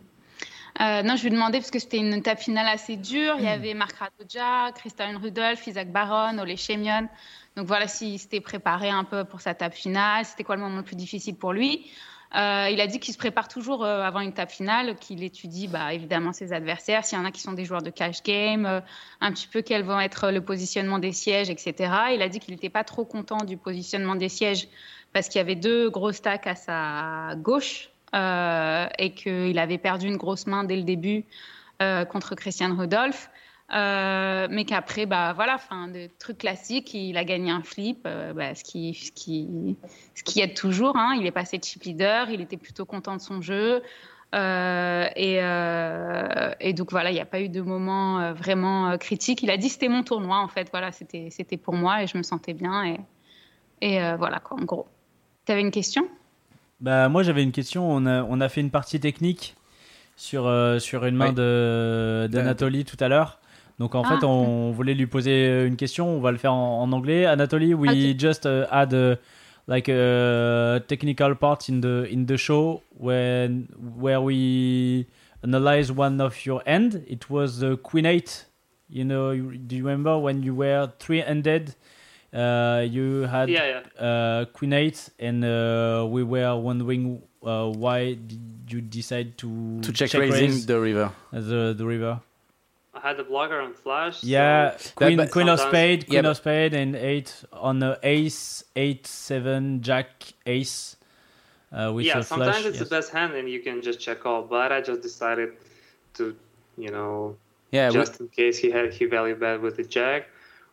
[0.81, 3.35] Euh, non, je lui demandais parce que c'était une table finale assez dure.
[3.37, 7.07] Il y avait Marc Radoja, Christian Rudolph, Isaac Baron, Ole Shemion.
[7.55, 10.25] Donc voilà s'il s'était préparé un peu pour sa table finale.
[10.25, 11.89] C'était quoi le moment le plus difficile pour lui?
[12.35, 15.67] Euh, Il a dit qu'il se prépare toujours euh, avant une table finale, qu'il étudie
[15.67, 18.65] bah, évidemment ses adversaires, s'il y en a qui sont des joueurs de cash game,
[18.65, 18.81] euh,
[19.21, 21.93] un petit peu quel va être le positionnement des sièges, etc.
[22.13, 24.67] Il a dit qu'il n'était pas trop content du positionnement des sièges
[25.13, 30.17] parce qu'il y avait deux gros stacks à sa gauche et qu'il avait perdu une
[30.17, 31.25] grosse main dès le début
[31.81, 33.29] euh, contre Christian Rudolph.
[33.73, 38.31] Euh, mais qu'après, bah voilà, enfin, des trucs classiques, il a gagné un flip, euh,
[38.31, 39.75] bah, ce, qui, ce, qui,
[40.13, 40.95] ce qui aide toujours.
[40.95, 41.15] Hein.
[41.19, 43.81] Il est passé chip leader, il était plutôt content de son jeu.
[44.35, 49.41] Euh, et, euh, donc voilà, il n'y a pas eu de moment euh, vraiment critique.
[49.43, 52.17] Il a dit c'était mon tournoi en fait, voilà, c'était c'était pour moi et je
[52.17, 52.99] me sentais bien et,
[53.81, 54.87] et voilà quoi, en gros.
[55.45, 56.07] Tu avais une question?
[56.85, 57.91] Bah moi j'avais une question.
[57.91, 59.55] On a on a fait une partie technique
[60.15, 60.43] sur
[60.79, 63.39] sur une main de d'Anatoly tout à l'heure.
[63.79, 64.27] Donc en fait, ah.
[64.27, 66.07] on voulait lui poser une question.
[66.07, 67.25] On va le faire en, anglais.
[67.25, 68.93] Anatoly, we just uh, had
[69.67, 73.67] like a technical part in the in the show when
[73.99, 75.07] where we
[75.43, 77.03] analyze one of your end.
[77.07, 78.45] It was the Queen Eight.
[78.89, 81.73] You know, you, do you remember when you were three-handed?
[82.35, 84.01] Uh, you had yeah, yeah.
[84.01, 89.93] Uh, Queen Eight, and uh, we were wondering uh, why did you decide to to
[89.93, 91.11] check, check raising the river?
[91.31, 92.19] The the river.
[92.93, 94.23] I had the blocker on flash.
[94.23, 97.99] Yeah, so Queen, that, Queen of Spade, Queen yeah, of Spade, and eight on the
[98.03, 100.95] Ace, eight, seven, Jack, Ace.
[101.71, 102.89] Uh, with yeah, sometimes flush, it's yes.
[102.89, 104.43] the best hand, and you can just check all.
[104.43, 105.53] But I just decided
[106.15, 106.35] to,
[106.77, 107.35] you know,
[107.71, 110.27] yeah, just we, in case he had he value bet with the Jack,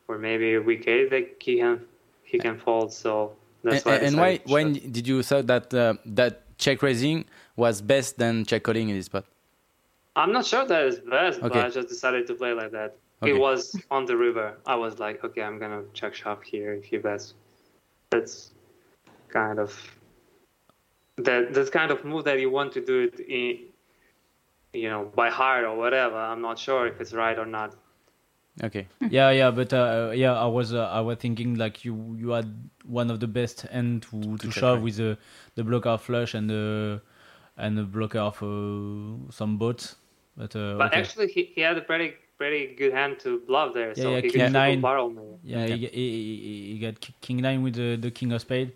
[0.09, 1.81] or maybe a weak eight that he can
[2.23, 2.93] he can fold.
[2.93, 4.07] So that's and, why.
[4.07, 7.24] and why when did you thought that uh, that check raising
[7.57, 9.24] was best than check calling in this spot?
[10.15, 11.49] I'm not sure that is best, okay.
[11.49, 12.97] but I just decided to play like that.
[13.23, 13.33] Okay.
[13.33, 14.57] It was on the river.
[14.66, 17.35] I was like, okay, I'm gonna check shop here if he bets.
[18.11, 18.51] That's
[19.29, 19.73] kind of
[21.19, 23.61] that that's kind of move that you want to do it in,
[24.73, 26.16] you know, by heart or whatever.
[26.16, 27.74] I'm not sure if it's right or not.
[28.62, 28.87] Okay.
[29.09, 32.53] yeah, yeah, but uh, yeah, I was uh, I was thinking like you you had
[32.85, 35.16] one of the best end to, to, to shove with the
[35.55, 37.01] the blocker flush and the
[37.57, 39.97] and the blocker of uh, some bots.
[40.37, 41.01] But, uh, but okay.
[41.01, 44.20] actually, he, he had a pretty pretty good hand to bluff there, yeah, so yeah,
[44.20, 44.81] he king could nine.
[44.81, 45.23] barrel me.
[45.45, 45.77] Yeah, okay.
[45.77, 48.73] he, he, he, got king nine with the, the king of spade.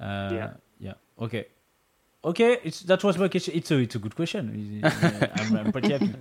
[0.00, 0.50] Uh, yeah.
[0.78, 0.94] Yeah.
[1.20, 1.46] Okay.
[2.24, 2.58] Okay.
[2.64, 3.54] It's that was my question.
[3.54, 4.80] It's a it's a good question.
[4.84, 6.14] I'm, I'm pretty happy.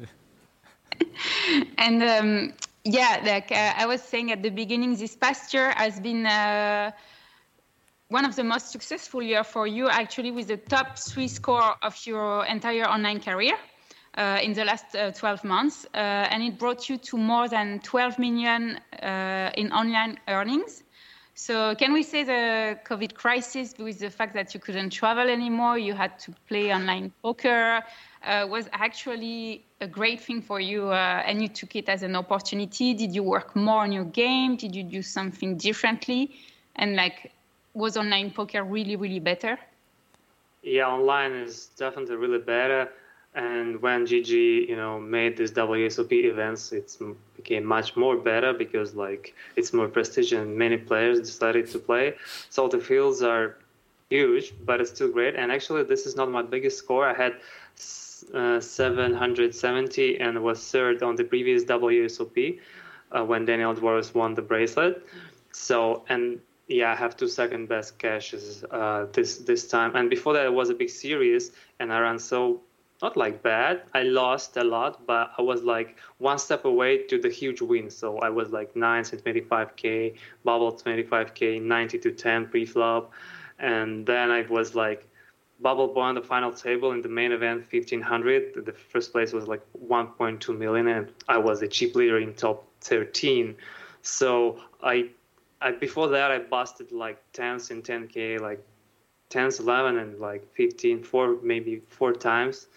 [1.77, 2.53] and um,
[2.83, 6.25] yeah, like uh, I was saying at the beginning, this past year has been.
[6.25, 6.91] Uh,
[8.09, 11.97] one of the most successful year for you actually with the top three score of
[12.05, 13.55] your entire online career
[14.17, 17.79] uh, in the last uh, 12 months, uh, and it brought you to more than
[17.79, 20.83] 12 million uh, in online earnings.
[21.33, 25.77] So, can we say the COVID crisis, with the fact that you couldn't travel anymore,
[25.77, 27.83] you had to play online poker,
[28.23, 32.15] uh, was actually a great thing for you, uh, and you took it as an
[32.15, 32.93] opportunity?
[32.93, 34.55] Did you work more on your game?
[34.55, 36.35] Did you do something differently?
[36.75, 37.31] And like,
[37.73, 39.57] was online poker really, really better?
[40.63, 42.89] Yeah, online is definitely really better
[43.35, 46.97] and when GG, you know, made these WSOP events, it
[47.35, 52.15] became much more better because like it's more prestige and many players decided to play.
[52.49, 53.57] So the fields are
[54.09, 55.35] huge, but it's still great.
[55.35, 57.05] And actually, this is not my biggest score.
[57.05, 57.33] I had
[58.33, 62.59] uh, 770 and was third on the previous WSOP
[63.11, 65.05] uh, when Daniel Dwaros won the bracelet.
[65.51, 69.95] So and yeah, I have two second best caches uh, this this time.
[69.95, 72.61] And before that, it was a big series, and I ran so
[73.01, 73.83] not like bad.
[73.93, 77.89] I lost a lot, but I was like one step away to the huge win.
[77.89, 83.11] So I was like 9 and 25k, bubble 25k, 90 to 10 pre-flop,
[83.59, 85.07] and then I was like
[85.65, 88.65] bubble boy on the final table in the main event 1500.
[88.67, 92.67] The first place was like 1.2 million, and I was a cheap leader in top
[92.81, 93.55] 13.
[94.03, 95.09] So I,
[95.61, 98.61] I before that I busted like 10s and 10k, like
[99.31, 102.67] 10s, 11, and like 15, four maybe four times.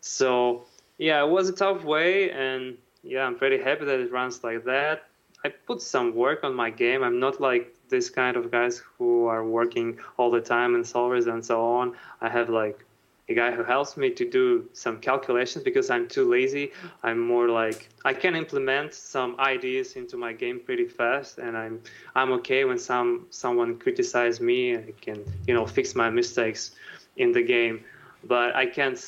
[0.00, 0.62] So
[0.96, 4.64] yeah, it was a tough way, and yeah, I'm pretty happy that it runs like
[4.64, 5.08] that.
[5.44, 7.02] I put some work on my game.
[7.02, 11.26] I'm not like this kind of guys who are working all the time in solvers
[11.26, 11.94] and so on.
[12.20, 12.84] I have like
[13.28, 16.72] a guy who helps me to do some calculations because I'm too lazy.
[17.02, 21.80] I'm more like I can implement some ideas into my game pretty fast, and I'm
[22.14, 24.76] I'm okay when some someone criticize me.
[24.76, 26.72] I can you know fix my mistakes
[27.16, 27.84] in the game,
[28.24, 28.98] but I can't.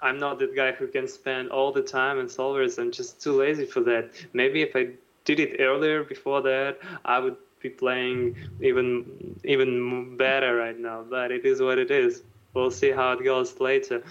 [0.00, 2.78] I'm not that guy who can spend all the time in solvers.
[2.78, 4.10] I'm just too lazy for that.
[4.32, 4.88] Maybe if I
[5.24, 11.04] did it earlier before that, I would be playing even even better right now.
[11.08, 12.22] But it is what it is
[12.54, 14.02] we'll see how it goes later.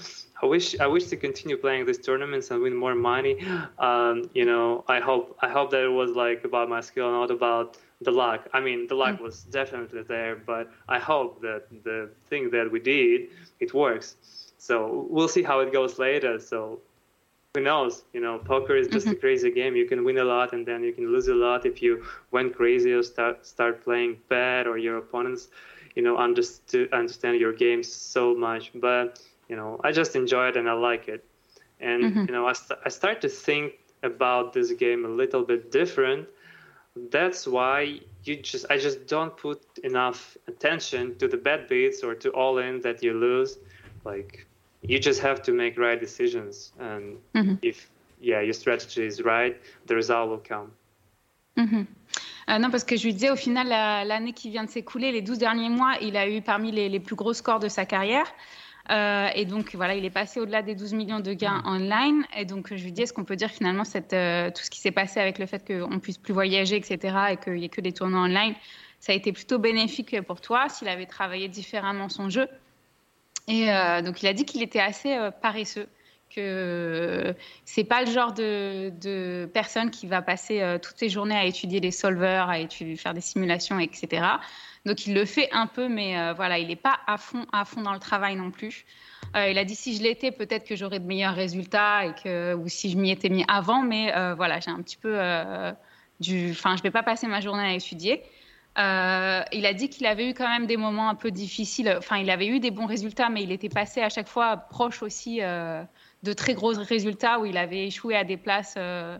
[0.42, 3.38] I wish I wish to continue playing these tournaments and win more money.
[3.80, 7.32] Um, you know, I hope I hope that it was like about my skill, not
[7.32, 8.48] about the luck.
[8.54, 9.22] I mean, the luck mm.
[9.22, 13.30] was definitely there, but I hope that the thing that we did
[13.60, 14.16] it works.
[14.58, 16.40] So we'll see how it goes later.
[16.40, 16.80] So
[17.54, 18.04] who knows?
[18.14, 19.16] You know, poker is just mm-hmm.
[19.16, 19.76] a crazy game.
[19.76, 22.56] You can win a lot and then you can lose a lot if you went
[22.56, 25.50] crazy or start start playing bad or your opponents
[25.96, 29.20] you know understand understand your game so much but
[29.50, 31.26] you know, I just enjoy it and I like it.
[31.82, 32.28] And Mhm.
[32.28, 36.30] you know, I, st- I start to think about this game a little bit different.
[36.96, 42.16] That's why you just I just don't put enough attention to the bad beats or
[42.16, 43.58] to all in that you lose.
[44.06, 44.48] Like
[44.84, 47.58] you just have to make right decisions, and Mhm.
[47.62, 47.90] if
[48.22, 49.56] yeah your strategy is right,
[49.88, 50.70] the result will come.
[51.58, 51.86] Mhm.
[52.50, 55.12] Euh, non, parce que je lui disais, au final, la- l'année qui vient de s'écouler,
[55.12, 57.86] les 12 derniers mois, il a eu parmi les, les plus gros scores de sa
[57.86, 58.26] carrière.
[58.90, 62.26] Euh, et donc, voilà, il est passé au-delà des 12 millions de gains online.
[62.36, 64.80] Et donc, je lui dis, est-ce qu'on peut dire finalement cette, euh, tout ce qui
[64.80, 67.80] s'est passé avec le fait qu'on puisse plus voyager, etc., et qu'il n'y ait que
[67.80, 68.56] des tournois online,
[69.00, 72.48] ça a été plutôt bénéfique pour toi s'il avait travaillé différemment son jeu?
[73.52, 75.88] Et euh, donc, il a dit qu'il était assez euh, paresseux
[76.34, 81.46] que c'est pas le genre de, personne qui va passer euh, toutes ses journées à
[81.46, 84.24] étudier des solvers, à étudier, faire des simulations, etc.
[84.86, 87.66] Donc il le fait un peu, mais euh, voilà, il n'est pas à fond, à
[87.66, 88.86] fond dans le travail non plus.
[89.36, 92.56] Euh, il a dit si je l'étais, peut-être que j'aurais de meilleurs résultats et que,
[92.56, 95.72] ou si je m'y étais mis avant, mais euh, voilà, j'ai un petit peu euh,
[96.20, 98.24] du, enfin, je vais pas passer ma journée à étudier.
[98.78, 101.94] Euh, il a dit qu'il avait eu quand même des moments un peu difficiles.
[101.98, 105.04] Enfin, il avait eu des bons résultats, mais il était passé à chaque fois proche
[105.04, 105.84] aussi euh,
[106.24, 109.18] de très gros résultats où il avait échoué à des places, euh,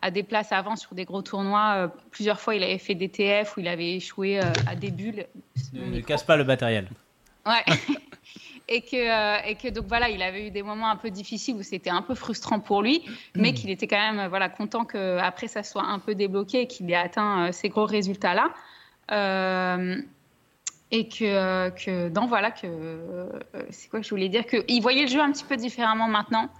[0.00, 1.92] à des places avant sur des gros tournois.
[2.12, 5.26] Plusieurs fois, il avait fait des TF où il avait échoué à des bulles.
[5.72, 6.88] Ne, ne casse pas le matériel.
[7.44, 7.64] Ouais.
[8.68, 11.64] et que et que donc voilà, il avait eu des moments un peu difficiles où
[11.64, 13.02] c'était un peu frustrant pour lui,
[13.34, 16.66] mais qu'il était quand même voilà content que après ça soit un peu débloqué et
[16.68, 18.52] qu'il ait atteint ces gros résultats là.
[19.12, 20.02] Euh,
[20.90, 23.28] et que, que donc voilà que euh,
[23.70, 26.06] c'est quoi que je voulais dire que il voyait le jeu un petit peu différemment
[26.06, 26.50] maintenant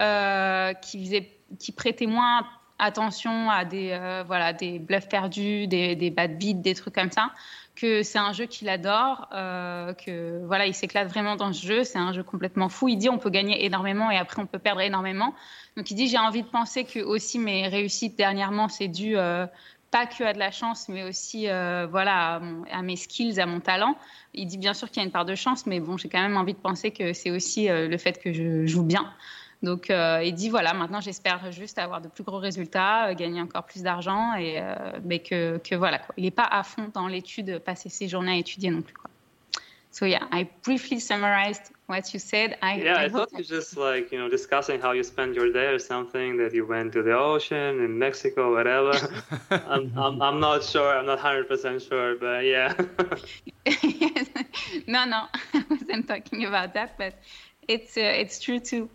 [0.00, 1.28] euh, qui faisait
[1.58, 2.46] qui prêtait moins
[2.78, 7.10] attention à des euh, voilà des bluffs perdus des, des bad beats des trucs comme
[7.10, 7.32] ça
[7.76, 11.84] que c'est un jeu qu'il adore euh, que voilà il s'éclate vraiment dans ce jeu
[11.84, 12.88] c'est un jeu complètement fou.
[12.88, 15.34] Il dit on peut gagner énormément et après on peut perdre énormément.
[15.76, 19.16] Donc il dit j'ai envie de penser que aussi mes réussites dernièrement c'est dû
[19.92, 22.40] pas que à de la chance, mais aussi euh, voilà,
[22.72, 23.94] à, mes skills, à mon talent.
[24.32, 26.20] Il dit bien sûr qu'il y a une part de chance, mais bon, j'ai quand
[26.20, 29.12] même envie de penser que c'est aussi euh, le fait que je joue bien.
[29.62, 33.64] Donc, euh, il dit voilà, maintenant j'espère juste avoir de plus gros résultats, gagner encore
[33.64, 34.60] plus d'argent, et
[35.04, 36.14] mais que, que voilà, quoi.
[36.16, 38.94] il n'est pas à fond dans l'étude, passer ses journées à étudier non plus.
[38.94, 39.08] Quoi.
[39.92, 42.56] So yeah, I briefly summarized what you said.
[42.62, 45.52] I, yeah, I, I thought you just like you know discussing how you spend your
[45.52, 48.92] day or something that you went to the ocean in Mexico, whatever.
[49.50, 50.96] I'm, I'm I'm not sure.
[50.96, 52.72] I'm not hundred percent sure, but yeah.
[54.86, 57.14] no, no, I wasn't talking about that, but
[57.68, 58.88] it's uh, it's true too.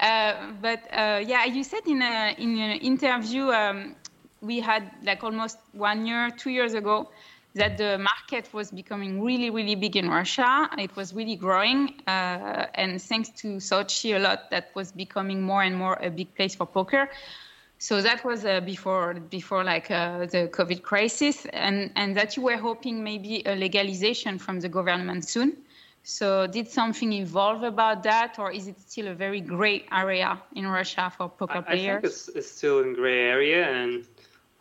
[0.00, 3.96] Uh, but uh, yeah, you said in a in an interview um,
[4.40, 7.08] we had like almost one year, two years ago
[7.54, 10.68] that the market was becoming really, really big in Russia.
[10.76, 11.94] It was really growing.
[12.06, 16.34] Uh, and thanks to Sochi a lot, that was becoming more and more a big
[16.34, 17.08] place for poker.
[17.78, 22.42] So that was uh, before, before like uh, the COVID crisis, and, and that you
[22.42, 25.56] were hoping maybe a legalization from the government soon.
[26.02, 30.66] So did something evolve about that, or is it still a very gray area in
[30.66, 31.98] Russia for poker I, players?
[31.98, 34.04] I think it's, it's still in gray area, and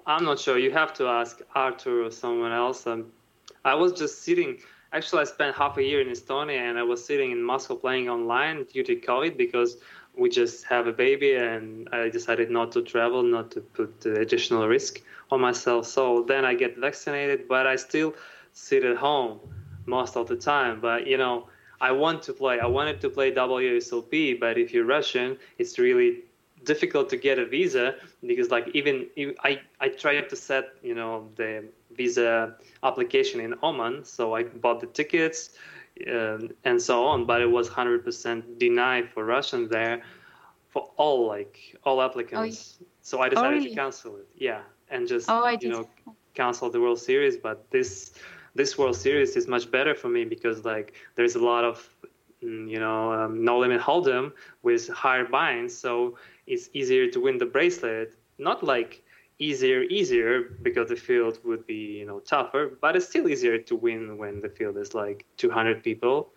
[0.05, 0.57] I'm not sure.
[0.57, 2.85] You have to ask Arthur or someone else.
[2.85, 3.11] Um,
[3.63, 4.57] I was just sitting.
[4.91, 8.09] Actually, I spent half a year in Estonia, and I was sitting in Moscow playing
[8.09, 9.77] online due to COVID because
[10.15, 14.67] we just have a baby, and I decided not to travel, not to put additional
[14.67, 15.01] risk
[15.31, 15.87] on myself.
[15.87, 18.13] So then I get vaccinated, but I still
[18.51, 19.39] sit at home
[19.85, 20.81] most of the time.
[20.81, 21.47] But you know,
[21.79, 22.59] I want to play.
[22.59, 26.23] I wanted to play WSOP, but if you're Russian, it's really
[26.63, 27.95] difficult to get a visa
[28.25, 29.07] because like even
[29.43, 34.79] I, I tried to set you know the visa application in Oman so I bought
[34.79, 35.51] the tickets
[36.11, 40.01] um, and so on but it was 100% denied for Russian there
[40.69, 42.79] for all like all applicants.
[42.81, 43.69] Oh, so I decided oh, really?
[43.69, 45.87] to cancel it yeah and just oh, you know
[46.33, 48.13] cancel the World Series but this
[48.55, 51.87] this World Series is much better for me because like there's a lot of
[52.41, 54.31] you know um, no limit hold'em
[54.63, 56.17] with higher binds so
[56.47, 58.15] it's easier to win the bracelet.
[58.37, 59.03] Not like
[59.39, 63.75] easier, easier because the field would be you know tougher, but it's still easier to
[63.75, 66.29] win when the field is like 200 people.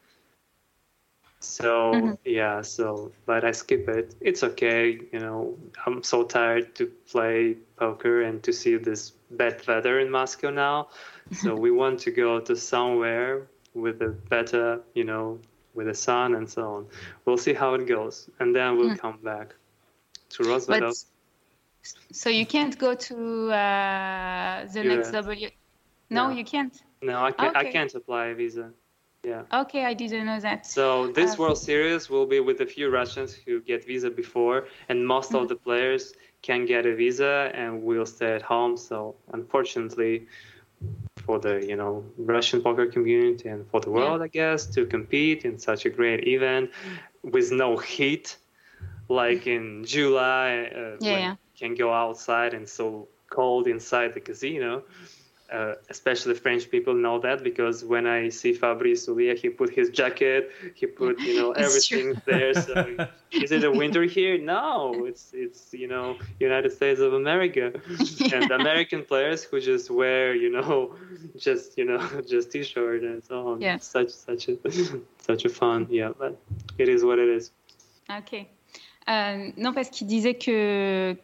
[1.41, 2.13] So mm-hmm.
[2.25, 4.15] yeah, so but I skip it.
[4.21, 5.57] It's okay, you know.
[5.85, 10.89] I'm so tired to play poker and to see this bad weather in Moscow now.
[11.33, 15.39] So we want to go to somewhere with a better, you know,
[15.75, 16.87] with the sun and so on.
[17.27, 18.99] We'll see how it goes, and then we'll mm.
[18.99, 19.55] come back
[20.31, 20.81] to Roswell.
[20.81, 20.95] But,
[22.13, 23.17] so you can't go to
[23.53, 24.95] uh, the Yeah.
[24.95, 25.51] next W.
[26.11, 26.35] No, No.
[26.35, 26.75] you can't.
[27.03, 27.57] No, I can't.
[27.57, 28.73] I can't apply a visa.
[29.25, 29.43] Yeah.
[29.53, 30.67] Okay, I didn't know that.
[30.67, 34.69] So this Uh, World Series will be with a few Russians who get visa before,
[34.89, 38.77] and most of the players can get a visa and will stay at home.
[38.77, 40.27] So unfortunately,
[41.27, 45.45] for the you know Russian poker community and for the world, I guess, to compete
[45.45, 46.71] in such a great event
[47.23, 48.37] with no heat,
[49.09, 51.31] like in July, uh, Yeah, yeah.
[51.55, 54.83] you can go outside and so cold inside the casino.
[55.53, 59.91] Uh, especially French people know that because when I see Fabrice Soulier, he put his
[59.91, 62.53] jacket, he put you know everything there.
[62.53, 62.75] So
[63.33, 64.39] is it a winter here?
[64.39, 67.73] No, it's it's you know United States of America,
[68.33, 70.97] and American players who just wear you know
[71.37, 73.61] just you know just t-shirt and so on.
[73.61, 73.77] Yeah.
[73.79, 74.57] Such such a
[75.19, 75.87] such a fun.
[75.91, 76.37] Yeah, but
[76.77, 77.53] it is what it is.
[78.11, 78.49] Ok.
[79.09, 81.17] Euh, non, parce qu'il disait que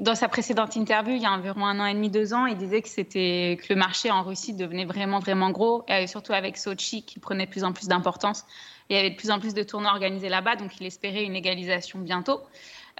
[0.00, 2.56] dans sa précédente interview, il y a environ un an et demi, deux ans, il
[2.56, 6.56] disait que c'était que le marché en Russie devenait vraiment vraiment gros, et surtout avec
[6.56, 8.46] Sochi qui prenait de plus en plus d'importance.
[8.88, 11.36] Il y avait de plus en plus de tournois organisés là-bas, donc il espérait une
[11.36, 12.40] égalisation bientôt.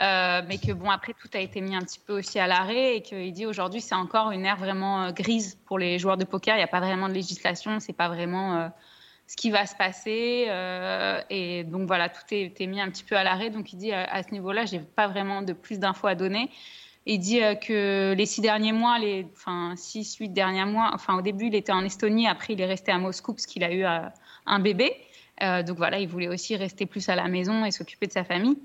[0.00, 2.96] Euh, mais que bon, après tout a été mis un petit peu aussi à l'arrêt
[2.96, 6.24] et qu'il dit aujourd'hui c'est encore une ère vraiment euh, grise pour les joueurs de
[6.24, 6.54] poker.
[6.54, 8.68] Il n'y a pas vraiment de législation, c'est pas vraiment euh,
[9.32, 10.44] ce qui va se passer.
[10.48, 13.48] euh, et donc voilà, tout est, mis un petit peu à l'arrêt.
[13.48, 16.50] Donc il dit euh, à ce niveau-là, j'ai pas vraiment de plus d'infos à donner.
[17.06, 21.16] Il dit euh, que les six derniers mois, les enfin six, huit derniers mois, enfin
[21.16, 23.72] au début il était en Estonie, après il est resté à Moscou parce qu'il a
[23.72, 24.94] eu un bébé.
[25.40, 28.58] Donc voilà, il voulait aussi rester plus à la maison et s'occuper de sa famille.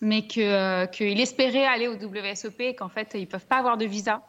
[0.00, 4.22] Mais qu'il espérait aller au WSOP et qu'en fait ils peuvent pas avoir de visa.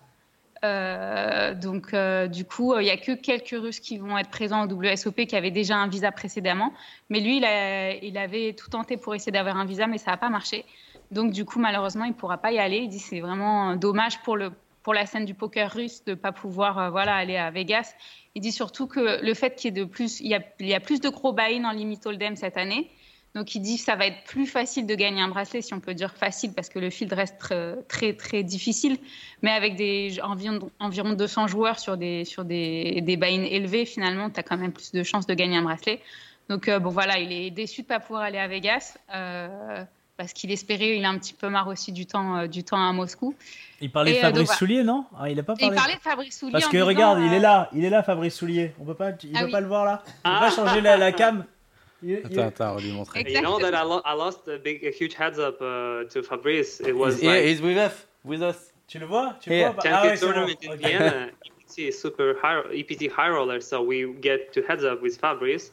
[0.65, 4.65] Euh, donc, euh, du coup, il n'y a que quelques Russes qui vont être présents
[4.65, 6.73] au WSOP qui avaient déjà un visa précédemment.
[7.09, 10.29] Mais lui, il, avait tout tenté pour essayer d'avoir un visa, mais ça n'a pas
[10.29, 10.65] marché.
[11.11, 12.77] Donc, du coup, malheureusement, il ne pourra pas y aller.
[12.77, 16.79] Il dit c'est vraiment dommage pour, la scène du poker russe de ne pas pouvoir
[16.79, 17.93] euh, aller à Vegas.
[18.33, 21.33] Il dit surtout que le fait qu'il y ait plus, y a plus de gros
[21.33, 22.89] buy-in en limit hold'em cette année.
[23.35, 25.79] Donc il dit que ça va être plus facile de gagner un bracelet, si on
[25.81, 28.97] peut dire facile, parce que le field reste très très, très difficile.
[29.41, 34.29] Mais avec des, environ, environ 200 joueurs sur des, sur des, des buy-in élevés, finalement,
[34.29, 36.01] tu as quand même plus de chances de gagner un bracelet.
[36.49, 38.97] Donc euh, bon voilà, il est déçu de ne pas pouvoir aller à Vegas.
[39.13, 39.83] euh,
[40.17, 42.77] parce qu'il espérait, il a un petit peu marre aussi du temps, euh, du temps
[42.81, 43.35] à Moscou.
[43.81, 44.57] Il parlait Et, de Fabrice donc.
[44.57, 45.03] Soulier, non?
[45.19, 45.75] Ah, Il a pas Et il parlé.
[45.75, 46.51] parlait de Fabrice Soulier.
[46.53, 48.73] Parce que disant, regarde, il est là, il est là, Fabrice Soulier.
[48.79, 49.51] On peut pas, il Ah veut oui.
[49.51, 50.03] pas le voir là.
[50.05, 50.39] Il veut Ah.
[50.39, 51.43] pas changer la, la cam.
[52.01, 53.19] Il- il- Attends, attends, on va lui montrer.
[53.21, 53.39] Exactement.
[53.39, 56.21] You know that I, lo- I lost a big, a huge heads up uh, to
[56.23, 56.79] Fabrice.
[56.81, 58.05] It was He's, here, like he's with us.
[58.23, 58.71] With us.
[58.87, 60.33] Tu le vois Tu le vois 10 Ah ouais, c'est bon.
[60.33, 60.77] tournament in Ok.
[60.79, 61.29] Vienna.
[61.45, 65.71] EPT is super high, EPT high roller, so we get to heads up with Fabrice,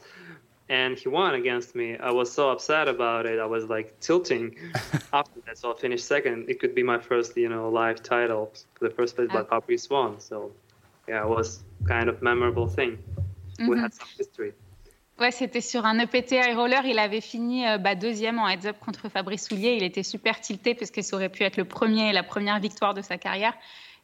[0.70, 1.98] and he won against me.
[1.98, 3.38] I was so upset about it.
[3.38, 4.54] I was like tilting
[5.12, 6.48] after that, so I finished second.
[6.48, 9.90] It could be my first, you know, live title for the first place, but Fabrice
[9.90, 10.18] won.
[10.20, 10.52] So
[11.06, 12.98] yeah, it was kind of memorable thing.
[13.58, 13.80] We Mhm.
[13.82, 14.54] had some history.
[15.20, 16.84] Ouais, c'était sur un EPT High Roller.
[16.84, 19.74] Il avait fini euh, bah, deuxième en heads-up contre Fabrice Soulier.
[19.76, 22.94] Il était super tilté parce que ça aurait pu être le premier, la première victoire
[22.94, 23.54] de sa carrière.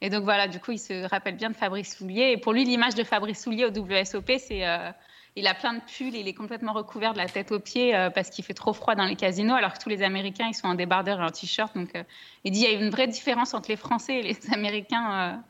[0.01, 2.33] Et donc voilà, du coup, il se rappelle bien de Fabrice Soulier.
[2.33, 4.91] Et pour lui, l'image de Fabrice Soulier au WSOP, c'est euh,
[5.35, 8.11] il a plein de pulls, il est complètement recouvert de la tête aux pieds euh,
[8.11, 10.69] parce qu'il fait trop froid dans les casinos, alors que tous les Américains, ils sont
[10.69, 11.75] en débardeur et en t-shirt.
[11.75, 12.05] Donc, euh,
[12.45, 15.43] il dit il y a une vraie différence entre les Français et les Américains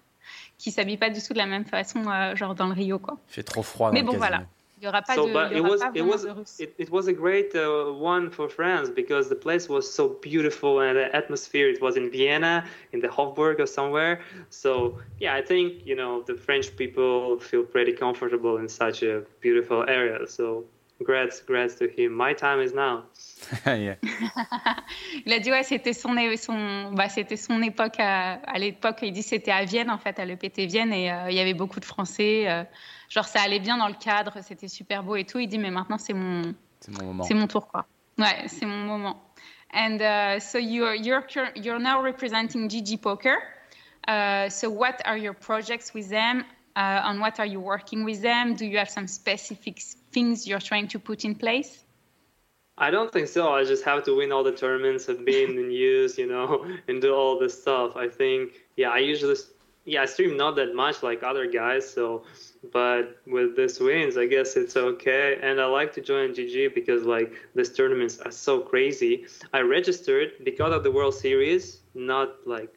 [0.57, 2.05] qui s'habillent pas du tout de la même façon,
[2.35, 3.17] genre dans le Rio, quoi.
[3.29, 4.19] Il fait trop froid dans Mais bon, casino.
[4.27, 4.43] voilà.
[4.81, 6.25] Il y aura pas so, de, but it was it was
[6.61, 10.81] it, it was a great uh, one for France because the place was so beautiful
[10.81, 11.69] and the atmosphere.
[11.69, 14.21] It was in Vienna, in the Hofburg or somewhere.
[14.51, 19.23] So yeah, I think you know the French people feel pretty comfortable in such a
[19.41, 20.27] beautiful area.
[20.29, 20.65] So
[20.99, 22.13] congrats, congrats to him.
[22.13, 23.05] My time is now.
[23.67, 23.97] Yeah.
[25.27, 28.99] Il a dit ouais, c'était son, son, bah, c'était son époque à, à l'époque.
[29.03, 31.55] Il dit c'était à Vienne en fait, à l'EPT Vienne, et euh, il y avait
[31.55, 32.49] beaucoup de Français.
[32.49, 32.63] euh,
[33.09, 35.39] genre ça allait bien dans le cadre, c'était super beau et tout.
[35.39, 37.25] Il dit mais maintenant c'est mon, C'est mon moment.
[37.25, 37.87] c'est mon tour quoi.
[38.19, 39.23] Ouais, c'est mon moment.
[39.73, 41.25] And uh, so you're you're
[41.55, 43.37] you're now representing GG Poker.
[44.07, 46.45] Uh, so what are your projects with them?
[46.75, 48.55] Uh, on what are you working with them?
[48.55, 49.81] Do you have some specific
[50.13, 51.85] things you're trying to put in place?
[52.79, 53.53] I don't think so.
[53.53, 56.65] I just have to win all the tournaments and be in the news, you know,
[56.87, 57.97] and do all this stuff.
[57.97, 59.35] I think, yeah, I usually,
[59.85, 61.91] yeah, I stream not that much like other guys.
[61.91, 62.23] So,
[62.73, 65.39] but with this wins, I guess it's okay.
[65.43, 69.27] And I like to join GG because like these tournaments are so crazy.
[69.53, 72.73] I registered because of the World Series, not like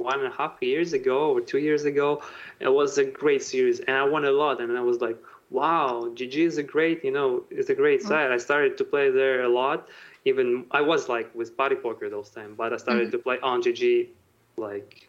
[0.00, 2.22] one and a half years ago or two years ago.
[2.60, 4.60] It was a great series, and I won a lot.
[4.60, 5.18] And I was like,
[5.50, 8.08] wow, GG is a great, you know, it's a great mm.
[8.08, 8.30] site.
[8.30, 9.88] I started to play there a lot.
[10.24, 13.12] Even I was like with party poker those time, but I started mm.
[13.12, 14.08] to play on GG
[14.56, 15.08] like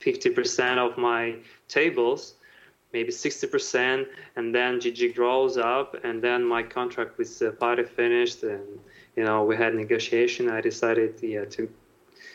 [0.00, 1.36] 50% of my
[1.68, 2.34] tables.
[2.92, 4.06] Maybe 60%,
[4.36, 8.66] and then GG grows up, and then my contract with uh, Party finished, and
[9.16, 10.48] you know we had negotiation.
[10.48, 11.68] I decided yeah to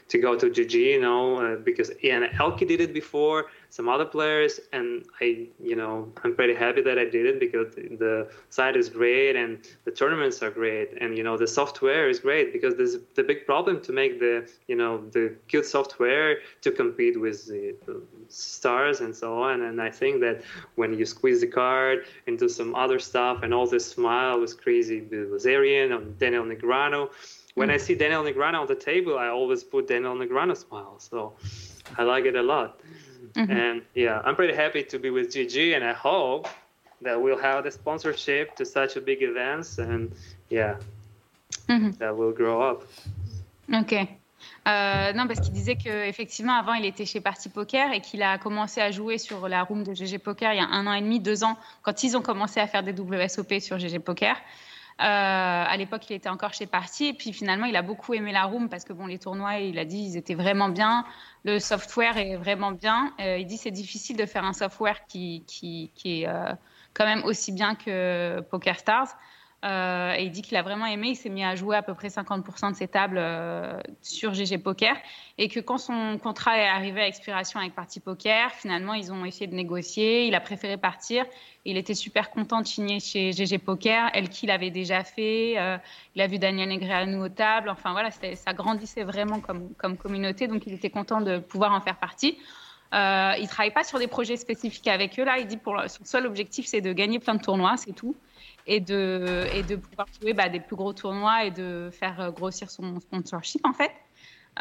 [0.07, 4.05] to go to GG, you know, uh, because Ian Elke did it before, some other
[4.05, 8.77] players, and I, you know, I'm pretty happy that I did it because the site
[8.77, 12.77] is great and the tournaments are great, and you know the software is great because
[12.77, 17.47] there's the big problem to make the, you know, the good software to compete with
[17.47, 19.63] the stars and so on.
[19.63, 20.41] And I think that
[20.75, 25.01] when you squeeze the card into some other stuff and all this smile was crazy
[25.01, 27.09] with Arian and Daniel Negrano
[27.55, 27.81] when I mm.
[27.81, 30.95] see Daniel Negreanu on the table, I always put Daniel Negreanu smile.
[30.99, 31.33] So
[31.97, 32.81] I like it a lot.
[33.35, 33.51] Mm-hmm.
[33.51, 36.47] And yeah, I'm pretty happy to be with GG, and I hope
[37.01, 40.11] that we'll have the sponsorship to such a big events, and
[40.49, 40.77] yeah,
[41.67, 41.91] mm-hmm.
[41.99, 42.83] that will grow up.
[43.73, 43.93] Ok.
[44.67, 48.37] Euh, non, parce qu'il disait qu'effectivement, avant, il était chez Party Poker et qu'il a
[48.37, 51.01] commencé à jouer sur la room de GG Poker il y a un an et
[51.01, 54.35] demi, deux ans, quand ils ont commencé à faire des WSOP sur GG Poker.
[55.01, 55.03] Euh,
[55.67, 57.07] à l'époque, il était encore chez Party.
[57.07, 59.77] Et puis finalement, il a beaucoup aimé la room parce que bon, les tournois, il
[59.77, 61.05] a dit, ils étaient vraiment bien.
[61.43, 63.13] Le software est vraiment bien.
[63.19, 66.53] Euh, il dit c'est difficile de faire un software qui, qui, qui est euh,
[66.93, 69.17] quand même aussi bien que Poker Stars.
[69.65, 71.09] Euh, et il dit qu'il a vraiment aimé.
[71.09, 74.59] Il s'est mis à jouer à peu près 50% de ses tables euh, sur GG
[74.59, 74.95] Poker.
[75.39, 79.25] Et que quand son contrat est arrivé à expiration avec Party Poker, finalement, ils ont
[79.25, 80.27] essayé de négocier.
[80.27, 81.25] Il a préféré partir.
[81.65, 84.11] Il était super content de signer chez GG Poker.
[84.13, 85.55] Elle qui l'avait déjà fait.
[85.57, 85.77] Euh,
[86.15, 87.69] il a vu Daniel Negreanu aux tables.
[87.69, 90.47] Enfin voilà, ça grandissait vraiment comme, communauté.
[90.47, 92.37] Donc il était content de pouvoir en faire partie.
[92.93, 95.39] Il travaille pas sur des projets spécifiques avec eux là.
[95.39, 98.15] Il dit pour son seul objectif c'est de gagner plein de tournois, c'est tout
[98.67, 102.99] et de, pouvoir jouer bah, des plus gros tournois et de faire euh, grossir son
[102.99, 103.91] sponsorship en fait.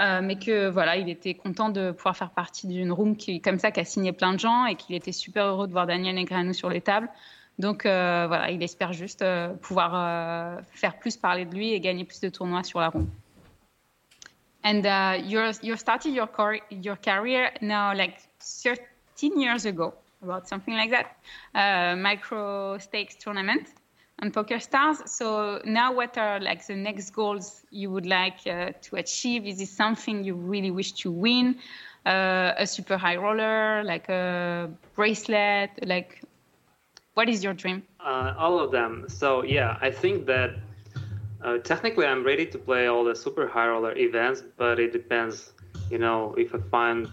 [0.01, 3.61] Euh, mais que voilà, il était content de pouvoir faire partie d'une room qui, comme
[3.61, 6.17] ça, qui a signé plein de gens et qu'il était super heureux de voir Daniel
[6.17, 7.09] Negreanu sur les tables.
[7.61, 9.25] Donc euh, voilà, il espère juste
[9.63, 13.09] pouvoir faire plus parler de lui et gagner plus de tournois sur la room.
[14.65, 16.29] And uh, you're you're starting your
[16.71, 21.17] your career now like 13 years ago, about something like that,
[21.55, 23.69] uh, micro stakes tournament.
[24.20, 24.99] On Poker Stars.
[25.07, 29.47] So now, what are like the next goals you would like uh, to achieve?
[29.47, 31.57] Is this something you really wish to win?
[32.07, 36.20] Uh, a super high roller, like a bracelet, like
[37.15, 37.82] what is your dream?
[38.01, 39.07] Uh, all of them.
[39.09, 40.51] So yeah, I think that
[41.43, 45.53] uh, technically I'm ready to play all the super high roller events, but it depends.
[45.91, 47.09] You know, if I find,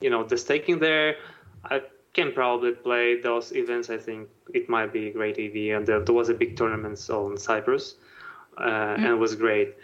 [0.00, 1.16] you know, the staking there,
[1.64, 1.82] I
[2.12, 3.90] can probably play those events.
[3.90, 7.08] I think it might be a great EV, and there, there was a big tournament
[7.10, 7.96] on Cyprus,
[8.58, 9.04] uh, mm-hmm.
[9.04, 9.74] and it was great.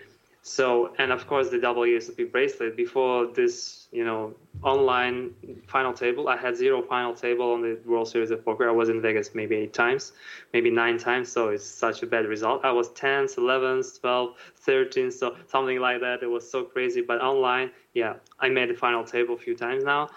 [0.43, 2.75] So, and of course the WSOP bracelet.
[2.75, 5.35] Before this, you know, online
[5.67, 8.67] final table, I had zero final table on the World Series of Poker.
[8.67, 10.13] I was in Vegas maybe eight times,
[10.55, 11.31] maybe nine times.
[11.31, 12.65] So it's such a bad result.
[12.65, 16.23] I was 10s, 11s, 12, 13, so something like that.
[16.23, 17.03] It was so crazy.
[17.03, 20.09] But online, yeah, I made the final table a few times now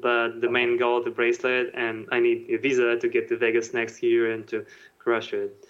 [0.00, 3.72] but the main goal, the bracelet, and I need a visa to get to Vegas
[3.74, 4.66] next year and to
[4.98, 5.66] crush it.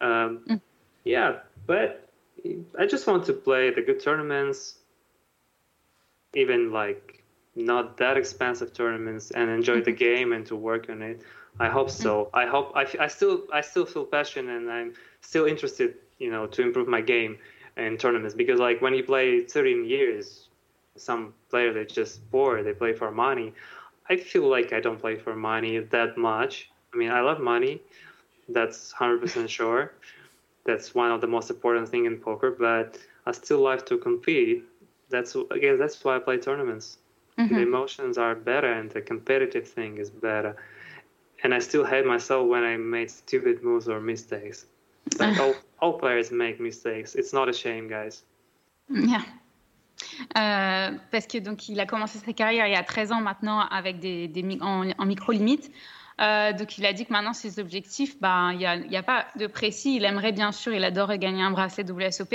[0.00, 0.60] Um, mm.
[1.04, 2.08] Yeah, but
[2.78, 4.78] I just want to play the good tournaments,
[6.34, 7.22] even like
[7.54, 9.84] not that expensive tournaments, and enjoy mm-hmm.
[9.84, 11.22] the game and to work on it.
[11.58, 12.26] I hope so.
[12.26, 12.30] Mm.
[12.34, 16.46] I hope I, I still I still feel passion and I'm still interested, you know,
[16.46, 17.38] to improve my game
[17.76, 20.45] in tournaments because like when you play 13 years
[20.96, 23.52] some players they just poor they play for money.
[24.08, 26.70] I feel like i don't play for money that much.
[26.92, 27.80] I mean i love money.
[28.48, 29.92] That's 100% sure.
[30.64, 34.64] That's one of the most important thing in poker but i still like to compete.
[35.10, 36.98] That's again that's why i play tournaments.
[37.38, 37.54] Mm-hmm.
[37.54, 40.56] the emotions are better and the competitive thing is better.
[41.42, 44.66] And i still hate myself when i made stupid moves or mistakes.
[45.18, 47.14] But all, all players make mistakes.
[47.14, 48.22] It's not a shame guys.
[48.88, 49.24] Yeah
[50.36, 53.60] Euh, parce que donc il a commencé sa carrière il y a 13 ans maintenant
[53.60, 55.70] avec des, en, micro limite.
[56.20, 59.46] Euh, donc il a dit que maintenant ses objectifs, ben il n'y a, pas de
[59.46, 59.96] précis.
[59.96, 62.34] Il aimerait bien sûr, il adorerait gagner un bracelet WSOP.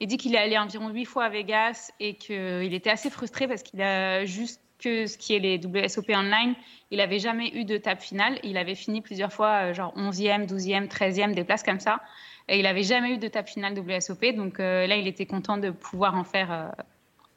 [0.00, 3.46] Il dit qu'il est allé environ 8 fois à Vegas et qu'il était assez frustré
[3.46, 6.54] parce qu'il a juste que ce qui est les WSOP online,
[6.90, 8.38] il n'avait jamais eu de table finale.
[8.42, 12.00] Il avait fini plusieurs fois, euh, genre 11e, 12e, 13e, des places comme ça.
[12.48, 14.34] Et il n'avait jamais eu de table finale WSOP.
[14.34, 16.72] Donc là, il était content de pouvoir en faire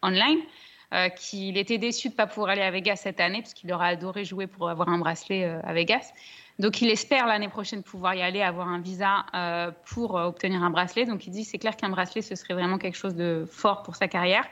[0.01, 0.39] online.
[0.93, 3.73] Euh, qu'il était déçu de ne pas pouvoir aller à Vegas cette année, parce qu'il
[3.73, 6.11] aurait adoré jouer pour avoir un bracelet euh, à Vegas.
[6.59, 10.69] Donc il espère l'année prochaine pouvoir y aller, avoir un visa euh, pour obtenir un
[10.69, 11.05] bracelet.
[11.05, 13.95] Donc il dit c'est clair qu'un bracelet, ce serait vraiment quelque chose de fort pour
[13.95, 14.45] sa carrière.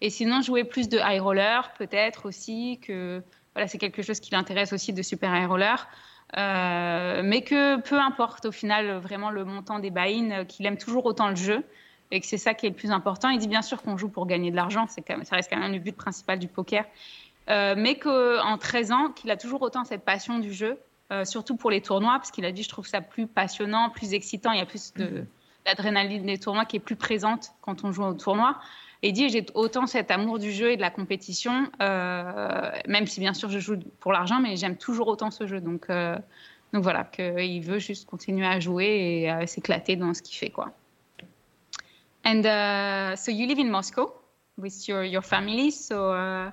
[0.00, 3.22] Et sinon, jouer plus de high roller, peut-être aussi, que
[3.54, 5.86] voilà, c'est quelque chose qui l'intéresse aussi de Super High Roller.
[6.36, 11.28] Mais que peu importe au final vraiment le montant des buy-in, qu'il aime toujours autant
[11.28, 11.64] le jeu
[12.10, 13.30] et que c'est ça qui est le plus important.
[13.30, 15.72] Il dit bien sûr qu'on joue pour gagner de l'argent, c'est ça reste quand même
[15.72, 16.84] le but principal du poker,
[17.48, 20.78] mais qu'en 13 ans, qu'il a toujours autant cette passion du jeu
[21.12, 24.14] euh, surtout pour les tournois, parce qu'il a dit je trouve ça plus passionnant, plus
[24.14, 25.24] excitant, il y a plus de
[25.66, 28.58] l'adrénaline des tournois qui est plus présente quand on joue au tournoi.
[29.06, 33.20] Et dit j'ai autant cet amour du jeu et de la compétition, euh, même si
[33.20, 35.60] bien sûr je joue pour l'argent, mais j'aime toujours autant ce jeu.
[35.60, 36.16] Donc, euh,
[36.72, 40.48] donc voilà, qu'il veut juste continuer à jouer et s'éclater dans ce qu'il fait.
[40.48, 40.72] Quoi.
[42.24, 44.10] And uh, so you live in Moscow
[44.56, 46.50] with your, your family, so uh,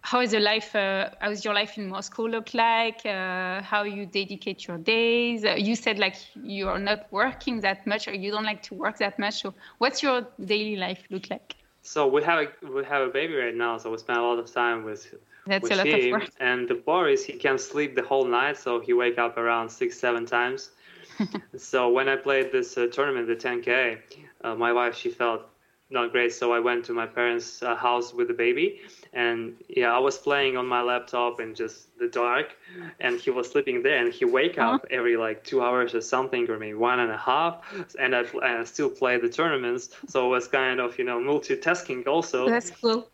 [0.00, 0.74] how is your life?
[0.74, 3.04] Uh, how is your life in Moscow look like?
[3.04, 5.44] Uh, how you dedicate your days?
[5.44, 8.74] Uh, you said like you are not working that much, or you don't like to
[8.74, 9.42] work that much.
[9.42, 11.56] So, what's your daily life look like?
[11.86, 14.40] So we have a, we have a baby right now, so we spend a lot
[14.40, 15.14] of time with.
[15.46, 16.22] That's with a lot him.
[16.40, 19.70] And the bar is he can't sleep the whole night, so he wake up around
[19.70, 20.70] six seven times.
[21.56, 23.98] so when I played this uh, tournament, the 10K,
[24.42, 25.42] uh, my wife she felt
[25.88, 28.80] not great, so I went to my parents' uh, house with the baby,
[29.16, 32.56] and yeah, I was playing on my laptop in just the dark,
[33.00, 34.90] and he was sleeping there, and he wake up Uh-huh.
[34.90, 37.62] every like two hours or something, or maybe one and a half,
[37.98, 41.18] and I, and I still play the tournaments, so it was kind of you know
[41.20, 42.56] multitasking also.
[42.56, 43.10] That's cool.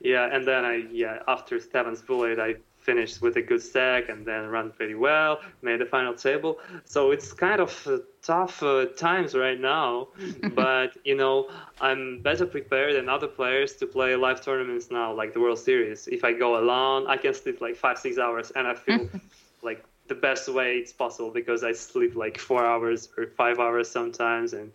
[0.00, 4.26] Yeah, and then I yeah after Steven's bullet I finished with a good stack and
[4.26, 6.58] then ran pretty well, made the final table.
[6.84, 10.08] So it's kind of uh, tough uh, times right now,
[10.54, 11.48] but you know
[11.80, 16.08] I'm better prepared than other players to play live tournaments now, like the World Series.
[16.08, 19.08] If I go alone, I can sleep like five six hours, and I feel
[19.62, 23.88] like the best way it's possible because I sleep like four hours or five hours
[23.88, 24.52] sometimes.
[24.54, 24.72] And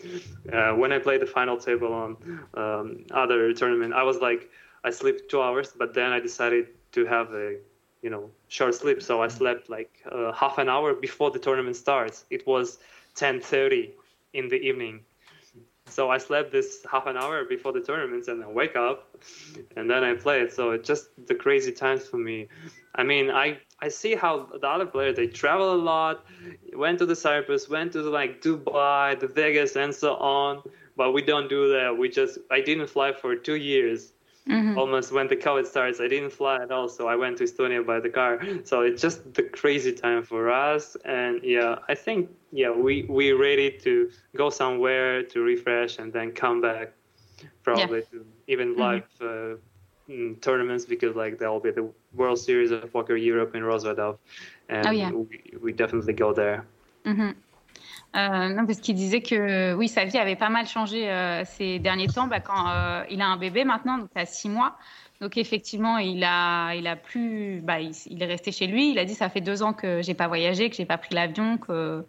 [0.51, 2.09] uh, when I played the final table on
[2.53, 4.49] um, other tournament, I was like,
[4.85, 7.57] I sleep two hours, but then I decided to have a
[8.05, 11.75] you know short sleep, so I slept like uh, half an hour before the tournament
[11.75, 12.17] starts.
[12.29, 12.77] It was
[13.15, 13.89] 10:30
[14.39, 14.95] in the evening.
[15.87, 18.97] So I slept this half an hour before the tournaments and then wake up
[19.75, 20.51] and then I played.
[20.51, 22.47] So it's just the crazy times for me.
[22.95, 23.47] I mean, I
[23.85, 26.15] I see how the other players they travel a lot,
[26.83, 30.51] went to the Cyprus, went to like Dubai, the Vegas, and so on.
[30.99, 31.97] But we don't do that.
[32.01, 34.13] We just I didn't fly for two years.
[34.47, 34.77] Mhm.
[34.77, 36.87] Almost when the COVID starts, I didn't fly at all.
[36.87, 38.39] So I went to Estonia by the car.
[38.63, 40.95] So it's just the crazy time for us.
[41.05, 46.31] And yeah, I think yeah we we ready to go somewhere to refresh and then
[46.31, 46.93] come back,
[47.63, 48.77] probably to even Mhm.
[48.77, 49.55] live uh,
[50.09, 54.17] mm, tournaments because like there will be the World Series of Poker Europe in Rosvadov,
[54.69, 55.11] and Oh, yeah.
[55.11, 56.65] we, we definitely go there.
[57.05, 57.35] Mhm.
[58.15, 61.79] Euh, non, parce qu'il disait que oui, sa vie avait pas mal changé euh, ces
[61.79, 62.27] derniers temps.
[62.27, 64.77] Bah, quand euh, il a un bébé maintenant, donc à six mois.
[65.21, 68.91] Donc effectivement, il a, il a plus, bah, il, il est resté chez lui.
[68.91, 71.13] Il a dit ça fait deux ans que j'ai pas voyagé, que j'ai pas pris
[71.13, 72.05] l'avion, que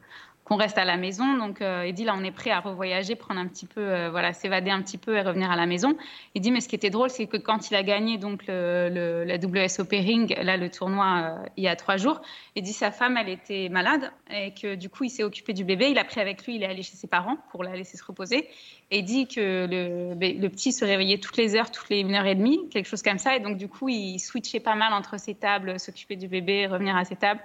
[0.46, 1.36] qu'on reste à la maison.
[1.36, 4.10] Donc euh, il dit là, on est prêt à revoyager, prendre un petit peu, euh,
[4.10, 5.96] voilà, s'évader un petit peu et revenir à la maison.
[6.36, 8.88] Il dit mais ce qui était drôle, c'est que quand il a gagné donc le,
[8.88, 11.06] le- la WSOP Ring, là le tournoi
[11.42, 12.20] euh, il y a trois jours,
[12.54, 15.64] il dit sa femme, elle était malade et que du coup, il s'est occupé du
[15.64, 15.88] bébé.
[15.90, 18.04] Il a pris avec lui, il est allé chez ses parents pour la laisser se
[18.04, 18.48] reposer.
[18.92, 22.14] Et il dit que le, le petit se réveillait toutes les heures, toutes les une
[22.14, 23.34] heure et demie, quelque chose comme ça.
[23.34, 26.94] Et donc, du coup, il switchait pas mal entre ses tables, s'occuper du bébé, revenir
[26.96, 27.40] à ses tables.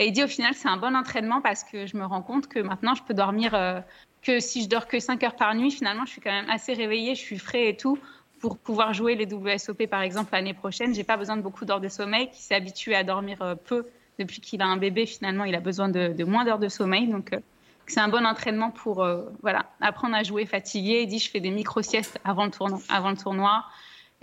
[0.00, 2.48] Et il dit au final, c'est un bon entraînement parce que je me rends compte
[2.48, 3.80] que maintenant, je peux dormir, euh,
[4.22, 6.72] que si je dors que 5 heures par nuit, finalement, je suis quand même assez
[6.72, 7.98] réveillée, je suis frais et tout
[8.40, 10.94] pour pouvoir jouer les WSOP par exemple l'année prochaine.
[10.94, 13.88] J'ai pas besoin de beaucoup d'heures de sommeil, qui s'est habitué à dormir euh, peu
[14.18, 15.04] depuis qu'il a un bébé.
[15.04, 17.40] Finalement, il a besoin de, moins d'heures de sommeil, donc euh,
[17.86, 19.06] c'est un bon entraînement pour
[19.42, 21.02] voilà apprendre à jouer fatigué.
[21.02, 23.64] Il dit je fais des micro siestes avant le tournoi, avant le tournoi,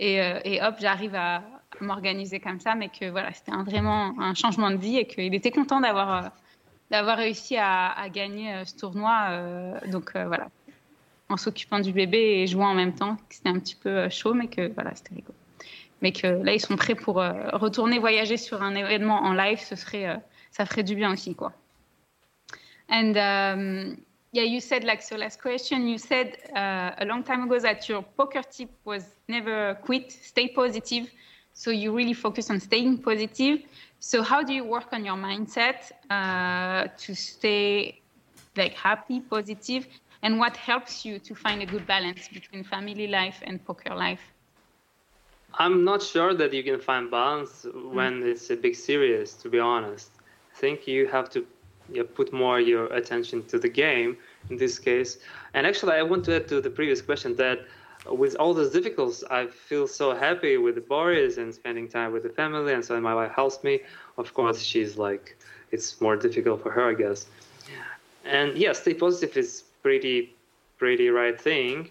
[0.00, 1.42] et hop j'arrive à
[1.80, 2.74] m'organiser comme ça.
[2.74, 6.28] Mais que voilà c'était vraiment un changement de vie et qu'il était content d'avoir euh,
[6.90, 9.26] d'avoir réussi à, gagner euh, ce tournoi.
[9.30, 10.48] euh, donc voilà
[11.30, 13.18] en s'occupant du bébé et jouant en même temps.
[13.28, 15.34] C'était un petit peu chaud, mais que voilà, c'était rigolo.
[16.00, 19.58] Mais que là, ils sont prêts pour retourner voyager sur un événement en live.
[19.60, 20.18] Ce serait,
[20.52, 21.52] ça ferait du bien aussi, quoi.
[22.90, 23.96] And um,
[24.32, 25.16] yeah, you said like so.
[25.16, 29.76] Last question, you said uh, a long time ago that your poker tip was never
[29.84, 31.10] quit, stay positive.
[31.58, 33.58] So you really focus on staying positive.
[33.98, 35.80] So how do you work on your mindset
[36.18, 38.00] uh, to stay
[38.56, 39.86] like happy, positive,
[40.22, 44.24] and what helps you to find a good balance between family life and poker life?
[45.54, 49.34] I'm not sure that you can find balance when it's a big series.
[49.34, 50.10] To be honest,
[50.54, 51.46] I think you have to
[51.92, 54.16] yeah, put more your attention to the game
[54.50, 55.18] in this case.
[55.54, 57.60] And actually, I want to add to the previous question that
[58.10, 62.22] with all those difficulties, I feel so happy with the Boris and spending time with
[62.22, 62.72] the family.
[62.72, 63.80] And so my wife helps me.
[64.16, 65.36] Of course, she's like,
[65.70, 67.26] it's more difficult for her, I guess.
[68.24, 70.34] And yeah, stay positive is pretty,
[70.78, 71.90] pretty right thing.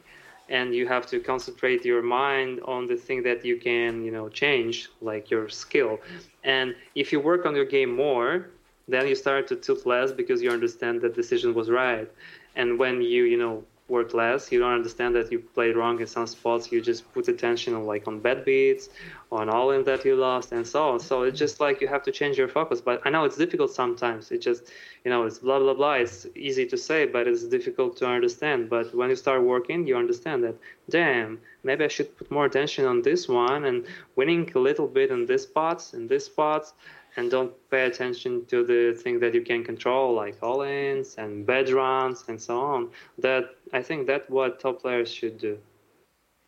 [0.50, 4.30] And you have to concentrate your mind on the thing that you can, you know,
[4.30, 6.00] change, like your skill.
[6.44, 8.48] And if you work on your game more,
[8.88, 12.10] then you start to tilt less because you understand that decision was right.
[12.56, 14.52] And when you, you know, work less.
[14.52, 16.72] You don't understand that you played wrong in some spots.
[16.72, 18.90] You just put attention on like on bad beats,
[19.32, 21.00] on all in that you lost, and so on.
[21.00, 22.82] So it's just like you have to change your focus.
[22.82, 24.32] But I know it's difficult sometimes.
[24.32, 24.64] It just
[25.06, 25.94] you know it's blah blah blah.
[25.94, 28.70] It's easy to say, but it's difficult to understand.
[28.70, 30.56] But when you start working, you understand that
[30.90, 33.86] damn, maybe I should put more attention on this one and
[34.16, 36.74] winning a little bit in this spots, in this spots
[37.18, 41.70] and don't pay attention to the thing that you can control, like all-ins and bed
[41.70, 42.88] runs and so on.
[43.20, 45.58] That I think that's what top players should do.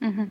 [0.02, 0.30] Mhm.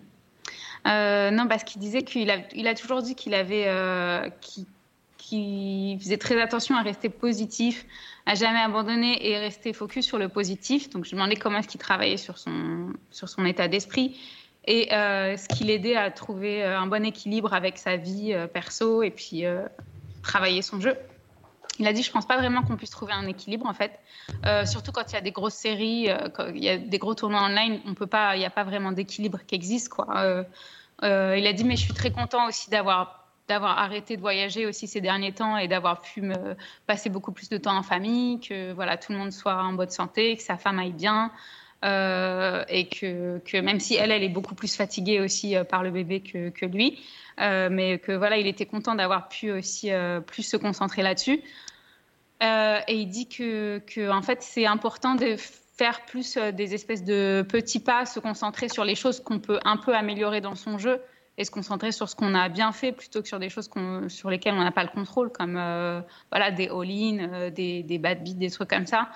[0.87, 6.41] Euh, non, parce qu'il disait qu'il a, toujours dit qu'il avait, euh, qu'il, faisait très
[6.41, 7.85] attention à rester positif,
[8.25, 10.89] à jamais abandonner et rester focus sur le positif.
[10.89, 14.17] Donc je me demandais comment est-ce qu'il travaillait sur son, sur son état d'esprit
[14.69, 18.47] et euh, ce qui l'aidait à trouver euh, un bon équilibre avec sa vie euh,
[18.47, 19.63] perso et puis euh,
[20.29, 20.95] travailler son jeu.
[21.81, 23.93] Il a dit, je pense pas vraiment qu'on puisse trouver un équilibre en fait,
[24.47, 27.15] Euh, surtout quand il y a des grosses séries, euh, il y a des gros
[27.15, 27.95] tournois online, on
[28.35, 30.07] il n'y a pas vraiment d'équilibre qui existe quoi.
[31.09, 33.01] Euh, il a dit, mais je suis très content aussi d'avoir
[33.49, 36.21] d'avoir arrêté de voyager aussi ces derniers temps et d'avoir pu
[36.87, 39.95] passer beaucoup plus de temps en famille, que voilà tout le monde soit en bonne
[40.03, 41.31] santé, que sa femme aille bien.
[41.85, 45.91] Euh, et que, même si elle, elle est beaucoup plus fatiguée aussi euh, par le
[45.93, 47.01] bébé que, lui,
[47.41, 49.91] euh, mais que voilà, il était content d'avoir pu aussi
[50.27, 51.41] plus se concentrer là-dessus.
[52.41, 57.47] Et il dit que, que en fait, c'est important de faire plus des espèces de
[57.49, 61.01] petits pas, se concentrer sur les choses qu'on peut un peu améliorer dans son jeu
[61.37, 63.71] et se concentrer sur ce qu'on a bien fait plutôt que sur des choses
[64.09, 65.55] sur lesquelles on n'a pas le contrôle, comme
[66.31, 69.09] voilà, des all-in, des, des bad beats, des trucs comme ça.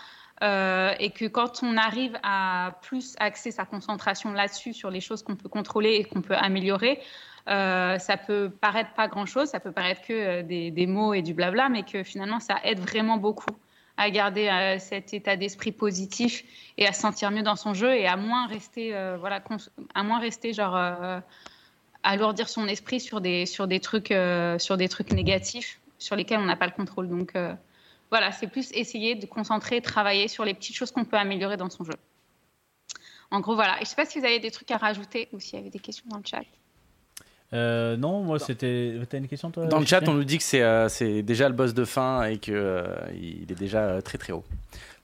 [0.42, 5.22] Euh, et que quand on arrive à plus axer sa concentration là-dessus, sur les choses
[5.22, 7.00] qu'on peut contrôler et qu'on peut améliorer,
[7.48, 11.32] euh, ça peut paraître pas grand-chose, ça peut paraître que euh, des, mots et du
[11.32, 13.54] blabla, mais que finalement ça aide vraiment beaucoup
[13.96, 16.44] à garder cet état d'esprit positif
[16.78, 18.90] et à se sentir mieux dans son jeu et à moins rester,
[19.20, 19.42] voilà,
[19.94, 20.74] à moins rester genre
[22.02, 24.14] alourdir son esprit sur des sur des trucs
[24.58, 27.06] sur des trucs négatifs sur lesquels on n'a pas le contrôle.
[28.12, 31.70] Voilà, c'est plus essayer de concentrer, travailler sur les petites choses qu'on peut améliorer dans
[31.70, 31.94] son jeu.
[33.30, 33.80] En gros, voilà.
[33.80, 35.70] Et je sais pas si vous avez des trucs à rajouter ou s'il y avait
[35.70, 36.42] des questions dans le chat.
[37.54, 38.98] Euh, non, moi c'était.
[39.08, 41.48] T'as une question toi Dans le chat, on nous dit que c'est euh, c'est déjà
[41.48, 42.84] le boss de fin et que euh,
[43.14, 44.44] il est déjà euh, très très haut.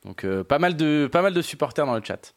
[0.04, 2.34] Donc euh, pas mal de pas mal de supporters dans le chat.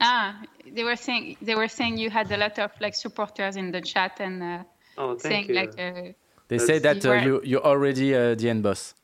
[0.00, 0.34] Ah,
[0.74, 3.82] they were saying they were saying you had a lot of like supporters in the
[3.84, 4.64] chat and uh,
[4.96, 5.54] Oh, saying you.
[5.54, 6.12] like uh,
[6.48, 8.94] They say that You uh, you you're already uh, the end boss.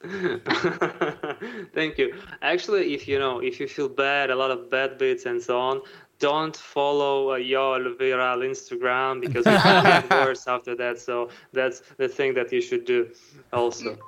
[1.74, 2.14] Thank you.
[2.40, 5.60] Actually, if you know, if you feel bad, a lot of bad bits and so
[5.60, 5.82] on,
[6.18, 10.98] don't follow uh, Viral Instagram because it will get worse after that.
[10.98, 13.10] So that's the thing that you should do
[13.52, 13.98] also.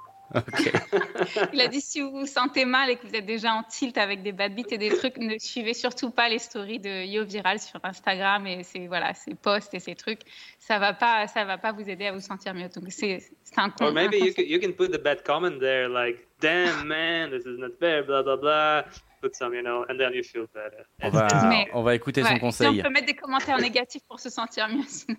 [1.53, 3.97] Il a dit si vous vous sentez mal et que vous êtes déjà en tilt
[3.99, 7.25] avec des bad beats et des trucs, ne suivez surtout pas les stories de Yo
[7.25, 10.21] Viral sur Instagram et ses voilà ses posts et ses trucs.
[10.59, 12.69] Ça va pas, ça va pas vous aider à vous sentir mieux.
[12.69, 13.85] Donc c'est c'est un con.
[13.85, 14.35] Or un maybe you conseil.
[14.35, 18.03] can, you can put the bad comment there, like, damn man, this is not fair,
[18.05, 18.83] blah blah blah.
[19.21, 20.85] Put some, you know, and then you feel better.
[21.03, 22.81] On va Mais- on va écouter Ouais, son si conseil.
[22.81, 25.17] on peut mettre des commentaires négatifs pour se sentir mieux sinon.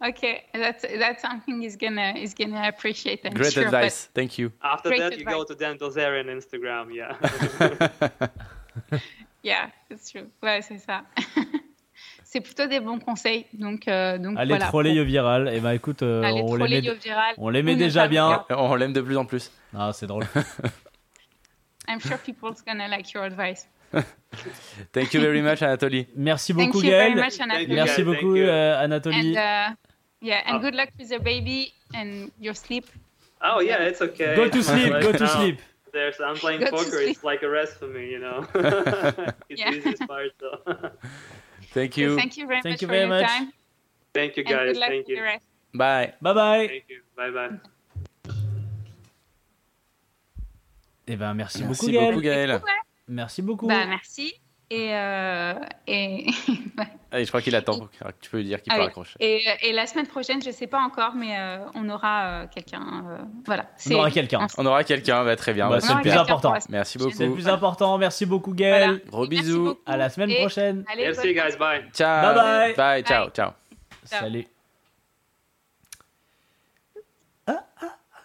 [0.00, 3.20] Ok, that's that's something he's gonna he's gonna appreciate.
[3.24, 4.08] I'm Great sure, advice.
[4.14, 4.50] Thank you.
[4.62, 5.48] After Great that, you go advice.
[5.48, 7.16] to Dan Bilzerian Instagram, yeah.
[9.44, 10.30] Yeah, it's true.
[10.42, 11.02] Ouais, c'est ça.
[12.24, 13.44] c'est plutôt des bons conseils.
[13.52, 14.66] Donc, euh, donc Allez voilà.
[14.68, 15.48] troller Yo Viral.
[15.54, 18.42] Et bah écoute, euh, Allez on troller l'aimait on l'aimait déjà bien.
[18.48, 18.58] faire.
[18.58, 19.52] On l'aime de plus en plus.
[19.76, 20.24] Ah, c'est drôle.
[21.88, 23.68] I'm sure people's gonna like your advice.
[24.92, 26.06] Thank you very much, Anatoly.
[26.16, 27.16] Merci Thank beaucoup you very Gaël.
[27.24, 27.74] much, Anatoly.
[27.74, 27.94] Merci.
[28.04, 29.14] Thank beaucoup euh, Anatoly.
[29.14, 29.76] And uh,
[30.20, 30.60] yeah, and Oh.
[30.60, 32.86] good luck with the baby and your sleep.
[33.42, 34.34] oh yeah, it's okay.
[34.36, 35.58] Go to sleep, go to sleep.
[35.92, 36.98] There's I'm playing Go poker.
[37.00, 38.44] It's like a rest for me, you know.
[39.48, 39.70] it's Yeah.
[39.70, 40.32] the easiest part.
[40.40, 40.58] So
[41.72, 42.16] Thank So you.
[42.16, 43.26] thank you very Thank much you for very your much.
[43.30, 43.52] time.
[44.12, 44.66] thank you And guys.
[44.72, 45.22] good luck Thank you.
[45.22, 45.46] rest.
[45.74, 46.14] Bye.
[46.22, 46.66] Bye bye.
[46.66, 47.00] Thank you.
[47.16, 47.58] Bye bye.
[51.06, 52.14] Et ben merci, Merci beaucoup Gaël.
[52.14, 52.60] beaucoup, Gaël.
[53.08, 53.66] Merci beaucoup.
[53.66, 54.32] Bah, merci.
[54.70, 55.54] Et, euh,
[55.86, 56.26] et,
[57.12, 57.78] Allez, je crois qu'il attend.
[58.20, 58.86] Tu peux lui dire qu'il Ah peut oui.
[58.86, 59.14] raccrocher.
[59.20, 63.04] et, et la semaine prochaine, je sais pas encore, mais euh, on aura euh, quelqu'un.
[63.10, 63.66] euh, voilà.
[63.88, 64.46] On aura quelqu'un.
[64.56, 65.68] On aura quelqu'un, bah, très bien.
[65.68, 66.54] Bah, bah, c'est le plus important.
[66.70, 67.16] Merci prochaine.
[67.16, 67.42] C'est le beaucoup.
[67.42, 67.98] plus important.
[67.98, 68.84] Merci beaucoup, Gaël.
[68.84, 68.98] Voilà.
[69.10, 69.64] Gros bisous.
[69.64, 69.80] beaucoup.
[69.86, 70.84] À la semaine Et- prochaine.
[70.90, 71.56] Allez, Merci, guys.
[71.58, 71.84] Bye.
[71.92, 72.34] Ciao.
[72.34, 72.74] Bye bye.
[72.74, 73.32] Bye, ciao, Bye.
[73.34, 73.50] ciao.
[73.50, 73.50] Ciao.
[74.04, 74.46] Salut.
[77.46, 78.24] Ah, ah, ah.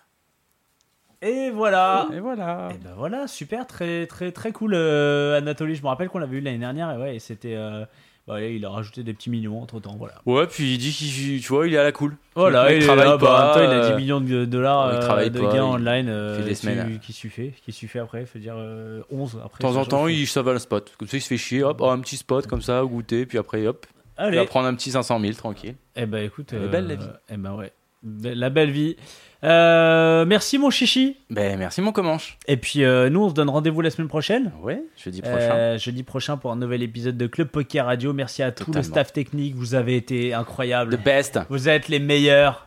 [1.22, 2.08] Et voilà.
[2.14, 2.70] Et voilà.
[2.74, 5.76] Et ben voilà, super, très très très cool euh, Anatoly.
[5.76, 7.56] Je me rappelle qu'on l'avait eu l'année dernière et ouais, et c'était.
[7.56, 7.86] euh,
[8.30, 10.14] bah, il a rajouté des petits millions entre temps, voilà.
[10.28, 12.16] Ouais, puis il dit qu'il, tu vois, il est à la cool.
[12.36, 14.98] Voilà, mec il, travaille là, bah, pas, il a euh, 10 millions de dollars il
[14.98, 17.00] euh, travaille de pas, gains il online euh, fait des semaines.
[17.00, 19.64] qui suffit, qui suffit après, faut dire euh, 11 après.
[19.64, 20.94] De temps en temps, il ça va le spot.
[21.00, 21.64] Comme ça, il se fait chier.
[21.64, 23.88] Hop, oh, un petit spot comme ça, goûter, puis après, hop,
[24.20, 24.38] il Allez.
[24.38, 25.74] va prendre un petit 500 000 tranquille.
[25.96, 27.10] Eh ben écoute, Elle est belle, la vie.
[27.32, 27.74] Eh ben ouais,
[28.22, 28.96] la belle vie.
[29.44, 31.18] Euh, merci mon chichi.
[31.30, 32.38] Ben, merci mon Comanche.
[32.48, 34.52] Et puis euh, nous, on se donne rendez-vous la semaine prochaine.
[34.62, 35.38] Ouais, jeudi prochain.
[35.38, 38.12] Euh, jeudi prochain pour un nouvel épisode de Club Poker Radio.
[38.12, 38.90] Merci à tout le Totalement.
[38.90, 39.56] staff technique.
[39.56, 40.98] Vous avez été incroyables.
[40.98, 41.40] The best.
[41.50, 42.66] Vous êtes les meilleurs.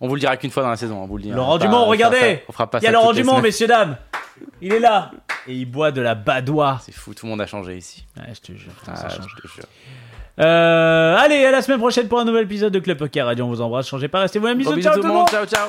[0.00, 1.34] On vous le dira qu'une fois dans la saison, on vous le hein.
[1.34, 2.42] Laurent Dumont, regardez.
[2.48, 3.96] On fera pas Il y a Laurent Dumont, messieurs, dames.
[4.60, 5.10] Il est là.
[5.46, 6.80] Et il boit de la badoie.
[6.82, 8.04] C'est fou, tout le monde a changé ici.
[8.16, 8.72] Ouais, je te jure.
[8.86, 9.34] Ah, ça je change.
[9.40, 9.64] te jure.
[10.40, 13.44] Euh, allez, à la semaine prochaine pour un nouvel épisode de Club Poker Radio.
[13.44, 13.88] On vous embrasse.
[13.88, 14.58] Changez pas, restez vous-même.
[14.58, 15.28] Bisous, ciao tout le monde.
[15.28, 15.68] Ciao, ciao.